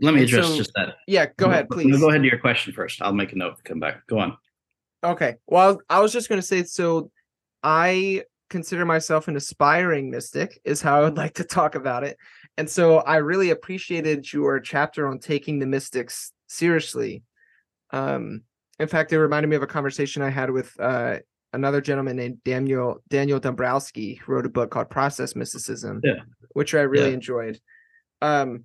let 0.00 0.14
me 0.14 0.22
address 0.22 0.48
so, 0.48 0.56
just 0.56 0.72
that. 0.76 0.96
Yeah, 1.06 1.26
go 1.36 1.50
ahead, 1.50 1.68
please. 1.68 1.98
Go 2.00 2.08
ahead 2.08 2.22
to 2.22 2.28
your 2.28 2.38
question 2.38 2.72
first. 2.72 3.02
I'll 3.02 3.12
make 3.12 3.32
a 3.32 3.36
note 3.36 3.58
to 3.58 3.62
come 3.62 3.80
back. 3.80 4.06
Go 4.06 4.18
on. 4.18 4.36
Okay. 5.02 5.36
Well, 5.46 5.80
I 5.90 6.00
was 6.00 6.12
just 6.12 6.28
going 6.30 6.40
to 6.40 6.46
say 6.46 6.62
so 6.62 7.10
I 7.62 8.22
consider 8.48 8.86
myself 8.86 9.28
an 9.28 9.36
aspiring 9.36 10.10
mystic 10.10 10.58
is 10.64 10.80
how 10.80 10.98
I 10.98 11.02
would 11.02 11.16
like 11.16 11.34
to 11.34 11.44
talk 11.44 11.74
about 11.74 12.04
it. 12.04 12.16
And 12.56 12.68
so 12.68 12.98
I 12.98 13.16
really 13.16 13.50
appreciated 13.50 14.32
your 14.32 14.60
chapter 14.60 15.06
on 15.06 15.18
taking 15.18 15.58
the 15.58 15.66
mystics 15.66 16.32
seriously. 16.46 17.22
Um 17.90 18.42
in 18.78 18.88
fact, 18.88 19.12
it 19.12 19.18
reminded 19.18 19.48
me 19.48 19.56
of 19.56 19.62
a 19.62 19.66
conversation 19.66 20.22
I 20.22 20.30
had 20.30 20.50
with 20.50 20.78
uh, 20.80 21.18
another 21.52 21.80
gentleman 21.80 22.16
named 22.16 22.42
Daniel 22.44 23.00
Daniel 23.08 23.38
Dombrowski, 23.38 24.14
who 24.14 24.32
wrote 24.32 24.46
a 24.46 24.50
book 24.50 24.70
called 24.70 24.90
Process 24.90 25.36
Mysticism, 25.36 26.00
yeah. 26.02 26.20
which 26.52 26.74
I 26.74 26.80
really 26.80 27.08
yeah. 27.08 27.14
enjoyed. 27.14 27.60
Um, 28.20 28.64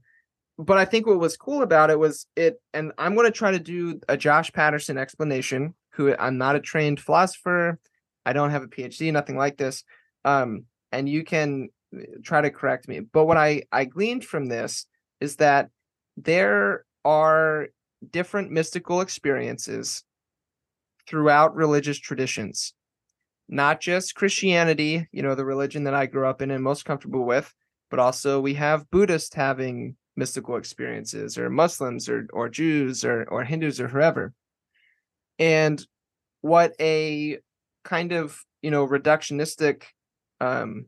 but 0.57 0.77
I 0.77 0.85
think 0.85 1.07
what 1.07 1.19
was 1.19 1.37
cool 1.37 1.61
about 1.61 1.89
it 1.89 1.99
was 1.99 2.25
it, 2.35 2.61
and 2.73 2.91
I'm 2.97 3.15
going 3.15 3.27
to 3.27 3.31
try 3.31 3.51
to 3.51 3.59
do 3.59 4.01
a 4.09 4.17
Josh 4.17 4.51
Patterson 4.51 4.97
explanation. 4.97 5.75
Who 5.93 6.15
I'm 6.17 6.37
not 6.37 6.55
a 6.55 6.61
trained 6.61 6.99
philosopher, 6.99 7.77
I 8.25 8.33
don't 8.33 8.51
have 8.51 8.63
a 8.63 8.67
PhD, 8.67 9.11
nothing 9.11 9.37
like 9.37 9.57
this. 9.57 9.83
Um, 10.23 10.65
and 10.91 11.09
you 11.09 11.23
can 11.23 11.69
uh, 11.95 12.03
try 12.23 12.41
to 12.41 12.51
correct 12.51 12.87
me. 12.87 13.01
But 13.01 13.25
what 13.25 13.37
I 13.37 13.63
I 13.71 13.85
gleaned 13.85 14.23
from 14.23 14.47
this 14.47 14.85
is 15.19 15.37
that 15.37 15.69
there 16.15 16.85
are 17.03 17.69
different 18.11 18.51
mystical 18.51 19.01
experiences 19.01 20.03
throughout 21.07 21.55
religious 21.55 21.97
traditions, 21.97 22.73
not 23.47 23.81
just 23.81 24.15
Christianity, 24.15 25.07
you 25.11 25.23
know, 25.23 25.35
the 25.35 25.45
religion 25.45 25.85
that 25.85 25.93
I 25.93 26.05
grew 26.05 26.27
up 26.27 26.41
in 26.41 26.51
and 26.51 26.63
most 26.63 26.85
comfortable 26.85 27.25
with, 27.25 27.53
but 27.89 27.99
also 27.99 28.39
we 28.39 28.53
have 28.55 28.89
Buddhists 28.91 29.33
having 29.35 29.95
mystical 30.15 30.57
experiences 30.57 31.37
or 31.37 31.49
Muslims 31.49 32.09
or 32.09 32.27
or 32.33 32.49
Jews 32.49 33.03
or 33.03 33.23
or 33.29 33.43
Hindus 33.43 33.79
or 33.79 33.87
whoever. 33.87 34.33
And 35.39 35.83
what 36.41 36.73
a 36.79 37.39
kind 37.83 38.11
of, 38.11 38.39
you 38.61 38.71
know, 38.71 38.87
reductionistic 38.87 39.83
um 40.41 40.85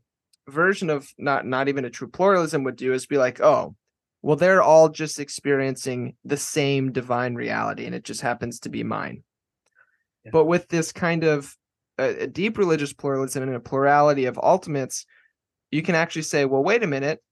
version 0.48 0.90
of 0.90 1.10
not 1.18 1.46
not 1.46 1.68
even 1.68 1.86
a 1.86 1.90
true 1.90 2.10
pluralism 2.10 2.64
would 2.64 2.76
do 2.76 2.94
is 2.94 3.06
be 3.06 3.18
like, 3.18 3.42
oh, 3.42 3.76
well, 4.22 4.36
they're 4.36 4.62
all 4.62 4.90
just 4.90 5.20
experiencing 5.20 6.16
the 6.24 6.38
same 6.38 6.92
divine 6.92 7.36
reality, 7.36 7.86
and 7.86 7.96
it 7.96 8.04
just 8.04 8.22
happens 8.22 8.60
to 8.62 8.70
be 8.70 8.84
mine. 8.84 9.24
Yeah. 10.24 10.32
But 10.32 10.46
with 10.46 10.68
this 10.68 10.92
kind 10.92 11.24
of 11.24 11.56
a, 11.98 12.24
a 12.24 12.28
deep 12.28 12.58
religious 12.58 12.94
pluralism 12.94 13.44
and 13.44 13.56
a 13.56 13.60
plurality 13.60 14.26
of 14.26 14.38
ultimates, 14.38 15.06
you 15.72 15.82
can 15.82 15.96
actually 15.96 16.22
say, 16.24 16.46
well, 16.46 16.64
wait 16.64 16.84
a 16.84 16.88
minute. 16.88 17.24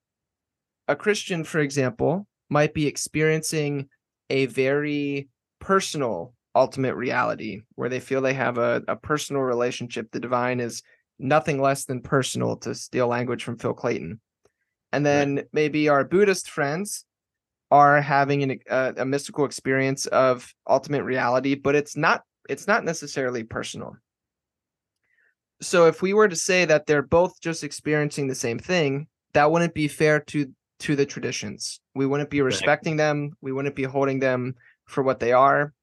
A 0.88 0.96
Christian, 0.96 1.44
for 1.44 1.60
example, 1.60 2.26
might 2.50 2.74
be 2.74 2.88
experiencing 2.88 3.90
a 4.32 4.48
very 4.48 5.30
personal 5.60 6.34
ultimate 6.56 6.96
reality 6.96 7.62
where 7.76 7.90
they 7.90 8.00
feel 8.00 8.22
they 8.22 8.34
have 8.34 8.58
a, 8.58 8.82
a 8.88 8.96
personal 8.96 9.44
relationship. 9.44 10.10
The 10.12 10.20
divine 10.20 10.60
is 10.60 10.82
nothing 11.20 11.62
less 11.62 11.86
than 11.86 12.02
personal, 12.02 12.58
to 12.58 12.74
steal 12.74 13.08
language 13.08 13.44
from 13.44 13.58
Phil 13.58 13.74
Clayton 13.74 14.20
and 14.92 15.06
then 15.06 15.36
right. 15.36 15.46
maybe 15.54 15.90
our 15.90 16.04
buddhist 16.04 16.50
friends 16.50 17.06
are 17.72 18.02
having 18.02 18.44
an, 18.44 18.60
a, 18.70 18.94
a 18.98 19.06
mystical 19.06 19.46
experience 19.46 20.06
of 20.08 20.54
ultimate 20.68 21.04
reality 21.04 21.56
but 21.56 21.76
it's 21.76 21.96
not 21.96 22.24
it's 22.50 22.68
not 22.68 22.84
necessarily 22.84 23.44
personal. 23.44 23.96
So 25.62 25.86
if 25.86 26.02
we 26.02 26.14
were 26.14 26.28
to 26.28 26.36
say 26.36 26.66
that 26.66 26.88
they're 26.88 27.04
both 27.04 27.40
just 27.42 27.64
experiencing 27.64 28.28
the 28.28 28.36
same 28.36 28.58
thing 28.58 29.08
that 29.34 29.52
wouldn't 29.52 29.76
be 29.76 29.88
fair 29.88 30.20
to 30.22 30.52
to 30.80 30.96
the 30.96 31.06
traditions. 31.06 31.82
We 31.94 32.06
wouldn't 32.06 32.30
be 32.30 32.42
respecting 32.42 32.96
them. 32.96 33.34
We 33.42 33.52
wouldn't 33.52 33.76
be 33.76 33.84
holding 33.84 34.20
them 34.20 34.56
for 34.86 35.04
what 35.04 35.20
they 35.20 35.34
are. 35.34 35.74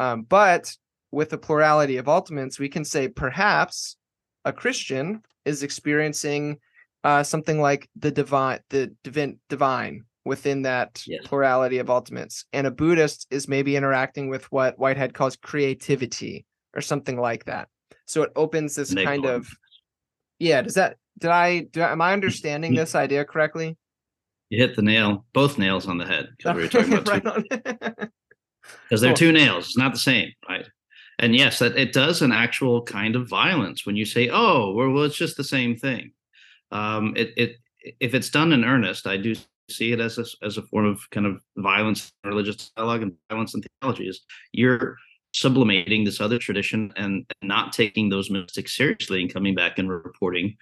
Um, 0.00 0.22
but 0.22 0.76
with 1.12 1.28
the 1.30 1.38
plurality 1.38 1.98
of 1.98 2.08
ultimates 2.08 2.58
we 2.58 2.68
can 2.68 2.84
say 2.84 3.06
perhaps 3.06 3.96
a 4.44 4.52
christian 4.52 5.22
is 5.44 5.62
experiencing 5.62 6.58
uh, 7.04 7.22
something 7.22 7.60
like 7.60 7.88
the 7.96 8.10
divine, 8.10 8.60
the 8.70 8.94
divine, 9.02 9.38
divine 9.48 10.04
within 10.24 10.62
that 10.62 11.02
yes. 11.06 11.26
plurality 11.26 11.78
of 11.78 11.90
ultimates, 11.90 12.44
and 12.52 12.66
a 12.66 12.70
Buddhist 12.70 13.26
is 13.30 13.48
maybe 13.48 13.76
interacting 13.76 14.28
with 14.28 14.50
what 14.52 14.78
Whitehead 14.78 15.14
calls 15.14 15.36
creativity 15.36 16.46
or 16.74 16.80
something 16.80 17.18
like 17.18 17.44
that. 17.46 17.68
So 18.06 18.22
it 18.22 18.32
opens 18.36 18.74
this 18.74 18.94
kind 18.94 19.26
of, 19.26 19.48
yeah. 20.38 20.62
Does 20.62 20.74
that 20.74 20.96
did 21.18 21.30
I 21.30 21.60
do? 21.60 21.82
Am 21.82 22.00
I 22.00 22.12
understanding 22.12 22.74
this 22.74 22.94
idea 22.94 23.24
correctly? 23.24 23.76
You 24.50 24.58
hit 24.58 24.76
the 24.76 24.82
nail, 24.82 25.24
both 25.32 25.58
nails 25.58 25.86
on 25.86 25.98
the 25.98 26.06
head 26.06 26.28
because 26.36 26.56
we 26.56 26.62
were 26.62 26.68
talking 26.68 26.92
about 26.98 27.44
because 28.88 29.00
they're 29.00 29.14
two 29.14 29.32
nails. 29.32 29.66
It's 29.66 29.78
not 29.78 29.92
the 29.92 29.98
same, 29.98 30.30
right? 30.48 30.66
And 31.18 31.34
yes, 31.36 31.58
that 31.60 31.76
it 31.76 31.92
does 31.92 32.22
an 32.22 32.32
actual 32.32 32.82
kind 32.82 33.16
of 33.16 33.28
violence 33.28 33.86
when 33.86 33.96
you 33.96 34.04
say, 34.04 34.28
"Oh, 34.30 34.72
well, 34.72 34.90
well 34.90 35.04
it's 35.04 35.16
just 35.16 35.36
the 35.36 35.44
same 35.44 35.76
thing." 35.76 36.12
Um, 36.72 37.14
it, 37.16 37.32
it 37.36 37.56
if 38.00 38.14
it's 38.14 38.30
done 38.30 38.52
in 38.52 38.64
earnest, 38.64 39.06
I 39.06 39.16
do 39.16 39.34
see 39.70 39.92
it 39.92 40.00
as 40.00 40.18
a, 40.18 40.24
as 40.44 40.56
a 40.58 40.62
form 40.62 40.86
of 40.86 41.08
kind 41.10 41.26
of 41.26 41.40
violence, 41.56 42.12
religious 42.24 42.70
dialogue, 42.76 43.02
and 43.02 43.12
violence 43.30 43.54
and 43.54 43.64
theology. 43.80 44.08
Is 44.08 44.22
you're 44.52 44.96
sublimating 45.34 46.04
this 46.04 46.20
other 46.20 46.38
tradition 46.38 46.92
and 46.96 47.24
not 47.42 47.72
taking 47.72 48.08
those 48.08 48.30
mystics 48.30 48.76
seriously 48.76 49.22
and 49.22 49.32
coming 49.32 49.54
back 49.54 49.78
and 49.78 49.90
reporting 49.90 50.56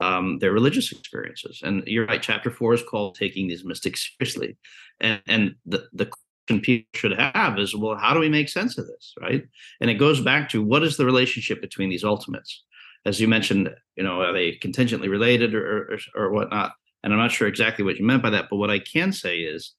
um, 0.00 0.38
their 0.38 0.52
religious 0.52 0.92
experiences. 0.92 1.60
And 1.64 1.82
you're 1.86 2.06
right. 2.06 2.22
Chapter 2.22 2.50
four 2.50 2.74
is 2.74 2.82
called 2.82 3.14
"Taking 3.14 3.48
These 3.48 3.64
Mystics 3.64 4.14
Seriously," 4.18 4.56
and 5.00 5.22
and 5.26 5.54
the 5.66 5.86
the 5.92 6.06
question 6.06 6.60
people 6.60 6.88
should 6.94 7.12
have 7.12 7.58
is, 7.58 7.74
well, 7.74 7.96
how 7.96 8.14
do 8.14 8.20
we 8.20 8.28
make 8.28 8.48
sense 8.48 8.78
of 8.78 8.86
this, 8.86 9.14
right? 9.20 9.44
And 9.80 9.90
it 9.90 9.94
goes 9.94 10.20
back 10.20 10.48
to 10.50 10.62
what 10.62 10.82
is 10.82 10.96
the 10.96 11.06
relationship 11.06 11.60
between 11.60 11.90
these 11.90 12.04
ultimates? 12.04 12.64
As 13.04 13.20
you 13.20 13.28
mentioned, 13.28 13.70
you 13.96 14.04
know, 14.04 14.20
are 14.20 14.32
they 14.32 14.52
contingently 14.52 15.08
related 15.08 15.54
or, 15.54 15.92
or, 15.92 15.98
or 16.14 16.30
whatnot? 16.30 16.72
And 17.02 17.12
I'm 17.12 17.18
not 17.18 17.32
sure 17.32 17.48
exactly 17.48 17.84
what 17.84 17.96
you 17.96 18.04
meant 18.04 18.22
by 18.22 18.30
that, 18.30 18.46
but 18.48 18.56
what 18.56 18.70
I 18.70 18.78
can 18.78 19.12
say 19.12 19.38
is 19.38 19.74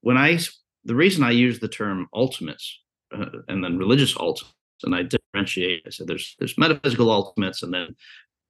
when 0.00 0.16
I, 0.16 0.38
the 0.84 0.94
reason 0.94 1.22
I 1.22 1.30
use 1.30 1.60
the 1.60 1.68
term 1.68 2.08
ultimates 2.12 2.80
uh, 3.16 3.26
and 3.48 3.62
then 3.62 3.78
religious 3.78 4.16
ultimates, 4.16 4.54
and 4.82 4.94
I 4.94 5.02
differentiate, 5.02 5.82
I 5.86 5.90
said 5.90 6.06
there's 6.06 6.34
there's 6.38 6.58
metaphysical 6.58 7.10
ultimates, 7.10 7.62
and 7.62 7.72
then 7.72 7.94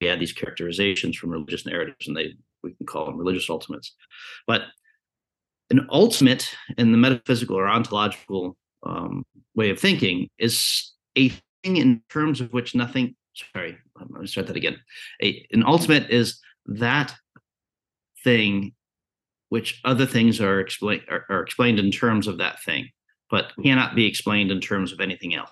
we 0.01 0.09
add 0.09 0.21
these 0.21 0.33
characterizations 0.33 1.17
from 1.17 1.31
religious 1.31 1.67
narratives, 1.67 2.09
and 2.09 2.17
they 2.17 2.35
we 2.63 2.75
can 2.75 2.87
call 2.87 3.05
them 3.05 3.19
religious 3.19 3.49
ultimates. 3.51 3.95
But 4.47 4.63
an 5.71 5.87
ultimate 5.91 6.49
in 6.79 6.93
the 6.93 6.99
metaphysical 6.99 7.57
or 7.57 7.69
ontological 7.69 8.57
um, 8.85 9.25
way 9.55 9.71
of 9.71 9.79
thinking 9.79 10.29
is 10.39 10.93
a 11.17 11.29
thing 11.63 11.77
in 11.77 12.03
terms 12.09 12.41
of 12.41 12.53
which 12.53 12.75
nothing 12.75 13.15
sorry, 13.35 13.77
let 13.99 14.11
me 14.11 14.27
start 14.27 14.47
that 14.49 14.57
again. 14.57 14.77
A, 15.23 15.47
an 15.53 15.65
ultimate 15.67 16.11
is 16.11 16.41
that 16.67 17.15
thing 18.23 18.75
which 19.49 19.81
other 19.85 20.07
things 20.07 20.41
are 20.41 20.61
explained 20.61 21.03
are, 21.11 21.25
are, 21.29 21.43
explained 21.43 21.79
in 21.79 21.91
terms 21.91 22.27
of 22.27 22.39
that 22.39 22.63
thing, 22.63 22.89
but 23.31 23.53
cannot 23.63 23.95
be 23.95 24.07
explained 24.07 24.51
in 24.51 24.61
terms 24.61 24.93
of 24.93 25.01
anything 25.01 25.35
else. 25.35 25.51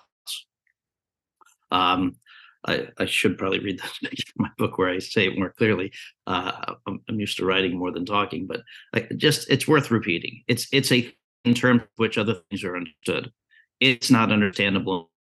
Um, 1.71 2.17
I, 2.65 2.87
I 2.97 3.05
should 3.05 3.37
probably 3.37 3.59
read 3.59 3.79
that 3.79 3.93
in 4.11 4.17
my 4.37 4.49
book 4.57 4.77
where 4.77 4.89
I 4.89 4.99
say 4.99 5.27
it 5.27 5.37
more 5.37 5.53
clearly. 5.57 5.91
Uh, 6.27 6.75
I'm, 6.87 7.01
I'm, 7.09 7.19
used 7.19 7.37
to 7.37 7.45
writing 7.45 7.77
more 7.77 7.91
than 7.91 8.05
talking, 8.05 8.47
but 8.47 8.61
I, 8.93 9.07
just 9.15 9.49
it's 9.49 9.67
worth 9.67 9.91
repeating. 9.91 10.43
It's 10.47 10.67
it's 10.71 10.91
a 10.91 11.13
in 11.45 11.53
terms 11.53 11.81
of 11.81 11.87
which 11.97 12.17
other 12.17 12.35
things 12.49 12.63
are 12.63 12.75
understood. 12.75 13.31
It's 13.79 14.09
not 14.09 14.31
understandable 14.31 15.11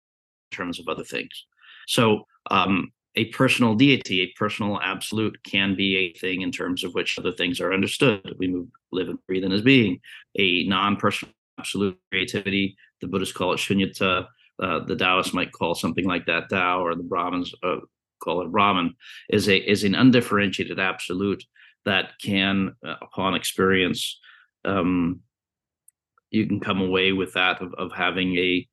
in 0.50 0.56
terms 0.56 0.78
of 0.78 0.88
other 0.88 1.04
things. 1.04 1.46
So 1.88 2.26
um, 2.50 2.92
a 3.14 3.26
personal 3.26 3.74
deity, 3.74 4.22
a 4.22 4.32
personal 4.38 4.80
absolute, 4.80 5.38
can 5.44 5.74
be 5.74 5.96
a 5.96 6.18
thing 6.18 6.42
in 6.42 6.50
terms 6.50 6.82
of 6.82 6.94
which 6.94 7.18
other 7.18 7.32
things 7.32 7.60
are 7.60 7.72
understood. 7.72 8.34
We 8.38 8.48
move, 8.48 8.68
live, 8.90 9.08
and 9.08 9.18
breathe 9.26 9.44
in 9.44 9.52
as 9.52 9.62
being. 9.62 10.00
A 10.38 10.64
non-personal 10.64 11.32
absolute 11.58 11.98
creativity, 12.10 12.76
the 13.00 13.08
Buddhists 13.08 13.36
call 13.36 13.52
it 13.52 13.58
shunyata. 13.58 14.26
Uh, 14.62 14.84
the 14.84 14.96
Taoists 14.96 15.34
might 15.34 15.52
call 15.52 15.74
something 15.74 16.04
like 16.06 16.26
that 16.26 16.48
Tao, 16.48 16.84
or 16.84 16.94
the 16.94 17.02
Brahmins 17.02 17.54
uh, 17.62 17.78
call 18.22 18.42
it 18.42 18.50
Brahman, 18.50 18.94
is 19.28 19.48
a 19.48 19.58
is 19.58 19.84
an 19.84 19.94
undifferentiated 19.94 20.78
absolute 20.78 21.44
that 21.84 22.12
can, 22.22 22.74
uh, 22.86 22.94
upon 23.02 23.34
experience, 23.34 24.20
um, 24.64 25.20
you 26.30 26.46
can 26.46 26.60
come 26.60 26.80
away 26.80 27.12
with 27.12 27.34
that 27.34 27.60
of, 27.60 27.74
of 27.74 27.92
having 27.92 28.36
a 28.36 28.68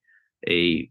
a 0.48 0.90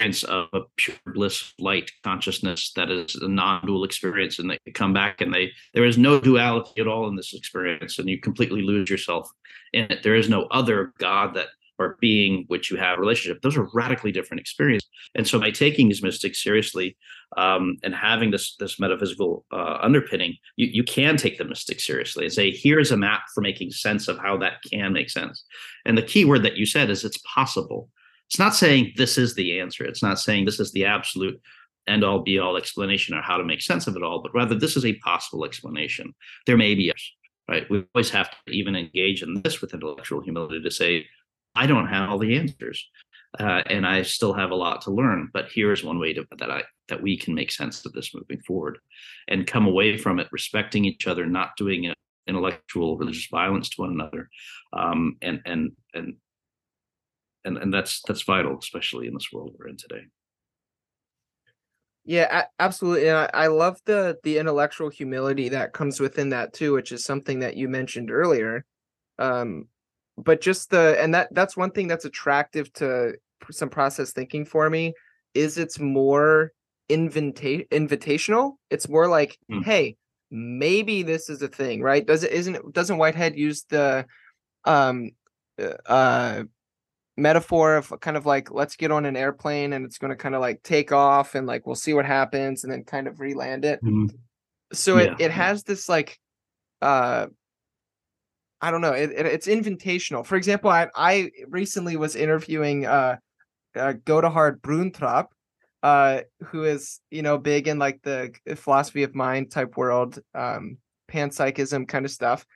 experience 0.00 0.24
of 0.24 0.48
a 0.52 0.60
pure 0.76 0.96
bliss 1.14 1.54
light 1.58 1.90
consciousness 2.02 2.72
that 2.74 2.90
is 2.90 3.14
a 3.16 3.28
non-dual 3.28 3.84
experience 3.84 4.38
and 4.38 4.50
they 4.50 4.58
come 4.72 4.92
back 4.92 5.20
and 5.20 5.32
they 5.32 5.52
there 5.72 5.84
is 5.84 5.96
no 5.96 6.20
duality 6.20 6.80
at 6.80 6.88
all 6.88 7.08
in 7.08 7.16
this 7.16 7.32
experience 7.34 7.98
and 7.98 8.08
you 8.08 8.18
completely 8.18 8.62
lose 8.62 8.90
yourself 8.90 9.28
in 9.72 9.84
it. 9.90 10.02
There 10.02 10.16
is 10.16 10.28
no 10.28 10.44
other 10.44 10.92
god 10.98 11.34
that 11.34 11.48
or 11.76 11.96
being 12.00 12.44
which 12.46 12.70
you 12.70 12.76
have 12.76 13.00
relationship. 13.00 13.42
Those 13.42 13.56
are 13.56 13.68
radically 13.74 14.12
different 14.12 14.40
experiences. 14.40 14.88
And 15.16 15.26
so 15.26 15.40
by 15.40 15.50
taking 15.50 15.88
these 15.88 16.04
mystics 16.04 16.40
seriously 16.40 16.96
um, 17.36 17.78
and 17.82 17.92
having 17.92 18.30
this 18.30 18.54
this 18.56 18.78
metaphysical 18.78 19.44
uh, 19.52 19.78
underpinning 19.80 20.36
you, 20.56 20.66
you 20.66 20.84
can 20.84 21.16
take 21.16 21.38
the 21.38 21.44
mystic 21.44 21.80
seriously 21.80 22.24
and 22.24 22.32
say 22.32 22.50
here's 22.50 22.92
a 22.92 22.96
map 22.96 23.22
for 23.34 23.40
making 23.40 23.70
sense 23.72 24.08
of 24.08 24.18
how 24.18 24.36
that 24.38 24.54
can 24.70 24.92
make 24.92 25.10
sense. 25.10 25.44
And 25.84 25.98
the 25.98 26.02
key 26.02 26.24
word 26.24 26.44
that 26.44 26.56
you 26.56 26.66
said 26.66 26.90
is 26.90 27.04
it's 27.04 27.18
possible 27.18 27.88
it's 28.28 28.38
not 28.38 28.54
saying 28.54 28.92
this 28.96 29.18
is 29.18 29.34
the 29.34 29.60
answer 29.60 29.84
it's 29.84 30.02
not 30.02 30.18
saying 30.18 30.44
this 30.44 30.60
is 30.60 30.72
the 30.72 30.84
absolute 30.84 31.40
end 31.86 32.02
all 32.02 32.22
be 32.22 32.38
all 32.38 32.56
explanation 32.56 33.14
or 33.14 33.22
how 33.22 33.36
to 33.36 33.44
make 33.44 33.60
sense 33.60 33.86
of 33.86 33.96
it 33.96 34.02
all 34.02 34.22
but 34.22 34.34
rather 34.34 34.54
this 34.54 34.76
is 34.76 34.84
a 34.84 34.94
possible 34.96 35.44
explanation 35.44 36.14
there 36.46 36.56
may 36.56 36.74
be 36.74 36.90
others 36.90 37.12
right 37.48 37.68
we 37.70 37.84
always 37.94 38.10
have 38.10 38.30
to 38.30 38.52
even 38.52 38.74
engage 38.74 39.22
in 39.22 39.40
this 39.42 39.60
with 39.60 39.74
intellectual 39.74 40.22
humility 40.22 40.62
to 40.62 40.70
say 40.70 41.06
I 41.54 41.66
don't 41.66 41.86
have 41.86 42.10
all 42.10 42.18
the 42.18 42.36
answers, 42.36 42.88
uh, 43.38 43.62
and 43.66 43.86
I 43.86 44.02
still 44.02 44.32
have 44.32 44.50
a 44.50 44.56
lot 44.56 44.82
to 44.82 44.90
learn. 44.90 45.30
But 45.32 45.50
here's 45.52 45.84
one 45.84 45.98
way 45.98 46.12
to, 46.12 46.26
that 46.38 46.50
I 46.50 46.62
that 46.88 47.02
we 47.02 47.16
can 47.16 47.34
make 47.34 47.50
sense 47.50 47.84
of 47.86 47.92
this 47.92 48.14
moving 48.14 48.40
forward, 48.40 48.78
and 49.28 49.46
come 49.46 49.66
away 49.66 49.96
from 49.96 50.18
it 50.18 50.28
respecting 50.32 50.84
each 50.84 51.06
other, 51.06 51.26
not 51.26 51.56
doing 51.56 51.92
intellectual 52.26 52.96
religious 52.96 53.28
violence 53.30 53.68
to 53.70 53.82
one 53.82 53.90
another, 53.90 54.28
um, 54.72 55.16
and 55.22 55.40
and 55.46 55.72
and 55.94 56.16
and 57.44 57.58
and 57.58 57.72
that's 57.72 58.02
that's 58.02 58.22
vital, 58.22 58.58
especially 58.58 59.06
in 59.06 59.14
this 59.14 59.32
world 59.32 59.54
we're 59.58 59.68
in 59.68 59.76
today. 59.76 60.02
Yeah, 62.06 62.44
absolutely. 62.58 63.08
And 63.08 63.18
I, 63.18 63.30
I 63.32 63.46
love 63.46 63.80
the 63.86 64.18
the 64.22 64.38
intellectual 64.38 64.90
humility 64.90 65.50
that 65.50 65.72
comes 65.72 66.00
within 66.00 66.30
that 66.30 66.52
too, 66.52 66.72
which 66.72 66.92
is 66.92 67.04
something 67.04 67.40
that 67.40 67.56
you 67.56 67.68
mentioned 67.68 68.10
earlier. 68.10 68.64
Um, 69.18 69.68
but 70.16 70.40
just 70.40 70.70
the 70.70 70.96
and 71.00 71.14
that 71.14 71.28
that's 71.32 71.56
one 71.56 71.70
thing 71.70 71.88
that's 71.88 72.04
attractive 72.04 72.72
to 72.74 73.14
some 73.50 73.68
process 73.68 74.12
thinking 74.12 74.44
for 74.44 74.68
me 74.70 74.94
is 75.34 75.58
it's 75.58 75.78
more 75.78 76.52
invita- 76.88 77.66
invitational 77.72 78.52
it's 78.70 78.88
more 78.88 79.08
like 79.08 79.38
mm. 79.50 79.64
hey 79.64 79.96
maybe 80.30 81.02
this 81.02 81.28
is 81.28 81.42
a 81.42 81.48
thing 81.48 81.82
right 81.82 82.06
does 82.06 82.22
it 82.24 82.32
isn't 82.32 82.72
doesn't 82.72 82.98
whitehead 82.98 83.36
use 83.36 83.64
the 83.68 84.06
um 84.64 85.10
uh, 85.60 85.76
uh 85.86 86.42
metaphor 87.16 87.76
of 87.76 87.92
kind 88.00 88.16
of 88.16 88.26
like 88.26 88.50
let's 88.50 88.76
get 88.76 88.90
on 88.90 89.06
an 89.06 89.16
airplane 89.16 89.72
and 89.72 89.84
it's 89.84 89.98
going 89.98 90.10
to 90.10 90.16
kind 90.16 90.34
of 90.34 90.40
like 90.40 90.62
take 90.62 90.90
off 90.90 91.34
and 91.34 91.46
like 91.46 91.66
we'll 91.66 91.76
see 91.76 91.94
what 91.94 92.04
happens 92.04 92.64
and 92.64 92.72
then 92.72 92.82
kind 92.82 93.06
of 93.06 93.20
re-land 93.20 93.64
it 93.64 93.82
mm. 93.84 94.10
so 94.72 94.98
yeah. 94.98 95.12
it, 95.12 95.20
it 95.20 95.30
has 95.30 95.62
this 95.62 95.88
like 95.88 96.18
uh 96.82 97.26
I 98.64 98.70
don't 98.70 98.80
know. 98.80 98.92
It, 98.92 99.10
it, 99.10 99.26
it's 99.26 99.46
invitational. 99.46 100.24
For 100.24 100.36
example, 100.36 100.70
I 100.70 100.88
I 100.94 101.30
recently 101.48 101.96
was 101.96 102.16
interviewing 102.16 102.86
uh, 102.86 103.16
uh 103.76 103.92
Godehard 104.06 104.62
Brüntrup, 104.62 105.26
uh, 105.82 106.20
who 106.46 106.64
is 106.64 106.98
you 107.10 107.20
know 107.20 107.36
big 107.36 107.68
in 107.68 107.78
like 107.78 108.00
the 108.02 108.32
philosophy 108.56 109.02
of 109.02 109.14
mind 109.14 109.50
type 109.50 109.76
world, 109.76 110.18
um, 110.34 110.78
panpsychism 111.12 111.86
kind 111.86 112.06
of 112.06 112.10
stuff, 112.10 112.46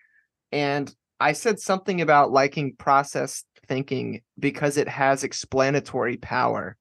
and 0.50 0.90
I 1.20 1.32
said 1.32 1.61
something 1.61 2.00
about 2.00 2.32
liking 2.32 2.76
process 2.76 3.44
thinking 3.68 4.22
because 4.38 4.76
it 4.76 4.88
has 4.88 5.24
explanatory 5.24 6.16
power, 6.16 6.76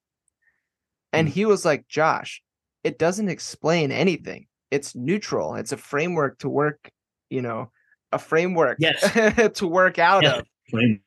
and 1.14 1.28
hmm. 1.28 1.34
he 1.34 1.46
was 1.46 1.66
like, 1.66 1.88
Josh, 1.88 2.42
it 2.84 2.98
doesn't 2.98 3.30
explain 3.30 3.92
anything. 3.92 4.48
It's 4.72 4.96
neutral. 4.96 5.56
It's 5.56 5.72
a 5.72 5.78
framework 5.78 6.40
to 6.40 6.50
work, 6.50 6.90
you 7.30 7.42
know 7.42 7.72
a 8.12 8.20
framework 8.20 8.78
yes. 8.80 9.54
to 9.58 9.68
work 9.68 10.00
out 10.00 10.26
of. 10.26 10.46
and 10.72 11.00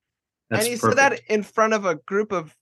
he 0.51 0.77
perfect. 0.77 0.81
said 0.81 0.97
that 0.97 1.21
in 1.29 1.43
front 1.43 1.73
of 1.73 1.85
a 1.85 1.97
group 1.97 2.33
of 2.33 2.55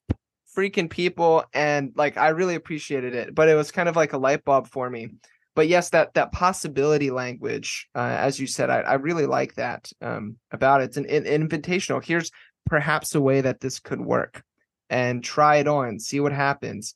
freaking 0.57 0.91
people 0.91 1.45
and 1.53 1.93
like 1.95 2.17
I 2.17 2.29
really 2.29 2.55
appreciated 2.55 3.15
it, 3.15 3.35
but 3.35 3.49
it 3.49 3.55
was 3.55 3.71
kind 3.71 3.89
of 3.89 3.97
like 3.97 4.13
a 4.13 4.19
light 4.19 4.45
bulb 4.45 4.69
for 4.69 4.89
me. 4.89 5.09
But 5.55 5.67
yes, 5.67 5.91
that 5.91 6.15
that 6.15 6.31
possibility 6.31 7.11
language, 7.11 7.89
uh, 7.95 8.17
as 8.21 8.39
you 8.39 8.47
said, 8.47 8.71
I, 8.71 8.81
I 8.81 8.95
really 8.95 9.27
like 9.27 9.55
that 9.57 9.91
um, 10.01 10.37
about 10.53 10.83
it. 10.83 10.85
It's 10.85 10.97
an, 10.97 11.07
an 11.07 11.25
invitational. 11.25 12.05
Here's 12.05 12.31
perhaps 12.69 13.15
a 13.15 13.21
way 13.21 13.41
that 13.41 13.61
this 13.61 13.79
could 13.79 14.01
work, 14.01 14.43
and 14.91 15.25
try 15.25 15.57
it 15.57 15.69
on, 15.69 15.99
see 15.99 16.21
what 16.21 16.33
happens. 16.33 16.95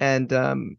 And 0.00 0.32
um, 0.32 0.76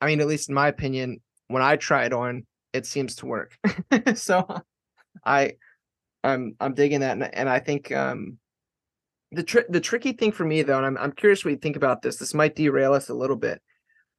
I 0.00 0.06
mean, 0.06 0.20
at 0.20 0.26
least 0.26 0.48
in 0.48 0.54
my 0.54 0.68
opinion, 0.68 1.20
when 1.48 1.62
I 1.62 1.76
try 1.76 2.04
it 2.04 2.12
on, 2.12 2.46
it 2.72 2.86
seems 2.86 3.16
to 3.16 3.26
work. 3.26 3.56
so 4.14 4.62
I 5.24 5.54
I'm 6.24 6.56
I'm 6.60 6.74
digging 6.74 7.00
that, 7.00 7.12
and, 7.12 7.34
and 7.34 7.48
I 7.48 7.58
think 7.60 7.92
um, 7.92 8.38
the 9.32 9.64
the 9.68 9.80
tricky 9.80 10.12
thing 10.12 10.32
for 10.32 10.44
me 10.44 10.62
though, 10.62 10.76
and 10.76 10.86
I'm 10.86 10.98
I'm 10.98 11.12
curious 11.12 11.44
what 11.44 11.52
you 11.52 11.58
think 11.58 11.76
about 11.76 12.02
this. 12.02 12.16
This 12.16 12.34
might 12.34 12.56
derail 12.56 12.92
us 12.92 13.08
a 13.08 13.14
little 13.14 13.36
bit, 13.36 13.60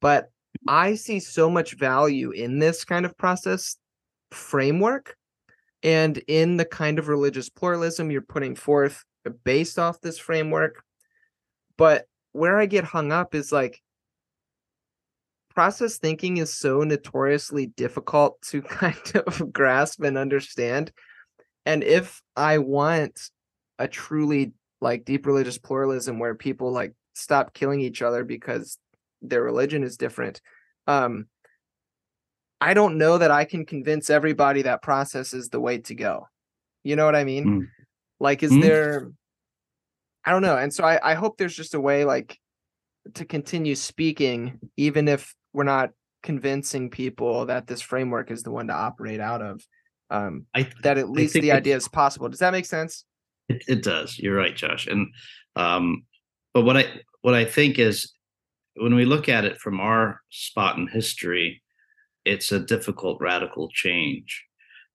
but 0.00 0.30
I 0.68 0.94
see 0.94 1.20
so 1.20 1.50
much 1.50 1.76
value 1.76 2.30
in 2.30 2.58
this 2.58 2.84
kind 2.84 3.04
of 3.04 3.16
process 3.16 3.76
framework, 4.30 5.16
and 5.82 6.18
in 6.28 6.56
the 6.56 6.64
kind 6.64 6.98
of 6.98 7.08
religious 7.08 7.48
pluralism 7.48 8.10
you're 8.10 8.22
putting 8.22 8.54
forth 8.54 9.04
based 9.44 9.78
off 9.78 10.00
this 10.00 10.18
framework. 10.18 10.82
But 11.76 12.06
where 12.32 12.58
I 12.58 12.66
get 12.66 12.84
hung 12.84 13.12
up 13.12 13.34
is 13.34 13.52
like 13.52 13.82
process 15.54 15.98
thinking 15.98 16.38
is 16.38 16.54
so 16.54 16.82
notoriously 16.82 17.66
difficult 17.66 18.40
to 18.42 18.62
kind 18.80 19.12
of 19.26 19.52
grasp 19.52 20.02
and 20.02 20.16
understand. 20.16 20.92
And 21.66 21.82
if 21.84 22.22
I 22.36 22.58
want 22.58 23.20
a 23.78 23.88
truly 23.88 24.52
like 24.80 25.04
deep 25.04 25.26
religious 25.26 25.58
pluralism 25.58 26.18
where 26.18 26.34
people 26.34 26.72
like 26.72 26.94
stop 27.12 27.52
killing 27.52 27.80
each 27.80 28.00
other 28.02 28.24
because 28.24 28.78
their 29.20 29.42
religion 29.42 29.82
is 29.82 29.96
different, 29.96 30.40
um, 30.86 31.26
I 32.60 32.74
don't 32.74 32.98
know 32.98 33.18
that 33.18 33.30
I 33.30 33.44
can 33.44 33.64
convince 33.64 34.10
everybody 34.10 34.62
that 34.62 34.82
process 34.82 35.32
is 35.32 35.48
the 35.48 35.60
way 35.60 35.78
to 35.78 35.94
go. 35.94 36.28
You 36.84 36.96
know 36.96 37.06
what 37.06 37.16
I 37.16 37.24
mean? 37.24 37.70
Like, 38.20 38.42
is 38.42 38.52
mm. 38.52 38.62
there, 38.62 39.10
I 40.24 40.30
don't 40.30 40.42
know. 40.42 40.56
And 40.56 40.72
so 40.72 40.84
I, 40.84 41.12
I 41.12 41.14
hope 41.14 41.38
there's 41.38 41.56
just 41.56 41.74
a 41.74 41.80
way 41.80 42.04
like 42.04 42.38
to 43.14 43.24
continue 43.24 43.74
speaking, 43.74 44.58
even 44.76 45.08
if 45.08 45.34
we're 45.52 45.64
not 45.64 45.90
convincing 46.22 46.90
people 46.90 47.46
that 47.46 47.66
this 47.66 47.80
framework 47.80 48.30
is 48.30 48.42
the 48.42 48.50
one 48.50 48.66
to 48.66 48.74
operate 48.74 49.20
out 49.20 49.42
of. 49.42 49.62
Um, 50.10 50.46
I, 50.54 50.68
that 50.82 50.98
at 50.98 51.08
least 51.08 51.34
the 51.34 51.52
idea 51.52 51.76
is 51.76 51.88
possible. 51.88 52.28
Does 52.28 52.40
that 52.40 52.52
make 52.52 52.66
sense? 52.66 53.04
It, 53.48 53.64
it 53.68 53.82
does. 53.82 54.18
You're 54.18 54.36
right, 54.36 54.54
Josh. 54.54 54.86
And 54.86 55.08
um, 55.56 56.04
but 56.52 56.62
what 56.62 56.76
I 56.76 56.86
what 57.22 57.34
I 57.34 57.44
think 57.44 57.78
is 57.78 58.12
when 58.76 58.94
we 58.94 59.04
look 59.04 59.28
at 59.28 59.44
it 59.44 59.58
from 59.58 59.80
our 59.80 60.20
spot 60.30 60.78
in 60.78 60.88
history, 60.88 61.62
it's 62.24 62.52
a 62.52 62.60
difficult 62.60 63.18
radical 63.20 63.68
change. 63.72 64.44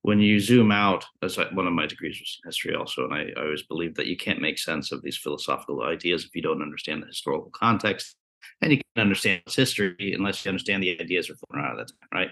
When 0.05 0.19
you 0.19 0.39
zoom 0.39 0.71
out, 0.71 1.03
as 1.23 1.39
I, 1.39 1.45
one 1.45 1.65
of 1.65 1.73
my 1.73 1.87
degrees 1.87 2.19
was 2.19 2.39
in 2.43 2.47
history 2.47 2.75
also, 2.75 3.05
and 3.05 3.13
I, 3.15 3.31
I 3.35 3.43
always 3.43 3.63
believe 3.63 3.95
that 3.95 4.05
you 4.05 4.15
can't 4.15 4.39
make 4.39 4.59
sense 4.59 4.91
of 4.91 5.01
these 5.01 5.17
philosophical 5.17 5.81
ideas 5.81 6.25
if 6.25 6.35
you 6.35 6.43
don't 6.43 6.61
understand 6.61 7.01
the 7.01 7.07
historical 7.07 7.49
context 7.55 8.15
and 8.61 8.71
you 8.71 8.77
can 8.77 9.01
understand 9.01 9.41
history 9.47 10.13
unless 10.15 10.45
you 10.45 10.49
understand 10.49 10.83
the 10.83 11.01
ideas 11.01 11.27
are 11.27 11.35
flowing 11.35 11.65
out 11.65 11.71
of 11.71 11.77
that 11.79 11.87
time, 11.87 12.09
right? 12.13 12.29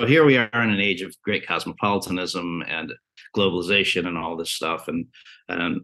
So 0.00 0.08
here 0.08 0.24
we 0.24 0.38
are 0.38 0.48
in 0.52 0.70
an 0.70 0.80
age 0.80 1.02
of 1.02 1.14
great 1.22 1.46
cosmopolitanism 1.46 2.64
and 2.66 2.92
globalization 3.36 4.08
and 4.08 4.18
all 4.18 4.36
this 4.36 4.50
stuff 4.50 4.88
and 4.88 5.06
and 5.48 5.80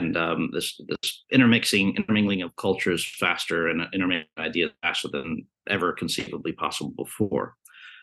and 0.00 0.16
um, 0.16 0.50
this 0.52 0.80
this 0.88 1.24
intermixing 1.30 1.94
intermingling 1.94 2.42
of 2.42 2.56
cultures 2.56 3.06
faster 3.20 3.68
and 3.68 3.86
intermingling 3.94 4.26
ideas 4.36 4.72
faster 4.82 5.06
than 5.12 5.46
ever 5.68 5.92
conceivably 5.92 6.50
possible 6.50 6.92
before. 6.96 7.54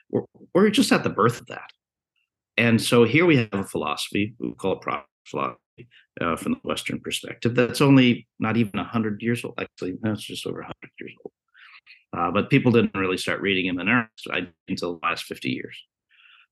We're, 0.09 0.23
we're 0.53 0.69
just 0.69 0.93
at 0.93 1.03
the 1.03 1.09
birth 1.09 1.41
of 1.41 1.47
that, 1.47 1.71
and 2.57 2.81
so 2.81 3.03
here 3.03 3.25
we 3.25 3.37
have 3.37 3.53
a 3.53 3.63
philosophy 3.63 4.35
we 4.39 4.53
call 4.53 4.79
it 4.79 5.03
philosophy 5.25 5.59
uh, 6.21 6.35
from 6.35 6.53
the 6.53 6.59
Western 6.63 6.99
perspective 6.99 7.55
that's 7.55 7.81
only 7.81 8.27
not 8.39 8.57
even 8.57 8.79
hundred 8.79 9.21
years 9.21 9.43
old. 9.43 9.55
Actually, 9.59 9.97
that's 10.01 10.23
just 10.23 10.45
over 10.45 10.61
hundred 10.61 10.91
years 10.99 11.13
old. 11.23 11.33
Uh, 12.15 12.31
but 12.31 12.49
people 12.49 12.71
didn't 12.71 12.93
really 12.93 13.17
start 13.17 13.41
reading 13.41 13.65
him 13.65 13.79
in 13.79 13.89
earnest 13.89 14.27
until 14.67 14.93
the 14.93 15.07
last 15.07 15.23
50 15.25 15.49
years. 15.49 15.75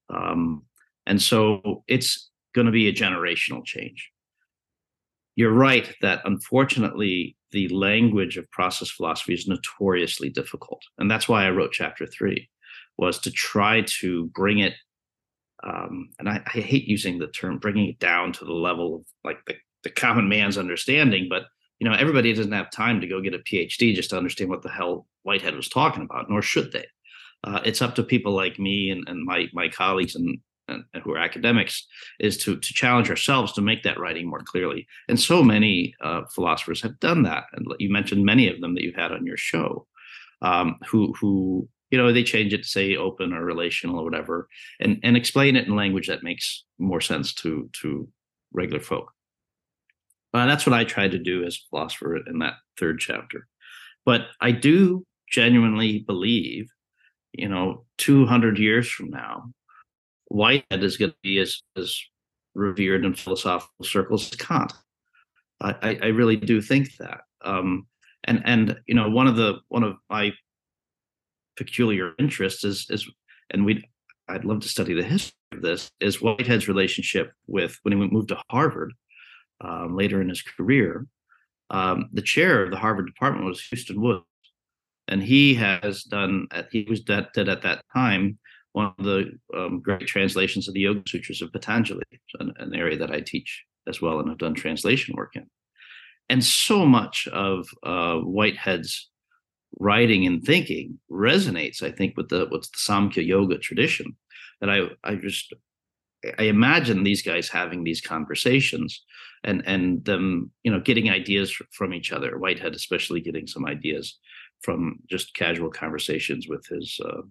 Um, 0.10 0.64
and 1.06 1.22
so 1.22 1.84
it's 1.88 2.30
going 2.56 2.66
to 2.66 2.72
be 2.72 2.88
a 2.88 2.94
generational 2.94 3.64
change. 3.64 4.10
You're 5.36 5.54
right 5.54 5.94
that 6.02 6.22
unfortunately, 6.26 7.38
the 7.52 7.68
language 7.70 8.38
of 8.38 8.50
process 8.52 8.90
philosophy 8.90 9.34
is 9.34 9.48
notoriously 9.48 10.30
difficult. 10.30 10.82
And 10.98 11.12
that's 11.12 11.30
why 11.30 11.46
I 11.46 11.52
wrote 11.52 11.72
chapter 11.74 12.08
three, 12.08 12.50
was 12.98 13.20
to 13.20 13.32
try 13.32 13.82
to 14.00 14.26
bring 14.34 14.60
it. 14.60 14.74
Um, 15.64 16.10
and 16.20 16.28
I, 16.30 16.42
I 16.46 16.60
hate 16.60 16.88
using 16.88 17.20
the 17.20 17.28
term 17.28 17.58
bringing 17.58 17.90
it 17.90 18.00
down 18.00 18.34
to 18.34 18.46
the 18.46 18.54
level 18.54 18.96
of 18.96 19.06
like 19.24 19.38
the, 19.46 19.56
the 19.84 19.90
common 19.90 20.28
man's 20.28 20.58
understanding, 20.58 21.28
but 21.30 21.44
you 21.80 21.90
know, 21.90 21.96
everybody 21.96 22.32
doesn't 22.32 22.52
have 22.52 22.70
time 22.70 23.02
to 23.02 23.08
go 23.08 23.22
get 23.22 23.34
a 23.34 23.40
PhD 23.40 23.96
just 23.96 24.12
to 24.12 24.18
understand 24.18 24.52
what 24.52 24.62
the 24.62 24.70
hell 24.70 25.08
Whitehead 25.24 25.56
was 25.56 25.68
talking 25.68 26.04
about, 26.04 26.30
nor 26.30 26.44
should 26.44 26.72
they. 26.72 26.86
Uh, 27.44 27.60
it's 27.66 27.82
up 27.82 27.96
to 27.96 28.04
people 28.04 28.34
like 28.34 28.60
me 28.60 28.92
and, 28.92 29.04
and 29.10 29.26
my 29.26 29.48
my 29.52 29.68
colleagues 29.68 30.16
and, 30.16 30.38
and, 30.68 30.84
who 31.04 31.12
are 31.12 31.18
academics 31.18 31.88
is 32.20 32.38
to 32.38 32.56
to 32.56 32.74
challenge 32.74 33.10
ourselves 33.10 33.52
to 33.54 33.62
make 33.62 33.82
that 33.82 34.00
writing 34.00 34.30
more 34.30 34.44
clearly. 34.44 34.88
And 35.08 35.20
so 35.20 35.44
many 35.44 35.96
uh, 36.04 36.22
philosophers 36.36 36.84
have 36.84 37.00
done 37.00 37.24
that. 37.24 37.46
And 37.54 37.66
you 37.80 37.92
mentioned 37.92 38.24
many 38.24 38.48
of 38.48 38.62
them 38.62 38.76
that 38.76 38.84
you've 38.84 38.96
had 38.96 39.12
on 39.12 39.26
your 39.26 39.38
show, 39.38 39.88
um, 40.44 40.78
who 40.88 41.14
who 41.20 41.68
you 41.92 41.98
know 41.98 42.12
they 42.12 42.24
change 42.24 42.54
it 42.54 42.64
to 42.64 42.70
say 42.70 42.96
open 42.96 43.34
or 43.34 43.44
relational 43.44 44.00
or 44.00 44.04
whatever, 44.04 44.48
and 44.80 45.00
and 45.04 45.16
explain 45.16 45.56
it 45.56 45.68
in 45.68 45.76
language 45.76 46.08
that 46.08 46.24
makes 46.24 46.64
more 46.80 47.02
sense 47.02 47.34
to 47.36 47.70
to 47.82 48.08
regular 48.54 48.82
folk. 48.82 49.12
Uh, 50.34 50.46
that's 50.46 50.66
what 50.66 50.74
I 50.74 50.86
tried 50.86 51.12
to 51.12 51.20
do 51.20 51.44
as 51.44 51.56
a 51.56 51.70
philosopher 51.70 52.16
in 52.16 52.40
that 52.40 52.56
third 52.80 53.00
chapter. 53.00 53.48
But 54.06 54.28
I 54.40 54.52
do 54.52 55.06
genuinely 55.30 56.00
believe, 56.00 56.70
you 57.34 57.50
know, 57.50 57.86
200 57.98 58.58
years 58.58 58.90
from 58.90 59.10
now, 59.10 59.52
Whitehead 60.28 60.84
is 60.84 60.96
going 60.96 61.12
to 61.12 61.18
be 61.22 61.40
as, 61.40 61.62
as 61.76 62.00
revered 62.56 63.04
in 63.04 63.14
philosophical 63.14 63.86
circles 63.86 64.32
as 64.32 64.38
Kant. 64.38 64.74
I, 65.60 66.00
I 66.02 66.08
really 66.08 66.38
do 66.38 66.62
think 66.62 66.96
that. 66.98 67.22
Um, 67.44 67.88
and 68.24 68.42
and 68.46 68.80
you 68.88 68.96
know, 68.96 69.10
one 69.10 69.28
of 69.28 69.36
the 69.36 69.60
one 69.68 69.84
of 69.84 69.98
my 70.10 70.32
peculiar 71.58 72.14
interests 72.20 72.64
is 72.64 72.86
is, 72.90 73.10
and 73.50 73.66
we 73.66 73.84
I'd 74.28 74.46
love 74.46 74.62
to 74.62 74.70
study 74.70 74.94
the 74.94 75.04
history 75.04 75.36
of 75.54 75.62
this 75.62 75.92
is 76.00 76.22
Whitehead's 76.22 76.68
relationship 76.68 77.34
with 77.48 77.78
when 77.84 77.92
he 77.92 78.08
moved 78.08 78.30
to 78.30 78.42
Harvard 78.50 78.94
um, 79.62 79.96
later 79.96 80.22
in 80.22 80.30
his 80.30 80.42
career, 80.42 81.06
um, 81.70 82.10
the 82.14 82.22
chair 82.22 82.64
of 82.64 82.72
the 82.72 82.78
Harvard 82.78 83.06
department 83.06 83.46
was 83.46 83.62
Houston 83.68 84.02
Woods, 84.02 84.26
and 85.08 85.22
he 85.22 85.54
has 85.56 86.04
done. 86.04 86.48
He 86.72 86.86
was 86.90 87.04
that 87.06 87.34
did 87.34 87.50
at 87.50 87.62
that 87.64 87.84
time 87.94 88.40
one 88.74 88.94
of 88.98 89.04
the 89.04 89.32
um, 89.56 89.82
great 89.82 90.08
translations 90.08 90.68
of 90.68 90.74
the 90.74 90.82
Yoga 90.82 91.02
Sutras 91.08 91.42
of 91.42 91.52
Patanjali, 91.52 92.04
an, 92.40 92.54
an, 92.58 92.74
area 92.74 92.98
that 92.98 93.12
I 93.12 93.20
teach 93.20 93.66
as 93.88 94.02
well 94.02 94.20
and 94.20 94.30
have 94.30 94.38
done 94.38 94.54
translation 94.54 95.16
work 95.18 95.36
in. 95.36 95.46
And 96.30 96.44
so 96.44 96.86
much 96.86 97.28
of 97.28 97.68
uh, 97.84 98.20
Whitehead's 98.20 99.11
writing 99.80 100.26
and 100.26 100.44
thinking 100.44 101.00
resonates, 101.10 101.82
I 101.82 101.92
think, 101.92 102.18
with 102.18 102.30
the 102.30 102.48
what's 102.50 102.70
the 102.70 102.78
Samkhya 102.78 103.26
Yoga 103.26 103.58
tradition. 103.58 104.16
That 104.60 104.70
I 104.70 104.88
I 105.04 105.16
just 105.16 105.54
I 106.38 106.44
imagine 106.44 107.04
these 107.04 107.24
guys 107.24 107.50
having 107.50 107.84
these 107.84 108.02
conversations 108.02 109.04
and 109.44 109.64
and 109.66 110.04
them 110.06 110.52
you 110.64 110.72
know 110.72 110.80
getting 110.80 111.10
ideas 111.10 111.56
from 111.72 111.94
each 111.94 112.12
other 112.12 112.38
whitehead 112.38 112.76
especially 112.76 113.22
getting 113.22 113.48
some 113.48 113.66
ideas 113.66 114.18
from 114.62 115.00
just 115.10 115.34
casual 115.34 115.72
conversations 115.72 116.48
with 116.48 116.66
his 116.68 117.00
uh, 117.04 117.22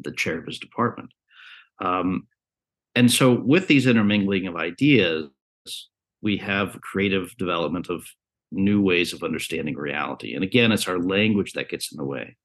the 0.00 0.12
chair 0.12 0.38
of 0.38 0.46
his 0.46 0.58
department 0.58 1.10
um, 1.80 2.26
and 2.94 3.10
so 3.10 3.32
with 3.32 3.66
these 3.66 3.86
intermingling 3.86 4.46
of 4.46 4.56
ideas 4.56 5.28
we 6.20 6.36
have 6.36 6.80
creative 6.82 7.34
development 7.38 7.88
of 7.88 8.04
new 8.52 8.80
ways 8.82 9.12
of 9.12 9.22
understanding 9.22 9.76
reality 9.76 10.34
and 10.34 10.44
again 10.44 10.72
it's 10.72 10.88
our 10.88 10.98
language 10.98 11.52
that 11.52 11.68
gets 11.68 11.92
in 11.92 11.96
the 11.96 12.04
way 12.04 12.36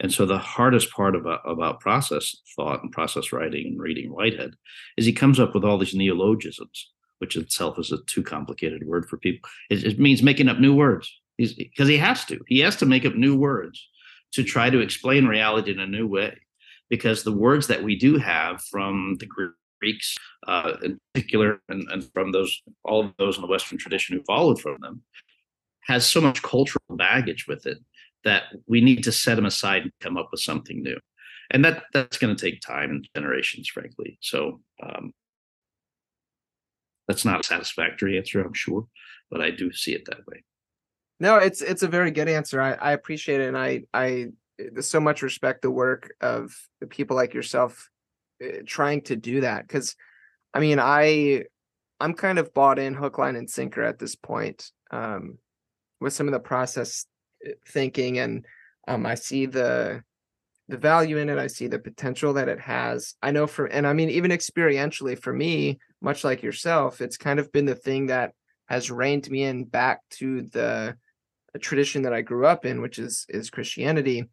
and 0.00 0.12
so 0.12 0.26
the 0.26 0.38
hardest 0.38 0.90
part 0.90 1.14
about, 1.14 1.40
about 1.48 1.78
process 1.78 2.34
thought 2.56 2.82
and 2.82 2.90
process 2.92 3.32
writing 3.32 3.66
and 3.66 3.80
reading 3.80 4.12
whitehead 4.12 4.54
is 4.96 5.06
he 5.06 5.12
comes 5.12 5.38
up 5.38 5.54
with 5.54 5.64
all 5.64 5.78
these 5.78 5.94
neologisms 5.94 6.92
which 7.22 7.36
itself 7.36 7.78
is 7.78 7.92
a 7.92 8.02
too 8.06 8.20
complicated 8.20 8.84
word 8.84 9.08
for 9.08 9.16
people. 9.16 9.48
It, 9.70 9.84
it 9.84 10.00
means 10.00 10.24
making 10.24 10.48
up 10.48 10.58
new 10.58 10.74
words. 10.74 11.08
because 11.38 11.86
he 11.86 11.96
has 11.96 12.24
to. 12.24 12.40
He 12.48 12.58
has 12.58 12.74
to 12.76 12.84
make 12.84 13.06
up 13.06 13.14
new 13.14 13.36
words 13.36 13.88
to 14.32 14.42
try 14.42 14.70
to 14.70 14.80
explain 14.80 15.26
reality 15.26 15.70
in 15.70 15.78
a 15.78 15.86
new 15.86 16.08
way. 16.08 16.36
Because 16.90 17.22
the 17.22 17.30
words 17.30 17.68
that 17.68 17.84
we 17.84 17.96
do 17.96 18.18
have 18.18 18.60
from 18.64 19.18
the 19.20 19.28
Greeks, 19.80 20.16
uh, 20.48 20.72
in 20.82 20.98
particular, 21.14 21.60
and, 21.68 21.88
and 21.92 22.12
from 22.12 22.32
those 22.32 22.60
all 22.84 23.04
of 23.04 23.12
those 23.18 23.36
in 23.36 23.42
the 23.42 23.46
Western 23.46 23.78
tradition 23.78 24.16
who 24.16 24.24
followed 24.24 24.60
from 24.60 24.78
them, 24.80 25.00
has 25.84 26.06
so 26.06 26.20
much 26.20 26.42
cultural 26.42 26.82
baggage 26.96 27.46
with 27.46 27.66
it 27.66 27.78
that 28.24 28.44
we 28.66 28.80
need 28.80 29.02
to 29.04 29.12
set 29.12 29.34
them 29.34 29.46
aside 29.46 29.82
and 29.82 29.92
come 30.00 30.16
up 30.16 30.28
with 30.30 30.40
something 30.40 30.82
new 30.82 30.98
and 31.50 31.64
that 31.64 31.84
that's 31.92 32.18
going 32.18 32.34
to 32.34 32.40
take 32.50 32.60
time 32.60 32.90
and 32.90 33.08
generations 33.14 33.68
frankly 33.68 34.18
so 34.20 34.60
um, 34.82 35.12
that's 37.08 37.24
not 37.24 37.40
a 37.40 37.46
satisfactory 37.46 38.16
answer, 38.16 38.40
I'm 38.40 38.54
sure, 38.54 38.86
but 39.30 39.40
I 39.40 39.50
do 39.50 39.72
see 39.72 39.92
it 39.92 40.04
that 40.06 40.26
way. 40.26 40.44
No, 41.20 41.36
it's 41.36 41.60
it's 41.60 41.82
a 41.82 41.88
very 41.88 42.10
good 42.10 42.28
answer. 42.28 42.60
I, 42.60 42.72
I 42.72 42.92
appreciate 42.92 43.40
it, 43.40 43.48
and 43.48 43.58
I 43.58 43.82
I 43.92 44.28
so 44.80 45.00
much 45.00 45.22
respect 45.22 45.62
the 45.62 45.70
work 45.70 46.14
of 46.20 46.54
the 46.80 46.86
people 46.86 47.16
like 47.16 47.34
yourself 47.34 47.90
uh, 48.44 48.58
trying 48.66 49.02
to 49.02 49.16
do 49.16 49.40
that. 49.42 49.66
Because, 49.66 49.94
I 50.54 50.60
mean, 50.60 50.78
I 50.80 51.44
I'm 52.00 52.14
kind 52.14 52.38
of 52.38 52.54
bought 52.54 52.78
in 52.78 52.94
hook, 52.94 53.18
line, 53.18 53.36
and 53.36 53.48
sinker 53.48 53.82
at 53.82 53.98
this 53.98 54.16
point 54.16 54.70
um, 54.90 55.38
with 56.02 56.12
some 56.12 56.28
of 56.28 56.32
the 56.32 56.40
process 56.40 57.06
eh, 57.44 57.52
thinking, 57.68 58.18
and 58.18 58.44
um, 58.88 59.06
I 59.06 59.14
see 59.14 59.46
the 59.46 60.02
the 60.68 60.76
value 60.76 61.18
in 61.18 61.28
it. 61.28 61.38
I 61.38 61.48
see 61.48 61.66
the 61.66 61.78
potential 61.78 62.32
that 62.34 62.48
it 62.48 62.60
has. 62.60 63.14
I 63.22 63.30
know 63.30 63.46
for, 63.46 63.66
and 63.66 63.86
I 63.86 63.92
mean, 63.92 64.10
even 64.10 64.30
experientially 64.30 65.20
for 65.20 65.32
me, 65.32 65.78
much 66.00 66.24
like 66.24 66.42
yourself, 66.42 67.00
it's 67.00 67.16
kind 67.16 67.38
of 67.38 67.52
been 67.52 67.66
the 67.66 67.74
thing 67.74 68.06
that 68.06 68.32
has 68.66 68.90
reined 68.90 69.30
me 69.30 69.42
in 69.42 69.64
back 69.64 70.00
to 70.10 70.42
the 70.42 70.96
tradition 71.60 72.02
that 72.02 72.14
I 72.14 72.22
grew 72.22 72.46
up 72.46 72.64
in, 72.64 72.80
which 72.80 72.98
is 72.98 73.26
is 73.28 73.50
Christianity. 73.50 74.24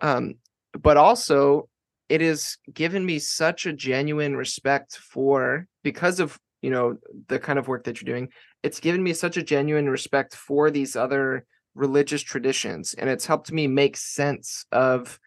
Um, 0.00 0.34
but 0.80 0.96
also, 0.96 1.68
it 2.08 2.20
has 2.20 2.56
given 2.72 3.04
me 3.04 3.18
such 3.18 3.66
a 3.66 3.72
genuine 3.72 4.36
respect 4.36 4.96
for 4.96 5.66
because 5.82 6.20
of 6.20 6.38
you 6.62 6.70
know 6.70 6.96
the 7.28 7.38
kind 7.38 7.58
of 7.58 7.68
work 7.68 7.84
that 7.84 8.00
you're 8.00 8.14
doing. 8.14 8.28
It's 8.62 8.80
given 8.80 9.02
me 9.02 9.12
such 9.12 9.36
a 9.36 9.42
genuine 9.42 9.88
respect 9.88 10.34
for 10.34 10.70
these 10.70 10.96
other 10.96 11.46
religious 11.74 12.22
traditions, 12.22 12.94
and 12.94 13.08
it's 13.08 13.26
helped 13.26 13.52
me 13.52 13.66
make 13.66 13.96
sense 13.96 14.66
of 14.72 15.18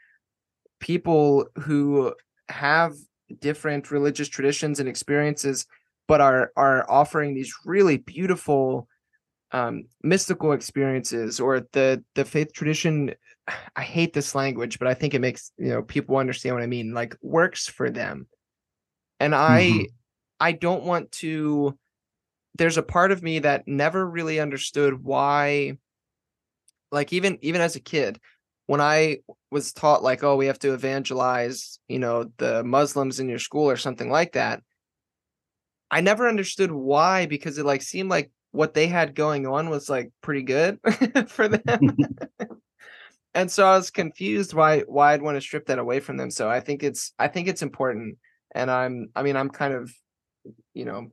people 0.79 1.47
who 1.59 2.13
have 2.49 2.93
different 3.39 3.89
religious 3.89 4.27
traditions 4.27 4.79
and 4.79 4.89
experiences 4.89 5.65
but 6.07 6.21
are 6.21 6.51
are 6.55 6.89
offering 6.89 7.34
these 7.34 7.53
really 7.65 7.97
beautiful 7.97 8.88
um, 9.51 9.86
mystical 10.01 10.51
experiences 10.51 11.39
or 11.39 11.61
the 11.71 12.03
the 12.15 12.25
faith 12.25 12.53
tradition 12.53 13.13
i 13.75 13.81
hate 13.81 14.13
this 14.13 14.36
language 14.36 14.79
but 14.79 14.88
i 14.88 14.93
think 14.93 15.13
it 15.13 15.21
makes 15.21 15.51
you 15.57 15.69
know 15.69 15.81
people 15.81 16.17
understand 16.17 16.55
what 16.55 16.63
i 16.63 16.67
mean 16.67 16.93
like 16.93 17.15
works 17.21 17.67
for 17.67 17.89
them 17.89 18.27
and 19.19 19.34
i 19.34 19.63
mm-hmm. 19.63 19.84
i 20.39 20.51
don't 20.51 20.84
want 20.84 21.11
to 21.11 21.77
there's 22.55 22.77
a 22.77 22.83
part 22.83 23.11
of 23.11 23.23
me 23.23 23.39
that 23.39 23.67
never 23.67 24.05
really 24.07 24.39
understood 24.39 25.03
why 25.03 25.77
like 26.91 27.11
even 27.11 27.39
even 27.41 27.61
as 27.61 27.75
a 27.75 27.79
kid 27.79 28.19
when 28.65 28.81
I 28.81 29.17
was 29.51 29.73
taught 29.73 30.03
like, 30.03 30.23
oh, 30.23 30.35
we 30.35 30.47
have 30.47 30.59
to 30.59 30.73
evangelize, 30.73 31.79
you 31.87 31.99
know, 31.99 32.31
the 32.37 32.63
Muslims 32.63 33.19
in 33.19 33.27
your 33.27 33.39
school 33.39 33.69
or 33.69 33.77
something 33.77 34.09
like 34.09 34.33
that, 34.33 34.61
I 35.91 36.01
never 36.01 36.27
understood 36.27 36.71
why 36.71 37.25
because 37.25 37.57
it 37.57 37.65
like 37.65 37.81
seemed 37.81 38.09
like 38.09 38.31
what 38.51 38.73
they 38.73 38.87
had 38.87 39.15
going 39.15 39.45
on 39.45 39.69
was 39.69 39.89
like 39.89 40.11
pretty 40.21 40.43
good 40.43 40.79
for 41.27 41.47
them. 41.47 41.97
and 43.33 43.51
so 43.51 43.65
I 43.65 43.75
was 43.75 43.91
confused 43.91 44.53
why 44.53 44.81
why 44.81 45.13
I'd 45.13 45.21
want 45.21 45.35
to 45.37 45.41
strip 45.41 45.65
that 45.67 45.79
away 45.79 45.99
from 45.99 46.17
them. 46.17 46.31
So 46.31 46.49
I 46.49 46.59
think 46.59 46.83
it's 46.83 47.13
I 47.19 47.27
think 47.27 47.47
it's 47.47 47.61
important. 47.61 48.17
And 48.55 48.71
I'm 48.71 49.09
I 49.15 49.23
mean 49.23 49.35
I'm 49.35 49.49
kind 49.49 49.73
of, 49.73 49.93
you 50.73 50.85
know, 50.85 51.11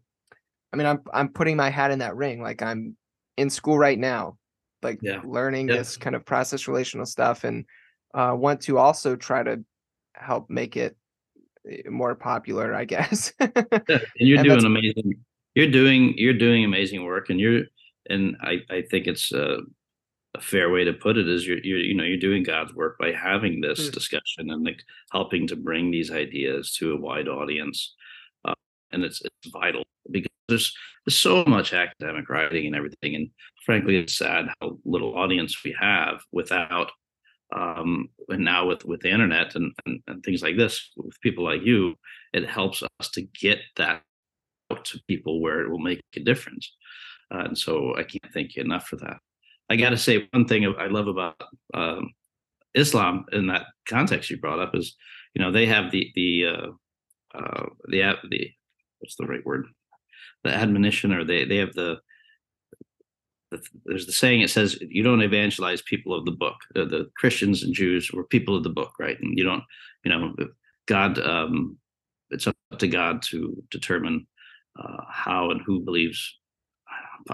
I 0.73 0.77
mean, 0.77 0.87
I'm 0.87 1.01
I'm 1.13 1.29
putting 1.33 1.57
my 1.57 1.71
hat 1.71 1.91
in 1.91 1.99
that 2.01 2.17
ring. 2.17 2.43
Like 2.43 2.63
I'm 2.63 2.97
in 3.37 3.51
school 3.51 3.79
right 3.79 3.99
now, 3.99 4.39
like 4.83 5.01
Yeah. 5.01 5.23
learning 5.23 5.71
this 5.71 5.97
kind 5.97 6.17
of 6.17 6.25
process 6.25 6.69
relational 6.69 7.07
stuff, 7.07 7.45
and 7.45 7.65
uh, 8.15 8.35
want 8.37 8.61
to 8.63 8.79
also 8.79 9.17
try 9.17 9.43
to 9.43 9.65
help 10.15 10.51
make 10.51 10.77
it 10.77 10.97
eh, 11.71 11.83
more 11.89 12.15
popular, 12.15 12.75
I 12.75 12.85
guess. 12.87 13.33
Yeah, 13.89 13.99
and 14.19 14.29
you're 14.29 14.39
And 14.39 14.47
doing 14.51 14.65
amazing. 14.65 15.25
You're 15.55 15.71
doing 15.71 16.15
you're 16.17 16.35
doing 16.39 16.65
amazing 16.65 17.05
work, 17.05 17.31
and 17.31 17.41
you're 17.41 17.65
and 18.09 18.37
I 18.41 18.59
I 18.71 18.83
think 18.83 19.07
it's 19.07 19.33
uh, 19.33 19.59
a 20.37 20.43
fair 20.43 20.71
way 20.71 20.85
to 20.85 20.95
put 20.95 21.19
it 21.19 21.29
is 21.29 21.47
you're 21.47 21.61
you're 21.65 21.79
you 21.81 21.95
know 21.95 22.05
you're 22.05 22.19
doing 22.19 22.45
God's 22.45 22.75
work 22.75 22.99
by 23.01 23.13
having 23.13 23.63
this 23.63 23.91
Mm. 23.91 23.93
discussion 23.93 24.51
and 24.51 24.65
like 24.65 24.83
helping 25.13 25.47
to 25.49 25.57
bring 25.57 25.93
these 25.93 26.13
ideas 26.13 26.75
to 26.79 26.93
a 26.95 27.01
wide 27.01 27.29
audience, 27.29 27.95
uh, 28.47 28.55
and 28.93 29.05
it's 29.05 29.23
it's 29.23 29.53
vital 29.53 29.85
because 30.11 30.30
there's 30.51 30.75
there's 31.07 31.19
so 31.19 31.45
much 31.47 31.73
academic 31.73 32.29
writing 32.29 32.67
and 32.67 32.77
everything, 32.77 33.15
and 33.15 33.31
frankly, 33.65 33.97
it's 33.97 34.19
sad 34.19 34.47
how 34.61 34.79
little 34.85 35.17
audience 35.17 35.65
we 35.65 35.75
have 35.81 36.21
without 36.33 36.93
um 37.57 38.09
and 38.29 38.45
now 38.45 38.65
with 38.69 38.85
with 38.85 39.01
the 39.01 39.11
internet 39.11 39.57
and, 39.57 39.73
and 39.85 40.01
and 40.07 40.23
things 40.23 40.41
like 40.41 40.57
this 40.57 40.93
with 40.97 41.21
people 41.21 41.43
like 41.43 41.63
you 41.65 41.97
it 42.33 42.49
helps 42.49 42.81
us 43.01 43.11
to 43.11 43.23
get 43.23 43.59
that 43.77 44.03
out 44.71 44.85
to 44.85 45.01
people 45.09 45.41
where 45.41 45.63
it 45.63 45.71
will 45.71 45.79
make 45.79 46.01
a 46.17 46.21
difference. 46.21 46.73
Uh, 47.33 47.45
and 47.45 47.59
so 47.59 47.95
I 47.97 48.03
can't 48.03 48.33
thank 48.33 48.57
you 48.57 48.63
enough 48.63 48.87
for 48.87 48.97
that. 48.97 49.19
I 49.69 49.77
got 49.77 49.91
to 49.91 49.97
say 49.97 50.29
one 50.33 50.47
thing 50.47 50.67
I 50.67 50.87
love 50.87 51.07
about 51.07 51.41
um, 51.75 52.11
Islam 52.75 53.25
in 53.33 53.47
that 53.49 53.67
context 53.89 54.31
you 54.31 54.39
brought 54.39 54.59
up 54.59 54.75
is, 54.75 54.97
you 55.35 55.43
know, 55.43 55.53
they 55.53 55.67
have 55.67 55.93
the 55.93 56.11
the 56.15 56.47
uh, 56.47 57.39
uh, 57.39 57.67
the 57.89 58.15
the 58.29 58.51
what's 58.99 59.17
the 59.17 59.27
right 59.27 59.45
word, 59.47 59.67
the 60.45 60.51
admonition, 60.51 61.13
or 61.13 61.25
they 61.25 61.45
they 61.45 61.57
have 61.57 61.75
the, 61.75 61.99
the 63.51 63.63
there's 63.85 64.07
the 64.07 64.13
saying 64.13 64.41
it 64.41 64.51
says 64.51 64.79
you 64.81 65.03
don't 65.03 65.23
evangelize 65.23 65.83
people 65.83 66.15
of 66.15 66.25
the 66.25 66.33
book. 66.33 66.57
Uh, 66.75 66.85
the 66.85 67.11
Christians 67.17 67.63
and 67.63 67.75
Jews 67.75 68.11
were 68.13 68.25
people 68.25 68.57
of 68.57 68.63
the 68.63 68.71
book, 68.71 68.93
right? 68.99 69.19
And 69.21 69.37
you 69.37 69.45
don't, 69.45 69.65
you 70.05 70.11
know, 70.11 70.35
God. 70.87 71.19
Um, 71.19 71.79
it's 72.31 72.47
up 72.47 72.55
to 72.79 72.87
God 72.87 73.23
to 73.23 73.61
determine 73.71 74.27
uh, 74.81 75.03
how 75.09 75.51
and 75.51 75.61
who 75.63 75.81
believes. 75.81 76.37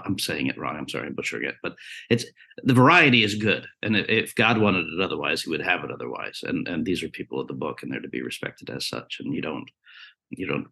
I'm 0.03 0.19
saying 0.19 0.47
it 0.47 0.57
wrong. 0.57 0.75
I'm 0.75 0.89
sorry, 0.89 1.07
I'm 1.07 1.13
butchering 1.13 1.45
it, 1.45 1.55
but 1.63 1.75
it's 2.09 2.25
the 2.63 2.73
variety 2.73 3.23
is 3.23 3.35
good. 3.35 3.65
And 3.81 3.95
if- 3.95 4.09
if 4.09 4.35
God 4.35 4.57
wanted 4.57 4.85
it 4.87 4.99
otherwise, 4.99 5.43
He 5.43 5.49
would 5.49 5.61
have 5.61 5.83
it 5.83 5.91
otherwise. 5.91 6.43
And 6.43 6.67
and 6.67 6.85
these 6.85 7.03
are 7.03 7.09
people 7.09 7.39
of 7.39 7.47
the 7.47 7.53
book, 7.53 7.83
and 7.83 7.91
they're 7.91 8.01
to 8.01 8.09
be 8.09 8.21
respected 8.21 8.69
as 8.69 8.87
such. 8.87 9.19
And 9.19 9.33
you 9.33 9.41
don't 9.41 9.69
you 10.29 10.45
don't 10.45 10.67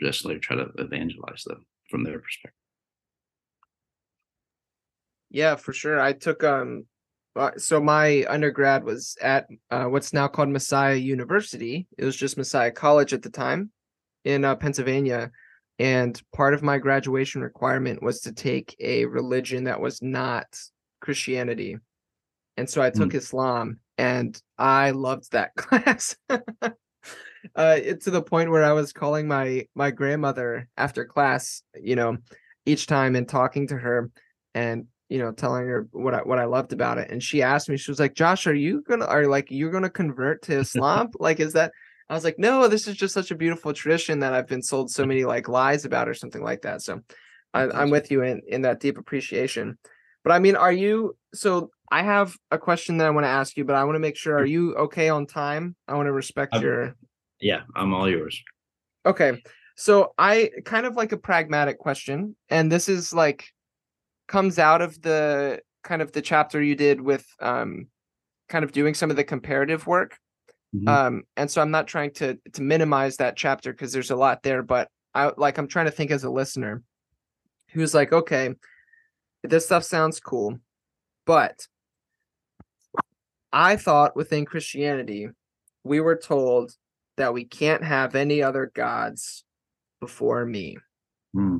just 0.00 0.24
like 0.24 0.40
try 0.40 0.56
to 0.56 0.70
evangelize 0.78 1.44
them 1.44 1.64
from 1.88 2.04
their 2.04 2.18
perspective. 2.18 2.52
Yeah, 5.30 5.56
for 5.56 5.72
sure. 5.72 6.00
I 6.00 6.12
took 6.12 6.44
um 6.44 6.86
uh, 7.36 7.50
so 7.58 7.80
my 7.80 8.24
undergrad 8.28 8.82
was 8.82 9.16
at 9.20 9.46
uh, 9.70 9.84
what's 9.84 10.14
now 10.14 10.26
called 10.26 10.48
Messiah 10.48 10.94
University. 10.94 11.86
It 11.98 12.04
was 12.04 12.16
just 12.16 12.38
Messiah 12.38 12.70
College 12.70 13.12
at 13.12 13.20
the 13.20 13.28
time 13.28 13.70
in 14.24 14.44
uh, 14.44 14.56
Pennsylvania, 14.56 15.30
and 15.78 16.20
part 16.34 16.54
of 16.54 16.62
my 16.62 16.78
graduation 16.78 17.42
requirement 17.42 18.02
was 18.02 18.20
to 18.22 18.32
take 18.32 18.74
a 18.80 19.04
religion 19.04 19.64
that 19.64 19.80
was 19.80 20.00
not 20.00 20.46
Christianity. 21.00 21.76
And 22.56 22.68
so 22.68 22.80
I 22.80 22.88
took 22.88 23.14
Islam 23.14 23.80
and 23.98 24.40
I 24.56 24.92
loved 24.92 25.32
that 25.32 25.54
class. 25.56 26.16
Uh 27.54 27.78
it, 27.82 28.02
to 28.02 28.10
the 28.10 28.22
point 28.22 28.50
where 28.50 28.64
I 28.64 28.72
was 28.72 28.92
calling 28.92 29.28
my 29.28 29.66
my 29.74 29.90
grandmother 29.90 30.68
after 30.76 31.04
class, 31.04 31.62
you 31.80 31.96
know, 31.96 32.16
each 32.64 32.86
time 32.86 33.16
and 33.16 33.28
talking 33.28 33.68
to 33.68 33.76
her 33.76 34.10
and 34.54 34.86
you 35.08 35.18
know 35.18 35.32
telling 35.32 35.66
her 35.66 35.86
what 35.92 36.14
I 36.14 36.22
what 36.22 36.38
I 36.38 36.44
loved 36.44 36.72
about 36.72 36.98
it. 36.98 37.10
And 37.10 37.22
she 37.22 37.42
asked 37.42 37.68
me 37.68 37.76
she 37.76 37.90
was 37.90 38.00
like 38.00 38.14
Josh 38.14 38.46
are 38.46 38.54
you 38.54 38.82
to 38.88 39.06
are 39.06 39.26
like 39.26 39.46
you're 39.50 39.80
to 39.80 39.90
convert 39.90 40.42
to 40.42 40.58
Islam? 40.58 41.10
Like 41.18 41.40
is 41.40 41.52
that 41.54 41.72
I 42.08 42.14
was 42.14 42.24
like 42.24 42.38
no 42.38 42.68
this 42.68 42.88
is 42.88 42.96
just 42.96 43.14
such 43.14 43.30
a 43.30 43.36
beautiful 43.36 43.72
tradition 43.72 44.20
that 44.20 44.34
I've 44.34 44.48
been 44.48 44.62
sold 44.62 44.90
so 44.90 45.06
many 45.06 45.24
like 45.24 45.48
lies 45.48 45.84
about 45.84 46.08
or 46.08 46.14
something 46.14 46.42
like 46.42 46.62
that. 46.62 46.82
So 46.82 47.00
I, 47.54 47.68
I'm 47.68 47.90
with 47.90 48.10
you 48.10 48.22
in 48.22 48.42
in 48.48 48.62
that 48.62 48.80
deep 48.80 48.98
appreciation. 48.98 49.78
But 50.24 50.32
I 50.32 50.38
mean 50.40 50.56
are 50.56 50.72
you 50.72 51.16
so 51.34 51.70
I 51.90 52.02
have 52.02 52.34
a 52.50 52.58
question 52.58 52.96
that 52.96 53.06
I 53.06 53.10
want 53.10 53.24
to 53.24 53.30
ask 53.30 53.56
you 53.56 53.64
but 53.64 53.76
I 53.76 53.84
want 53.84 53.94
to 53.94 54.00
make 54.00 54.16
sure 54.16 54.36
are 54.36 54.44
you 54.44 54.74
okay 54.74 55.08
on 55.08 55.26
time? 55.26 55.76
I 55.86 55.94
want 55.94 56.06
to 56.06 56.12
respect 56.12 56.54
I'm- 56.54 56.62
your 56.62 56.96
Yeah, 57.40 57.62
I'm 57.74 57.92
all 57.94 58.08
yours. 58.08 58.42
Okay. 59.04 59.42
So 59.76 60.14
I 60.16 60.50
kind 60.64 60.86
of 60.86 60.96
like 60.96 61.12
a 61.12 61.18
pragmatic 61.18 61.78
question, 61.78 62.34
and 62.48 62.72
this 62.72 62.88
is 62.88 63.12
like 63.12 63.44
comes 64.26 64.58
out 64.58 64.82
of 64.82 65.00
the 65.02 65.60
kind 65.84 66.02
of 66.02 66.12
the 66.12 66.22
chapter 66.22 66.60
you 66.60 66.74
did 66.74 67.00
with 67.00 67.26
um 67.40 67.86
kind 68.48 68.64
of 68.64 68.72
doing 68.72 68.94
some 68.94 69.10
of 69.10 69.16
the 69.16 69.24
comparative 69.24 69.86
work. 69.86 70.18
Mhm. 70.74 70.88
Um 70.88 71.22
and 71.36 71.50
so 71.50 71.60
I'm 71.60 71.70
not 71.70 71.86
trying 71.86 72.12
to 72.14 72.38
to 72.54 72.62
minimize 72.62 73.18
that 73.18 73.36
chapter 73.36 73.72
because 73.72 73.92
there's 73.92 74.10
a 74.10 74.16
lot 74.16 74.42
there, 74.42 74.62
but 74.62 74.88
I 75.14 75.32
like 75.36 75.58
I'm 75.58 75.68
trying 75.68 75.86
to 75.86 75.92
think 75.92 76.10
as 76.10 76.24
a 76.24 76.30
listener 76.30 76.82
who's 77.70 77.94
like, 77.94 78.12
okay, 78.12 78.54
this 79.42 79.66
stuff 79.66 79.84
sounds 79.84 80.20
cool, 80.20 80.58
but 81.26 81.66
I 83.52 83.76
thought 83.76 84.16
within 84.16 84.44
Christianity 84.44 85.28
we 85.84 86.00
were 86.00 86.16
told 86.16 86.72
that 87.16 87.34
we 87.34 87.44
can't 87.44 87.82
have 87.82 88.14
any 88.14 88.42
other 88.42 88.70
gods 88.74 89.44
before 90.00 90.44
me, 90.44 90.78
Hmm. 91.32 91.58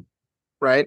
right? 0.60 0.86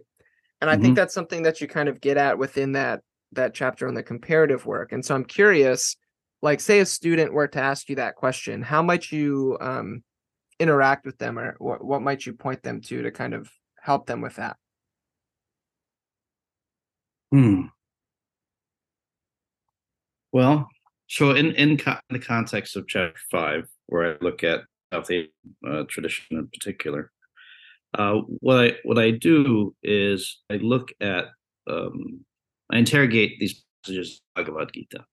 And 0.62 0.70
I 0.70 0.78
think 0.78 0.96
that's 0.96 1.14
something 1.14 1.44
that 1.44 1.62
you 1.62 1.68
kind 1.68 1.88
of 1.90 2.02
get 2.02 2.18
at 2.18 2.38
within 2.38 2.74
that 2.74 3.02
that 3.32 3.54
chapter 3.54 3.88
on 3.88 3.94
the 3.94 4.04
comparative 4.04 4.66
work. 4.66 4.92
And 4.92 5.06
so 5.06 5.16
I'm 5.16 5.24
curious, 5.24 5.96
like 6.42 6.60
say 6.60 6.80
a 6.80 6.86
student 6.86 7.32
were 7.32 7.48
to 7.48 7.62
ask 7.62 7.88
you 7.90 7.96
that 7.96 8.16
question, 8.16 8.62
how 8.62 8.82
might 8.82 9.12
you 9.12 9.58
um 9.62 10.04
interact 10.60 11.06
with 11.06 11.18
them 11.18 11.40
or 11.40 11.56
what, 11.60 11.84
what 11.84 12.02
might 12.02 12.26
you 12.26 12.34
point 12.34 12.62
them 12.64 12.82
to 12.82 13.02
to 13.04 13.12
kind 13.12 13.34
of 13.34 13.50
help 13.82 14.06
them 14.06 14.22
with 14.22 14.36
that? 14.36 14.58
Hmm. 17.32 17.68
Well, 20.32 20.68
so 21.08 21.32
in 21.32 21.52
in 21.54 21.78
co- 21.78 22.00
the 22.10 22.20
context 22.20 22.76
of 22.76 22.88
chapter 22.88 23.20
five, 23.32 23.70
where 23.90 24.14
I 24.14 24.18
look 24.22 24.44
at 24.44 24.62
South 24.94 25.12
Asian 25.12 25.30
uh, 25.68 25.84
tradition 25.90 26.26
in 26.32 26.48
particular, 26.48 27.12
uh, 27.98 28.22
what 28.40 28.64
I 28.64 28.76
what 28.84 29.00
I 29.00 29.12
do 29.12 29.76
is 29.84 30.40
I 30.50 30.56
look 30.56 30.92
at 31.02 31.26
um, 31.68 32.22
I 32.72 32.78
interrogate 32.78 33.40
these 33.40 33.64
passages 33.84 34.22
of 34.36 34.46
Bhagavad 34.46 34.72
Gita 34.74 35.06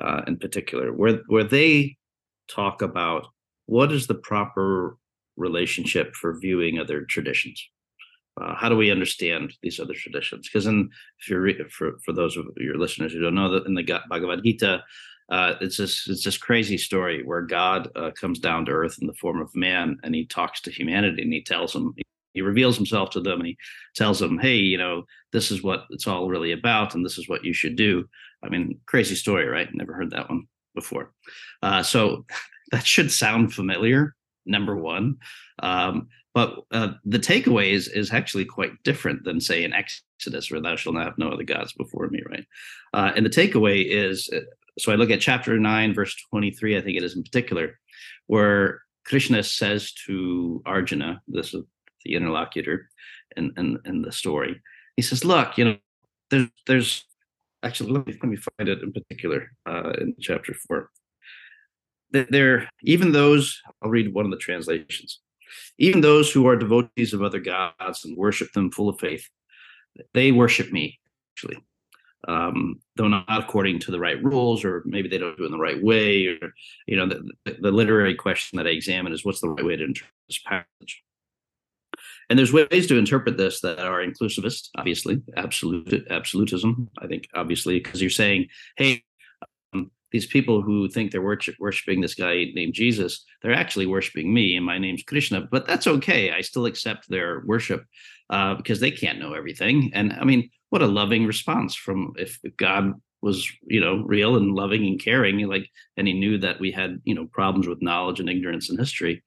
uh, 0.00 0.22
in 0.26 0.36
particular, 0.36 0.92
where 0.92 1.22
where 1.26 1.44
they 1.44 1.96
talk 2.48 2.82
about 2.82 3.26
what 3.66 3.92
is 3.92 4.06
the 4.06 4.14
proper 4.14 4.98
relationship 5.36 6.14
for 6.14 6.38
viewing 6.38 6.78
other 6.78 7.02
traditions. 7.02 7.62
Uh, 8.40 8.54
how 8.54 8.68
do 8.68 8.76
we 8.76 8.90
understand 8.90 9.54
these 9.62 9.80
other 9.80 9.94
traditions? 9.94 10.46
Because 10.46 10.66
in 10.66 10.90
if 11.20 11.30
you're 11.30 11.40
re- 11.40 11.68
for 11.70 11.98
for 12.04 12.12
those 12.12 12.36
of 12.36 12.46
your 12.56 12.76
listeners 12.76 13.12
who 13.12 13.20
don't 13.20 13.34
know 13.34 13.50
that 13.50 13.66
in 13.66 13.74
the 13.74 14.00
Bhagavad 14.10 14.42
Gita, 14.44 14.82
uh, 15.28 15.54
it's 15.60 15.76
this 15.76 16.06
it's 16.08 16.24
this 16.24 16.38
crazy 16.38 16.78
story 16.78 17.24
where 17.24 17.42
God 17.42 17.90
uh, 17.96 18.10
comes 18.12 18.38
down 18.38 18.64
to 18.66 18.72
earth 18.72 18.98
in 19.00 19.06
the 19.06 19.14
form 19.14 19.40
of 19.40 19.54
man 19.54 19.98
and 20.02 20.14
he 20.14 20.24
talks 20.24 20.60
to 20.62 20.70
humanity 20.70 21.22
and 21.22 21.32
he 21.32 21.42
tells 21.42 21.72
them 21.72 21.94
he 22.36 22.42
reveals 22.42 22.76
himself 22.76 23.10
to 23.10 23.20
them 23.20 23.40
and 23.40 23.46
he 23.46 23.56
tells 23.94 24.18
them, 24.18 24.38
hey, 24.38 24.56
you 24.56 24.76
know, 24.76 25.04
this 25.32 25.50
is 25.50 25.62
what 25.62 25.86
it's 25.88 26.06
all 26.06 26.28
really 26.28 26.52
about 26.52 26.94
and 26.94 27.04
this 27.04 27.16
is 27.16 27.28
what 27.28 27.44
you 27.44 27.54
should 27.54 27.76
do. 27.76 28.04
I 28.44 28.50
mean, 28.50 28.78
crazy 28.84 29.14
story, 29.14 29.46
right? 29.46 29.68
Never 29.72 29.94
heard 29.94 30.10
that 30.10 30.28
one 30.28 30.46
before. 30.74 31.12
Uh, 31.62 31.82
so 31.82 32.26
that 32.72 32.86
should 32.86 33.10
sound 33.10 33.54
familiar. 33.54 34.14
Number 34.44 34.76
one. 34.76 35.16
Um, 35.60 36.08
but 36.34 36.58
uh, 36.70 36.92
the 37.04 37.18
takeaway 37.18 37.72
is, 37.72 37.88
is 37.88 38.12
actually 38.12 38.44
quite 38.44 38.72
different 38.84 39.24
than, 39.24 39.40
say, 39.40 39.64
in 39.64 39.72
Exodus, 39.72 40.50
where 40.50 40.60
thou 40.60 40.76
shalt 40.76 40.94
not 40.94 41.06
have 41.06 41.18
no 41.18 41.30
other 41.30 41.42
gods 41.42 41.72
before 41.72 42.06
me, 42.08 42.20
right? 42.28 42.44
Uh, 42.92 43.12
and 43.16 43.24
the 43.24 43.30
takeaway 43.30 43.84
is 43.88 44.28
uh, 44.32 44.40
so 44.78 44.92
I 44.92 44.96
look 44.96 45.10
at 45.10 45.20
chapter 45.20 45.58
9, 45.58 45.94
verse 45.94 46.14
23, 46.30 46.76
I 46.76 46.80
think 46.80 46.96
it 46.96 47.02
is 47.02 47.16
in 47.16 47.22
particular, 47.22 47.78
where 48.26 48.82
Krishna 49.04 49.42
says 49.42 49.92
to 50.06 50.62
Arjuna, 50.66 51.22
this 51.28 51.54
is 51.54 51.64
the 52.04 52.14
interlocutor 52.14 52.88
in, 53.36 53.52
in, 53.56 53.78
in 53.84 54.02
the 54.02 54.12
story, 54.12 54.60
he 54.96 55.02
says, 55.02 55.24
Look, 55.24 55.58
you 55.58 55.64
know, 55.64 55.76
there's, 56.30 56.48
there's 56.66 57.04
actually, 57.62 57.92
let 57.92 58.06
me, 58.06 58.12
let 58.22 58.30
me 58.30 58.36
find 58.36 58.68
it 58.68 58.82
in 58.82 58.92
particular 58.92 59.50
uh, 59.68 59.92
in 60.00 60.14
chapter 60.20 60.54
4. 60.54 60.90
That 62.12 62.30
There, 62.30 62.68
even 62.82 63.12
those, 63.12 63.60
I'll 63.82 63.90
read 63.90 64.14
one 64.14 64.24
of 64.24 64.30
the 64.30 64.36
translations 64.38 65.20
even 65.78 66.00
those 66.00 66.32
who 66.32 66.46
are 66.46 66.56
devotees 66.56 67.12
of 67.12 67.22
other 67.22 67.40
gods 67.40 68.04
and 68.04 68.16
worship 68.16 68.52
them 68.52 68.70
full 68.70 68.88
of 68.88 68.98
faith, 68.98 69.28
they 70.14 70.32
worship 70.32 70.72
me, 70.72 70.98
actually. 71.34 71.58
Um, 72.28 72.80
though 72.96 73.08
not 73.08 73.24
according 73.28 73.78
to 73.80 73.90
the 73.90 74.00
right 74.00 74.22
rules, 74.22 74.64
or 74.64 74.82
maybe 74.84 75.08
they 75.08 75.18
don't 75.18 75.36
do 75.36 75.44
it 75.44 75.46
in 75.46 75.52
the 75.52 75.58
right 75.58 75.82
way, 75.82 76.26
or 76.26 76.52
you 76.86 76.96
know, 76.96 77.06
the, 77.06 77.56
the, 77.60 77.70
literary 77.70 78.14
question 78.14 78.56
that 78.56 78.66
I 78.66 78.70
examine 78.70 79.12
is 79.12 79.24
what's 79.24 79.40
the 79.40 79.50
right 79.50 79.64
way 79.64 79.76
to 79.76 79.84
interpret 79.84 80.12
this 80.28 80.38
passage. 80.38 81.04
and 82.28 82.38
there's 82.38 82.52
ways 82.52 82.88
to 82.88 82.98
interpret 82.98 83.36
this 83.36 83.60
that 83.60 83.78
are 83.78 84.04
inclusivist, 84.04 84.70
obviously, 84.76 85.22
absolute 85.36 86.06
absolutism. 86.10 86.88
I 86.98 87.06
think 87.06 87.28
obviously 87.34 87.78
because 87.78 88.00
you're 88.00 88.10
saying, 88.10 88.48
hey, 88.76 89.04
um, 89.72 89.92
these 90.10 90.26
people 90.26 90.62
who 90.62 90.88
think 90.88 91.12
they're 91.12 91.22
worship, 91.22 91.56
worshiping 91.60 92.00
this 92.00 92.14
guy 92.14 92.46
named 92.54 92.74
Jesus, 92.74 93.24
they're 93.42 93.52
actually 93.52 93.86
worshiping 93.86 94.32
me, 94.32 94.56
and 94.56 94.66
my 94.66 94.78
name's 94.78 95.02
Krishna. 95.02 95.42
But 95.42 95.66
that's 95.66 95.86
okay. 95.86 96.32
I 96.32 96.40
still 96.40 96.66
accept 96.66 97.08
their 97.08 97.42
worship 97.46 97.84
uh, 98.30 98.54
because 98.54 98.80
they 98.80 98.90
can't 98.90 99.18
know 99.18 99.34
everything. 99.34 99.90
And 99.94 100.12
I 100.12 100.24
mean, 100.24 100.50
what 100.70 100.82
a 100.82 100.86
loving 100.86 101.26
response 101.26 101.74
from 101.74 102.12
if 102.16 102.38
God 102.56 102.94
was 103.22 103.50
you 103.62 103.80
know 103.80 104.02
real 104.04 104.36
and 104.36 104.54
loving 104.54 104.86
and 104.86 105.00
caring 105.00 105.38
like 105.48 105.68
and 105.96 106.06
he 106.06 106.12
knew 106.12 106.38
that 106.38 106.60
we 106.60 106.70
had 106.70 107.00
you 107.04 107.14
know 107.14 107.26
problems 107.26 107.66
with 107.66 107.82
knowledge 107.82 108.20
and 108.20 108.28
ignorance 108.28 108.68
and 108.68 108.78
history 108.78 109.22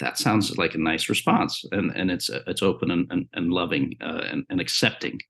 that 0.00 0.18
sounds 0.18 0.56
like 0.58 0.74
a 0.74 0.78
nice 0.78 1.08
response. 1.08 1.64
And 1.72 1.92
and 1.94 2.10
it's 2.10 2.28
it's 2.28 2.62
open 2.62 2.90
and 2.90 3.06
and, 3.10 3.28
and 3.34 3.52
loving 3.52 3.96
uh, 4.00 4.22
and, 4.30 4.44
and 4.50 4.60
accepting. 4.60 5.20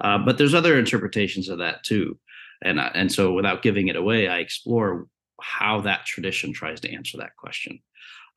Uh, 0.00 0.18
but 0.18 0.38
there's 0.38 0.54
other 0.54 0.78
interpretations 0.78 1.48
of 1.48 1.58
that 1.58 1.82
too. 1.84 2.18
And 2.62 2.78
uh, 2.80 2.90
and 2.94 3.10
so 3.10 3.32
without 3.32 3.62
giving 3.62 3.88
it 3.88 3.96
away 3.96 4.28
i 4.28 4.38
explore 4.38 5.06
how 5.40 5.80
that 5.80 6.06
tradition 6.06 6.52
tries 6.52 6.80
to 6.80 6.92
answer 6.92 7.18
that 7.18 7.36
question. 7.36 7.80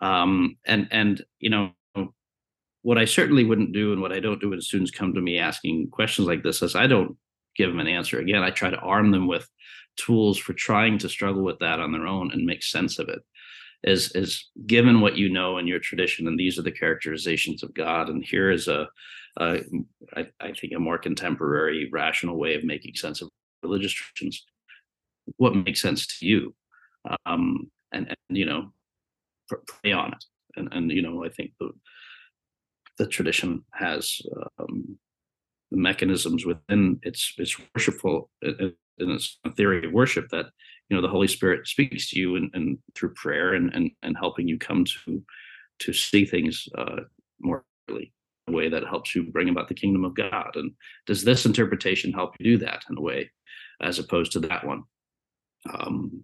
Um, 0.02 0.58
and 0.66 0.88
and 0.92 1.24
you 1.40 1.50
know 1.50 1.72
what 2.86 3.00
i 3.00 3.06
certainly 3.06 3.44
wouldn't 3.44 3.74
do 3.74 3.92
and 3.94 4.02
what 4.02 4.12
i 4.12 4.20
don't 4.20 4.40
do 4.40 4.52
when 4.52 4.62
students 4.62 4.92
come 4.92 5.12
to 5.12 5.20
me 5.20 5.40
asking 5.40 5.90
questions 5.90 6.28
like 6.28 6.44
this 6.44 6.62
is 6.62 6.76
i 6.76 6.86
don't 6.86 7.18
give 7.56 7.70
them 7.70 7.80
an 7.80 7.88
answer. 7.88 8.20
Again 8.20 8.44
i 8.44 8.52
try 8.52 8.70
to 8.70 8.78
arm 8.78 9.12
them 9.12 9.28
with 9.28 9.50
tools 9.98 10.38
for 10.38 10.54
trying 10.54 10.98
to 11.00 11.10
struggle 11.10 11.44
with 11.44 11.58
that 11.60 11.80
on 11.80 11.92
their 11.92 12.06
own 12.06 12.32
and 12.32 12.46
make 12.46 12.62
sense 12.62 13.00
of 13.00 13.10
it. 13.10 13.20
Is 13.84 14.12
is 14.14 14.50
given 14.66 15.02
what 15.02 15.16
you 15.16 15.30
know 15.30 15.58
in 15.58 15.68
your 15.68 15.80
tradition 15.80 16.28
and 16.28 16.40
these 16.40 16.60
are 16.60 16.64
the 16.64 16.72
characterizations 16.72 17.64
of 17.64 17.74
god 17.74 18.10
and 18.10 18.24
here 18.24 18.50
is 18.52 18.68
a, 18.68 18.88
a 19.40 19.60
I, 20.16 20.28
I 20.40 20.54
think 20.54 20.74
a 20.76 20.80
more 20.80 20.98
contemporary 20.98 21.90
rational 21.92 22.38
way 22.38 22.56
of 22.56 22.64
making 22.64 22.96
sense 22.96 23.22
of 23.22 23.30
religious 23.64 23.94
traditions 23.94 24.44
what 25.38 25.56
makes 25.56 25.82
sense 25.82 26.08
to 26.20 26.26
you 26.26 26.56
um 27.26 27.70
and, 27.92 28.08
and 28.08 28.38
you 28.38 28.46
know 28.46 28.72
pray 29.68 29.92
on 29.92 30.14
it. 30.14 30.24
And 30.56 30.74
and 30.74 30.92
you 30.92 31.04
know 31.04 31.24
i 31.24 31.30
think 31.30 31.52
the 31.60 31.70
the 32.98 33.08
tradition 33.08 33.64
has 33.74 34.22
um, 34.60 34.98
the 35.72 35.78
mechanisms 35.78 36.46
within 36.46 37.00
its 37.04 37.34
its 37.38 37.56
worshipful 37.76 38.30
in 38.42 38.74
its 39.00 39.40
theory 39.56 39.86
of 39.86 39.92
worship 39.92 40.28
that 40.30 40.46
you 40.90 40.96
know 40.96 41.02
the 41.02 41.10
holy 41.10 41.28
spirit 41.28 41.68
speaks 41.68 42.10
to 42.10 42.20
you 42.20 42.36
and, 42.36 42.50
and 42.54 42.78
through 42.96 43.14
prayer 43.14 43.54
and, 43.54 43.74
and 43.74 43.92
and 44.04 44.16
helping 44.18 44.48
you 44.48 44.58
come 44.58 44.86
to 44.86 45.22
to 45.80 45.92
see 45.92 46.26
things 46.26 46.68
uh 46.78 47.02
more 47.42 47.64
clearly 47.88 48.14
a 48.48 48.52
way 48.52 48.70
that 48.70 48.88
helps 48.88 49.16
you 49.16 49.24
bring 49.32 49.50
about 49.50 49.68
the 49.68 49.74
kingdom 49.74 50.06
of 50.06 50.16
god. 50.16 50.52
And 50.56 50.72
does 51.08 51.24
this 51.24 51.46
interpretation 51.46 52.14
help 52.14 52.36
you 52.40 52.58
do 52.58 52.66
that 52.66 52.84
in 52.90 52.98
a 52.98 53.02
way 53.02 53.32
as 53.82 53.98
opposed 54.00 54.32
to 54.34 54.40
that 54.42 54.66
one? 54.66 54.84
Um 55.74 56.24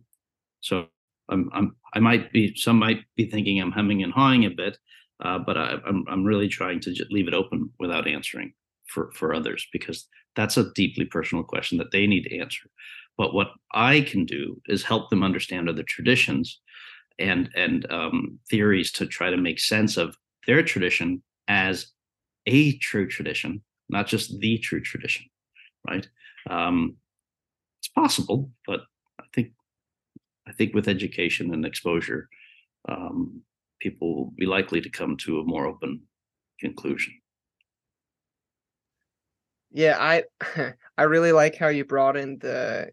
so 0.62 0.86
i'm 1.30 1.50
i'm 1.54 1.76
i 1.94 2.00
might 2.00 2.32
be 2.32 2.56
some 2.56 2.78
might 2.78 3.04
be 3.16 3.26
thinking 3.26 3.60
i'm 3.60 3.72
humming 3.72 4.04
and 4.04 4.14
hawing 4.14 4.46
a 4.46 4.50
bit 4.50 4.78
uh, 5.22 5.40
but 5.40 5.58
I, 5.58 5.78
I'm 5.86 6.06
I'm 6.10 6.24
really 6.24 6.48
trying 6.48 6.80
to 6.82 6.94
leave 7.10 7.28
it 7.28 7.34
open 7.34 7.70
without 7.80 8.08
answering 8.08 8.54
for 8.88 9.12
for 9.14 9.34
others 9.34 9.68
because 9.72 10.08
that's 10.36 10.58
a 10.58 10.72
deeply 10.74 11.06
personal 11.06 11.44
question 11.44 11.78
that 11.78 11.92
they 11.92 12.08
need 12.08 12.24
to 12.24 12.40
answer 12.40 12.70
but 13.18 13.34
what 13.34 13.52
I 13.74 14.02
can 14.02 14.26
do 14.26 14.62
is 14.68 14.84
help 14.84 15.10
them 15.10 15.24
understand 15.24 15.70
other 15.70 15.84
traditions 15.84 16.60
and 17.20 17.50
and 17.56 17.90
um, 17.92 18.40
theories 18.50 18.92
to 18.94 19.06
try 19.06 19.30
to 19.30 19.38
make 19.38 19.60
sense 19.60 19.98
of 19.98 20.18
their 20.48 20.64
tradition 20.64 21.22
as 21.48 21.92
a 22.48 22.78
true 22.80 23.08
tradition, 23.08 23.62
not 23.90 24.08
just 24.08 24.40
the 24.40 24.58
true 24.58 24.82
tradition, 24.82 25.26
right? 25.88 26.08
Um, 26.50 26.96
it's 27.80 27.90
possible, 27.90 28.50
but 28.66 28.82
I 29.20 29.26
think 29.34 29.52
I 30.48 30.54
think 30.54 30.74
with 30.74 30.88
education 30.88 31.54
and 31.54 31.66
exposure, 31.66 32.28
um, 32.90 33.42
people 33.82 34.16
will 34.16 34.34
be 34.38 34.46
likely 34.46 34.80
to 34.82 34.90
come 34.90 35.18
to 35.18 35.40
a 35.40 35.44
more 35.44 35.66
open 35.66 36.02
conclusion. 36.60 37.14
Yeah, 39.72 39.98
I 40.00 40.24
I 40.98 41.04
really 41.04 41.32
like 41.32 41.56
how 41.56 41.70
you 41.70 41.86
brought 41.86 42.18
in 42.18 42.38
the 42.40 42.92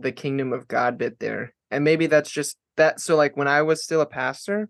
the 0.00 0.12
kingdom 0.12 0.52
of 0.52 0.68
God 0.68 0.98
bit 0.98 1.18
there. 1.20 1.54
And 1.70 1.84
maybe 1.84 2.06
that's 2.06 2.30
just 2.30 2.56
that. 2.76 3.00
So, 3.00 3.16
like, 3.16 3.36
when 3.36 3.48
I 3.48 3.62
was 3.62 3.84
still 3.84 4.00
a 4.00 4.06
pastor, 4.06 4.68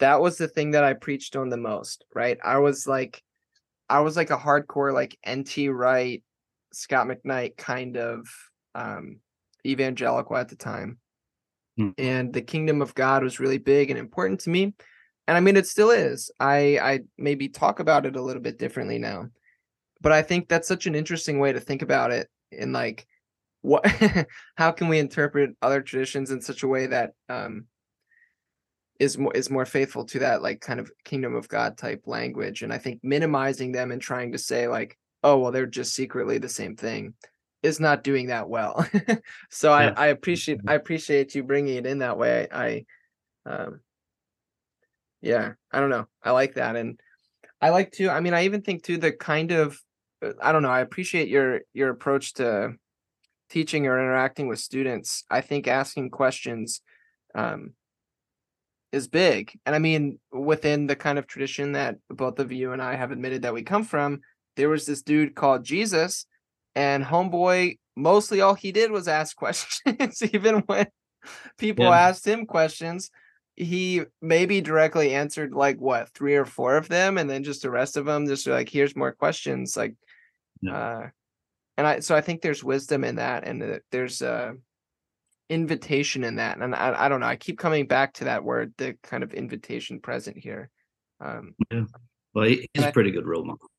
that 0.00 0.20
was 0.20 0.36
the 0.36 0.48
thing 0.48 0.72
that 0.72 0.84
I 0.84 0.92
preached 0.92 1.36
on 1.36 1.48
the 1.48 1.56
most, 1.56 2.04
right? 2.14 2.38
I 2.44 2.58
was 2.58 2.86
like, 2.86 3.22
I 3.88 4.00
was 4.00 4.16
like 4.16 4.30
a 4.30 4.36
hardcore, 4.36 4.92
like, 4.92 5.16
NT 5.28 5.70
Wright, 5.70 6.22
Scot 6.72 7.06
McKnight 7.06 7.56
kind 7.56 7.96
of 7.96 8.26
um, 8.74 9.20
evangelical 9.64 10.36
at 10.36 10.48
the 10.48 10.56
time. 10.56 10.98
Hmm. 11.78 11.90
And 11.96 12.32
the 12.32 12.42
kingdom 12.42 12.82
of 12.82 12.94
God 12.94 13.22
was 13.22 13.40
really 13.40 13.58
big 13.58 13.90
and 13.90 13.98
important 13.98 14.40
to 14.40 14.50
me. 14.50 14.74
And 15.26 15.36
I 15.36 15.40
mean, 15.40 15.56
it 15.56 15.66
still 15.66 15.90
is. 15.90 16.30
I, 16.38 16.78
I 16.78 17.00
maybe 17.18 17.48
talk 17.48 17.80
about 17.80 18.06
it 18.06 18.16
a 18.16 18.22
little 18.22 18.42
bit 18.42 18.58
differently 18.58 18.98
now. 18.98 19.28
But 20.00 20.12
I 20.12 20.22
think 20.22 20.48
that's 20.48 20.68
such 20.68 20.86
an 20.86 20.94
interesting 20.94 21.40
way 21.40 21.52
to 21.52 21.60
think 21.60 21.82
about 21.82 22.12
it. 22.12 22.28
And 22.52 22.72
like, 22.72 23.06
what 23.66 23.84
how 24.56 24.70
can 24.70 24.88
we 24.88 24.98
interpret 24.98 25.56
other 25.60 25.82
traditions 25.82 26.30
in 26.30 26.40
such 26.40 26.62
a 26.62 26.68
way 26.68 26.86
that 26.86 27.12
um 27.28 27.64
is 29.00 29.18
more 29.18 29.34
is 29.34 29.50
more 29.50 29.66
faithful 29.66 30.04
to 30.04 30.20
that 30.20 30.40
like 30.40 30.60
kind 30.60 30.78
of 30.78 30.90
kingdom 31.04 31.34
of 31.34 31.48
god 31.48 31.76
type 31.76 32.02
language 32.06 32.62
and 32.62 32.72
i 32.72 32.78
think 32.78 33.00
minimizing 33.02 33.72
them 33.72 33.90
and 33.90 34.00
trying 34.00 34.32
to 34.32 34.38
say 34.38 34.68
like 34.68 34.96
oh 35.24 35.38
well 35.38 35.50
they're 35.50 35.66
just 35.66 35.94
secretly 35.94 36.38
the 36.38 36.48
same 36.48 36.76
thing 36.76 37.12
is 37.64 37.80
not 37.80 38.04
doing 38.04 38.28
that 38.28 38.48
well 38.48 38.86
so 39.50 39.76
yeah. 39.76 39.92
i 39.96 40.04
i 40.04 40.06
appreciate 40.08 40.60
i 40.68 40.74
appreciate 40.74 41.34
you 41.34 41.42
bringing 41.42 41.76
it 41.76 41.86
in 41.86 41.98
that 41.98 42.16
way 42.16 42.46
i 42.52 42.84
um 43.46 43.80
yeah 45.20 45.52
i 45.72 45.80
don't 45.80 45.90
know 45.90 46.06
i 46.22 46.30
like 46.30 46.54
that 46.54 46.76
and 46.76 47.00
i 47.60 47.70
like 47.70 47.90
to 47.92 48.08
i 48.10 48.20
mean 48.20 48.34
i 48.34 48.44
even 48.44 48.62
think 48.62 48.82
too 48.82 48.98
the 48.98 49.12
kind 49.12 49.50
of 49.50 49.78
uh, 50.24 50.32
i 50.42 50.52
don't 50.52 50.62
know 50.62 50.70
i 50.70 50.80
appreciate 50.80 51.28
your 51.28 51.60
your 51.72 51.90
approach 51.90 52.34
to 52.34 52.74
teaching 53.48 53.86
or 53.86 53.98
interacting 53.98 54.48
with 54.48 54.58
students, 54.58 55.24
I 55.30 55.40
think 55.40 55.68
asking 55.68 56.10
questions 56.10 56.80
um, 57.34 57.72
is 58.92 59.08
big. 59.08 59.58
And 59.64 59.74
I 59.74 59.78
mean, 59.78 60.18
within 60.32 60.86
the 60.86 60.96
kind 60.96 61.18
of 61.18 61.26
tradition 61.26 61.72
that 61.72 61.96
both 62.08 62.38
of 62.38 62.52
you 62.52 62.72
and 62.72 62.82
I 62.82 62.96
have 62.96 63.12
admitted 63.12 63.42
that 63.42 63.54
we 63.54 63.62
come 63.62 63.84
from, 63.84 64.20
there 64.56 64.68
was 64.68 64.86
this 64.86 65.02
dude 65.02 65.34
called 65.34 65.64
Jesus, 65.64 66.26
and 66.74 67.04
Homeboy, 67.04 67.78
mostly 67.94 68.40
all 68.40 68.54
he 68.54 68.72
did 68.72 68.90
was 68.90 69.08
ask 69.08 69.36
questions. 69.36 70.22
Even 70.34 70.60
when 70.60 70.86
people 71.58 71.86
yeah. 71.86 72.08
asked 72.08 72.26
him 72.26 72.46
questions, 72.46 73.10
he 73.56 74.02
maybe 74.20 74.60
directly 74.60 75.14
answered 75.14 75.52
like 75.52 75.78
what 75.78 76.10
three 76.10 76.36
or 76.36 76.44
four 76.44 76.76
of 76.76 76.88
them, 76.88 77.18
and 77.18 77.28
then 77.28 77.42
just 77.42 77.62
the 77.62 77.70
rest 77.70 77.96
of 77.96 78.04
them 78.04 78.26
just 78.26 78.46
like, 78.46 78.68
here's 78.68 78.96
more 78.96 79.12
questions. 79.12 79.76
Like, 79.76 79.94
yeah. 80.60 80.76
uh, 80.76 81.08
and 81.76 81.86
I 81.86 82.00
so 82.00 82.14
I 82.14 82.20
think 82.20 82.42
there's 82.42 82.62
wisdom 82.62 83.04
in 83.04 83.16
that, 83.16 83.46
and 83.46 83.80
there's 83.90 84.22
a 84.22 84.54
invitation 85.48 86.24
in 86.24 86.36
that, 86.36 86.58
and 86.58 86.74
I, 86.74 87.06
I 87.06 87.08
don't 87.08 87.20
know. 87.20 87.26
I 87.26 87.36
keep 87.36 87.58
coming 87.58 87.86
back 87.86 88.14
to 88.14 88.24
that 88.24 88.44
word, 88.44 88.74
the 88.78 88.96
kind 89.02 89.22
of 89.22 89.32
invitation 89.32 90.00
present 90.00 90.36
here. 90.36 90.70
Um, 91.20 91.54
yeah, 91.70 91.84
well, 92.34 92.44
he's 92.44 92.66
a 92.76 92.92
pretty 92.92 93.10
good 93.10 93.26
role 93.26 93.44
model. 93.44 93.70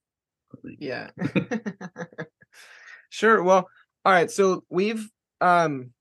Yeah. 0.80 1.09
sure. 3.09 3.43
Well, 3.43 3.69
all 4.05 4.11
right. 4.11 4.32
So 4.32 4.63
we've, 4.69 5.07
um, 5.41 5.91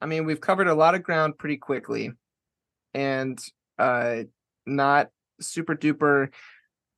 I 0.00 0.06
mean, 0.06 0.24
we've 0.24 0.40
covered 0.40 0.68
a 0.68 0.74
lot 0.74 0.94
of 0.94 1.02
ground 1.02 1.38
pretty 1.38 1.56
quickly, 1.56 2.12
and 2.94 3.38
uh, 3.78 4.24
not 4.66 5.08
super 5.40 5.74
duper, 5.74 6.28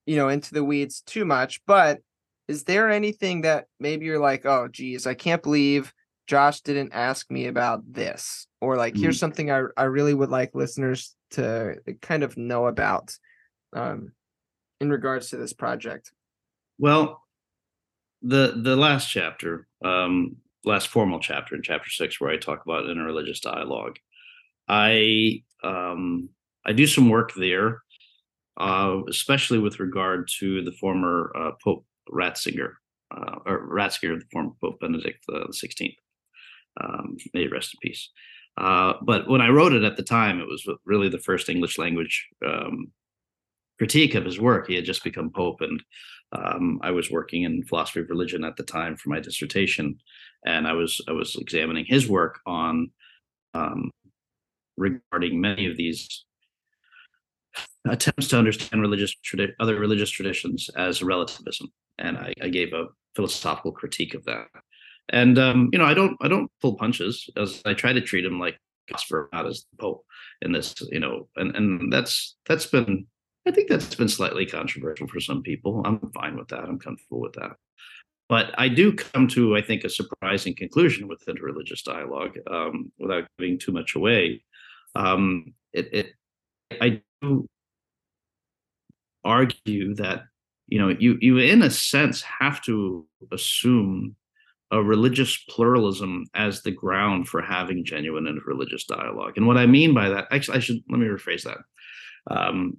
you 0.05 0.15
know, 0.15 0.29
into 0.29 0.53
the 0.53 0.63
weeds 0.63 1.01
too 1.01 1.25
much, 1.25 1.61
but 1.65 1.99
is 2.47 2.63
there 2.63 2.89
anything 2.89 3.41
that 3.41 3.65
maybe 3.79 4.05
you're 4.05 4.19
like, 4.19 4.45
oh, 4.45 4.67
geez, 4.67 5.07
I 5.07 5.13
can't 5.13 5.41
believe 5.41 5.93
Josh 6.27 6.61
didn't 6.61 6.93
ask 6.93 7.31
me 7.31 7.47
about 7.47 7.81
this? 7.91 8.47
Or 8.59 8.75
like, 8.75 8.93
mm-hmm. 8.93 9.03
here's 9.03 9.19
something 9.19 9.49
I, 9.49 9.63
I 9.77 9.83
really 9.83 10.13
would 10.13 10.29
like 10.29 10.53
listeners 10.53 11.15
to 11.31 11.75
kind 12.01 12.23
of 12.23 12.37
know 12.37 12.67
about 12.67 13.15
um, 13.75 14.11
in 14.79 14.89
regards 14.89 15.29
to 15.29 15.37
this 15.37 15.53
project? 15.53 16.11
Well, 16.77 17.21
the 18.21 18.53
the 18.55 18.75
last 18.75 19.09
chapter, 19.09 19.67
um, 19.83 20.37
last 20.63 20.87
formal 20.87 21.19
chapter 21.19 21.55
in 21.55 21.61
chapter 21.61 21.89
six, 21.89 22.19
where 22.19 22.31
I 22.31 22.37
talk 22.37 22.63
about 22.65 22.85
interreligious 22.85 23.41
dialogue, 23.41 23.97
I 24.67 25.43
um, 25.63 26.29
I 26.65 26.73
do 26.73 26.87
some 26.87 27.09
work 27.09 27.33
there, 27.35 27.81
uh, 28.59 29.01
especially 29.09 29.59
with 29.59 29.79
regard 29.79 30.29
to 30.39 30.63
the 30.63 30.71
former 30.73 31.31
uh, 31.35 31.51
Pope 31.63 31.85
Ratzinger, 32.11 32.73
uh, 33.15 33.35
or 33.45 33.67
Ratzinger, 33.69 34.19
the 34.19 34.25
former 34.31 34.51
Pope 34.61 34.79
Benedict 34.79 35.23
uh, 35.33 35.47
the 35.47 35.53
Sixteenth. 35.53 35.95
Um, 36.81 37.17
may 37.35 37.47
rest 37.47 37.75
in 37.75 37.87
peace. 37.87 38.09
Uh, 38.57 38.93
but 39.03 39.27
when 39.27 39.41
I 39.41 39.49
wrote 39.49 39.73
it 39.73 39.83
at 39.83 39.95
the 39.95 40.03
time, 40.03 40.39
it 40.39 40.47
was 40.47 40.67
really 40.85 41.09
the 41.09 41.19
first 41.19 41.49
English 41.49 41.77
language 41.77 42.27
um, 42.45 42.91
critique 43.77 44.15
of 44.15 44.25
his 44.25 44.39
work. 44.39 44.67
He 44.67 44.75
had 44.75 44.85
just 44.85 45.03
become 45.03 45.29
pope, 45.29 45.61
and 45.61 45.83
um, 46.31 46.79
I 46.81 46.91
was 46.91 47.11
working 47.11 47.43
in 47.43 47.63
philosophy 47.63 47.99
of 47.99 48.09
religion 48.09 48.43
at 48.43 48.55
the 48.57 48.63
time 48.63 48.95
for 48.97 49.09
my 49.09 49.19
dissertation, 49.19 49.97
and 50.45 50.67
I 50.67 50.73
was 50.73 50.99
I 51.07 51.11
was 51.11 51.35
examining 51.39 51.85
his 51.85 52.07
work 52.07 52.39
on 52.45 52.89
um, 53.53 53.91
regarding 54.77 55.39
many 55.39 55.65
of 55.65 55.77
these 55.77 56.25
attempts 57.87 58.29
to 58.29 58.37
understand 58.37 58.81
religious 58.81 59.15
tradi- 59.23 59.53
other 59.59 59.79
religious 59.79 60.09
traditions 60.09 60.69
as 60.75 61.03
relativism, 61.03 61.67
and 61.99 62.17
I, 62.17 62.33
I, 62.41 62.49
gave 62.49 62.73
a 62.73 62.87
philosophical 63.15 63.71
critique 63.71 64.13
of 64.13 64.25
that. 64.25 64.47
And 65.09 65.37
um, 65.37 65.69
you 65.71 65.79
know, 65.79 65.85
I 65.85 65.93
don't 65.93 66.17
I 66.21 66.27
don't 66.27 66.49
pull 66.61 66.75
punches 66.75 67.29
as 67.37 67.61
I 67.65 67.73
try 67.73 67.93
to 67.93 68.01
treat 68.01 68.25
him 68.25 68.39
like 68.39 68.57
Oscar, 68.93 69.29
not 69.33 69.45
as 69.45 69.65
the 69.71 69.77
Pope 69.77 70.05
in 70.41 70.51
this, 70.51 70.73
you 70.91 70.99
know, 70.99 71.27
and 71.35 71.55
and 71.55 71.91
that's 71.91 72.37
that's 72.47 72.65
been 72.65 73.05
I 73.45 73.51
think 73.51 73.69
that's 73.69 73.95
been 73.95 74.07
slightly 74.07 74.45
controversial 74.45 75.07
for 75.07 75.19
some 75.19 75.41
people. 75.43 75.81
I'm 75.85 75.99
fine 76.13 76.37
with 76.37 76.47
that. 76.49 76.63
I'm 76.63 76.79
comfortable 76.79 77.19
with 77.19 77.33
that. 77.33 77.57
But 78.29 78.55
I 78.57 78.69
do 78.69 78.93
come 78.93 79.27
to, 79.29 79.57
I 79.57 79.61
think, 79.61 79.83
a 79.83 79.89
surprising 79.89 80.55
conclusion 80.55 81.07
with 81.07 81.25
interreligious 81.25 81.83
dialogue 81.83 82.37
um, 82.49 82.91
without 82.97 83.25
giving 83.37 83.59
too 83.59 83.73
much 83.73 83.95
away. 83.95 84.43
Um, 84.95 85.53
it, 85.71 85.93
it, 85.93 86.07
I 86.81 87.01
do 87.21 87.47
argue 89.23 89.95
that 89.95 90.23
you 90.67 90.79
know 90.79 90.89
you 90.89 91.17
you 91.21 91.37
in 91.37 91.61
a 91.61 91.69
sense 91.69 92.21
have 92.21 92.61
to 92.63 93.07
assume 93.31 94.15
a 94.71 94.81
religious 94.81 95.37
pluralism 95.49 96.25
as 96.33 96.63
the 96.63 96.71
ground 96.71 97.27
for 97.27 97.41
having 97.41 97.85
genuine 97.85 98.25
and 98.25 98.41
religious 98.45 98.85
dialogue. 98.85 99.33
And 99.37 99.45
what 99.45 99.57
I 99.57 99.67
mean 99.67 99.93
by 99.93 100.09
that, 100.09 100.27
actually, 100.31 100.57
I 100.57 100.61
should 100.61 100.81
let 100.89 100.99
me 100.99 101.05
rephrase 101.05 101.43
that. 101.43 101.59
Um, 102.35 102.77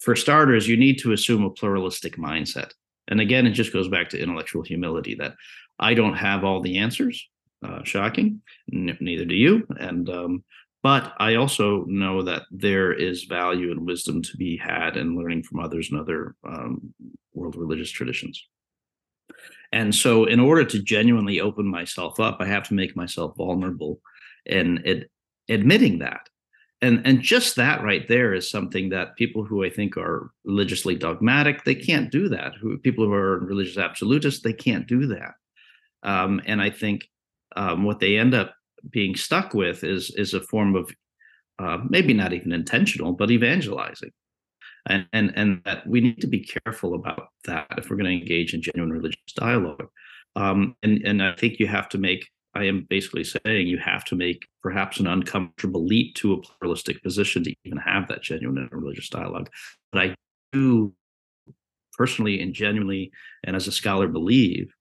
for 0.00 0.16
starters, 0.16 0.66
you 0.66 0.76
need 0.76 0.98
to 0.98 1.12
assume 1.12 1.44
a 1.44 1.50
pluralistic 1.50 2.16
mindset. 2.16 2.72
And 3.06 3.20
again, 3.20 3.46
it 3.46 3.52
just 3.52 3.72
goes 3.72 3.88
back 3.88 4.08
to 4.10 4.20
intellectual 4.20 4.62
humility 4.62 5.14
that 5.14 5.34
I 5.78 5.94
don't 5.94 6.14
have 6.14 6.44
all 6.44 6.60
the 6.60 6.78
answers. 6.78 7.26
Uh, 7.64 7.82
shocking, 7.82 8.40
N- 8.72 8.96
neither 9.00 9.24
do 9.24 9.34
you. 9.34 9.66
And 9.78 10.08
um, 10.10 10.44
but 10.88 11.12
I 11.18 11.34
also 11.34 11.84
know 11.84 12.22
that 12.22 12.44
there 12.50 12.94
is 12.94 13.24
value 13.24 13.70
and 13.72 13.86
wisdom 13.86 14.22
to 14.22 14.36
be 14.38 14.56
had 14.56 14.96
in 14.96 15.18
learning 15.18 15.42
from 15.42 15.60
others 15.60 15.90
and 15.90 16.00
other 16.00 16.34
um, 16.46 16.94
world 17.34 17.56
religious 17.56 17.90
traditions. 17.90 18.42
And 19.70 19.94
so, 19.94 20.24
in 20.24 20.40
order 20.40 20.64
to 20.64 20.82
genuinely 20.82 21.42
open 21.42 21.66
myself 21.66 22.18
up, 22.18 22.38
I 22.40 22.46
have 22.46 22.66
to 22.68 22.74
make 22.74 22.96
myself 22.96 23.36
vulnerable 23.36 24.00
in 24.46 24.66
ad- 24.86 25.08
admitting 25.50 25.98
that. 25.98 26.22
And, 26.80 27.06
and 27.06 27.20
just 27.20 27.56
that 27.56 27.82
right 27.82 28.08
there 28.08 28.32
is 28.32 28.48
something 28.48 28.88
that 28.88 29.16
people 29.16 29.44
who 29.44 29.66
I 29.66 29.68
think 29.68 29.98
are 29.98 30.30
religiously 30.46 30.94
dogmatic, 30.94 31.64
they 31.64 31.74
can't 31.74 32.10
do 32.10 32.30
that. 32.30 32.54
Who 32.62 32.78
people 32.78 33.04
who 33.04 33.12
are 33.12 33.40
religious 33.40 33.76
absolutists, 33.76 34.40
they 34.40 34.54
can't 34.54 34.86
do 34.86 35.08
that. 35.08 35.34
Um, 36.02 36.40
and 36.46 36.62
I 36.62 36.70
think 36.70 37.06
um, 37.56 37.84
what 37.84 38.00
they 38.00 38.16
end 38.16 38.32
up 38.32 38.54
being 38.90 39.16
stuck 39.16 39.54
with 39.54 39.84
is 39.84 40.10
is 40.16 40.34
a 40.34 40.40
form 40.40 40.74
of 40.76 40.90
uh, 41.58 41.78
maybe 41.88 42.14
not 42.14 42.32
even 42.32 42.52
intentional, 42.52 43.12
but 43.12 43.30
evangelizing. 43.30 44.10
And 44.86 45.06
and 45.12 45.32
and 45.36 45.62
that 45.64 45.86
we 45.86 46.00
need 46.00 46.20
to 46.20 46.26
be 46.26 46.44
careful 46.44 46.94
about 46.94 47.28
that 47.44 47.66
if 47.76 47.90
we're 47.90 47.96
going 47.96 48.06
to 48.06 48.22
engage 48.22 48.54
in 48.54 48.62
genuine 48.62 48.92
religious 48.92 49.32
dialogue. 49.34 49.88
Um, 50.36 50.76
and 50.82 51.02
and 51.04 51.22
i 51.22 51.34
think 51.34 51.58
you 51.58 51.66
have 51.66 51.88
to 51.88 51.98
make 51.98 52.28
i 52.54 52.64
am 52.64 52.86
basically 52.88 53.24
saying 53.24 53.66
you 53.66 53.78
have 53.78 54.04
to 54.04 54.14
make 54.14 54.46
perhaps 54.62 55.00
an 55.00 55.06
uncomfortable 55.06 55.84
leap 55.84 56.14
to 56.16 56.34
a 56.34 56.40
pluralistic 56.40 57.02
position 57.02 57.42
to 57.44 57.54
even 57.64 57.78
have 57.78 58.06
that 58.08 58.22
genuine 58.22 58.68
religious 58.70 59.08
dialogue. 59.08 59.50
But 59.90 60.02
i 60.02 60.14
do 60.52 60.94
personally 61.94 62.40
and 62.40 62.54
genuinely 62.54 63.10
and 63.44 63.56
as 63.56 63.66
a 63.66 63.72
scholar 63.72 64.06
believe 64.06 64.72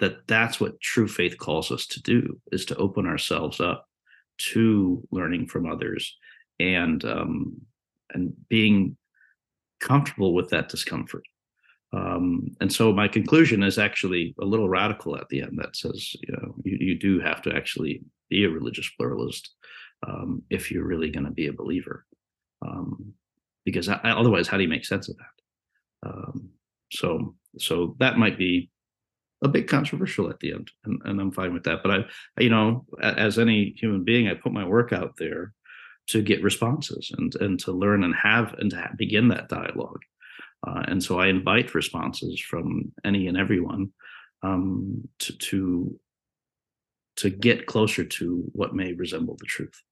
that 0.00 0.26
that's 0.26 0.60
what 0.60 0.80
true 0.80 1.08
faith 1.08 1.38
calls 1.38 1.70
us 1.70 1.86
to 1.86 2.02
do 2.02 2.40
is 2.50 2.64
to 2.66 2.76
open 2.76 3.06
ourselves 3.06 3.60
up 3.60 3.86
to 4.38 5.06
learning 5.10 5.46
from 5.46 5.70
others 5.70 6.16
and 6.58 7.04
um, 7.04 7.60
and 8.12 8.32
being 8.48 8.96
comfortable 9.80 10.34
with 10.34 10.48
that 10.50 10.68
discomfort. 10.68 11.24
Um, 11.92 12.48
and 12.60 12.72
so 12.72 12.92
my 12.92 13.06
conclusion 13.06 13.62
is 13.62 13.78
actually 13.78 14.34
a 14.40 14.44
little 14.44 14.68
radical 14.68 15.16
at 15.16 15.28
the 15.28 15.42
end 15.42 15.58
that 15.58 15.76
says, 15.76 16.14
you 16.26 16.32
know, 16.32 16.54
you, 16.64 16.78
you 16.80 16.98
do 16.98 17.20
have 17.20 17.42
to 17.42 17.54
actually 17.54 18.02
be 18.30 18.44
a 18.44 18.50
religious 18.50 18.88
pluralist 18.96 19.50
um, 20.06 20.42
if 20.48 20.70
you're 20.70 20.86
really 20.86 21.10
going 21.10 21.26
to 21.26 21.32
be 21.32 21.48
a 21.48 21.52
believer. 21.52 22.06
Um, 22.66 23.12
because 23.64 23.88
I, 23.88 23.96
otherwise, 24.04 24.48
how 24.48 24.56
do 24.56 24.62
you 24.62 24.68
make 24.68 24.86
sense 24.86 25.08
of 25.08 25.16
that? 25.16 26.08
Um, 26.08 26.50
so, 26.90 27.34
so 27.58 27.96
that 27.98 28.18
might 28.18 28.38
be 28.38 28.70
a 29.42 29.48
bit 29.48 29.68
controversial 29.68 30.30
at 30.30 30.38
the 30.40 30.52
end, 30.52 30.70
and, 30.84 31.00
and 31.04 31.20
I'm 31.20 31.32
fine 31.32 31.52
with 31.52 31.64
that. 31.64 31.82
But 31.82 31.90
I, 31.92 32.04
you 32.40 32.50
know, 32.50 32.86
as 33.02 33.38
any 33.38 33.74
human 33.76 34.04
being, 34.04 34.28
I 34.28 34.34
put 34.34 34.52
my 34.52 34.64
work 34.64 34.92
out 34.92 35.16
there 35.18 35.52
to 36.08 36.22
get 36.22 36.42
responses 36.42 37.12
and 37.16 37.34
and 37.36 37.58
to 37.60 37.72
learn 37.72 38.04
and 38.04 38.14
have 38.14 38.54
and 38.54 38.70
to 38.70 38.90
begin 38.96 39.28
that 39.28 39.48
dialogue. 39.48 40.00
Uh, 40.66 40.82
and 40.86 41.02
so 41.02 41.18
I 41.18 41.26
invite 41.26 41.74
responses 41.74 42.40
from 42.40 42.92
any 43.04 43.26
and 43.26 43.36
everyone 43.36 43.90
um, 44.42 45.08
to 45.20 45.32
to 45.38 45.98
to 47.16 47.30
get 47.30 47.66
closer 47.66 48.04
to 48.04 48.44
what 48.52 48.74
may 48.74 48.92
resemble 48.94 49.36
the 49.38 49.46
truth. 49.46 49.82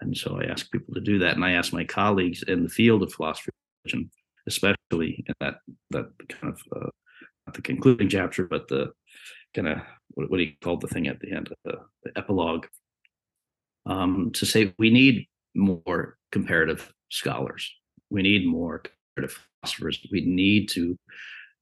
And 0.00 0.16
so 0.16 0.40
I 0.40 0.44
ask 0.46 0.70
people 0.70 0.94
to 0.94 1.00
do 1.00 1.18
that, 1.20 1.34
and 1.36 1.44
I 1.44 1.52
ask 1.52 1.72
my 1.72 1.84
colleagues 1.84 2.42
in 2.42 2.62
the 2.62 2.68
field 2.68 3.02
of 3.02 3.12
philosophy, 3.12 3.50
especially 4.46 5.24
in 5.26 5.34
that 5.40 5.56
that 5.90 6.10
kind 6.28 6.54
of 6.54 6.60
uh, 6.74 6.90
the 7.52 7.62
concluding 7.62 8.08
chapter, 8.08 8.46
but 8.46 8.68
the 8.68 8.92
kind 9.54 9.68
of 9.68 9.78
what, 10.10 10.30
what 10.30 10.40
he 10.40 10.56
called 10.62 10.80
the 10.80 10.88
thing 10.88 11.06
at 11.06 11.20
the 11.20 11.32
end, 11.32 11.48
the, 11.64 11.78
the 12.04 12.12
epilogue, 12.16 12.66
um, 13.86 14.30
to 14.34 14.46
say 14.46 14.74
we 14.78 14.90
need 14.90 15.26
more 15.54 16.16
comparative 16.30 16.92
scholars. 17.10 17.70
We 18.10 18.22
need 18.22 18.46
more 18.46 18.82
comparative 19.14 19.38
philosophers. 19.60 20.06
We 20.10 20.24
need 20.24 20.68
to 20.70 20.98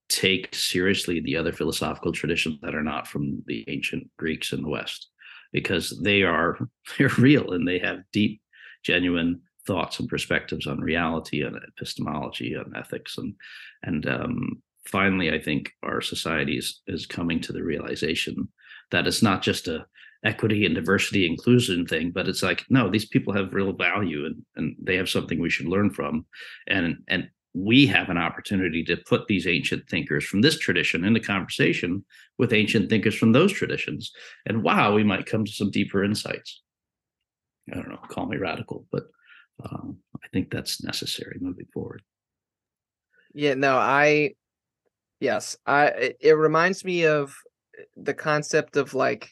take 0.08 0.54
seriously 0.54 1.20
the 1.20 1.36
other 1.36 1.52
philosophical 1.52 2.12
traditions 2.12 2.58
that 2.62 2.74
are 2.74 2.82
not 2.82 3.06
from 3.06 3.42
the 3.46 3.64
ancient 3.68 4.10
Greeks 4.18 4.52
in 4.52 4.62
the 4.62 4.68
West, 4.68 5.08
because 5.52 5.98
they 6.02 6.22
are 6.22 6.58
they're 6.98 7.08
real 7.18 7.52
and 7.52 7.66
they 7.66 7.78
have 7.78 7.98
deep, 8.12 8.40
genuine 8.84 9.40
thoughts 9.66 10.00
and 10.00 10.08
perspectives 10.08 10.66
on 10.66 10.80
reality 10.80 11.42
and 11.42 11.56
epistemology 11.76 12.54
and 12.54 12.74
ethics 12.76 13.18
and 13.18 13.34
and 13.82 14.06
um, 14.08 14.62
finally, 14.90 15.32
I 15.32 15.40
think 15.40 15.72
our 15.82 16.00
society 16.00 16.56
is, 16.58 16.80
is 16.86 17.06
coming 17.06 17.40
to 17.40 17.52
the 17.52 17.62
realization 17.62 18.48
that 18.90 19.06
it's 19.06 19.22
not 19.22 19.42
just 19.42 19.68
a 19.68 19.86
equity 20.24 20.66
and 20.66 20.74
diversity 20.74 21.26
inclusion 21.26 21.86
thing 21.86 22.10
but 22.10 22.28
it's 22.28 22.42
like 22.42 22.64
no 22.68 22.90
these 22.90 23.06
people 23.06 23.32
have 23.32 23.54
real 23.54 23.72
value 23.72 24.26
and, 24.26 24.42
and 24.56 24.76
they 24.82 24.96
have 24.96 25.08
something 25.08 25.40
we 25.40 25.50
should 25.50 25.66
learn 25.66 25.90
from. 25.90 26.26
And 26.66 26.98
and 27.08 27.28
we 27.54 27.86
have 27.86 28.10
an 28.10 28.18
opportunity 28.18 28.84
to 28.84 28.96
put 28.96 29.26
these 29.26 29.46
ancient 29.46 29.88
thinkers 29.88 30.24
from 30.24 30.40
this 30.40 30.56
tradition 30.58 31.04
into 31.04 31.18
conversation 31.18 32.04
with 32.38 32.52
ancient 32.52 32.88
thinkers 32.88 33.16
from 33.16 33.32
those 33.32 33.52
traditions. 33.52 34.12
And 34.46 34.62
wow 34.62 34.94
we 34.94 35.04
might 35.04 35.26
come 35.26 35.44
to 35.44 35.52
some 35.52 35.70
deeper 35.70 36.04
insights. 36.04 36.62
I 37.72 37.76
don't 37.76 37.88
know 37.88 37.96
call 38.08 38.26
me 38.26 38.36
radical 38.36 38.86
but 38.92 39.04
um, 39.64 39.98
i 40.16 40.28
think 40.32 40.50
that's 40.50 40.82
necessary 40.82 41.38
moving 41.40 41.66
forward. 41.72 42.02
Yeah 43.32 43.54
no 43.54 43.76
i 43.76 44.34
yes 45.20 45.56
i 45.66 46.14
it 46.20 46.32
reminds 46.32 46.84
me 46.84 47.06
of 47.06 47.36
the 47.96 48.14
concept 48.14 48.76
of 48.76 48.94
like 48.94 49.30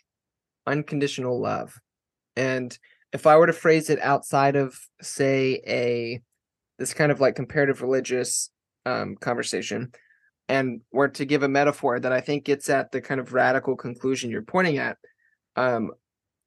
unconditional 0.69 1.41
love. 1.41 1.81
And 2.37 2.77
if 3.13 3.27
I 3.27 3.37
were 3.37 3.47
to 3.47 3.53
phrase 3.53 3.91
it 3.91 4.01
outside 4.01 4.55
of, 4.55 4.79
say, 5.01 5.61
a 5.67 6.21
this 6.79 6.95
kind 6.95 7.11
of 7.11 7.21
like 7.21 7.35
comparative 7.35 7.83
religious 7.83 8.51
um, 8.87 9.17
conversation, 9.17 9.93
and 10.49 10.81
were 10.93 11.09
to 11.09 11.25
give 11.25 11.43
a 11.43 11.49
metaphor 11.49 11.99
that 11.99 12.13
I 12.13 12.21
think 12.21 12.45
gets 12.45 12.71
at 12.71 12.93
the 12.93 13.01
kind 13.01 13.21
of 13.21 13.33
radical 13.33 13.77
conclusion 13.77 14.31
you're 14.31 14.43
pointing 14.43 14.79
at, 14.79 14.97
um, 15.57 15.91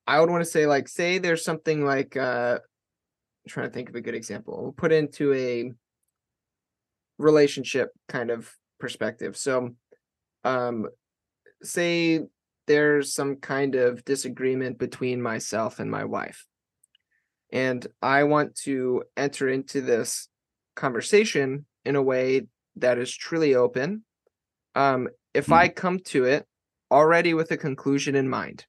I 0.08 0.20
would 0.20 0.30
want 0.30 0.44
to 0.44 0.50
say 0.50 0.66
like, 0.66 0.88
say 0.88 1.18
there's 1.18 1.44
something 1.44 1.86
like, 1.86 2.16
uh, 2.16 2.60
I'm 2.60 3.50
trying 3.50 3.68
to 3.68 3.74
think 3.74 3.90
of 3.90 3.96
a 3.96 4.02
good 4.02 4.16
example. 4.16 4.62
We'll 4.62 4.72
put 4.72 4.92
into 4.92 5.34
a 5.34 5.72
relationship 7.18 7.90
kind 8.08 8.32
of 8.32 8.50
perspective. 8.82 9.38
So, 9.38 9.70
um, 10.44 10.88
say 11.64 12.22
there's 12.68 13.14
some 13.14 13.38
kind 13.38 13.76
of 13.76 14.04
disagreement 14.06 14.78
between 14.78 15.22
myself 15.22 15.80
and 15.80 15.90
my 15.90 16.06
wife. 16.06 16.46
And 17.52 17.86
I 18.02 18.24
want 18.24 18.56
to 18.64 19.04
enter 19.18 19.50
into 19.50 19.82
this 19.82 20.28
conversation 20.76 21.66
in 21.86 21.96
a 21.96 22.02
way 22.02 22.48
that 22.78 22.98
is 22.98 23.16
truly 23.16 23.56
open. 23.56 24.04
Um, 24.76 25.10
if 25.34 25.46
mm-hmm. 25.46 25.54
I 25.54 25.68
come 25.70 26.00
to 26.06 26.26
it 26.26 26.46
already 26.90 27.34
with 27.34 27.52
a 27.52 27.58
conclusion 27.58 28.16
in 28.16 28.30
mind, 28.30 28.66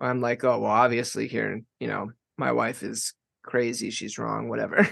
I'm 0.00 0.20
like, 0.20 0.44
oh, 0.44 0.60
well, 0.60 0.70
obviously, 0.70 1.28
here, 1.28 1.62
you 1.80 1.88
know, 1.88 2.10
my 2.36 2.52
wife 2.52 2.82
is 2.82 3.14
crazy, 3.42 3.90
she's 3.90 4.18
wrong, 4.18 4.48
whatever. 4.48 4.86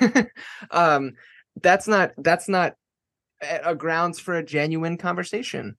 um, 0.71 1.13
that's 1.63 1.87
not 1.87 2.13
that's 2.19 2.49
not 2.49 2.75
a 3.43 3.75
grounds 3.75 4.19
for 4.19 4.35
a 4.35 4.45
genuine 4.45 4.97
conversation. 4.97 5.77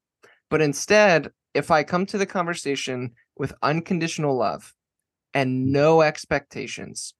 But 0.50 0.62
instead, 0.62 1.32
if 1.54 1.72
I 1.72 1.84
come 1.84 2.06
to 2.08 2.18
the 2.18 2.26
conversation 2.26 3.14
with 3.38 3.54
unconditional 3.62 4.36
love 4.36 4.74
and 5.34 5.72
no 5.72 6.02
expectations, 6.02 7.14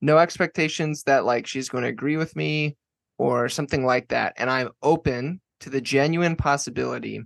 no 0.00 0.18
expectations 0.18 1.04
that 1.04 1.24
like 1.24 1.46
she's 1.46 1.68
going 1.68 1.82
to 1.82 1.88
agree 1.88 2.16
with 2.16 2.36
me 2.36 2.76
or 3.18 3.48
something 3.48 3.84
like 3.84 4.08
that, 4.08 4.34
and 4.36 4.48
I'm 4.48 4.70
open 4.82 5.40
to 5.60 5.70
the 5.70 5.80
genuine 5.80 6.36
possibility 6.36 7.22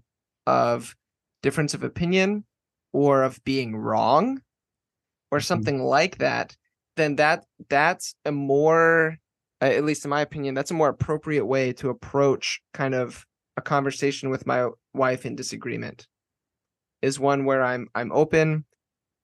of 0.47 0.95
difference 1.43 1.75
of 1.75 1.85
opinion 1.85 2.45
or 2.93 3.23
of 3.23 3.43
being 3.45 3.77
wrong 3.77 4.41
or 5.31 5.39
mm-hmm. 5.39 5.45
something 5.45 5.83
like 5.83 6.19
that, 6.19 6.57
then 6.97 7.17
that 7.17 7.45
that's 7.69 8.15
a 8.25 8.33
more 8.33 9.19
at 9.61 9.85
least 9.85 10.05
in 10.05 10.11
my 10.11 10.21
opinion, 10.21 10.55
that's 10.55 10.71
a 10.71 10.75
more 10.75 10.89
appropriate 10.89 11.47
way 11.47 11.73
to 11.75 11.91
approach 11.91 12.61
kind 12.73 12.95
of 12.95 13.25
a 13.57 13.63
conversation 13.63 14.31
with 14.31 14.47
my 14.47 14.69
wife 14.93 15.25
in 15.27 15.37
disagreement. 15.37 16.07
Is 17.03 17.21
one 17.21 17.45
where 17.45 17.63
I'm 17.63 17.89
I'm 17.95 18.13
open, 18.13 18.65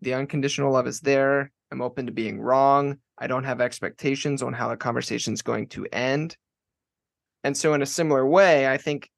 the 0.00 0.14
unconditional 0.14 0.72
love 0.72 0.86
is 0.86 1.00
there. 1.00 1.50
I'm 1.70 1.82
open 1.82 2.06
to 2.06 2.12
being 2.12 2.40
wrong. 2.40 2.98
I 3.18 3.26
don't 3.26 3.44
have 3.44 3.60
expectations 3.60 4.42
on 4.42 4.52
how 4.52 4.68
the 4.68 4.76
conversation 4.76 5.34
is 5.34 5.42
going 5.42 5.68
to 5.68 5.86
end. 5.92 6.36
And 7.44 7.56
so 7.56 7.74
in 7.74 7.82
a 7.82 7.86
similar 7.86 8.26
way, 8.26 8.68
I 8.68 8.76
think 8.76 9.10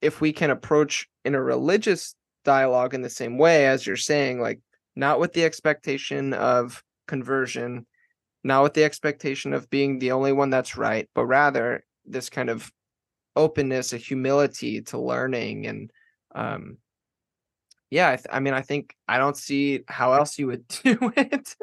if 0.00 0.20
we 0.20 0.32
can 0.32 0.50
approach 0.50 1.06
in 1.24 1.34
a 1.34 1.42
religious 1.42 2.14
dialogue 2.44 2.94
in 2.94 3.02
the 3.02 3.10
same 3.10 3.38
way 3.38 3.66
as 3.66 3.86
you're 3.86 3.96
saying 3.96 4.40
like 4.40 4.60
not 4.96 5.20
with 5.20 5.32
the 5.34 5.44
expectation 5.44 6.32
of 6.32 6.82
conversion 7.06 7.86
not 8.42 8.62
with 8.62 8.74
the 8.74 8.84
expectation 8.84 9.52
of 9.52 9.70
being 9.70 9.98
the 9.98 10.12
only 10.12 10.32
one 10.32 10.50
that's 10.50 10.76
right, 10.76 11.08
but 11.14 11.26
rather 11.26 11.84
this 12.04 12.30
kind 12.30 12.48
of 12.48 12.70
openness, 13.36 13.92
a 13.92 13.96
humility 13.96 14.80
to 14.82 14.98
learning. 14.98 15.66
And 15.66 15.90
um, 16.34 16.78
yeah, 17.90 18.10
I, 18.10 18.16
th- 18.16 18.26
I 18.30 18.40
mean, 18.40 18.54
I 18.54 18.62
think 18.62 18.94
I 19.08 19.18
don't 19.18 19.36
see 19.36 19.80
how 19.88 20.12
else 20.12 20.38
you 20.38 20.46
would 20.46 20.66
do 20.84 21.12
it. 21.16 21.54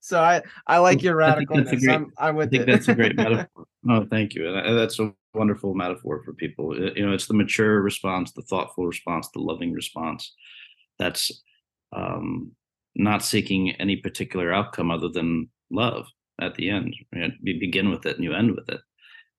so 0.00 0.20
I, 0.20 0.42
I 0.66 0.78
like 0.78 1.02
your 1.02 1.16
radicalness. 1.16 1.80
Great, 1.80 1.94
I'm, 1.94 2.12
I'm 2.18 2.36
with 2.36 2.48
I 2.48 2.50
think 2.50 2.62
it. 2.62 2.72
that's 2.72 2.88
a 2.88 2.94
great 2.94 3.16
metaphor. 3.16 3.66
Oh, 3.88 4.06
thank 4.10 4.34
you. 4.34 4.48
And 4.48 4.78
that's 4.78 4.98
a 4.98 5.12
wonderful 5.34 5.74
metaphor 5.74 6.22
for 6.24 6.32
people. 6.32 6.76
You 6.76 7.06
know, 7.06 7.12
it's 7.12 7.26
the 7.26 7.34
mature 7.34 7.80
response, 7.80 8.32
the 8.32 8.42
thoughtful 8.42 8.86
response, 8.86 9.28
the 9.28 9.40
loving 9.40 9.72
response. 9.72 10.34
That's 10.98 11.42
um, 11.92 12.52
not 12.94 13.24
seeking 13.24 13.72
any 13.72 13.96
particular 13.96 14.52
outcome 14.52 14.90
other 14.90 15.08
than 15.08 15.48
love 15.70 16.06
at 16.40 16.54
the 16.54 16.70
end. 16.70 16.94
You 17.12 17.60
begin 17.60 17.90
with 17.90 18.06
it 18.06 18.16
and 18.16 18.24
you 18.24 18.34
end 18.34 18.54
with 18.54 18.68
it. 18.68 18.80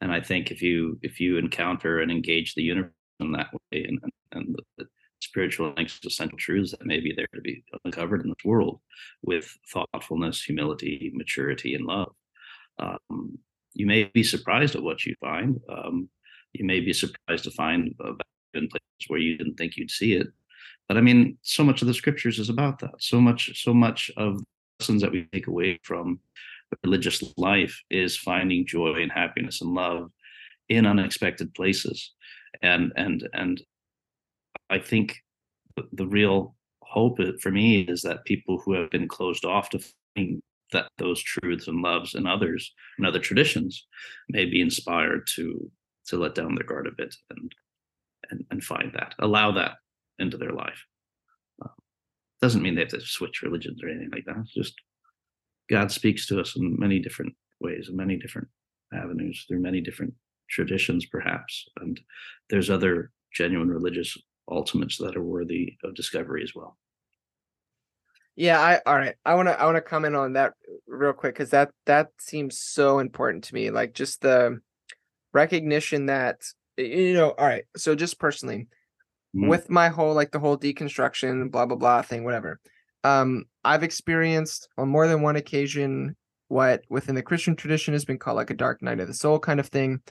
And 0.01 0.11
I 0.11 0.21
think 0.21 0.51
if 0.51 0.61
you 0.61 0.97
if 1.01 1.19
you 1.19 1.37
encounter 1.37 1.99
and 1.99 2.11
engage 2.11 2.55
the 2.55 2.63
universe 2.63 2.91
in 3.19 3.31
that 3.33 3.53
way 3.53 3.85
and, 3.85 3.99
and 4.31 4.55
the, 4.77 4.87
spiritual 5.21 5.71
essential 5.77 6.37
truths 6.37 6.71
that 6.71 6.83
may 6.83 6.99
be 6.99 7.13
there 7.15 7.27
to 7.33 7.41
be 7.41 7.63
uncovered 7.85 8.23
in 8.23 8.29
this 8.29 8.43
world 8.43 8.79
with 9.21 9.55
thoughtfulness, 9.71 10.41
humility, 10.41 11.11
maturity, 11.13 11.75
and 11.75 11.85
love, 11.85 12.11
um, 12.79 13.37
you 13.73 13.85
may 13.85 14.05
be 14.15 14.23
surprised 14.23 14.75
at 14.75 14.81
what 14.81 15.05
you 15.05 15.15
find. 15.21 15.59
Um, 15.69 16.09
you 16.53 16.65
may 16.65 16.79
be 16.79 16.91
surprised 16.91 17.43
to 17.43 17.51
find 17.51 17.93
in 18.53 18.67
places 18.67 19.07
where 19.07 19.19
you 19.19 19.37
didn't 19.37 19.55
think 19.55 19.77
you'd 19.77 19.91
see 19.91 20.13
it. 20.13 20.27
But 20.87 20.97
I 20.97 21.01
mean, 21.01 21.37
so 21.41 21.63
much 21.63 21.81
of 21.81 21.87
the 21.87 21.93
scriptures 21.93 22.39
is 22.39 22.49
about 22.49 22.79
that. 22.79 22.95
So 22.99 23.21
much, 23.21 23.63
so 23.63 23.73
much 23.73 24.11
of 24.17 24.41
lessons 24.81 25.03
that 25.03 25.11
we 25.11 25.27
take 25.31 25.45
away 25.45 25.79
from 25.83 26.19
religious 26.83 27.21
life 27.37 27.79
is 27.91 28.17
finding 28.17 28.65
joy 28.65 28.95
and 28.99 29.11
happiness 29.11 29.61
and 29.61 29.75
love 29.75 30.09
in 30.69 30.87
unexpected 30.87 31.53
places. 31.53 32.13
And 32.63 32.91
and 32.95 33.29
and 33.33 33.61
i 34.69 34.79
think 34.79 35.17
the 35.93 36.07
real 36.07 36.55
hope 36.83 37.19
uh, 37.19 37.31
for 37.41 37.51
me 37.51 37.81
is 37.81 38.01
that 38.01 38.25
people 38.25 38.59
who 38.59 38.73
have 38.73 38.89
been 38.89 39.07
closed 39.07 39.45
off 39.45 39.69
to 39.69 39.79
finding 40.15 40.41
that 40.73 40.87
those 40.97 41.21
truths 41.21 41.67
and 41.67 41.81
loves 41.81 42.15
and 42.15 42.27
others 42.27 42.73
and 42.97 43.07
other 43.07 43.19
traditions 43.19 43.87
may 44.29 44.45
be 44.45 44.59
inspired 44.61 45.23
to 45.35 45.71
to 46.07 46.17
let 46.17 46.35
down 46.35 46.55
their 46.55 46.65
guard 46.65 46.87
a 46.87 46.91
bit 46.91 47.15
and 47.29 47.55
and, 48.29 48.43
and 48.51 48.63
find 48.63 48.91
that 48.93 49.15
allow 49.19 49.51
that 49.51 49.73
into 50.19 50.37
their 50.37 50.55
life 50.63 50.85
doesn't 52.41 52.61
mean 52.61 52.75
they 52.75 52.81
have 52.81 52.89
to 52.89 53.01
switch 53.01 53.41
religions 53.41 53.83
or 53.83 53.89
anything 53.89 54.09
like 54.11 54.25
that. 54.25 54.37
It's 54.39 54.53
just 54.53 54.73
God 55.69 55.91
speaks 55.91 56.27
to 56.27 56.39
us 56.39 56.55
in 56.55 56.75
many 56.79 56.99
different 56.99 57.33
ways, 57.59 57.87
in 57.89 57.95
many 57.95 58.17
different 58.17 58.47
avenues, 58.93 59.45
through 59.47 59.61
many 59.61 59.81
different 59.81 60.13
traditions, 60.49 61.05
perhaps. 61.05 61.65
And 61.79 61.99
there's 62.49 62.69
other 62.69 63.11
genuine 63.33 63.69
religious 63.69 64.17
ultimates 64.49 64.97
that 64.97 65.15
are 65.15 65.23
worthy 65.23 65.77
of 65.83 65.95
discovery 65.95 66.43
as 66.43 66.53
well. 66.55 66.77
Yeah, 68.35 68.59
I 68.59 68.81
all 68.85 68.95
right. 68.95 69.15
I 69.25 69.35
want 69.35 69.49
to 69.49 69.59
I 69.59 69.65
want 69.65 69.77
to 69.77 69.81
comment 69.81 70.15
on 70.15 70.33
that 70.33 70.53
real 70.87 71.13
quick 71.13 71.35
cuz 71.35 71.49
that 71.51 71.71
that 71.85 72.09
seems 72.19 72.59
so 72.59 72.99
important 72.99 73.43
to 73.45 73.53
me. 73.53 73.69
Like 73.69 73.93
just 73.93 74.21
the 74.21 74.61
recognition 75.33 76.07
that 76.07 76.41
you 76.77 77.13
know, 77.13 77.31
all 77.31 77.45
right. 77.45 77.65
So 77.77 77.93
just 77.93 78.19
personally, 78.19 78.67
mm. 79.35 79.47
with 79.47 79.69
my 79.69 79.89
whole 79.89 80.13
like 80.13 80.31
the 80.31 80.39
whole 80.39 80.57
deconstruction 80.57 81.51
blah 81.51 81.65
blah 81.65 81.77
blah 81.77 82.01
thing 82.01 82.23
whatever. 82.23 82.59
Um 83.03 83.45
i've 83.63 83.83
experienced 83.83 84.69
on 84.77 84.89
more 84.89 85.07
than 85.07 85.21
one 85.21 85.35
occasion 85.35 86.15
what 86.47 86.83
within 86.89 87.15
the 87.15 87.23
christian 87.23 87.55
tradition 87.55 87.93
has 87.93 88.05
been 88.05 88.19
called 88.19 88.35
like 88.35 88.49
a 88.49 88.55
dark 88.55 88.81
night 88.81 88.99
of 88.99 89.07
the 89.07 89.13
soul 89.13 89.39
kind 89.39 89.59
of 89.59 89.67
thing. 89.67 90.01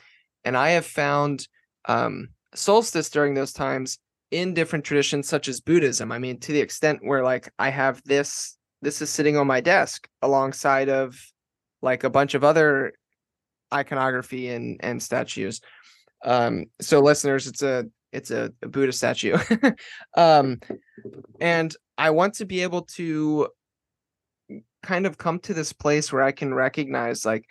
And 0.45 0.57
i 0.57 0.71
have 0.71 0.87
found 0.87 1.47
um 1.87 2.29
solstice 2.55 3.11
during 3.11 3.35
those 3.35 3.53
times 3.53 3.99
in 4.31 4.55
different 4.55 4.85
traditions 4.85 5.29
such 5.29 5.49
as 5.49 5.61
buddhism. 5.61 6.13
I 6.13 6.19
mean 6.19 6.39
to 6.41 6.53
the 6.53 6.61
extent 6.61 7.01
where 7.03 7.23
like 7.23 7.53
i 7.59 7.71
have 7.71 8.03
this 8.05 8.57
this 8.83 9.03
is 9.03 9.11
sitting 9.11 9.37
on 9.37 9.47
my 9.47 9.61
desk 9.61 10.09
alongside 10.23 10.89
of 10.89 11.21
like 11.83 12.05
a 12.05 12.11
bunch 12.11 12.35
of 12.35 12.45
other 12.45 12.93
iconography 13.73 14.49
and 14.49 14.81
and 14.83 15.03
statues. 15.03 15.61
Um 16.25 16.67
so 16.81 17.01
listeners 17.01 17.47
it's 17.47 17.63
a 17.63 17.87
it's 18.13 18.31
a, 18.31 18.53
a 18.63 18.69
Buddha 18.69 18.93
statue. 18.93 19.39
um, 20.17 20.61
and 21.41 21.75
I 21.97 22.11
want 22.11 22.35
to 22.35 22.45
be 22.45 22.63
able 22.63 22.83
to 22.97 23.49
kind 24.83 25.07
of 25.07 25.19
come 25.19 25.39
to 25.41 25.55
this 25.55 25.73
place 25.73 26.13
where 26.13 26.23
I 26.23 26.33
can 26.33 26.55
recognize 26.55 27.27
like 27.27 27.45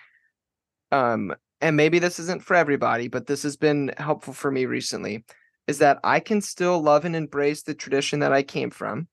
um 0.91 1.33
and 1.61 1.77
maybe 1.77 1.99
this 1.99 2.19
isn't 2.19 2.43
for 2.43 2.55
everybody, 2.55 3.07
but 3.09 3.27
this 3.27 3.43
has 3.43 3.57
been 3.57 3.91
helpful 3.97 4.33
for 4.33 4.49
me 4.49 4.65
recently 4.65 5.25
is 5.67 5.77
that 5.79 5.99
I 6.03 6.19
can 6.19 6.41
still 6.41 6.81
love 6.81 7.05
and 7.05 7.15
embrace 7.15 7.61
the 7.61 7.75
tradition 7.75 8.21
that 8.21 8.33
I 8.33 8.41
came 8.41 8.71
from. 8.71 9.07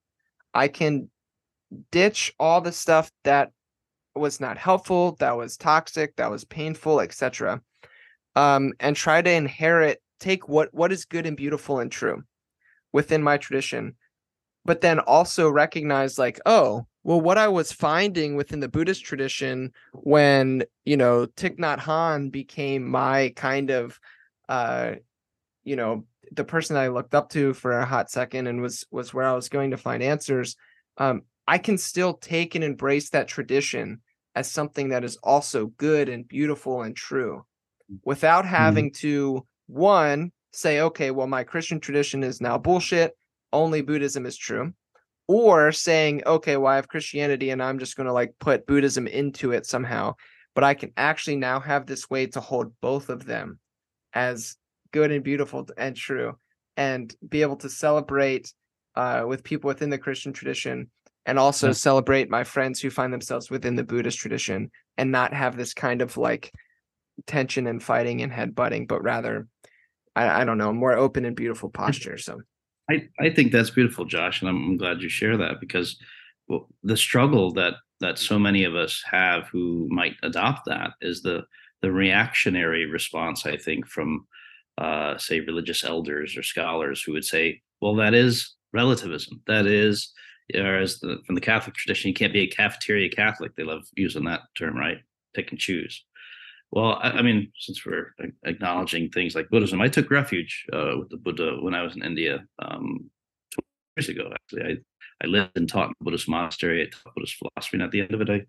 I 0.54 0.68
can 0.68 1.10
ditch 1.90 2.32
all 2.38 2.60
the 2.60 2.72
stuff 2.72 3.10
that 3.24 3.50
was 4.14 4.40
not 4.40 4.56
helpful, 4.56 5.16
that 5.18 5.36
was 5.36 5.58
toxic, 5.58 6.16
that 6.16 6.30
was 6.30 6.44
painful, 6.44 7.00
etc. 7.00 7.60
Um, 8.36 8.72
and 8.80 8.96
try 8.96 9.20
to 9.20 9.30
inherit 9.30 10.00
take 10.20 10.48
what 10.48 10.72
what 10.72 10.92
is 10.92 11.04
good 11.04 11.26
and 11.26 11.36
beautiful 11.36 11.78
and 11.78 11.90
true 11.90 12.22
within 12.92 13.22
my 13.22 13.36
tradition 13.36 13.94
but 14.64 14.80
then 14.80 14.98
also 14.98 15.48
recognize 15.48 16.18
like 16.18 16.40
oh 16.46 16.86
well 17.04 17.20
what 17.20 17.38
i 17.38 17.48
was 17.48 17.72
finding 17.72 18.36
within 18.36 18.60
the 18.60 18.68
buddhist 18.68 19.04
tradition 19.04 19.72
when 19.92 20.64
you 20.84 20.96
know 20.96 21.26
Thich 21.26 21.58
Nhat 21.58 21.78
Hanh 21.78 22.30
became 22.30 22.88
my 22.88 23.32
kind 23.36 23.70
of 23.70 23.98
uh 24.48 24.92
you 25.64 25.76
know 25.76 26.04
the 26.32 26.44
person 26.44 26.76
i 26.76 26.88
looked 26.88 27.14
up 27.14 27.30
to 27.30 27.54
for 27.54 27.72
a 27.72 27.86
hot 27.86 28.10
second 28.10 28.46
and 28.46 28.60
was 28.60 28.84
was 28.90 29.14
where 29.14 29.26
i 29.26 29.32
was 29.32 29.48
going 29.48 29.70
to 29.70 29.76
find 29.76 30.02
answers 30.02 30.56
um 30.98 31.22
i 31.46 31.58
can 31.58 31.78
still 31.78 32.14
take 32.14 32.54
and 32.54 32.64
embrace 32.64 33.10
that 33.10 33.28
tradition 33.28 34.00
as 34.34 34.50
something 34.50 34.90
that 34.90 35.04
is 35.04 35.16
also 35.22 35.66
good 35.66 36.08
and 36.08 36.28
beautiful 36.28 36.82
and 36.82 36.94
true 36.96 37.44
without 38.04 38.44
mm-hmm. 38.44 38.54
having 38.54 38.90
mm-hmm. 38.90 39.08
to 39.08 39.46
one 39.66 40.32
say 40.52 40.80
okay 40.80 41.10
well 41.10 41.26
my 41.26 41.44
christian 41.44 41.80
tradition 41.80 42.22
is 42.22 42.40
now 42.40 42.56
bullshit 42.56 43.16
only 43.52 43.80
buddhism 43.82 44.26
is 44.26 44.36
true. 44.36 44.72
Or 45.28 45.72
saying 45.72 46.22
okay 46.24 46.56
well 46.56 46.72
i 46.72 46.76
have 46.76 46.88
christianity 46.88 47.50
and 47.50 47.60
i'm 47.60 47.80
just 47.80 47.96
going 47.96 48.06
to 48.06 48.12
like 48.12 48.34
put 48.38 48.66
buddhism 48.66 49.08
into 49.08 49.50
it 49.50 49.66
somehow 49.66 50.14
but 50.54 50.62
i 50.62 50.72
can 50.72 50.92
actually 50.96 51.36
now 51.36 51.58
have 51.58 51.84
this 51.84 52.08
way 52.08 52.26
to 52.28 52.40
hold 52.40 52.72
both 52.80 53.08
of 53.08 53.26
them 53.26 53.58
as 54.12 54.56
good 54.92 55.10
and 55.10 55.24
beautiful 55.24 55.66
and 55.76 55.96
true 55.96 56.38
and 56.76 57.12
be 57.28 57.42
able 57.42 57.56
to 57.56 57.68
celebrate 57.68 58.52
uh, 58.94 59.24
with 59.26 59.42
people 59.42 59.66
within 59.66 59.90
the 59.90 59.98
christian 59.98 60.32
tradition 60.32 60.88
and 61.26 61.40
also 61.40 61.72
celebrate 61.72 62.30
my 62.30 62.44
friends 62.44 62.80
who 62.80 62.88
find 62.88 63.12
themselves 63.12 63.50
within 63.50 63.74
the 63.74 63.82
buddhist 63.82 64.18
tradition 64.18 64.70
and 64.96 65.10
not 65.10 65.34
have 65.34 65.56
this 65.56 65.74
kind 65.74 66.02
of 66.02 66.16
like 66.16 66.52
tension 67.26 67.66
and 67.66 67.82
fighting 67.82 68.22
and 68.22 68.32
headbutting 68.32 68.86
but 68.86 69.02
rather 69.02 69.48
I, 70.16 70.42
I 70.42 70.44
don't 70.44 70.58
know, 70.58 70.72
more 70.72 70.96
open 70.96 71.24
and 71.24 71.36
beautiful 71.36 71.68
posture. 71.68 72.18
So 72.18 72.40
I, 72.90 73.08
I 73.20 73.30
think 73.30 73.52
that's 73.52 73.70
beautiful, 73.70 74.06
Josh, 74.06 74.40
and 74.40 74.48
I'm, 74.48 74.56
I'm 74.56 74.76
glad 74.76 75.02
you 75.02 75.08
share 75.08 75.36
that 75.36 75.60
because 75.60 75.98
well, 76.48 76.68
the 76.82 76.96
struggle 76.96 77.52
that 77.52 77.74
that 78.00 78.18
so 78.18 78.38
many 78.38 78.64
of 78.64 78.74
us 78.74 79.02
have 79.10 79.44
who 79.48 79.88
might 79.90 80.16
adopt 80.22 80.66
that 80.66 80.92
is 81.00 81.22
the 81.22 81.44
the 81.82 81.92
reactionary 81.92 82.86
response, 82.86 83.44
I 83.46 83.56
think, 83.56 83.86
from 83.86 84.26
uh, 84.78 85.18
say 85.18 85.40
religious 85.40 85.84
elders 85.84 86.36
or 86.36 86.42
scholars 86.42 87.02
who 87.02 87.12
would 87.12 87.24
say, 87.24 87.60
well, 87.80 87.94
that 87.96 88.14
is 88.14 88.54
relativism. 88.72 89.42
That 89.46 89.66
is, 89.66 90.12
whereas 90.52 91.00
the, 91.00 91.18
from 91.26 91.34
the 91.34 91.40
Catholic 91.40 91.74
tradition, 91.74 92.08
you 92.08 92.14
can't 92.14 92.32
be 92.32 92.42
a 92.42 92.46
cafeteria 92.46 93.10
Catholic. 93.10 93.54
They 93.54 93.62
love 93.62 93.82
using 93.94 94.24
that 94.24 94.42
term, 94.56 94.76
right? 94.76 94.98
Pick 95.34 95.50
and 95.50 95.60
choose. 95.60 96.04
Well, 96.72 96.98
I, 97.02 97.10
I 97.10 97.22
mean, 97.22 97.52
since 97.58 97.84
we're 97.84 98.14
acknowledging 98.44 99.10
things 99.10 99.34
like 99.34 99.48
Buddhism, 99.50 99.80
I 99.80 99.88
took 99.88 100.10
refuge 100.10 100.66
uh, 100.72 100.94
with 100.98 101.10
the 101.10 101.16
Buddha 101.16 101.56
when 101.60 101.74
I 101.74 101.82
was 101.82 101.96
in 101.96 102.02
India 102.02 102.44
um, 102.58 103.10
years 103.96 104.08
ago. 104.08 104.30
Actually, 104.32 104.72
I 104.72 104.76
I 105.22 105.26
lived 105.26 105.56
and 105.56 105.68
taught 105.68 105.88
in 105.88 105.94
a 106.00 106.04
Buddhist 106.04 106.28
monastery. 106.28 106.82
I 106.82 106.90
taught 106.90 107.14
Buddhist 107.14 107.36
philosophy, 107.36 107.76
and 107.76 107.82
at 107.82 107.90
the 107.90 108.00
end 108.02 108.12
of 108.12 108.20
it, 108.20 108.30
I 108.30 108.42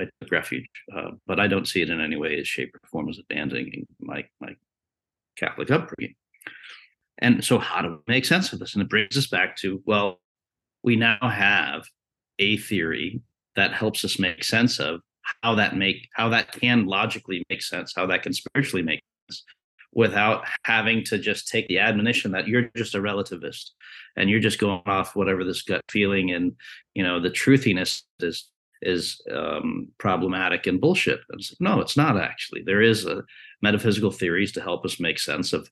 I 0.00 0.06
took 0.20 0.30
refuge. 0.30 0.68
Uh, 0.94 1.12
but 1.26 1.40
I 1.40 1.46
don't 1.46 1.68
see 1.68 1.82
it 1.82 1.90
in 1.90 2.00
any 2.00 2.16
way, 2.16 2.38
as 2.38 2.48
shape, 2.48 2.74
or 2.74 2.88
form 2.88 3.08
as 3.08 3.18
abandoning 3.18 3.86
my 4.00 4.24
my 4.40 4.54
Catholic 5.36 5.70
upbringing. 5.70 6.14
And 7.18 7.44
so, 7.44 7.58
how 7.58 7.82
do 7.82 7.88
we 8.06 8.14
make 8.14 8.24
sense 8.24 8.52
of 8.52 8.58
this? 8.58 8.74
And 8.74 8.82
it 8.82 8.88
brings 8.88 9.16
us 9.16 9.26
back 9.26 9.56
to 9.58 9.82
well, 9.86 10.20
we 10.82 10.96
now 10.96 11.18
have 11.22 11.84
a 12.38 12.56
theory 12.56 13.22
that 13.56 13.72
helps 13.72 14.04
us 14.04 14.18
make 14.18 14.44
sense 14.44 14.80
of 14.80 15.00
how 15.42 15.54
that 15.54 15.76
make 15.76 16.08
how 16.14 16.28
that 16.28 16.52
can 16.52 16.86
logically 16.86 17.42
make 17.48 17.62
sense, 17.62 17.92
how 17.94 18.06
that 18.06 18.22
can 18.22 18.32
spiritually 18.32 18.82
make 18.82 19.00
sense, 19.30 19.44
without 19.92 20.44
having 20.64 21.04
to 21.04 21.18
just 21.18 21.48
take 21.48 21.68
the 21.68 21.78
admonition 21.78 22.32
that 22.32 22.48
you're 22.48 22.70
just 22.76 22.94
a 22.94 22.98
relativist 22.98 23.70
and 24.16 24.30
you're 24.30 24.40
just 24.40 24.58
going 24.58 24.82
off 24.86 25.14
whatever 25.16 25.44
this 25.44 25.62
gut 25.62 25.82
feeling 25.90 26.32
and 26.32 26.52
you 26.94 27.02
know 27.02 27.20
the 27.20 27.30
truthiness 27.30 28.02
is 28.20 28.48
is 28.82 29.20
um, 29.32 29.88
problematic 29.98 30.66
and 30.66 30.80
bullshit. 30.80 31.20
It's 31.30 31.54
no, 31.60 31.80
it's 31.80 31.96
not 31.96 32.20
actually. 32.20 32.62
There 32.62 32.82
is 32.82 33.06
a 33.06 33.22
metaphysical 33.62 34.10
theories 34.10 34.52
to 34.52 34.60
help 34.60 34.84
us 34.84 35.00
make 35.00 35.18
sense 35.18 35.52
of 35.52 35.70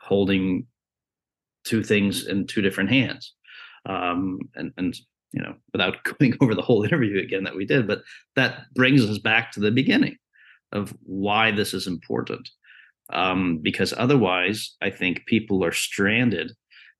holding 0.00 0.66
two 1.64 1.82
things 1.82 2.26
in 2.26 2.46
two 2.46 2.62
different 2.62 2.90
hands. 2.90 3.34
Um, 3.86 4.40
and, 4.54 4.72
and, 4.76 4.96
you 5.32 5.42
know, 5.42 5.54
without 5.72 5.96
going 6.18 6.34
over 6.40 6.54
the 6.54 6.62
whole 6.62 6.82
interview 6.82 7.20
again 7.20 7.44
that 7.44 7.56
we 7.56 7.64
did, 7.64 7.86
but 7.86 8.02
that 8.34 8.64
brings 8.74 9.04
us 9.04 9.18
back 9.18 9.52
to 9.52 9.60
the 9.60 9.70
beginning 9.70 10.16
of 10.72 10.94
why 11.02 11.50
this 11.50 11.74
is 11.74 11.86
important. 11.86 12.48
Um, 13.12 13.58
because 13.58 13.94
otherwise, 13.96 14.74
I 14.82 14.90
think 14.90 15.26
people 15.26 15.64
are 15.64 15.72
stranded 15.72 16.52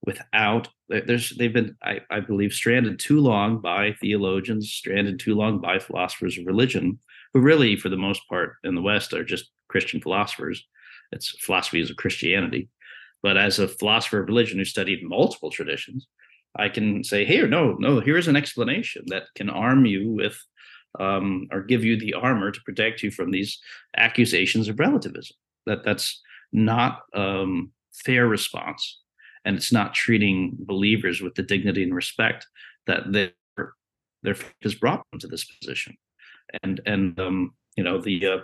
without 0.04 0.68
there's 0.88 1.30
they've 1.36 1.52
been 1.52 1.74
I, 1.82 2.00
I 2.10 2.20
believe 2.20 2.52
stranded 2.52 3.00
too 3.00 3.18
long 3.18 3.60
by 3.60 3.94
theologians 4.00 4.70
stranded 4.70 5.18
too 5.18 5.34
long 5.34 5.60
by 5.60 5.80
philosophers 5.80 6.38
of 6.38 6.46
religion 6.46 7.00
who 7.32 7.40
really 7.40 7.74
for 7.74 7.88
the 7.88 7.96
most 7.96 8.20
part 8.28 8.56
in 8.62 8.76
the 8.76 8.82
west 8.82 9.14
are 9.14 9.24
just 9.24 9.50
christian 9.68 10.00
philosophers 10.00 10.64
it's 11.10 11.30
philosophy 11.40 11.80
is 11.80 11.90
a 11.90 11.94
christianity 11.94 12.68
but 13.26 13.36
as 13.36 13.58
a 13.58 13.66
philosopher 13.66 14.20
of 14.20 14.28
religion 14.28 14.58
who 14.58 14.64
studied 14.64 15.02
multiple 15.02 15.50
traditions, 15.50 16.06
I 16.58 16.68
can 16.68 17.04
say, 17.04 17.24
here, 17.24 17.46
no, 17.46 17.76
no, 17.78 18.00
here's 18.00 18.28
an 18.28 18.36
explanation 18.36 19.04
that 19.08 19.24
can 19.34 19.50
arm 19.50 19.86
you 19.86 20.10
with 20.10 20.38
um, 20.98 21.48
or 21.52 21.62
give 21.62 21.84
you 21.84 21.98
the 21.98 22.14
armor 22.14 22.50
to 22.50 22.60
protect 22.62 23.02
you 23.02 23.10
from 23.10 23.30
these 23.30 23.58
accusations 23.96 24.68
of 24.68 24.78
relativism. 24.78 25.36
That 25.66 25.84
that's 25.84 26.22
not 26.52 27.02
um, 27.12 27.72
fair 27.92 28.26
response, 28.26 29.00
and 29.44 29.56
it's 29.56 29.72
not 29.72 29.94
treating 29.94 30.56
believers 30.58 31.20
with 31.20 31.34
the 31.34 31.42
dignity 31.42 31.82
and 31.82 31.94
respect 31.94 32.46
that 32.86 33.12
their 33.12 33.32
their 34.22 34.34
faith 34.34 34.54
has 34.62 34.74
brought 34.74 35.04
them 35.10 35.20
to 35.20 35.26
this 35.26 35.44
position. 35.44 35.96
And 36.62 36.80
and 36.86 37.18
um, 37.20 37.54
you 37.76 37.84
know 37.84 38.00
the 38.00 38.26
uh, 38.26 38.38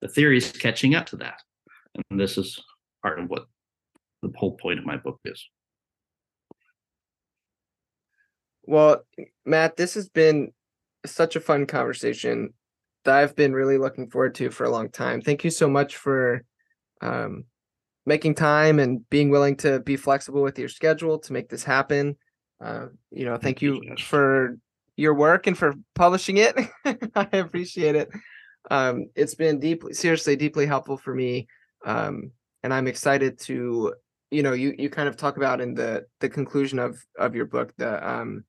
the 0.00 0.08
theory 0.08 0.38
is 0.38 0.50
catching 0.52 0.94
up 0.94 1.06
to 1.06 1.16
that, 1.16 1.40
and 1.94 2.20
this 2.20 2.38
is 2.38 2.58
part 3.02 3.18
of 3.18 3.28
what 3.28 3.46
the 4.22 4.32
whole 4.36 4.56
point 4.56 4.78
of 4.78 4.86
my 4.86 4.96
book 4.96 5.18
is. 5.24 5.46
Well, 8.70 9.04
Matt, 9.44 9.76
this 9.76 9.94
has 9.94 10.08
been 10.08 10.52
such 11.04 11.34
a 11.34 11.40
fun 11.40 11.66
conversation 11.66 12.54
that 13.04 13.16
I've 13.16 13.34
been 13.34 13.52
really 13.52 13.78
looking 13.78 14.08
forward 14.08 14.36
to 14.36 14.48
for 14.50 14.62
a 14.62 14.70
long 14.70 14.90
time. 14.90 15.20
Thank 15.20 15.42
you 15.42 15.50
so 15.50 15.68
much 15.68 15.96
for 15.96 16.44
um, 17.00 17.46
making 18.06 18.36
time 18.36 18.78
and 18.78 19.10
being 19.10 19.28
willing 19.28 19.56
to 19.56 19.80
be 19.80 19.96
flexible 19.96 20.40
with 20.40 20.56
your 20.56 20.68
schedule 20.68 21.18
to 21.18 21.32
make 21.32 21.48
this 21.48 21.64
happen. 21.64 22.16
Uh, 22.60 22.86
you 23.10 23.24
know, 23.24 23.36
thank 23.36 23.60
you 23.60 23.82
for 24.04 24.56
your 24.94 25.14
work 25.14 25.48
and 25.48 25.58
for 25.58 25.74
publishing 25.96 26.36
it. 26.36 26.56
I 27.16 27.28
appreciate 27.32 27.96
it. 27.96 28.08
Um, 28.70 29.06
it's 29.16 29.34
been 29.34 29.58
deeply, 29.58 29.94
seriously, 29.94 30.36
deeply 30.36 30.66
helpful 30.66 30.96
for 30.96 31.12
me. 31.12 31.48
Um, 31.84 32.30
and 32.62 32.72
I'm 32.72 32.86
excited 32.86 33.40
to 33.40 33.94
you 34.30 34.44
know 34.44 34.52
you 34.52 34.76
you 34.78 34.88
kind 34.88 35.08
of 35.08 35.16
talk 35.16 35.38
about 35.38 35.60
in 35.60 35.74
the 35.74 36.06
the 36.20 36.28
conclusion 36.28 36.78
of 36.78 37.04
of 37.18 37.34
your 37.34 37.46
book 37.46 37.74
the 37.78 38.08
um 38.08 38.44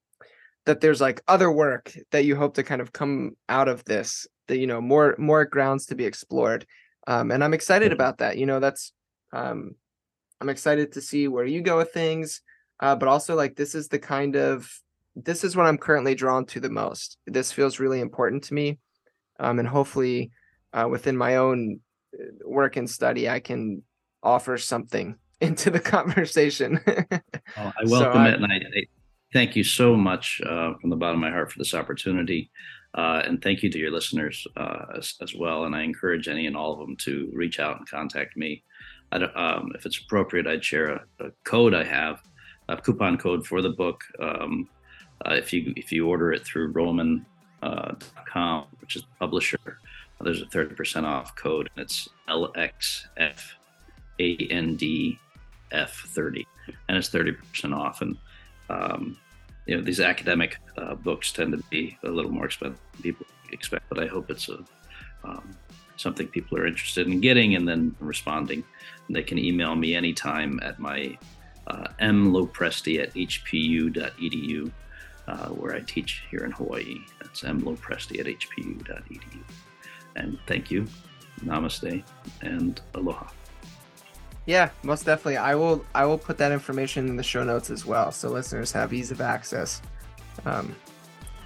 that 0.65 0.81
there's 0.81 1.01
like 1.01 1.21
other 1.27 1.51
work 1.51 1.93
that 2.11 2.25
you 2.25 2.35
hope 2.35 2.55
to 2.55 2.63
kind 2.63 2.81
of 2.81 2.93
come 2.93 3.35
out 3.49 3.67
of 3.67 3.83
this 3.85 4.27
that 4.47 4.57
you 4.57 4.67
know 4.67 4.81
more 4.81 5.15
more 5.17 5.45
grounds 5.45 5.85
to 5.85 5.95
be 5.95 6.05
explored 6.05 6.65
um 7.07 7.31
and 7.31 7.43
i'm 7.43 7.53
excited 7.53 7.87
mm-hmm. 7.87 7.93
about 7.93 8.17
that 8.19 8.37
you 8.37 8.45
know 8.45 8.59
that's 8.59 8.93
um 9.33 9.75
i'm 10.39 10.49
excited 10.49 10.91
to 10.91 11.01
see 11.01 11.27
where 11.27 11.45
you 11.45 11.61
go 11.61 11.77
with 11.77 11.91
things 11.91 12.41
uh 12.81 12.95
but 12.95 13.09
also 13.09 13.35
like 13.35 13.55
this 13.55 13.75
is 13.75 13.87
the 13.87 13.99
kind 13.99 14.35
of 14.35 14.69
this 15.15 15.43
is 15.43 15.55
what 15.55 15.65
i'm 15.65 15.77
currently 15.77 16.15
drawn 16.15 16.45
to 16.45 16.59
the 16.59 16.69
most 16.69 17.17
this 17.25 17.51
feels 17.51 17.79
really 17.79 17.99
important 17.99 18.43
to 18.43 18.53
me 18.53 18.77
um 19.39 19.59
and 19.59 19.67
hopefully 19.67 20.31
uh 20.73 20.87
within 20.89 21.17
my 21.17 21.37
own 21.37 21.79
uh, 22.13 22.25
work 22.45 22.75
and 22.77 22.89
study 22.89 23.29
i 23.29 23.39
can 23.39 23.81
offer 24.23 24.57
something 24.57 25.15
into 25.41 25.71
the 25.71 25.79
conversation. 25.79 26.79
oh, 26.87 26.93
I 27.57 27.83
welcome 27.85 28.13
so 28.13 28.29
it, 28.29 28.35
and 28.35 28.45
I, 28.45 28.55
I, 28.57 28.83
thank 29.33 29.55
you 29.55 29.63
so 29.63 29.95
much 29.95 30.41
uh, 30.45 30.73
from 30.79 30.89
the 30.89 30.95
bottom 30.95 31.17
of 31.17 31.21
my 31.21 31.31
heart 31.31 31.51
for 31.51 31.59
this 31.59 31.73
opportunity. 31.73 32.51
Uh, 32.93 33.21
and 33.25 33.41
thank 33.41 33.63
you 33.63 33.69
to 33.69 33.79
your 33.79 33.91
listeners 33.91 34.45
uh, 34.57 34.85
as, 34.97 35.15
as, 35.21 35.33
well. 35.33 35.63
And 35.63 35.73
I 35.73 35.83
encourage 35.83 36.27
any 36.27 36.45
and 36.45 36.57
all 36.57 36.73
of 36.73 36.79
them 36.79 36.97
to 36.97 37.29
reach 37.33 37.59
out 37.59 37.77
and 37.77 37.89
contact 37.89 38.35
me. 38.35 38.63
Um, 39.13 39.71
if 39.75 39.85
it's 39.85 39.99
appropriate, 39.99 40.47
I'd 40.47 40.63
share 40.63 40.89
a, 40.89 41.05
a, 41.19 41.31
code 41.45 41.73
I 41.73 41.83
have, 41.83 42.21
a 42.67 42.77
coupon 42.77 43.17
code 43.17 43.47
for 43.47 43.61
the 43.61 43.69
book. 43.69 44.03
Um, 44.19 44.67
uh, 45.25 45.35
if 45.35 45.53
you 45.53 45.73
if 45.75 45.91
you 45.91 46.07
order 46.07 46.33
it 46.33 46.43
through 46.45 46.71
Rowman.com, 46.71 47.25
uh, 47.61 48.63
which 48.79 48.95
is 48.95 49.03
the 49.03 49.07
publisher, 49.19 49.59
there's 50.21 50.41
a 50.41 50.45
30% 50.45 51.03
off 51.03 51.35
code, 51.35 51.69
and 51.75 51.83
it's 51.83 52.09
LXFAND 52.29 53.39
F30, 55.71 56.45
and 56.87 56.97
it's 56.97 57.09
30% 57.09 57.75
off. 57.75 58.01
And 58.01 58.17
um, 58.71 59.17
you 59.65 59.75
know, 59.75 59.81
these 59.83 59.99
academic 59.99 60.57
uh, 60.77 60.95
books 60.95 61.31
tend 61.31 61.51
to 61.51 61.63
be 61.69 61.97
a 62.03 62.09
little 62.09 62.31
more 62.31 62.45
expensive 62.45 62.79
than 62.93 63.01
people 63.01 63.25
expect, 63.51 63.85
but 63.89 63.99
I 63.99 64.07
hope 64.07 64.31
it's 64.31 64.49
a 64.49 64.59
um, 65.23 65.55
something 65.97 66.27
people 66.27 66.57
are 66.57 66.65
interested 66.65 67.07
in 67.07 67.21
getting 67.21 67.55
and 67.55 67.67
then 67.67 67.95
responding. 67.99 68.63
And 69.07 69.15
they 69.15 69.23
can 69.23 69.37
email 69.37 69.75
me 69.75 69.95
anytime 69.95 70.59
at 70.63 70.79
my 70.79 71.17
uh, 71.67 71.87
mlopresti 72.01 73.01
at 73.01 73.13
hpu.edu, 73.13 74.71
uh, 75.27 75.47
where 75.49 75.75
I 75.75 75.81
teach 75.81 76.23
here 76.31 76.43
in 76.43 76.51
Hawaii. 76.51 76.97
That's 77.21 77.43
mlopresti 77.43 78.19
at 78.19 78.25
hpu.edu. 78.25 79.43
And 80.15 80.39
thank 80.47 80.71
you, 80.71 80.87
namaste, 81.45 82.03
and 82.41 82.81
aloha. 82.95 83.27
Yeah, 84.45 84.69
most 84.83 85.05
definitely. 85.05 85.37
I 85.37 85.55
will 85.55 85.85
I 85.93 86.05
will 86.05 86.17
put 86.17 86.37
that 86.39 86.51
information 86.51 87.07
in 87.07 87.15
the 87.15 87.23
show 87.23 87.43
notes 87.43 87.69
as 87.69 87.85
well, 87.85 88.11
so 88.11 88.29
listeners 88.29 88.71
have 88.71 88.91
ease 88.93 89.11
of 89.11 89.21
access. 89.21 89.81
Um, 90.45 90.75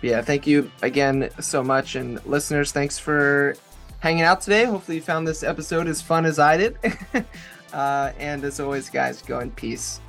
yeah, 0.01 0.21
thank 0.21 0.47
you 0.47 0.71
again 0.81 1.29
so 1.39 1.63
much, 1.63 1.95
and 1.95 2.25
listeners, 2.25 2.71
thanks 2.71 2.97
for 2.97 3.55
hanging 3.99 4.23
out 4.23 4.41
today. 4.41 4.65
Hopefully, 4.65 4.97
you 4.97 5.03
found 5.03 5.27
this 5.27 5.43
episode 5.43 5.87
as 5.87 6.01
fun 6.01 6.25
as 6.25 6.39
I 6.39 6.57
did. 6.57 6.77
uh, 7.73 8.11
and 8.17 8.43
as 8.43 8.59
always, 8.59 8.89
guys, 8.89 9.21
go 9.21 9.39
in 9.39 9.51
peace. 9.51 9.99